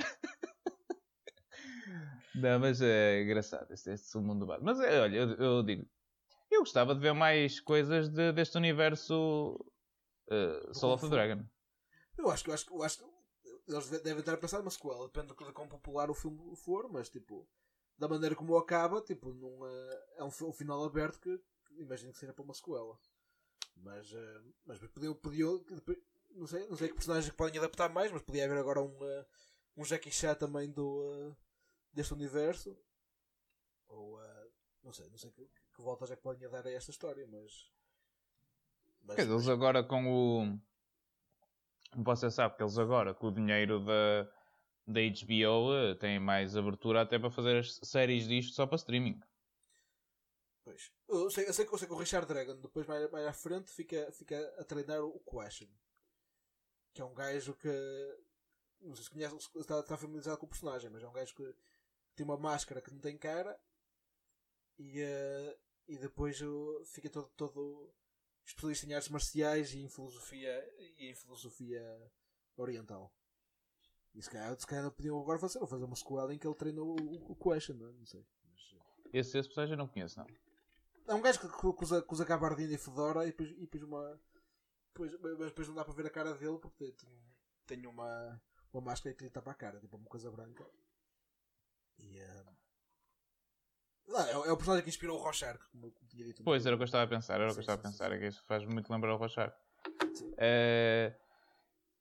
Não, 2.35 2.59
mas 2.61 2.81
é 2.83 3.23
engraçado 3.23 3.73
este, 3.73 3.91
este 3.91 4.19
mundo 4.19 4.41
do 4.41 4.47
Batman. 4.47 4.73
Mas 4.73 4.81
é, 4.81 5.01
olha, 5.01 5.17
eu, 5.17 5.31
eu 5.35 5.63
digo, 5.63 5.87
eu 6.51 6.61
gostava 6.61 6.95
de 6.95 7.01
ver 7.01 7.13
mais 7.13 7.61
coisas 7.61 8.09
de- 8.09 8.33
deste 8.33 8.57
universo 8.57 9.55
uh, 10.31 10.75
Soul 10.75 10.95
of 10.95 11.05
the 11.05 11.11
Dragon. 11.11 11.45
Eu 12.17 12.29
acho 12.31 12.43
que 12.43 12.51
eu 12.51 12.55
acho 12.55 12.67
eu 12.71 12.83
acho 12.83 12.99
que 12.99 13.05
eles 13.69 13.89
deve- 13.89 14.03
devem 14.05 14.21
estar 14.21 14.35
a 14.35 14.39
pensar 14.39 14.59
numa 14.59 14.71
sequela, 14.71 15.07
depende 15.07 15.29
de 15.35 15.53
quão 15.53 15.69
popular 15.69 16.11
o 16.11 16.15
filme 16.15 16.57
for, 16.57 16.89
mas 16.91 17.09
tipo, 17.09 17.49
da 17.99 18.09
maneira 18.09 18.35
como 18.35 18.57
acaba, 18.57 19.01
tipo, 19.03 19.33
não 19.35 19.67
é, 19.67 20.05
é 20.19 20.25
um, 20.25 20.29
um 20.29 20.53
final 20.53 20.83
aberto 20.85 21.19
que, 21.21 21.39
que 21.67 21.81
imagino 21.83 22.13
que 22.13 22.19
seja 22.19 22.33
para 22.33 22.45
uma 22.45 22.55
sequela. 22.55 22.99
Mas, 23.77 24.13
eh, 24.13 24.43
mas 24.67 24.79
podiam, 24.89 25.15
podiam 25.15 25.65
não 26.31 26.47
sei, 26.47 26.67
não 26.69 26.77
sei 26.77 26.89
que 26.89 26.95
personagens 26.95 27.31
que 27.31 27.37
podem 27.37 27.59
adaptar 27.59 27.89
mais, 27.93 28.11
mas 28.11 28.23
podia 28.23 28.45
haver 28.45 28.59
agora 28.59 28.83
um, 28.83 28.99
eh, 29.05 29.27
um 29.77 29.85
Jackie 29.85 30.11
Chan 30.11 30.35
também 30.35 30.71
do, 30.71 31.03
eh, 31.31 31.37
deste 31.93 32.13
universo. 32.15 32.77
Ou 33.89 34.21
eh, 34.21 34.51
não 34.83 34.93
sei, 34.93 35.09
não 35.11 35.19
sei 35.19 35.31
que, 35.31 35.45
que 35.47 35.83
voltas 35.83 36.11
é 36.11 36.17
que 36.17 36.23
podem 36.23 36.49
dar 36.49 36.67
a 36.67 36.71
esta 36.71 36.91
história, 36.91 37.27
mas. 37.29 37.73
mas- 39.03 39.17
Quer 39.17 39.23
dizer, 39.23 39.35
eles 39.35 39.49
agora 39.49 39.83
com 39.85 40.07
o. 40.07 40.59
Você 41.97 42.31
sabe 42.31 42.57
que 42.57 42.63
eles 42.63 42.79
agora, 42.79 43.15
com 43.15 43.29
o 43.29 43.33
dinheiro 43.33 43.85
da, 43.85 44.25
da 44.87 45.01
HBO, 45.01 45.75
eh, 45.75 45.95
têm 45.95 46.19
mais 46.19 46.57
abertura 46.57 47.03
até 47.03 47.19
para 47.19 47.31
fazer 47.31 47.59
as 47.59 47.81
séries 47.83 48.29
disto 48.29 48.55
só 48.55 48.67
para 48.67 48.77
streaming. 48.77 49.21
Pois. 50.65 50.93
Eu 51.09 51.31
sei, 51.31 51.49
eu 51.49 51.53
sei, 51.53 51.67
eu 51.67 51.79
sei 51.79 51.89
que 51.89 51.95
o 51.95 51.97
Richard 51.97 52.27
Dragon, 52.27 52.57
depois 52.57 52.87
mais, 52.87 53.11
mais 53.11 53.27
à 53.27 53.33
frente, 53.33 53.71
fica, 53.71 54.13
fica 54.13 54.39
a 54.59 54.65
treinar 54.65 55.03
o 55.03 55.19
Question. 55.21 55.69
Que 56.93 57.01
é 57.01 57.05
um 57.05 57.15
gajo 57.15 57.55
que. 57.55 57.69
Não 58.81 58.95
sei 58.95 59.05
se 59.05 59.11
conhece, 59.11 59.35
está, 59.57 59.81
está 59.81 59.97
familiarizado 59.97 60.39
com 60.39 60.47
o 60.47 60.49
personagem, 60.49 60.91
mas 60.91 61.03
é 61.03 61.09
um 61.09 61.13
gajo 61.13 61.35
que 61.35 61.55
tem 62.15 62.25
uma 62.25 62.37
máscara 62.37 62.81
que 62.81 62.93
não 62.93 63.01
tem 63.01 63.17
cara 63.17 63.59
e, 64.79 65.01
eh, 65.01 65.59
e 65.89 65.99
depois 65.99 66.41
uh, 66.41 66.85
fica 66.85 67.11
todo, 67.11 67.29
todo 67.37 67.93
especialista 68.49 68.87
em 68.87 68.95
artes 68.95 69.11
marciais 69.11 69.75
e 69.75 69.81
em 69.81 69.89
filosofia, 69.89 70.75
e 70.99 71.11
em 71.11 71.15
filosofia 71.15 72.13
oriental. 72.57 73.13
E 74.15 74.23
se 74.23 74.31
calhar, 74.31 74.59
se 74.59 74.67
calhar 74.67 74.85
não 74.85 74.91
podiam 74.91 75.21
agora 75.21 75.39
fazer, 75.39 75.59
ou 75.59 75.67
fazer 75.67 75.85
uma 75.85 75.95
sequela 75.95 76.35
em 76.35 76.39
que 76.39 76.47
ele 76.47 76.55
treina 76.57 76.83
o, 76.83 76.95
o, 77.31 77.37
Question, 77.37 77.75
não, 77.77 77.89
é? 77.89 77.93
não 77.93 78.07
sei. 78.07 78.27
Mas, 78.45 78.61
eh, 78.73 79.19
Esse, 79.19 79.39
esse 79.39 79.49
personagem 79.49 79.75
eu 79.75 79.79
não 79.79 79.87
conheço, 79.89 80.19
não. 80.19 80.27
é 81.07 81.15
um 81.15 81.21
gajo 81.23 81.41
que, 81.41 81.49
que 81.49 81.85
usa, 81.85 82.03
que 82.03 82.13
usa 82.13 82.25
gabardina 82.25 82.73
e 82.73 82.79
fedora 82.79 83.25
e 83.25 83.29
depois, 83.29 83.51
e 83.51 83.61
depois 83.61 83.83
uma. 83.83 84.21
Depois, 84.95 85.13
mas 85.39 85.49
depois 85.51 85.69
não 85.69 85.75
dá 85.75 85.85
para 85.85 85.95
ver 85.95 86.07
a 86.07 86.11
cara 86.11 86.35
dele 86.35 86.59
porque 86.59 86.93
tem, 86.93 87.23
tem 87.67 87.87
uma, 87.87 88.43
uma 88.73 88.83
máscara 88.83 89.15
que 89.15 89.25
lhe 89.25 89.31
tapa 89.31 89.51
a 89.51 89.55
cara, 89.55 89.79
tipo 89.79 89.97
uma 89.97 90.09
coisa 90.09 90.31
branca. 90.31 90.67
E. 91.99 92.19
eh, 92.19 92.45
ah, 94.17 94.29
é, 94.29 94.33
é 94.33 94.53
o 94.53 94.57
personagem 94.57 94.83
que 94.85 94.91
inspirou 94.91 95.19
o 95.19 95.23
Rorschach, 95.23 95.59
como, 95.71 95.91
como 95.93 96.09
tinha 96.09 96.25
dito. 96.25 96.43
Pois, 96.45 96.65
era 96.67 96.75
o 96.75 96.79
que 96.79 96.83
eu 96.83 96.87
estava 96.87 97.05
a 97.05 97.09
pensar, 97.09 97.35
era 97.41 97.45
o 97.45 97.49
que 97.49 97.53
Sim, 97.55 97.59
eu 97.59 97.61
estava 97.75 97.81
a 97.81 97.85
sim, 97.85 97.91
pensar. 97.91 98.09
sim. 98.11 98.15
É 98.17 98.19
que 98.19 98.27
isso 98.27 98.43
faz 98.47 98.65
muito 98.65 98.93
lembrar 98.93 99.15
o 99.15 99.19
Rochard. 99.19 99.55
Sim. 100.15 100.35
Eh, 100.39 101.15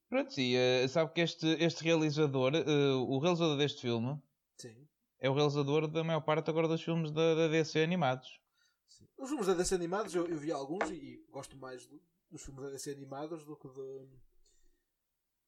Pronto, 0.10 0.32
sim, 0.34 0.56
eh, 0.56 0.88
sabe 0.88 1.12
que 1.14 1.20
este, 1.22 1.46
este 1.62 1.84
realizador, 1.84 2.56
eh, 2.56 2.64
o 2.94 3.20
realizador 3.20 3.58
deste 3.58 3.82
filme, 3.82 4.18
Sim, 4.58 4.88
é 5.20 5.30
o 5.30 5.34
realizador 5.34 5.86
da 5.88 6.02
maior 6.04 6.22
parte 6.22 6.50
agora 6.50 6.68
dos 6.68 6.82
filmes 6.82 7.12
da, 7.12 7.36
da 7.36 7.48
DC 7.50 7.84
animados. 7.84 8.40
sim. 8.88 9.06
Os 9.18 9.28
filmes 9.30 9.48
da 9.48 9.54
DC 9.54 9.76
animados 9.76 10.16
eu, 10.16 10.26
eu 10.28 10.38
vi 10.38 10.50
alguns 10.52 10.90
e, 10.90 10.94
e 10.96 11.26
gosto 11.30 11.58
mais 11.58 11.86
do- 11.88 12.02
dos 12.32 12.42
filmes 12.42 12.64
da 12.64 12.70
DC 12.70 12.92
animados 12.92 13.44
do 13.44 13.58
que, 13.58 13.68
de, 13.68 14.08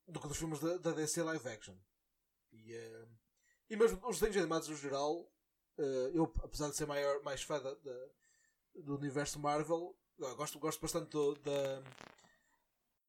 do 0.09 0.19
que 0.19 0.27
dos 0.27 0.37
filmes 0.37 0.59
da, 0.59 0.75
da 0.77 0.91
DC 0.91 1.23
live 1.23 1.47
action. 1.47 1.75
E, 2.51 2.73
e 3.69 3.77
mesmo 3.77 3.97
os 4.09 4.19
desenhos 4.19 4.37
animados 4.37 4.67
no 4.67 4.75
geral, 4.75 5.31
eu, 6.13 6.23
apesar 6.43 6.69
de 6.69 6.75
ser 6.75 6.85
maior, 6.85 7.21
mais 7.23 7.41
fã 7.43 7.61
da, 7.61 7.73
da, 7.73 8.09
do 8.75 8.95
universo 8.95 9.39
Marvel, 9.39 9.95
eu 10.17 10.35
gosto, 10.35 10.59
gosto 10.59 10.81
bastante 10.81 11.09
do, 11.09 11.35
da, 11.35 11.81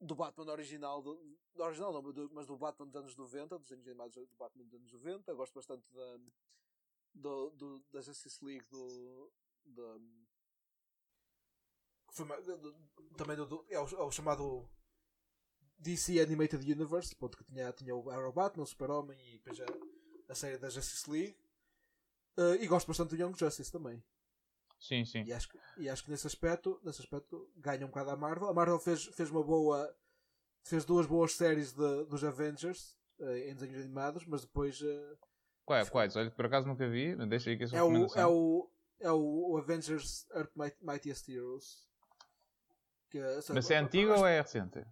do 0.01 0.15
Batman 0.15 0.53
original, 0.53 1.03
do, 1.03 1.15
do 1.55 1.63
original 1.63 1.93
não, 1.93 2.03
do- 2.13 2.31
mas 2.33 2.47
do 2.47 2.57
Batman 2.57 2.87
dos 2.87 2.97
anos 2.97 3.17
90, 3.17 3.59
dos 3.59 3.69
desenhos 3.69 3.87
animados 3.89 4.15
do 4.15 4.37
Batman 4.37 4.65
dos 4.65 4.75
anos 4.75 4.93
90. 4.93 5.35
Gosto 5.35 5.55
bastante 5.55 5.85
da, 5.93 6.19
do, 7.15 7.51
do, 7.51 7.79
da 7.93 8.01
Justice 8.01 8.45
League, 8.45 8.65
do, 8.71 9.33
do- 9.65 10.01
também 13.17 13.37
do, 13.37 13.65
é, 13.69 13.79
o, 13.79 13.87
é 13.87 14.03
o 14.03 14.11
chamado 14.11 14.69
DC 15.79 16.21
Animated 16.21 16.71
Universe, 16.71 17.15
ponto 17.15 17.37
que 17.39 17.45
tinha, 17.45 17.73
tinha 17.73 17.95
o 17.95 18.11
Arrow 18.11 18.35
o 18.59 18.67
Super-Homem 18.67 19.19
e 19.29 19.39
depois 19.39 19.61
a, 19.61 19.67
a 20.29 20.35
série 20.35 20.59
da 20.59 20.69
Justice 20.69 21.09
League. 21.11 21.37
Eh, 22.41 22.65
e 22.65 22.67
gosto 22.67 22.87
bastante 22.87 23.15
do 23.15 23.23
Young 23.23 23.37
Justice 23.39 23.71
também. 23.71 24.03
Sim, 24.79 25.05
sim. 25.05 25.23
E 25.25 25.33
acho, 25.33 25.49
que- 25.49 25.59
e 25.79 25.89
acho 25.91 26.03
que 26.05 26.11
nesse 26.11 26.27
aspecto, 26.27 26.81
nesse 26.83 27.03
aspecto 27.03 27.51
ganha 27.57 27.85
um 27.85 27.89
bocado 27.89 28.11
a 28.11 28.17
Marvel. 28.17 28.49
A 28.49 28.55
Marvel 28.55 28.79
fez, 28.81 29.05
fez 29.07 29.31
uma 29.31 29.43
boa. 29.45 29.95
fez 30.63 30.85
duas 30.85 31.07
boas 31.07 31.33
séries 31.35 31.73
de, 31.73 32.05
dos 32.07 32.23
Avengers 32.25 32.97
eh, 33.19 33.51
em 33.51 33.55
desenhos 33.55 33.79
animados, 33.79 34.25
mas 34.27 34.43
depois 34.43 34.81
eh, 34.83 35.17
Quais? 35.65 35.89
Quais? 35.91 36.17
Olha, 36.17 36.31
por 36.31 36.47
acaso 36.47 36.67
nunca 36.67 36.89
vi. 36.89 37.15
Deixa 37.29 37.51
aí 37.51 37.57
que 37.59 37.65
essa 37.65 37.77
é, 37.77 37.83
o, 37.83 38.07
é, 38.17 38.27
o, 38.27 38.71
é 39.01 39.13
o 39.13 39.57
Avengers 39.59 40.27
Earth 40.35 40.51
Might- 40.57 40.77
Mightiest 40.83 41.29
Heroes. 41.29 41.87
Que, 43.11 43.19
é- 43.19 43.41
Mas 43.51 43.71
é 43.71 43.77
antigo 43.77 44.13
ou 44.13 44.27
é 44.27 44.41
recente? 44.41 44.85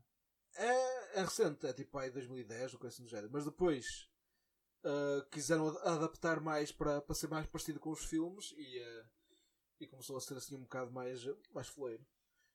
É, 0.57 1.21
é 1.21 1.23
recente, 1.23 1.67
é 1.67 1.73
tipo 1.73 1.97
aí 1.99 2.11
2010 2.11 2.75
ou 2.75 2.79
coisa 2.81 2.95
assim 2.95 3.05
do 3.05 3.09
género. 3.09 3.31
Mas 3.33 3.45
depois 3.45 4.08
uh, 4.85 5.25
quiseram 5.31 5.69
ad- 5.69 5.79
adaptar 5.89 6.41
mais 6.41 6.73
para, 6.73 7.01
para 7.01 7.15
ser 7.15 7.29
mais 7.29 7.47
parecido 7.47 7.81
com 7.81 7.91
os 7.91 8.05
filmes 8.05 8.53
e, 8.57 8.79
uh, 8.81 9.09
e 9.81 9.87
começou 9.87 10.17
a 10.17 10.21
ser 10.21 10.37
assim 10.37 10.57
um 10.57 10.63
bocado 10.63 10.91
mais, 10.93 11.23
mais 11.53 11.69
foleiro. 11.69 12.05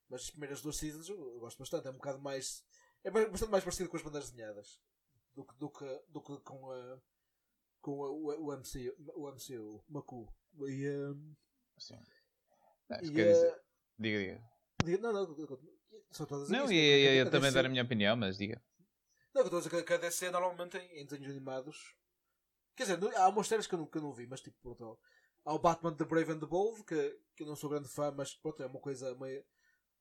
Mas 0.10 0.22
as 0.24 0.30
primeiras 0.32 0.62
duas 0.62 0.78
seasons 0.78 1.08
eu 1.10 1.16
eu 1.16 1.40
gosto 1.40 1.58
bastante, 1.58 1.88
é 1.88 1.92
um 1.92 1.96
bocado 1.96 2.20
mais. 2.20 2.64
É 3.04 3.10
ba- 3.12 3.28
bastante 3.30 3.52
mais 3.52 3.64
parecido 3.64 3.90
com 3.90 3.98
as 3.98 4.04
bandas 4.04 4.30
desenhadas 4.30 4.80
do 5.34 5.44
que, 5.46 5.56
do 5.58 5.70
que, 5.70 6.02
do 6.10 6.22
que 6.22 6.38
com, 6.44 6.72
a, 6.72 7.02
com 7.82 8.04
a, 8.04 8.10
o, 8.12 8.48
o 8.48 8.54
MCU, 8.58 8.94
o 9.16 9.32
MCU, 9.32 9.84
o 9.88 9.94
Macu. 9.94 10.34
E, 10.68 10.90
um, 10.90 11.36
Sim. 11.78 12.00
Não, 12.90 12.98
isso 13.00 13.12
e, 13.12 13.16
dizer- 13.16 13.64
Diga, 13.98 14.20
diga. 14.20 14.44
diga- 14.84 14.98
não, 15.02 15.14
não, 15.14 15.36
só 16.12 16.26
dizer 16.26 16.52
Não, 16.56 16.66
a- 16.68 16.74
ia, 16.74 17.16
ia 17.16 17.24
a 17.24 17.26
também 17.26 17.50
DC 17.50 17.54
dar 17.56 17.66
a 17.66 17.70
minha 17.70 17.84
opinião, 17.84 18.16
mas 18.16 18.38
diga. 18.38 18.62
Não, 19.34 19.42
eu 19.42 19.46
estou 19.46 19.60
a 19.60 19.64
dizer 19.64 19.84
que- 19.84 19.94
a 19.94 19.98
DC 19.98 20.30
normalmente 20.32 20.78
em 20.78 21.06
desenhos 21.06 21.30
animados. 21.32 21.96
Quer 22.76 22.84
dizer, 22.84 23.16
há 23.18 23.30
umas 23.30 23.48
séries 23.48 23.68
que 23.68 23.76
eu 23.76 23.80
não, 23.80 23.86
que 23.86 23.98
eu 23.98 24.02
não 24.02 24.14
vi, 24.14 24.26
mas 24.28 24.42
tipo, 24.42 24.58
pronto, 24.62 25.00
há 25.46 25.54
o 25.54 25.60
Batman 25.60 25.96
The 25.96 26.06
Brave 26.06 26.32
and 26.32 26.40
the 26.40 26.46
Bold, 26.46 26.84
que, 26.84 27.20
que 27.36 27.44
eu 27.44 27.48
não 27.48 27.56
sou 27.56 27.70
grande 27.70 27.88
fã, 27.88 28.12
mas 28.12 28.36
pronto, 28.36 28.64
é 28.64 28.66
uma 28.66 28.80
coisa, 28.80 29.14
uma, 29.14 29.28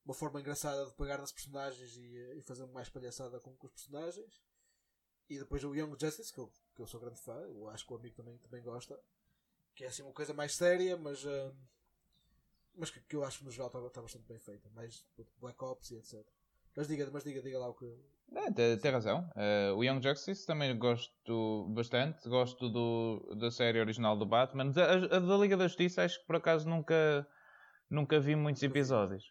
uma 0.05 0.14
forma 0.14 0.41
engraçada 0.41 0.87
de 0.87 0.95
pegar 0.95 1.18
nas 1.18 1.33
personagens 1.33 1.97
e, 1.97 2.16
eh, 2.16 2.37
e 2.37 2.43
fazer 2.43 2.66
mais 2.66 2.89
palhaçada 2.89 3.41
com, 3.41 3.55
com 3.57 3.66
os 3.66 3.73
personagens. 3.73 4.43
E 5.29 5.39
depois 5.39 5.62
o 5.64 5.75
Young 5.75 5.97
Justice, 5.99 6.33
que 6.33 6.39
eu, 6.39 6.53
que 6.75 6.83
eu 6.83 6.87
sou 6.87 7.01
grande 7.01 7.20
fã, 7.20 7.39
eu 7.41 7.68
acho 7.68 7.87
que 7.87 7.93
o 7.93 7.97
amigo 7.97 8.16
também, 8.16 8.37
também 8.39 8.62
gosta, 8.62 8.99
que 9.75 9.85
é 9.85 9.89
assim 9.89 10.03
uma 10.03 10.12
coisa 10.12 10.35
mais 10.35 10.55
séria, 10.55 10.97
mas. 10.97 11.25
ah, 11.27 11.55
mas 12.75 12.91
que, 12.91 13.01
que 13.03 13.16
eu 13.16 13.25
acho 13.25 13.39
que 13.39 13.45
no 13.45 13.51
geral 13.51 13.68
está, 13.68 13.87
está 13.87 14.03
bastante 14.03 14.27
bem 14.27 14.39
feita, 14.39 14.70
mais 14.70 15.07
Black 15.39 15.62
Ops 15.62 15.91
e 15.91 15.97
etc. 15.97 16.27
Mas 16.77 16.89
diga, 16.89 17.09
mas 17.12 17.25
diga, 17.25 17.43
diga 17.43 17.59
lá 17.59 17.68
o 17.68 17.75
que. 17.75 17.87
É, 18.35 18.77
tem, 18.77 18.91
razão. 18.91 19.29
Eh, 19.37 19.73
o 19.77 19.85
Young 19.85 20.03
Justice 20.03 20.47
também 20.47 20.77
gosto 20.79 21.68
bastante. 21.75 22.27
Gosto 22.29 22.70
do, 22.70 23.37
da 23.39 23.51
série 23.51 23.79
original 23.79 24.16
do 24.16 24.25
Batman. 24.25 24.73
A, 24.77 25.16
a 25.16 25.20
da 25.20 25.37
Liga 25.37 25.57
da 25.57 25.68
Justiça 25.68 26.03
acho 26.03 26.18
que 26.20 26.27
por 26.27 26.37
acaso 26.37 26.66
nunca, 26.66 27.27
nunca 27.91 28.18
vi 28.18 28.35
muitos 28.35 28.62
episódios. 28.62 29.25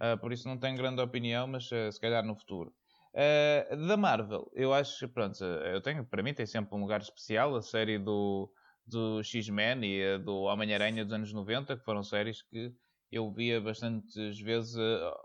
Eh, 0.00 0.16
por 0.16 0.32
isso 0.32 0.48
não 0.48 0.58
tenho 0.58 0.76
grande 0.76 1.00
opinião, 1.00 1.46
mas 1.46 1.70
eh, 1.70 1.92
se 1.92 2.00
calhar 2.00 2.24
no 2.24 2.34
futuro. 2.34 2.74
Eh, 3.14 3.76
da 3.88 3.96
Marvel, 3.96 4.50
eu 4.54 4.72
acho, 4.72 5.08
pronto, 5.08 5.44
eh, 5.44 5.74
eu 5.74 5.80
tenho, 5.80 6.04
para 6.04 6.22
mim 6.22 6.34
tem 6.34 6.46
sempre 6.46 6.74
um 6.74 6.80
lugar 6.80 7.00
especial. 7.00 7.54
A 7.54 7.62
série 7.62 7.98
do, 7.98 8.50
do 8.84 9.22
X-Men 9.22 9.84
e 9.84 10.14
a 10.14 10.18
do 10.18 10.40
Homem-Aranha 10.40 11.04
dos 11.04 11.14
anos 11.14 11.32
90, 11.32 11.76
que 11.76 11.84
foram 11.84 12.02
séries 12.02 12.42
que 12.42 12.72
eu 13.12 13.30
via 13.32 13.60
bastantes 13.60 14.40
vezes 14.40 14.76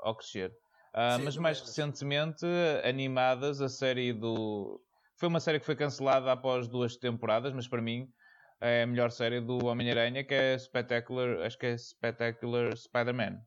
ao 0.02 0.16
crescer. 0.16 0.52
Ah, 0.98 1.18
mas 1.22 1.36
mais 1.36 1.60
recentemente, 1.60 2.46
animadas, 2.84 3.60
a 3.62 3.68
série 3.68 4.14
do. 4.14 4.82
Foi 5.18 5.28
uma 5.28 5.42
série 5.42 5.60
que 5.60 5.66
foi 5.66 5.76
cancelada 5.76 6.32
após 6.32 6.68
duas 6.70 6.96
temporadas, 6.96 7.52
mas 7.54 7.68
para 7.68 7.82
mim 7.82 8.10
é 8.62 8.84
a 8.84 8.88
melhor 8.88 9.12
série 9.12 9.42
do 9.42 9.66
Homem-Aranha, 9.66 10.24
que 10.24 10.34
é 10.34 10.58
Spectacular. 10.58 11.42
Acho 11.46 11.58
que 11.58 11.66
é 11.66 11.78
Spectacular 11.78 12.76
Spider-Man. 12.78 13.42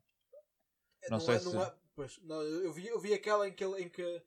Não 1.09 1.19
sei 1.19 1.35
é, 1.35 1.39
se- 1.39 1.57
é- 1.57 1.73
pois, 1.95 2.19
não, 2.23 2.41
eu, 2.41 2.71
vi, 2.71 2.87
eu 2.87 2.99
vi 2.99 3.13
aquela 3.13 3.47
em 3.47 3.51
que 3.53 3.63
ele, 3.63 3.81
em 3.83 3.89
que, 3.89 4.21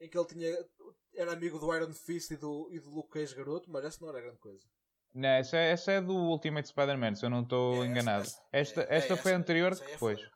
em 0.00 0.08
que 0.08 0.18
ele 0.18 0.26
tinha, 0.26 0.66
era 1.14 1.32
amigo 1.32 1.58
do 1.60 1.72
Iron 1.76 1.92
Fist 1.92 2.32
e 2.32 2.36
do, 2.36 2.68
e 2.72 2.80
do 2.80 2.90
Luke 2.90 3.10
Cage 3.10 3.36
garoto, 3.36 3.70
mas 3.70 3.84
essa 3.84 3.98
não 4.00 4.08
era 4.10 4.20
grande 4.20 4.38
coisa. 4.38 4.66
Não, 5.14 5.28
essa, 5.28 5.56
é- 5.56 5.70
essa 5.70 5.92
é 5.92 6.00
do 6.00 6.12
Ultimate 6.16 6.66
Spider-Man, 6.66 7.14
se 7.14 7.24
eu 7.24 7.30
não 7.30 7.42
estou 7.42 7.74
É, 7.74 7.76
essa- 7.78 7.86
enganado. 7.86 8.22
essa- 8.24 8.42
esta 8.52 8.80
é, 8.82 8.86
esta 8.96 9.14
é, 9.14 9.16
foi 9.16 9.30
essa- 9.30 9.40
anterior 9.40 9.70
essa 9.72 9.84
é 9.84 9.92
depois. 9.92 10.20
foda. 10.20 10.33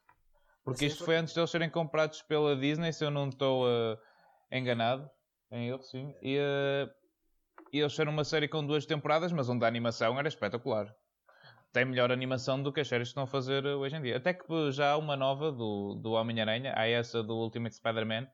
Porque 0.71 0.87
isto 0.87 1.05
foi 1.05 1.17
antes 1.17 1.35
de 1.35 1.41
eles 1.41 1.51
serem 1.51 1.71
comprados 1.71 2.23
pela 2.23 2.57
Disney, 2.57 2.93
se 2.93 3.05
eu 3.05 3.11
não 3.11 3.29
estou 3.29 3.67
ah, 3.67 3.99
enganado. 4.51 5.09
Em 5.51 5.69
erro, 5.69 5.83
sim. 5.83 6.15
E, 6.23 6.39
ah, 6.39 6.91
e 7.73 7.79
eles 7.81 7.99
eram 7.99 8.13
uma 8.13 8.25
série 8.25 8.49
com 8.49 8.65
duas 8.67 8.87
temporadas, 8.87 9.33
mas 9.33 9.49
onde 9.49 9.65
a 9.65 9.69
animação 9.69 10.19
era 10.19 10.29
espetacular. 10.29 10.95
Tem 11.73 11.85
melhor 11.85 12.11
animação 12.11 12.63
do 12.63 12.73
que 12.73 12.81
as 12.81 12.89
séries 12.89 13.09
que 13.09 13.11
estão 13.11 13.25
a 13.25 13.27
fazer 13.27 13.67
ah, 13.67 13.77
hoje 13.77 13.97
em 13.97 14.03
dia. 14.03 14.17
Até 14.17 14.35
que 14.35 14.73
já 14.73 14.93
há 14.93 14.97
uma 14.97 15.17
nova 15.17 15.51
do, 15.53 15.95
do 16.03 16.13
Homem-Aranha, 16.13 16.73
há 16.77 16.87
essa 16.87 17.23
do 17.23 17.35
Ultimate 17.35 17.75
Spider-Man. 17.77 18.27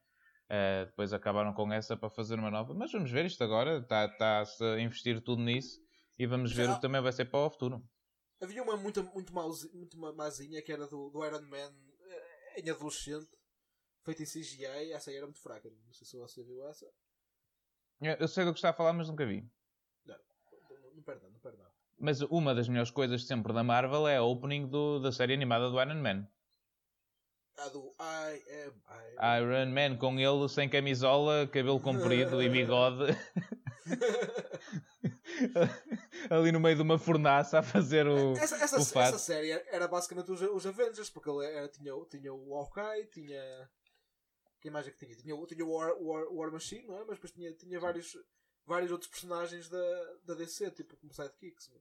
Ah, 0.49 0.85
depois 0.87 1.13
acabaram 1.13 1.53
com 1.53 1.73
essa 1.73 1.97
para 1.97 2.11
fazer 2.11 2.39
uma 2.39 2.51
nova. 2.51 2.75
Mas 2.75 2.93
vamos 2.93 3.11
ver 3.11 3.25
isto 3.27 3.43
agora. 3.43 3.79
Está-se 3.79 4.63
a 4.63 4.81
investir 4.81 5.21
tudo 5.21 5.43
nisso. 5.43 5.81
E 6.19 6.27
vamos 6.27 6.53
ver 6.53 6.67
Já- 6.67 6.73
o 6.73 6.75
que 6.77 6.81
também 6.83 7.01
vai 7.01 7.11
ser 7.13 7.25
para 7.25 7.41
o 7.41 7.51
futuro. 7.51 7.83
Havia 8.41 8.63
uma 8.63 8.77
muito, 8.77 9.03
muito, 9.15 9.33
mauzi- 9.33 9.71
muito 9.75 9.99
ma- 9.99 10.13
mazinha 10.13 10.61
que 10.63 10.71
era 10.71 10.87
do, 10.87 11.09
do 11.11 11.25
Iron 11.25 11.41
Man 11.43 11.57
eh, 11.57 11.94
em 12.57 12.71
adolescente, 12.71 13.29
feita 14.03 14.23
em 14.23 14.27
CGI, 14.27 14.93
essa 14.93 15.11
aí 15.11 15.17
era 15.17 15.27
muito 15.27 15.41
fraca. 15.41 15.69
Não 15.87 15.93
sei 15.93 16.07
se 16.07 16.17
você 16.17 16.43
viu 16.43 16.67
essa. 16.69 16.87
Eu 18.01 18.13
eu 18.21 18.29
sei 18.29 18.45
do 18.45 18.53
que 18.53 18.59
está 18.59 18.71
a 18.71 18.75
falar, 18.75 18.93
mas 18.93 19.09
nunca 19.09 19.25
vi. 19.27 19.49
Não, 20.05 20.17
não, 20.95 21.03
perde 21.03 21.25
não 21.31 21.39
perde. 21.41 21.59
Mas 21.99 22.21
uma 22.23 22.55
das 22.55 22.69
melhores 22.69 22.91
coisas 22.91 23.25
sempre 23.25 23.53
da 23.53 23.63
Marvel 23.63 24.07
é 24.09 24.17
a 24.17 24.23
opening 24.23 24.67
do- 24.67 24.99
da 25.01 25.13
série 25.13 25.33
animada 25.33 25.71
do 25.71 25.81
Iron 25.81 26.03
Man. 26.03 26.29
A 27.57 27.69
do 27.69 27.95
I 28.01 28.43
am 28.67 28.83
Iron 29.39 29.63
Iron 29.63 29.71
Man 29.73 29.97
com 29.97 30.19
ele 30.19 30.49
sem 30.49 30.69
camisola, 30.69 31.47
cabelo 31.47 31.81
comprido 31.81 32.43
e 32.43 32.49
bigode. 32.49 33.05
Ali 36.31 36.53
no 36.53 36.61
meio 36.61 36.77
de 36.77 36.83
uma 36.83 36.99
fornaça 36.99 37.59
a 37.59 37.63
fazer 37.63 38.07
o, 38.07 38.33
essa, 38.37 38.57
essa, 38.57 38.81
o 38.81 38.85
fato. 38.85 39.09
essa 39.09 39.19
série 39.19 39.51
era 39.51 39.87
basicamente 39.89 40.31
os, 40.31 40.41
os 40.41 40.67
Avengers, 40.67 41.11
porque 41.11 41.29
ele 41.31 41.45
era, 41.47 41.69
tinha, 41.69 41.95
o- 41.95 42.07
tinha 42.07 42.33
o 42.33 42.55
Hawkeye, 42.55 43.07
tinha. 43.07 43.71
Quem 44.61 44.71
mais 44.71 44.87
é 44.87 44.91
que 44.91 44.99
tinha? 44.99 45.17
Tinha, 45.17 45.37
o- 45.37 45.47
tinha 45.47 45.65
o 45.65 45.71
War, 45.73 45.95
War, 46.01 46.25
War 46.33 46.53
Machine, 46.53 46.87
não 46.87 46.97
é? 46.97 47.01
Mas 47.05 47.17
depois 47.17 47.33
tinha, 47.33 47.53
tinha 47.53 47.79
vários, 47.79 48.17
vários 48.67 48.91
outros 48.91 49.11
personagens 49.11 49.69
da, 49.69 50.05
da 50.25 50.35
DC, 50.35 50.71
tipo 50.71 50.97
como 50.97 51.13
sidekicks. 51.13 51.71
meu. 51.71 51.81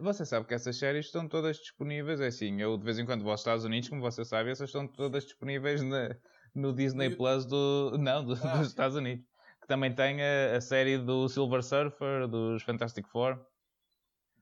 Você 0.00 0.24
sabe 0.24 0.46
que 0.46 0.54
essas 0.54 0.78
séries 0.78 1.06
estão 1.06 1.26
todas 1.28 1.56
disponíveis. 1.56 2.20
É 2.20 2.28
assim, 2.28 2.60
eu 2.62 2.78
de 2.78 2.84
vez 2.84 2.98
em 2.98 3.04
quando 3.04 3.22
vou 3.22 3.32
aos 3.32 3.40
Estados 3.40 3.64
Unidos, 3.64 3.88
como 3.88 4.00
você 4.00 4.24
sabe, 4.24 4.50
essas 4.50 4.68
estão 4.68 4.86
todas 4.86 5.24
disponíveis 5.24 5.82
na- 5.82 6.16
no 6.54 6.72
Disney 6.72 7.14
Plus 7.16 7.44
do. 7.44 7.96
Não, 7.98 8.24
do- 8.24 8.34
Ah. 8.34 8.58
dos 8.58 8.68
Estados 8.68 8.96
Unidos. 8.96 9.26
Também 9.70 9.94
tem 9.94 10.20
a, 10.20 10.56
a 10.56 10.60
série 10.60 10.98
do 10.98 11.28
Silver 11.28 11.62
Surfer, 11.62 12.26
dos 12.26 12.60
Fantastic 12.64 13.06
Four. 13.06 13.38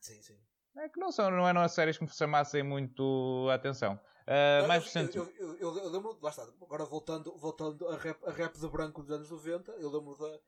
Sim, 0.01 0.22
sim. 0.22 0.39
É 0.74 0.89
que 0.89 0.99
não, 0.99 1.12
são, 1.12 1.31
não 1.31 1.47
eram 1.47 1.61
as 1.61 1.72
séries 1.72 1.99
que 1.99 2.05
me 2.05 2.09
chamassem 2.11 2.62
muito 2.62 3.47
a 3.51 3.55
atenção. 3.55 4.01
Ah, 4.26 4.61
Não, 4.62 4.68
mais 4.68 4.83
eu- 4.85 4.87
recente. 4.87 5.18
Eu, 5.18 5.24
eu, 5.37 5.55
eu, 5.59 5.79
eu 5.81 5.89
lembro, 5.91 6.18
lá 6.22 6.31
está, 6.31 6.45
agora 6.62 6.87
voltando, 6.87 7.37
voltando 7.37 7.87
a, 7.89 7.97
rap, 7.99 8.24
a 8.24 8.31
rap 8.31 8.59
de 8.59 8.68
branco 8.68 9.03
dos 9.03 9.11
anos 9.11 9.31
90, 9.31 9.72
eu 9.72 9.91
lembro 9.91 10.16
da, 10.16 10.41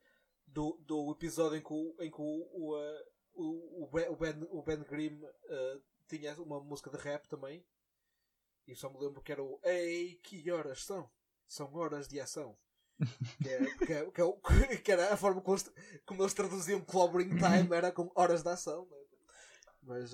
do, 0.47 0.79
do 0.81 1.11
episódio 1.11 1.57
em 1.59 1.61
que 1.61 1.71
o, 1.71 1.95
em 1.99 2.09
que 2.09 2.19
o, 2.19 2.49
o, 2.53 2.79
eh, 2.81 3.05
o, 3.35 3.83
o 3.83 3.87
Ben, 4.17 4.47
o 4.49 4.63
Ben, 4.63 4.79
Grimm 4.83 5.23
eh, 5.47 5.77
tinha 6.07 6.33
uma 6.41 6.59
música 6.59 6.89
de 6.89 6.97
rap 6.97 7.27
também. 7.27 7.63
E 8.65 8.75
só 8.75 8.89
me 8.89 8.97
lembro 8.97 9.21
que 9.21 9.31
era 9.31 9.43
o 9.43 9.59
Ei, 9.63 10.15
que 10.23 10.49
horas 10.49 10.83
são? 10.85 11.07
São 11.45 11.71
horas 11.75 12.07
de 12.07 12.19
ação. 12.19 12.57
Que, 13.41 13.49
é, 13.49 13.65
que, 13.85 13.93
é, 13.93 14.11
que, 14.11 14.21
é, 14.21 14.77
que 14.77 14.91
era 14.91 15.13
a 15.13 15.17
forma 15.17 15.41
como 15.41 15.55
eles, 15.57 15.71
como 16.05 16.21
eles 16.23 16.33
traduziam 16.33 16.81
clobbering 16.81 17.29
time, 17.29 17.75
era 17.75 17.91
com 17.91 18.11
horas 18.15 18.43
de 18.43 18.49
ação. 18.49 18.87
né? 18.89 18.97
Mas 19.83 20.11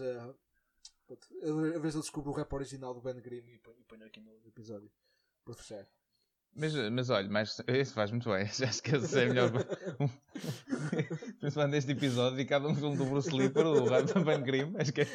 pronto, 1.05 1.27
eu- 1.41 1.75
a 1.75 1.79
vez 1.79 1.95
eu 1.95 2.01
descubro 2.01 2.31
o 2.31 2.33
rap 2.33 2.51
original 2.53 2.93
do 2.93 3.01
Ben 3.01 3.15
Grimm 3.21 3.47
e 3.49 3.57
ponho, 3.59 3.77
e 3.79 3.83
ponho 3.83 4.05
aqui 4.05 4.19
no 4.21 4.31
episódio 4.47 4.89
para 5.43 5.53
fechar. 5.53 5.85
Mas, 6.55 6.73
mas 6.91 7.09
olha, 7.11 7.29
mas 7.29 7.61
isso 7.67 7.93
faz 7.93 8.09
muito 8.09 8.29
bem. 8.31 8.43
Acho 8.43 8.81
que 8.81 8.95
esse 8.95 9.19
é 9.19 9.25
melhor. 9.27 9.51
Principalmente 11.39 11.73
neste 11.73 11.91
episódio 11.91 12.35
dedicado 12.37 12.67
a 12.67 12.71
um 12.71 12.75
filme 12.75 12.97
do 12.97 13.05
Bruce 13.05 13.29
Lee 13.29 13.49
para 13.49 13.69
o 13.69 13.85
Rap 13.87 14.11
Ben 14.23 14.41
Grimm. 14.41 14.75
Acho 14.79 14.91
que 14.93 15.01
é 15.01 15.05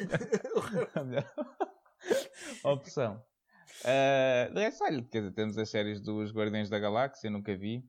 a 0.99 1.03
melhor. 1.03 1.33
opção. 2.63 3.23
Uh, 3.83 4.83
olha, 4.83 5.03
quer 5.03 5.19
dizer, 5.19 5.33
temos 5.33 5.57
as 5.57 5.69
séries 5.69 6.01
dos 6.01 6.31
Guardiões 6.31 6.69
da 6.69 6.79
Galáxia, 6.79 7.29
nunca 7.29 7.55
vi. 7.55 7.83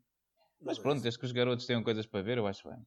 Mas 0.61 0.79
pronto, 0.79 1.03
desde 1.03 1.19
que 1.19 1.27
os 1.27 1.33
garotos 1.33 1.67
tenham 1.67 1.83
coisas 1.83 2.07
para 2.07 2.23
ver, 2.23 2.39
eu 2.39 2.47
acho 2.47 2.69
bem. 2.69 2.79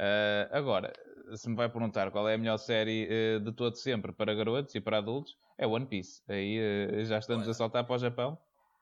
Uh, 0.00 0.48
agora, 0.50 0.92
se 1.34 1.48
me 1.48 1.54
vai 1.54 1.68
perguntar 1.68 2.10
qual 2.10 2.28
é 2.28 2.34
a 2.34 2.38
melhor 2.38 2.56
série 2.56 3.06
uh, 3.36 3.40
de 3.40 3.52
todo 3.52 3.76
sempre 3.76 4.12
para 4.12 4.34
garotos 4.34 4.74
e 4.74 4.80
para 4.80 4.98
adultos, 4.98 5.36
é 5.58 5.66
One 5.66 5.86
Piece. 5.86 6.22
Aí 6.28 6.58
uh, 6.58 7.04
já 7.04 7.18
estamos 7.18 7.48
a 7.48 7.54
saltar 7.54 7.84
para 7.84 7.96
o 7.96 7.98
Japão. 7.98 8.38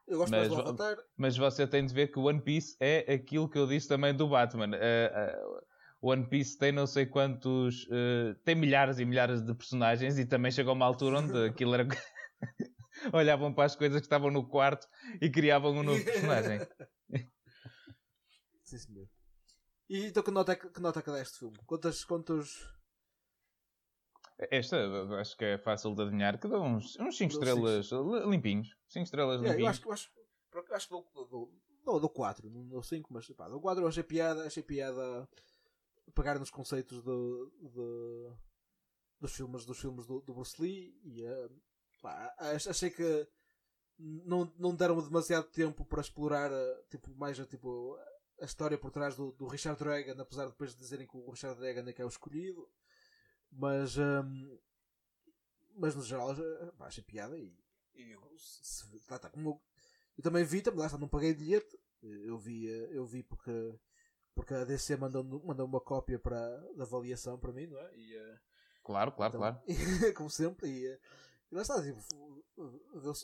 Eu 0.07 0.19
gosto 0.19 0.31
Mas, 0.31 0.41
mais 0.41 0.51
de 0.51 0.57
levantar. 0.57 0.97
mas 1.19 1.37
você 1.37 1.67
tem 1.67 1.85
de 1.85 1.93
ver 1.93 2.09
que 2.09 2.19
One 2.19 2.41
Piece 2.41 2.77
é 2.81 3.13
aquilo 3.13 3.49
que 3.49 3.59
eu 3.59 3.67
disse 3.67 3.89
também 3.89 4.15
do 4.15 4.27
Batman. 4.29 4.71
One 6.01 6.27
Piece 6.27 6.57
tem 6.57 6.73
não 6.73 6.87
sei 6.87 7.05
quantos. 7.05 7.87
tem 8.43 8.55
milhares 8.55 8.99
e 8.99 9.05
milhares 9.05 9.43
de 9.43 9.53
personagens 9.53 10.19
e 10.19 10.25
também 10.25 10.51
chegou 10.51 10.73
uma 10.73 10.87
altura 10.87 11.19
onde 11.19 11.37
aquilo 11.45 11.75
era. 11.75 11.87
Olhavam 13.15 13.53
para 13.55 13.65
as 13.65 13.77
coisas 13.77 14.01
que 14.01 14.07
estavam 14.07 14.31
no 14.31 14.47
quarto 14.49 14.87
e 15.21 15.31
criavam 15.31 15.73
um 15.73 15.83
novo 15.83 16.05
personagem. 16.05 16.61
Sim, 18.65 18.79
senhor. 18.79 19.09
E 19.89 20.07
então 20.07 20.23
que 20.23 20.31
nota, 20.31 20.53
é 20.53 20.57
que 20.57 20.81
nota 20.81 21.01
é 21.01 21.03
que 21.03 21.11
dá 21.11 21.21
este 21.21 21.39
filme? 21.39 21.57
Quantos. 21.67 22.05
quantos... 22.05 22.79
Esta 24.51 24.77
acho 25.21 25.37
que 25.37 25.45
é 25.45 25.59
fácil 25.59 25.95
de 25.95 26.03
adivinhar 26.03 26.39
que 26.39 26.47
dá 26.47 26.61
uns 26.61 26.93
5 26.93 27.33
Dou 27.33 27.43
estrelas 27.43 27.91
li- 27.91 28.31
limpinhos. 28.31 28.77
5 28.89 29.05
estrelas 29.05 29.41
É, 29.43 29.47
eu 29.47 29.51
limpinhos. 29.51 29.71
acho, 29.71 29.81
que- 29.81 29.89
eu 29.89 29.93
acho, 29.93 30.11
eu 30.55 30.75
acho 30.77 30.87
que 30.87 30.93
dou, 30.95 31.11
dou, 31.13 31.53
dou, 31.85 32.01
dou 32.01 32.11
4, 32.11 32.49
não 32.51 32.65
dou 32.69 32.83
5, 32.83 33.13
mas 33.13 33.27
pá, 33.31 33.49
dou 33.49 33.61
4 33.61 33.83
eu 33.83 33.89
achei 33.89 34.03
piada, 34.05 34.47
achei 34.47 34.63
piada 34.63 35.29
pegar 36.15 36.39
nos 36.39 36.51
conceitos 36.51 37.03
do, 37.03 37.51
do- 37.61 38.37
dos 39.21 39.33
filmes, 39.35 39.65
dos 39.65 39.81
filmes 39.81 40.07
do, 40.07 40.21
do 40.21 40.35
Bruce 40.35 40.61
Lee 40.63 40.95
e 41.03 41.25
eh, 41.25 41.49
pá, 42.01 42.35
ach- 42.39 42.69
achei 42.69 42.91
que 42.91 43.29
não, 43.99 44.53
não 44.59 44.75
deram 44.75 45.01
demasiado 45.03 45.47
tempo 45.49 45.85
para 45.85 46.01
explorar 46.01 46.51
eh, 46.53 46.83
tipo, 46.91 47.15
mais 47.17 47.39
a, 47.41 47.47
tipo, 47.47 47.97
a 48.41 48.45
história 48.45 48.79
por 48.79 48.91
trás 48.91 49.17
do, 49.17 49.33
do 49.33 49.47
Richard 49.47 49.83
Reagan, 49.83 50.21
apesar 50.23 50.45
de 50.45 50.51
depois 50.53 50.73
de 50.73 50.79
dizerem 50.81 51.07
que 51.07 51.17
o 51.17 51.31
Richard 51.31 51.61
Reagan 51.61 51.89
é 51.89 51.93
que 51.93 52.03
é 52.03 52.05
o 52.05 52.09
escolhido. 52.09 52.69
Mas, 53.51 53.97
hum, 53.97 54.59
mas 55.77 55.95
no 55.95 56.03
geral 56.03 56.33
eh, 56.33 56.73
pá, 56.77 56.87
achei 56.87 57.03
piada 57.05 57.37
e, 57.39 57.53
e 57.95 58.11
eu, 58.13 58.21
se- 58.39 58.85
lá 59.09 59.17
está, 59.17 59.31
como 59.31 59.51
eu, 59.51 59.61
eu 60.19 60.23
também 60.23 60.45
vi, 60.45 60.61
também 60.63 60.81
lá 60.81 60.87
está, 60.87 60.99
não 60.99 61.09
paguei 61.09 61.35
bilhete. 61.35 61.79
Eu 62.03 62.39
vi, 62.39 62.69
eh, 62.71 62.89
eu 62.93 63.05
vi 63.05 63.23
porque, 63.23 63.51
porque 64.35 64.55
a 64.55 64.65
DC 64.65 64.97
mandou, 64.97 65.25
mandou 65.45 65.67
uma 65.67 65.81
cópia 65.81 66.19
para, 66.19 66.59
de 66.75 66.83
avaliação 66.83 67.39
para 67.39 67.53
mim, 67.53 67.67
não 67.67 67.79
é? 67.81 67.97
E, 67.97 68.15
eh, 68.17 68.39
Claro, 68.85 69.13
claro, 69.13 69.31
então, 69.37 69.41
claro. 69.41 69.61
como 70.17 70.31
sempre, 70.31 70.69
e, 70.69 70.87
eh, 70.87 71.01
e 71.51 71.55
lá 71.55 71.63
está, 71.63 71.83
tipo, 71.83 72.01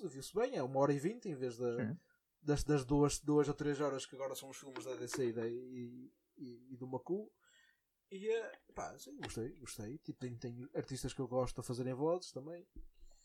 viu-se 0.08 0.34
bem, 0.34 0.56
é 0.56 0.62
uma 0.62 0.80
hora 0.80 0.92
e 0.92 0.98
vinte 0.98 1.28
em 1.28 1.34
vez 1.34 1.56
da, 1.56 1.96
das, 2.42 2.64
das 2.64 2.84
duas, 2.84 3.18
duas 3.20 3.48
ou 3.48 3.54
três 3.54 3.80
horas 3.80 4.06
que 4.06 4.14
agora 4.14 4.34
são 4.34 4.50
os 4.50 4.56
filmes 4.56 4.84
da 4.84 4.94
DC 4.94 5.28
e, 5.28 5.32
da, 5.32 5.46
e, 5.46 6.12
e, 6.36 6.72
e 6.72 6.76
do 6.76 6.86
Macu. 6.86 7.30
E 8.10 8.28
eh, 8.28 8.52
pá, 8.74 8.96
sim, 8.98 9.16
gostei, 9.16 9.48
gostei. 9.56 9.98
Tipo, 9.98 10.18
tem, 10.18 10.36
tem 10.36 10.68
artistas 10.74 11.12
que 11.12 11.20
eu 11.20 11.28
gosto 11.28 11.60
a 11.60 11.64
fazerem 11.64 11.94
vozes 11.94 12.30
também. 12.32 12.66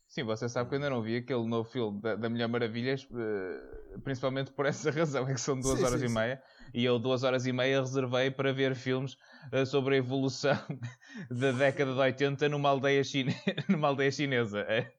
Sim, 0.10 0.24
você 0.24 0.50
sabe 0.50 0.68
que 0.70 0.76
eu 0.76 0.78
ainda 0.78 0.90
não 0.90 1.04
vi 1.04 1.18
aquele 1.18 1.46
novo 1.48 1.70
filme 1.70 2.02
da, 2.02 2.16
da 2.16 2.28
Mulher 2.30 2.48
Maravilha, 2.48 2.96
eh, 2.96 3.98
principalmente 4.04 4.52
por 4.52 4.66
essa 4.66 4.90
razão, 4.92 5.28
é 5.28 5.34
que 5.36 5.40
são 5.40 5.60
duas 5.62 5.78
Sim, 5.78 5.86
horas 5.86 6.02
sim, 6.02 6.06
e 6.06 6.10
sim. 6.10 6.14
meia, 6.16 6.44
e 6.74 6.84
eu 6.84 6.98
duas 6.98 7.22
horas 7.24 7.46
e 7.46 7.54
meia 7.54 7.80
reservei 7.80 8.32
para 8.32 8.52
ver 8.52 8.74
filmes 8.76 9.16
eh, 9.52 9.66
sobre 9.66 9.94
a 9.96 9.98
evolução 10.00 10.58
da 11.30 11.52
década 11.52 11.94
de 11.94 12.00
80 12.00 12.50
numa 12.50 12.70
aldeia, 12.70 13.04
chine... 13.04 13.36
numa 13.70 13.88
aldeia 13.90 14.12
chinesa. 14.12 14.62
É. 14.62 14.92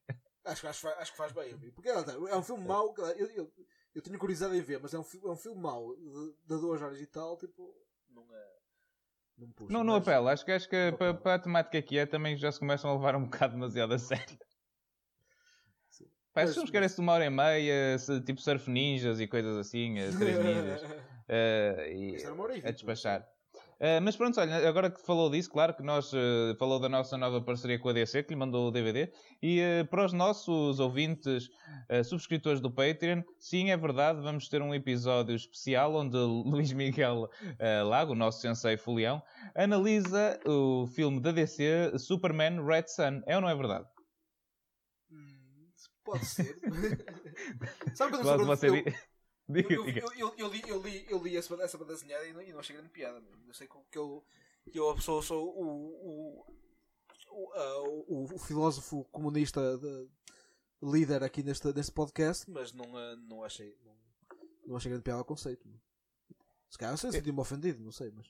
Acho, 0.45 0.61
que- 0.61 0.67
acho, 0.69 0.89
acho 0.89 1.11
que 1.11 1.17
faz 1.19 1.33
bem, 1.33 1.53
amigo. 1.55 1.73
Porque 1.75 1.89
é 1.89 2.37
um 2.37 2.43
filme 2.43 2.65
mau. 2.65 2.95
Eu, 3.17 3.27
eu, 3.33 3.53
eu 3.95 4.03
tenho 4.03 4.17
curiosidade 4.19 4.57
em 4.57 4.63
ver, 4.63 4.79
mas 4.81 4.95
é 4.95 4.99
um, 4.99 5.03
é 5.25 5.29
um 5.31 5.37
filme 5.37 5.61
mau 5.61 5.95
de, 5.97 6.33
de 6.33 6.61
duas 6.61 6.81
horas 6.81 7.01
e 7.01 7.07
tal. 7.07 7.37
Tipo, 7.37 7.75
não 8.15 8.23
é. 8.33 8.47
Não. 9.39 9.49
Não, 9.69 9.85
não 9.85 9.95
mas- 9.95 10.03
apela, 10.03 10.33
acho 10.33 10.45
que, 10.45 10.53
acho 10.53 10.69
que 10.69 10.93
para, 10.93 11.15
para 11.15 11.35
a 11.35 11.39
temática 11.39 11.83
que 11.83 11.99
é 11.99 12.07
também 12.07 12.37
já 12.37 12.53
se 12.53 12.59
começam 12.61 12.91
a 12.91 12.95
levar 12.95 13.17
um 13.17 13.25
bocado 13.25 13.55
demasiado 13.55 13.93
a 13.95 13.99
sério. 13.99 14.39
Pá, 16.33 16.43
Mas- 16.43 16.45
esses 16.45 16.55
filmes 16.55 16.71
querem-se 16.71 16.95
de 16.95 17.01
uma 17.01 17.13
hora 17.13 17.25
e 17.25 17.31
meia, 17.31 17.97
tipo 18.25 18.41
surf 18.41 18.71
ninjas 18.71 19.21
e 19.21 19.27
coisas 19.27 19.57
assim, 19.57 19.99
eh, 19.99 20.11
três 20.17 20.39
ninjas. 20.39 20.83
eh, 21.29 21.93
e 21.95 22.67
a 22.67 22.71
despachar. 22.71 23.27
Eh, 23.83 23.99
mas 23.99 24.15
pronto, 24.15 24.39
olha, 24.39 24.69
agora 24.69 24.91
que 24.91 25.01
falou 25.01 25.31
disso, 25.31 25.51
claro 25.51 25.73
que 25.73 25.83
nós 25.83 26.13
eh, 26.13 26.55
falou 26.59 26.79
da 26.79 26.87
nossa 26.87 27.17
nova 27.17 27.41
parceria 27.41 27.79
com 27.79 27.89
a 27.89 27.95
DC, 27.95 28.23
que 28.25 28.35
lhe 28.35 28.39
mandou 28.39 28.69
o 28.69 28.71
DVD, 28.71 29.11
e 29.43 29.59
eh, 29.59 29.85
para 29.85 30.05
os 30.05 30.13
nossos 30.13 30.79
ouvintes 30.79 31.49
eh, 31.89 32.03
subscritores 32.03 32.61
do 32.61 32.71
Patreon, 32.71 33.23
sim, 33.39 33.71
é 33.71 33.77
verdade, 33.79 34.21
vamos 34.21 34.51
ter 34.51 34.61
um 34.61 34.75
episódio 34.75 35.35
especial 35.35 35.95
onde 35.95 36.15
Luís 36.45 36.75
Miguel 36.75 37.31
Lago, 37.87 38.13
o 38.13 38.15
nosso 38.15 38.43
sensei 38.43 38.77
folião, 38.77 39.23
analisa 39.55 40.39
o 40.47 40.87
filme 40.87 41.19
da 41.19 41.33
DC 41.33 41.99
Superman 41.99 42.63
Red 42.63 42.87
Sun. 42.89 43.23
É 43.27 43.35
ou 43.35 43.41
não 43.41 43.49
é 43.49 43.55
verdade? 43.55 43.87
Pode 46.05 46.25
ser. 46.25 46.57
Sabe 47.95 48.13
quando 48.17 48.41
eu, 48.41 48.47
você 48.47 48.67
diga, 49.49 49.73
eu, 49.73 49.89
eu, 49.89 50.09
eu, 50.17 50.35
eu 50.39 50.49
li, 50.49 50.63
eu 50.67 50.83
li, 50.83 51.07
eu 51.09 51.23
li 51.23 51.37
essa, 51.37 51.55
essa 51.63 51.77
banda 51.79 51.93
desenhada 51.95 52.27
e 52.27 52.33
não, 52.33 52.43
e 52.43 52.53
não 52.53 52.61
achei 52.61 52.75
grande 52.75 52.91
piada. 52.91 53.21
mesmo. 53.21 53.43
Eu 53.47 53.55
sei 53.55 53.67
que, 53.67 53.75
que 53.91 53.99
eu, 53.99 54.25
que 54.71 54.79
eu 54.79 54.99
sou, 55.01 55.23
sou 55.23 55.49
o, 55.49 55.67
o, 55.67 56.47
o, 57.31 57.53
ah, 57.55 57.83
o, 58.09 58.25
o 58.35 58.39
filósofo 58.39 59.05
comunista 59.13 59.77
de- 59.79 60.09
líder 60.83 61.23
aqui 61.23 61.43
neste, 61.43 61.73
neste 61.75 61.93
podcast, 61.93 62.51
mas 62.51 62.73
não, 62.73 62.97
ah, 62.97 63.17
não, 63.29 63.45
achei, 63.45 63.77
não, 63.85 63.95
não 64.67 64.77
achei 64.77 64.91
grande 64.91 65.05
piada 65.05 65.21
ao 65.21 65.25
conceito. 65.25 65.69
Se 66.71 66.79
calhar 66.79 66.95
eu 66.95 66.99
senti-me 66.99 67.41
ofendido, 67.41 67.83
não 67.83 67.93
sei, 67.93 68.11
mas. 68.13 68.27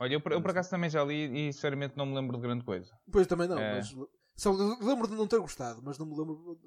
Olha, 0.00 0.14
eu, 0.14 0.20
por- 0.20 0.32
eu 0.32 0.40
por 0.42 0.50
acaso 0.50 0.70
também 0.70 0.90
já 0.90 1.04
li 1.04 1.48
e 1.48 1.52
sinceramente 1.52 1.96
não 1.96 2.06
me 2.06 2.14
lembro 2.14 2.36
de 2.36 2.42
grande 2.42 2.64
coisa. 2.64 2.90
Depois 3.06 3.26
também 3.26 3.46
não, 3.46 3.58
É. 3.58 3.76
mas. 3.76 3.94
Só 4.36 4.50
lembro 4.52 5.06
de 5.06 5.14
não 5.14 5.26
ter 5.26 5.38
gostado, 5.38 5.80
mas 5.82 5.98
não 5.98 6.06
me 6.06 6.16
lembro 6.16 6.58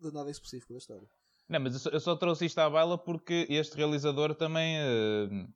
de, 0.00 0.12
nada 0.12 0.28
em 0.28 0.32
específico 0.32 0.72
da 0.72 0.78
história. 0.78 1.08
Não, 1.48 1.60
mas 1.60 1.74
eu 1.74 1.80
só, 1.80 1.90
eu 1.90 2.00
só 2.00 2.16
trouxe 2.16 2.46
isto 2.46 2.58
à 2.58 2.70
baila 2.70 2.96
porque 2.96 3.46
este 3.50 3.76
realizador 3.76 4.34
também, 4.34 4.76
eh, 4.78 5.46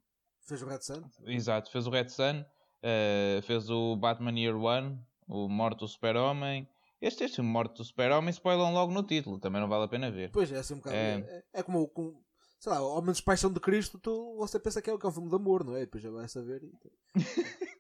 Fez 0.41 0.61
o 0.61 0.67
Red 0.67 0.83
Sun? 0.83 1.03
exato, 1.27 1.71
fez 1.71 1.87
o 1.87 1.91
Red 1.91 2.09
Sun, 2.09 2.45
eh, 2.83 3.41
fez 3.45 3.71
o 3.71 3.97
Batman 3.97 4.39
Year 4.39 4.57
One, 4.57 4.99
o 5.27 5.49
Morto 5.49 5.81
do 5.81 5.89
Super-Homem. 5.89 6.69
Este, 7.01 7.25
este 7.25 7.41
Morto 7.41 7.79
do 7.79 7.85
Super-Homem 7.85 8.31
spoilam 8.31 8.73
logo 8.75 8.93
no 8.93 9.03
título, 9.03 9.39
também 9.39 9.61
não 9.61 9.69
vale 9.69 9.85
a 9.85 9.89
pena 9.89 10.11
ver. 10.11 10.31
Pois 10.33 10.53
é, 10.53 10.59
assim 10.59 10.75
um 10.75 10.79
bocado. 10.79 10.97
É. 10.97 11.15
É, 11.21 11.61
é 11.61 11.63
como, 11.63 11.89
com, 11.89 12.21
sei 12.61 12.73
lá, 12.73 12.79
ao 12.79 13.01
menos 13.01 13.21
Paixão 13.21 13.53
de 13.53 13.61
Cristo, 13.61 13.99
tu, 13.99 14.37
você 14.37 14.59
pensa 14.59 14.83
que 14.83 14.91
é, 14.91 14.99
que 14.99 15.07
é 15.07 15.09
um 15.09 15.13
filme 15.13 15.31
de 15.31 15.37
amor, 15.37 15.65
não 15.65 15.77
é? 15.77 15.83
E 15.83 15.85
depois 15.87 16.03
já 16.03 16.11
vai 16.11 16.29
saber. 16.29 16.63
E... 16.63 16.73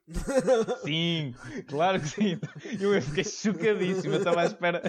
Sim, 0.85 1.35
claro 1.67 2.01
que 2.01 2.09
sim. 2.09 2.39
Eu 2.81 3.01
fiquei 3.01 3.25
chocadíssimo. 3.25 4.15
Eu 4.15 4.19
estava 4.19 4.43
à 4.43 4.45
espera. 4.45 4.83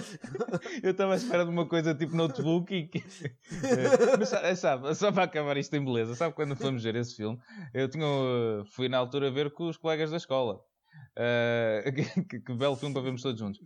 Eu 0.82 0.90
estava 0.90 1.14
à 1.14 1.16
espera 1.16 1.44
de 1.44 1.50
uma 1.50 1.66
coisa 1.66 1.94
tipo 1.94 2.14
notebook 2.14 2.74
e 2.74 2.86
que. 2.88 2.98
Eh, 2.98 4.16
Mas 4.18 4.28
sa- 4.28 4.54
sabe, 4.56 4.94
só 4.94 5.10
para 5.10 5.24
acabar 5.24 5.56
isto 5.56 5.74
em 5.74 5.84
beleza, 5.84 6.14
sabe 6.14 6.34
quando 6.34 6.54
fomos 6.56 6.82
ver 6.82 6.96
esse 6.96 7.16
filme? 7.16 7.38
Eu 7.72 7.88
tinha, 7.88 8.04
uh, 8.06 8.64
fui 8.72 8.88
na 8.88 8.98
altura 8.98 9.30
ver 9.30 9.50
com 9.52 9.68
os 9.68 9.76
colegas 9.76 10.10
da 10.10 10.16
escola. 10.18 10.60
Uh, 11.16 11.92
que, 11.94 12.24
que- 12.24 12.40
que 12.40 12.54
belo 12.54 12.76
filme 12.76 12.92
para 12.92 13.02
vermos 13.02 13.22
todos 13.22 13.38
juntos. 13.40 13.60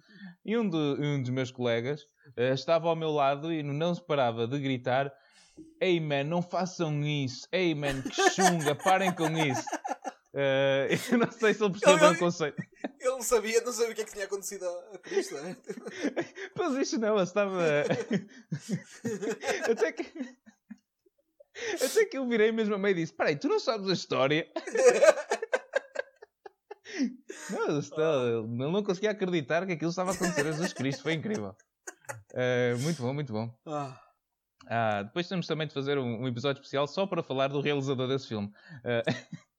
E 0.44 0.57
um, 0.57 0.62
um 0.72 1.20
dos 1.20 1.30
meus 1.30 1.51
colegas 1.51 2.03
uh, 2.38 2.55
estava 2.55 2.88
ao 2.88 2.94
meu 2.96 3.11
lado 3.11 3.53
e 3.53 3.62
não 3.62 3.92
se 3.94 4.05
parava 4.07 4.46
de 4.46 4.59
gritar: 4.61 5.11
Ei 5.80 5.98
man, 6.01 6.24
não 6.24 6.42
façam 6.42 7.03
isso! 7.05 7.48
Ei 7.51 7.74
man, 7.74 8.03
que 8.03 8.30
chunga, 8.30 8.74
parem 8.76 9.12
com 9.12 9.28
isso! 9.36 9.64
Uh, 10.33 10.87
eu 11.12 11.18
não 11.18 11.31
sei 11.33 11.55
se 11.55 11.62
ele 11.62 11.70
percebeu 11.72 11.99
Eu- 11.99 12.05
eu- 12.05 12.12
o 12.12 12.18
conceito. 12.18 12.62
Ele 13.01 13.11
não 13.11 13.22
sabia, 13.22 13.61
não 13.62 13.72
sabia 13.72 13.93
o 13.93 13.95
que 13.95 14.03
é 14.03 14.05
que 14.05 14.12
tinha 14.12 14.24
acontecido 14.26 14.64
a, 14.64 14.99
Cristo, 14.99 15.35
não 15.35 15.45
é? 15.47 15.57
Mas 16.57 16.76
isto 16.76 16.99
não, 16.99 17.20
estava. 17.22 17.59
Até 19.70 19.93
que. 19.93 20.37
Até 21.85 22.05
que 22.07 22.16
eu 22.16 22.28
virei 22.28 22.53
mesmo 22.53 22.74
a 22.74 22.78
meio 22.78 22.93
e 22.93 23.01
disse: 23.01 23.12
Peraí, 23.12 23.37
tu 23.37 23.49
não 23.49 23.59
sabes 23.59 23.89
a 23.89 23.93
história? 23.93 24.47
Não, 27.51 27.68
ele 27.68 27.78
está- 27.78 28.22
ele 28.26 28.72
não 28.72 28.83
conseguia 28.83 29.11
acreditar 29.11 29.66
que 29.66 29.72
aquilo 29.72 29.91
estava 29.91 30.11
a 30.11 30.14
acontecer 30.14 30.47
a 30.47 30.53
Jesus 30.53 30.72
Cristo, 30.72 31.03
foi 31.03 31.12
incrível. 31.14 31.55
Uh, 32.33 32.78
muito 32.81 33.03
bom, 33.03 33.14
muito 33.14 33.33
bom. 33.33 33.53
Ah, 33.66 34.01
Ah, 34.66 35.03
depois 35.03 35.28
temos 35.28 35.47
também 35.47 35.66
de 35.66 35.74
fazer 35.74 35.99
um, 35.99 36.22
um 36.22 36.28
episódio 36.28 36.61
especial 36.61 36.87
só 36.87 37.07
para 37.07 37.22
falar 37.22 37.49
do 37.49 37.61
realizador 37.61 38.09
desse 38.09 38.28
filme. 38.28 38.49
Uh, 38.85 39.03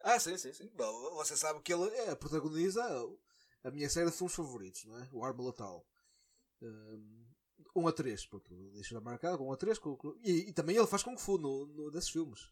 ah, 0.03 0.19
sim, 0.19 0.37
sim, 0.37 0.53
sim. 0.53 0.69
Bom, 0.75 1.15
você 1.15 1.35
sabe 1.37 1.61
que 1.61 1.73
ele 1.73 1.89
é, 1.95 2.15
protagoniza 2.15 2.83
a 3.63 3.71
minha 3.71 3.89
série 3.89 4.09
de 4.09 4.17
filmes 4.17 4.35
favoritos, 4.35 4.85
não 4.85 4.97
é? 4.99 5.09
O 5.11 5.23
Arma 5.23 5.43
Letal. 5.45 5.85
Um, 6.61 7.25
1 7.75 7.87
a 7.87 7.93
3, 7.93 8.25
pronto, 8.25 8.53
deixa 8.73 8.99
marcado, 9.01 9.37
com 9.39 9.49
1 9.49 9.53
a 9.53 9.57
3. 9.57 9.79
Com, 9.79 9.97
e, 10.23 10.49
e 10.49 10.53
também 10.53 10.75
ele 10.77 10.87
faz 10.87 11.03
Kung 11.03 11.17
Fu 11.17 11.37
no, 11.37 11.65
no, 11.67 11.91
desses 11.91 12.09
filmes. 12.09 12.49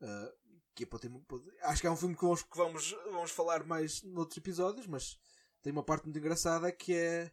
Ah, 0.00 0.32
que 0.74 0.84
é 0.84 0.86
para 0.86 0.98
ter- 1.00 1.10
pode- 1.26 1.50
acho 1.62 1.80
que 1.80 1.86
é 1.86 1.90
um 1.90 1.96
filme 1.96 2.14
que 2.16 2.22
vamos, 2.22 2.42
que 2.42 2.56
vamos, 2.56 2.92
vamos 3.12 3.30
falar 3.30 3.64
mais 3.64 4.02
noutros 4.02 4.38
episódios, 4.38 4.86
mas 4.86 5.18
tem 5.62 5.72
uma 5.72 5.82
parte 5.84 6.04
muito 6.04 6.18
engraçada 6.18 6.70
que 6.72 6.94
é 6.94 7.32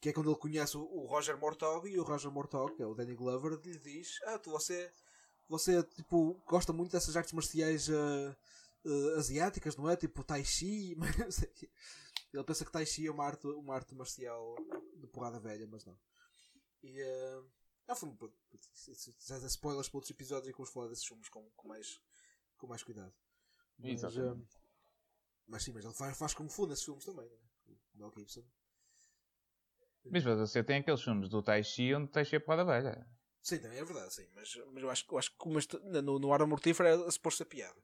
que 0.00 0.10
é 0.10 0.12
quando 0.12 0.30
ele 0.30 0.38
conhece 0.38 0.76
o, 0.76 0.82
o 0.82 1.06
Roger 1.06 1.38
Mortog 1.38 1.88
e 1.88 1.98
o 1.98 2.04
Roger 2.04 2.30
Mortog, 2.30 2.74
que 2.76 2.82
é 2.82 2.86
o 2.86 2.94
Danny 2.94 3.14
Glover, 3.16 3.52
lhe 3.64 3.78
diz: 3.78 4.18
Ah, 4.26 4.38
tu 4.38 4.50
você, 4.50 4.92
você 5.48 5.82
tipo, 5.82 6.34
gosta 6.46 6.72
muito 6.72 6.92
dessas 6.92 7.16
artes 7.16 7.32
marciais 7.32 7.88
uh, 7.88 8.36
uh, 8.84 9.16
asiáticas, 9.16 9.76
não 9.76 9.88
é? 9.88 9.96
Tipo 9.96 10.22
Tai 10.22 10.44
Chi, 10.44 10.94
mas. 10.98 11.42
Ele 12.32 12.44
pensa 12.44 12.64
que 12.64 12.70
Tai 12.70 12.84
Chi 12.84 13.06
é 13.06 13.10
uma 13.10 13.24
arte, 13.24 13.46
uma 13.46 13.74
arte 13.74 13.94
marcial 13.94 14.54
de 14.96 15.06
porrada 15.06 15.40
velha, 15.40 15.66
mas 15.66 15.84
não. 15.84 15.98
E 16.82 17.02
uh, 17.02 17.50
é 17.88 17.92
um 17.92 17.96
filme. 17.96 18.18
Já 19.20 19.36
é 19.36 19.46
spoilers 19.46 19.88
para 19.88 19.96
outros 19.96 20.10
episódios 20.10 20.48
e 20.48 20.52
vamos 20.52 20.70
falar 20.70 20.88
desses 20.88 21.06
filmes 21.06 21.28
com, 21.28 21.48
com, 21.56 21.68
mais, 21.68 22.00
com 22.58 22.66
mais 22.66 22.82
cuidado. 22.82 23.14
Mas, 23.78 24.04
um, 24.16 24.44
mas 25.46 25.62
sim, 25.62 25.72
mas 25.72 25.84
ele 25.84 25.94
faz, 25.94 26.16
faz 26.18 26.34
Kung 26.34 26.48
Fu 26.48 26.66
nesses 26.66 26.84
filmes 26.84 27.04
também, 27.04 27.28
né? 27.28 27.36
o 27.68 27.98
Mel 27.98 28.12
Gibson. 28.16 28.44
Mas 30.10 30.24
você 30.24 30.62
tem 30.62 30.78
aqueles 30.78 31.02
filmes 31.02 31.28
do 31.28 31.42
Tai 31.42 31.62
Chi 31.62 31.94
onde 31.94 32.10
Tai 32.10 32.24
Chi 32.24 32.36
é 32.36 32.40
porrada 32.40 32.64
velha. 32.64 33.06
Sim, 33.42 33.58
também 33.58 33.78
é 33.78 33.84
verdade, 33.84 34.12
sim. 34.14 34.26
Mas, 34.34 34.54
mas 34.72 34.82
eu 34.82 34.90
acho, 34.90 35.04
eu 35.10 35.18
acho 35.18 35.30
que 35.36 35.48
este- 35.58 35.78
no, 36.02 36.18
no 36.18 36.32
Arma 36.32 36.46
Mortífera 36.46 36.88
é 36.90 37.10
suposto 37.10 37.38
ser 37.38 37.44
piada. 37.46 37.80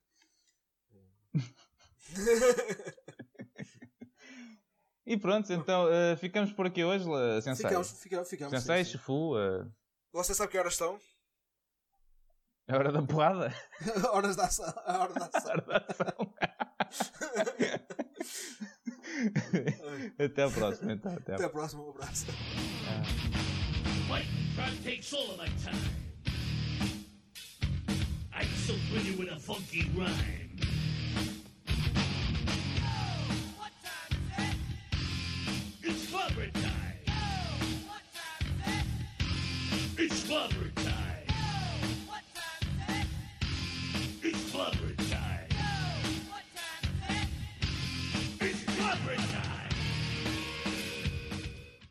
E 5.06 5.18
pronto, 5.18 5.52
então 5.52 5.86
eh, 5.92 6.16
ficamos 6.16 6.50
por 6.52 6.66
aqui 6.66 6.82
hoje, 6.82 7.06
la- 7.06 7.38
Sensei. 7.42 7.66
ficamos, 7.66 7.90
ficamos, 7.92 8.26
ficamos. 8.28 8.50
Sensei, 8.52 8.78
sim, 8.84 8.92
sim. 8.92 8.96
Shifu, 8.98 9.36
eh, 9.38 9.66
Você 10.12 10.34
sabe 10.34 10.50
que 10.50 10.56
horas 10.58 10.72
estão? 10.72 10.98
é 12.66 12.74
hora 12.74 12.90
da 12.90 13.02
porrada. 13.02 13.52
horas 14.12 14.34
da 14.34 14.44
ação. 14.46 14.64
A 14.86 14.98
hora 15.02 15.12
da 15.12 15.26
ação. 15.26 15.50
Hora 15.50 15.60
da 15.66 15.76
ação. 15.76 16.34
Até 20.24 20.42
a 20.44 20.50
próxima, 20.50 20.92
então. 20.92 21.12
Até 21.12 21.34
Até 21.34 21.44
a 21.44 21.50
próxima, 21.50 21.82
um 21.84 21.90
abraço. 21.90 22.24
Fight 24.14 24.26
crime 24.54 24.78
takes 24.84 25.12
all 25.12 25.28
of 25.32 25.38
my 25.38 25.48
time. 25.64 25.74
I 28.32 28.44
so 28.44 28.74
bring 28.92 29.06
you 29.06 29.18
with 29.18 29.32
a 29.32 29.40
funky 29.40 29.90
rhyme. 29.96 30.53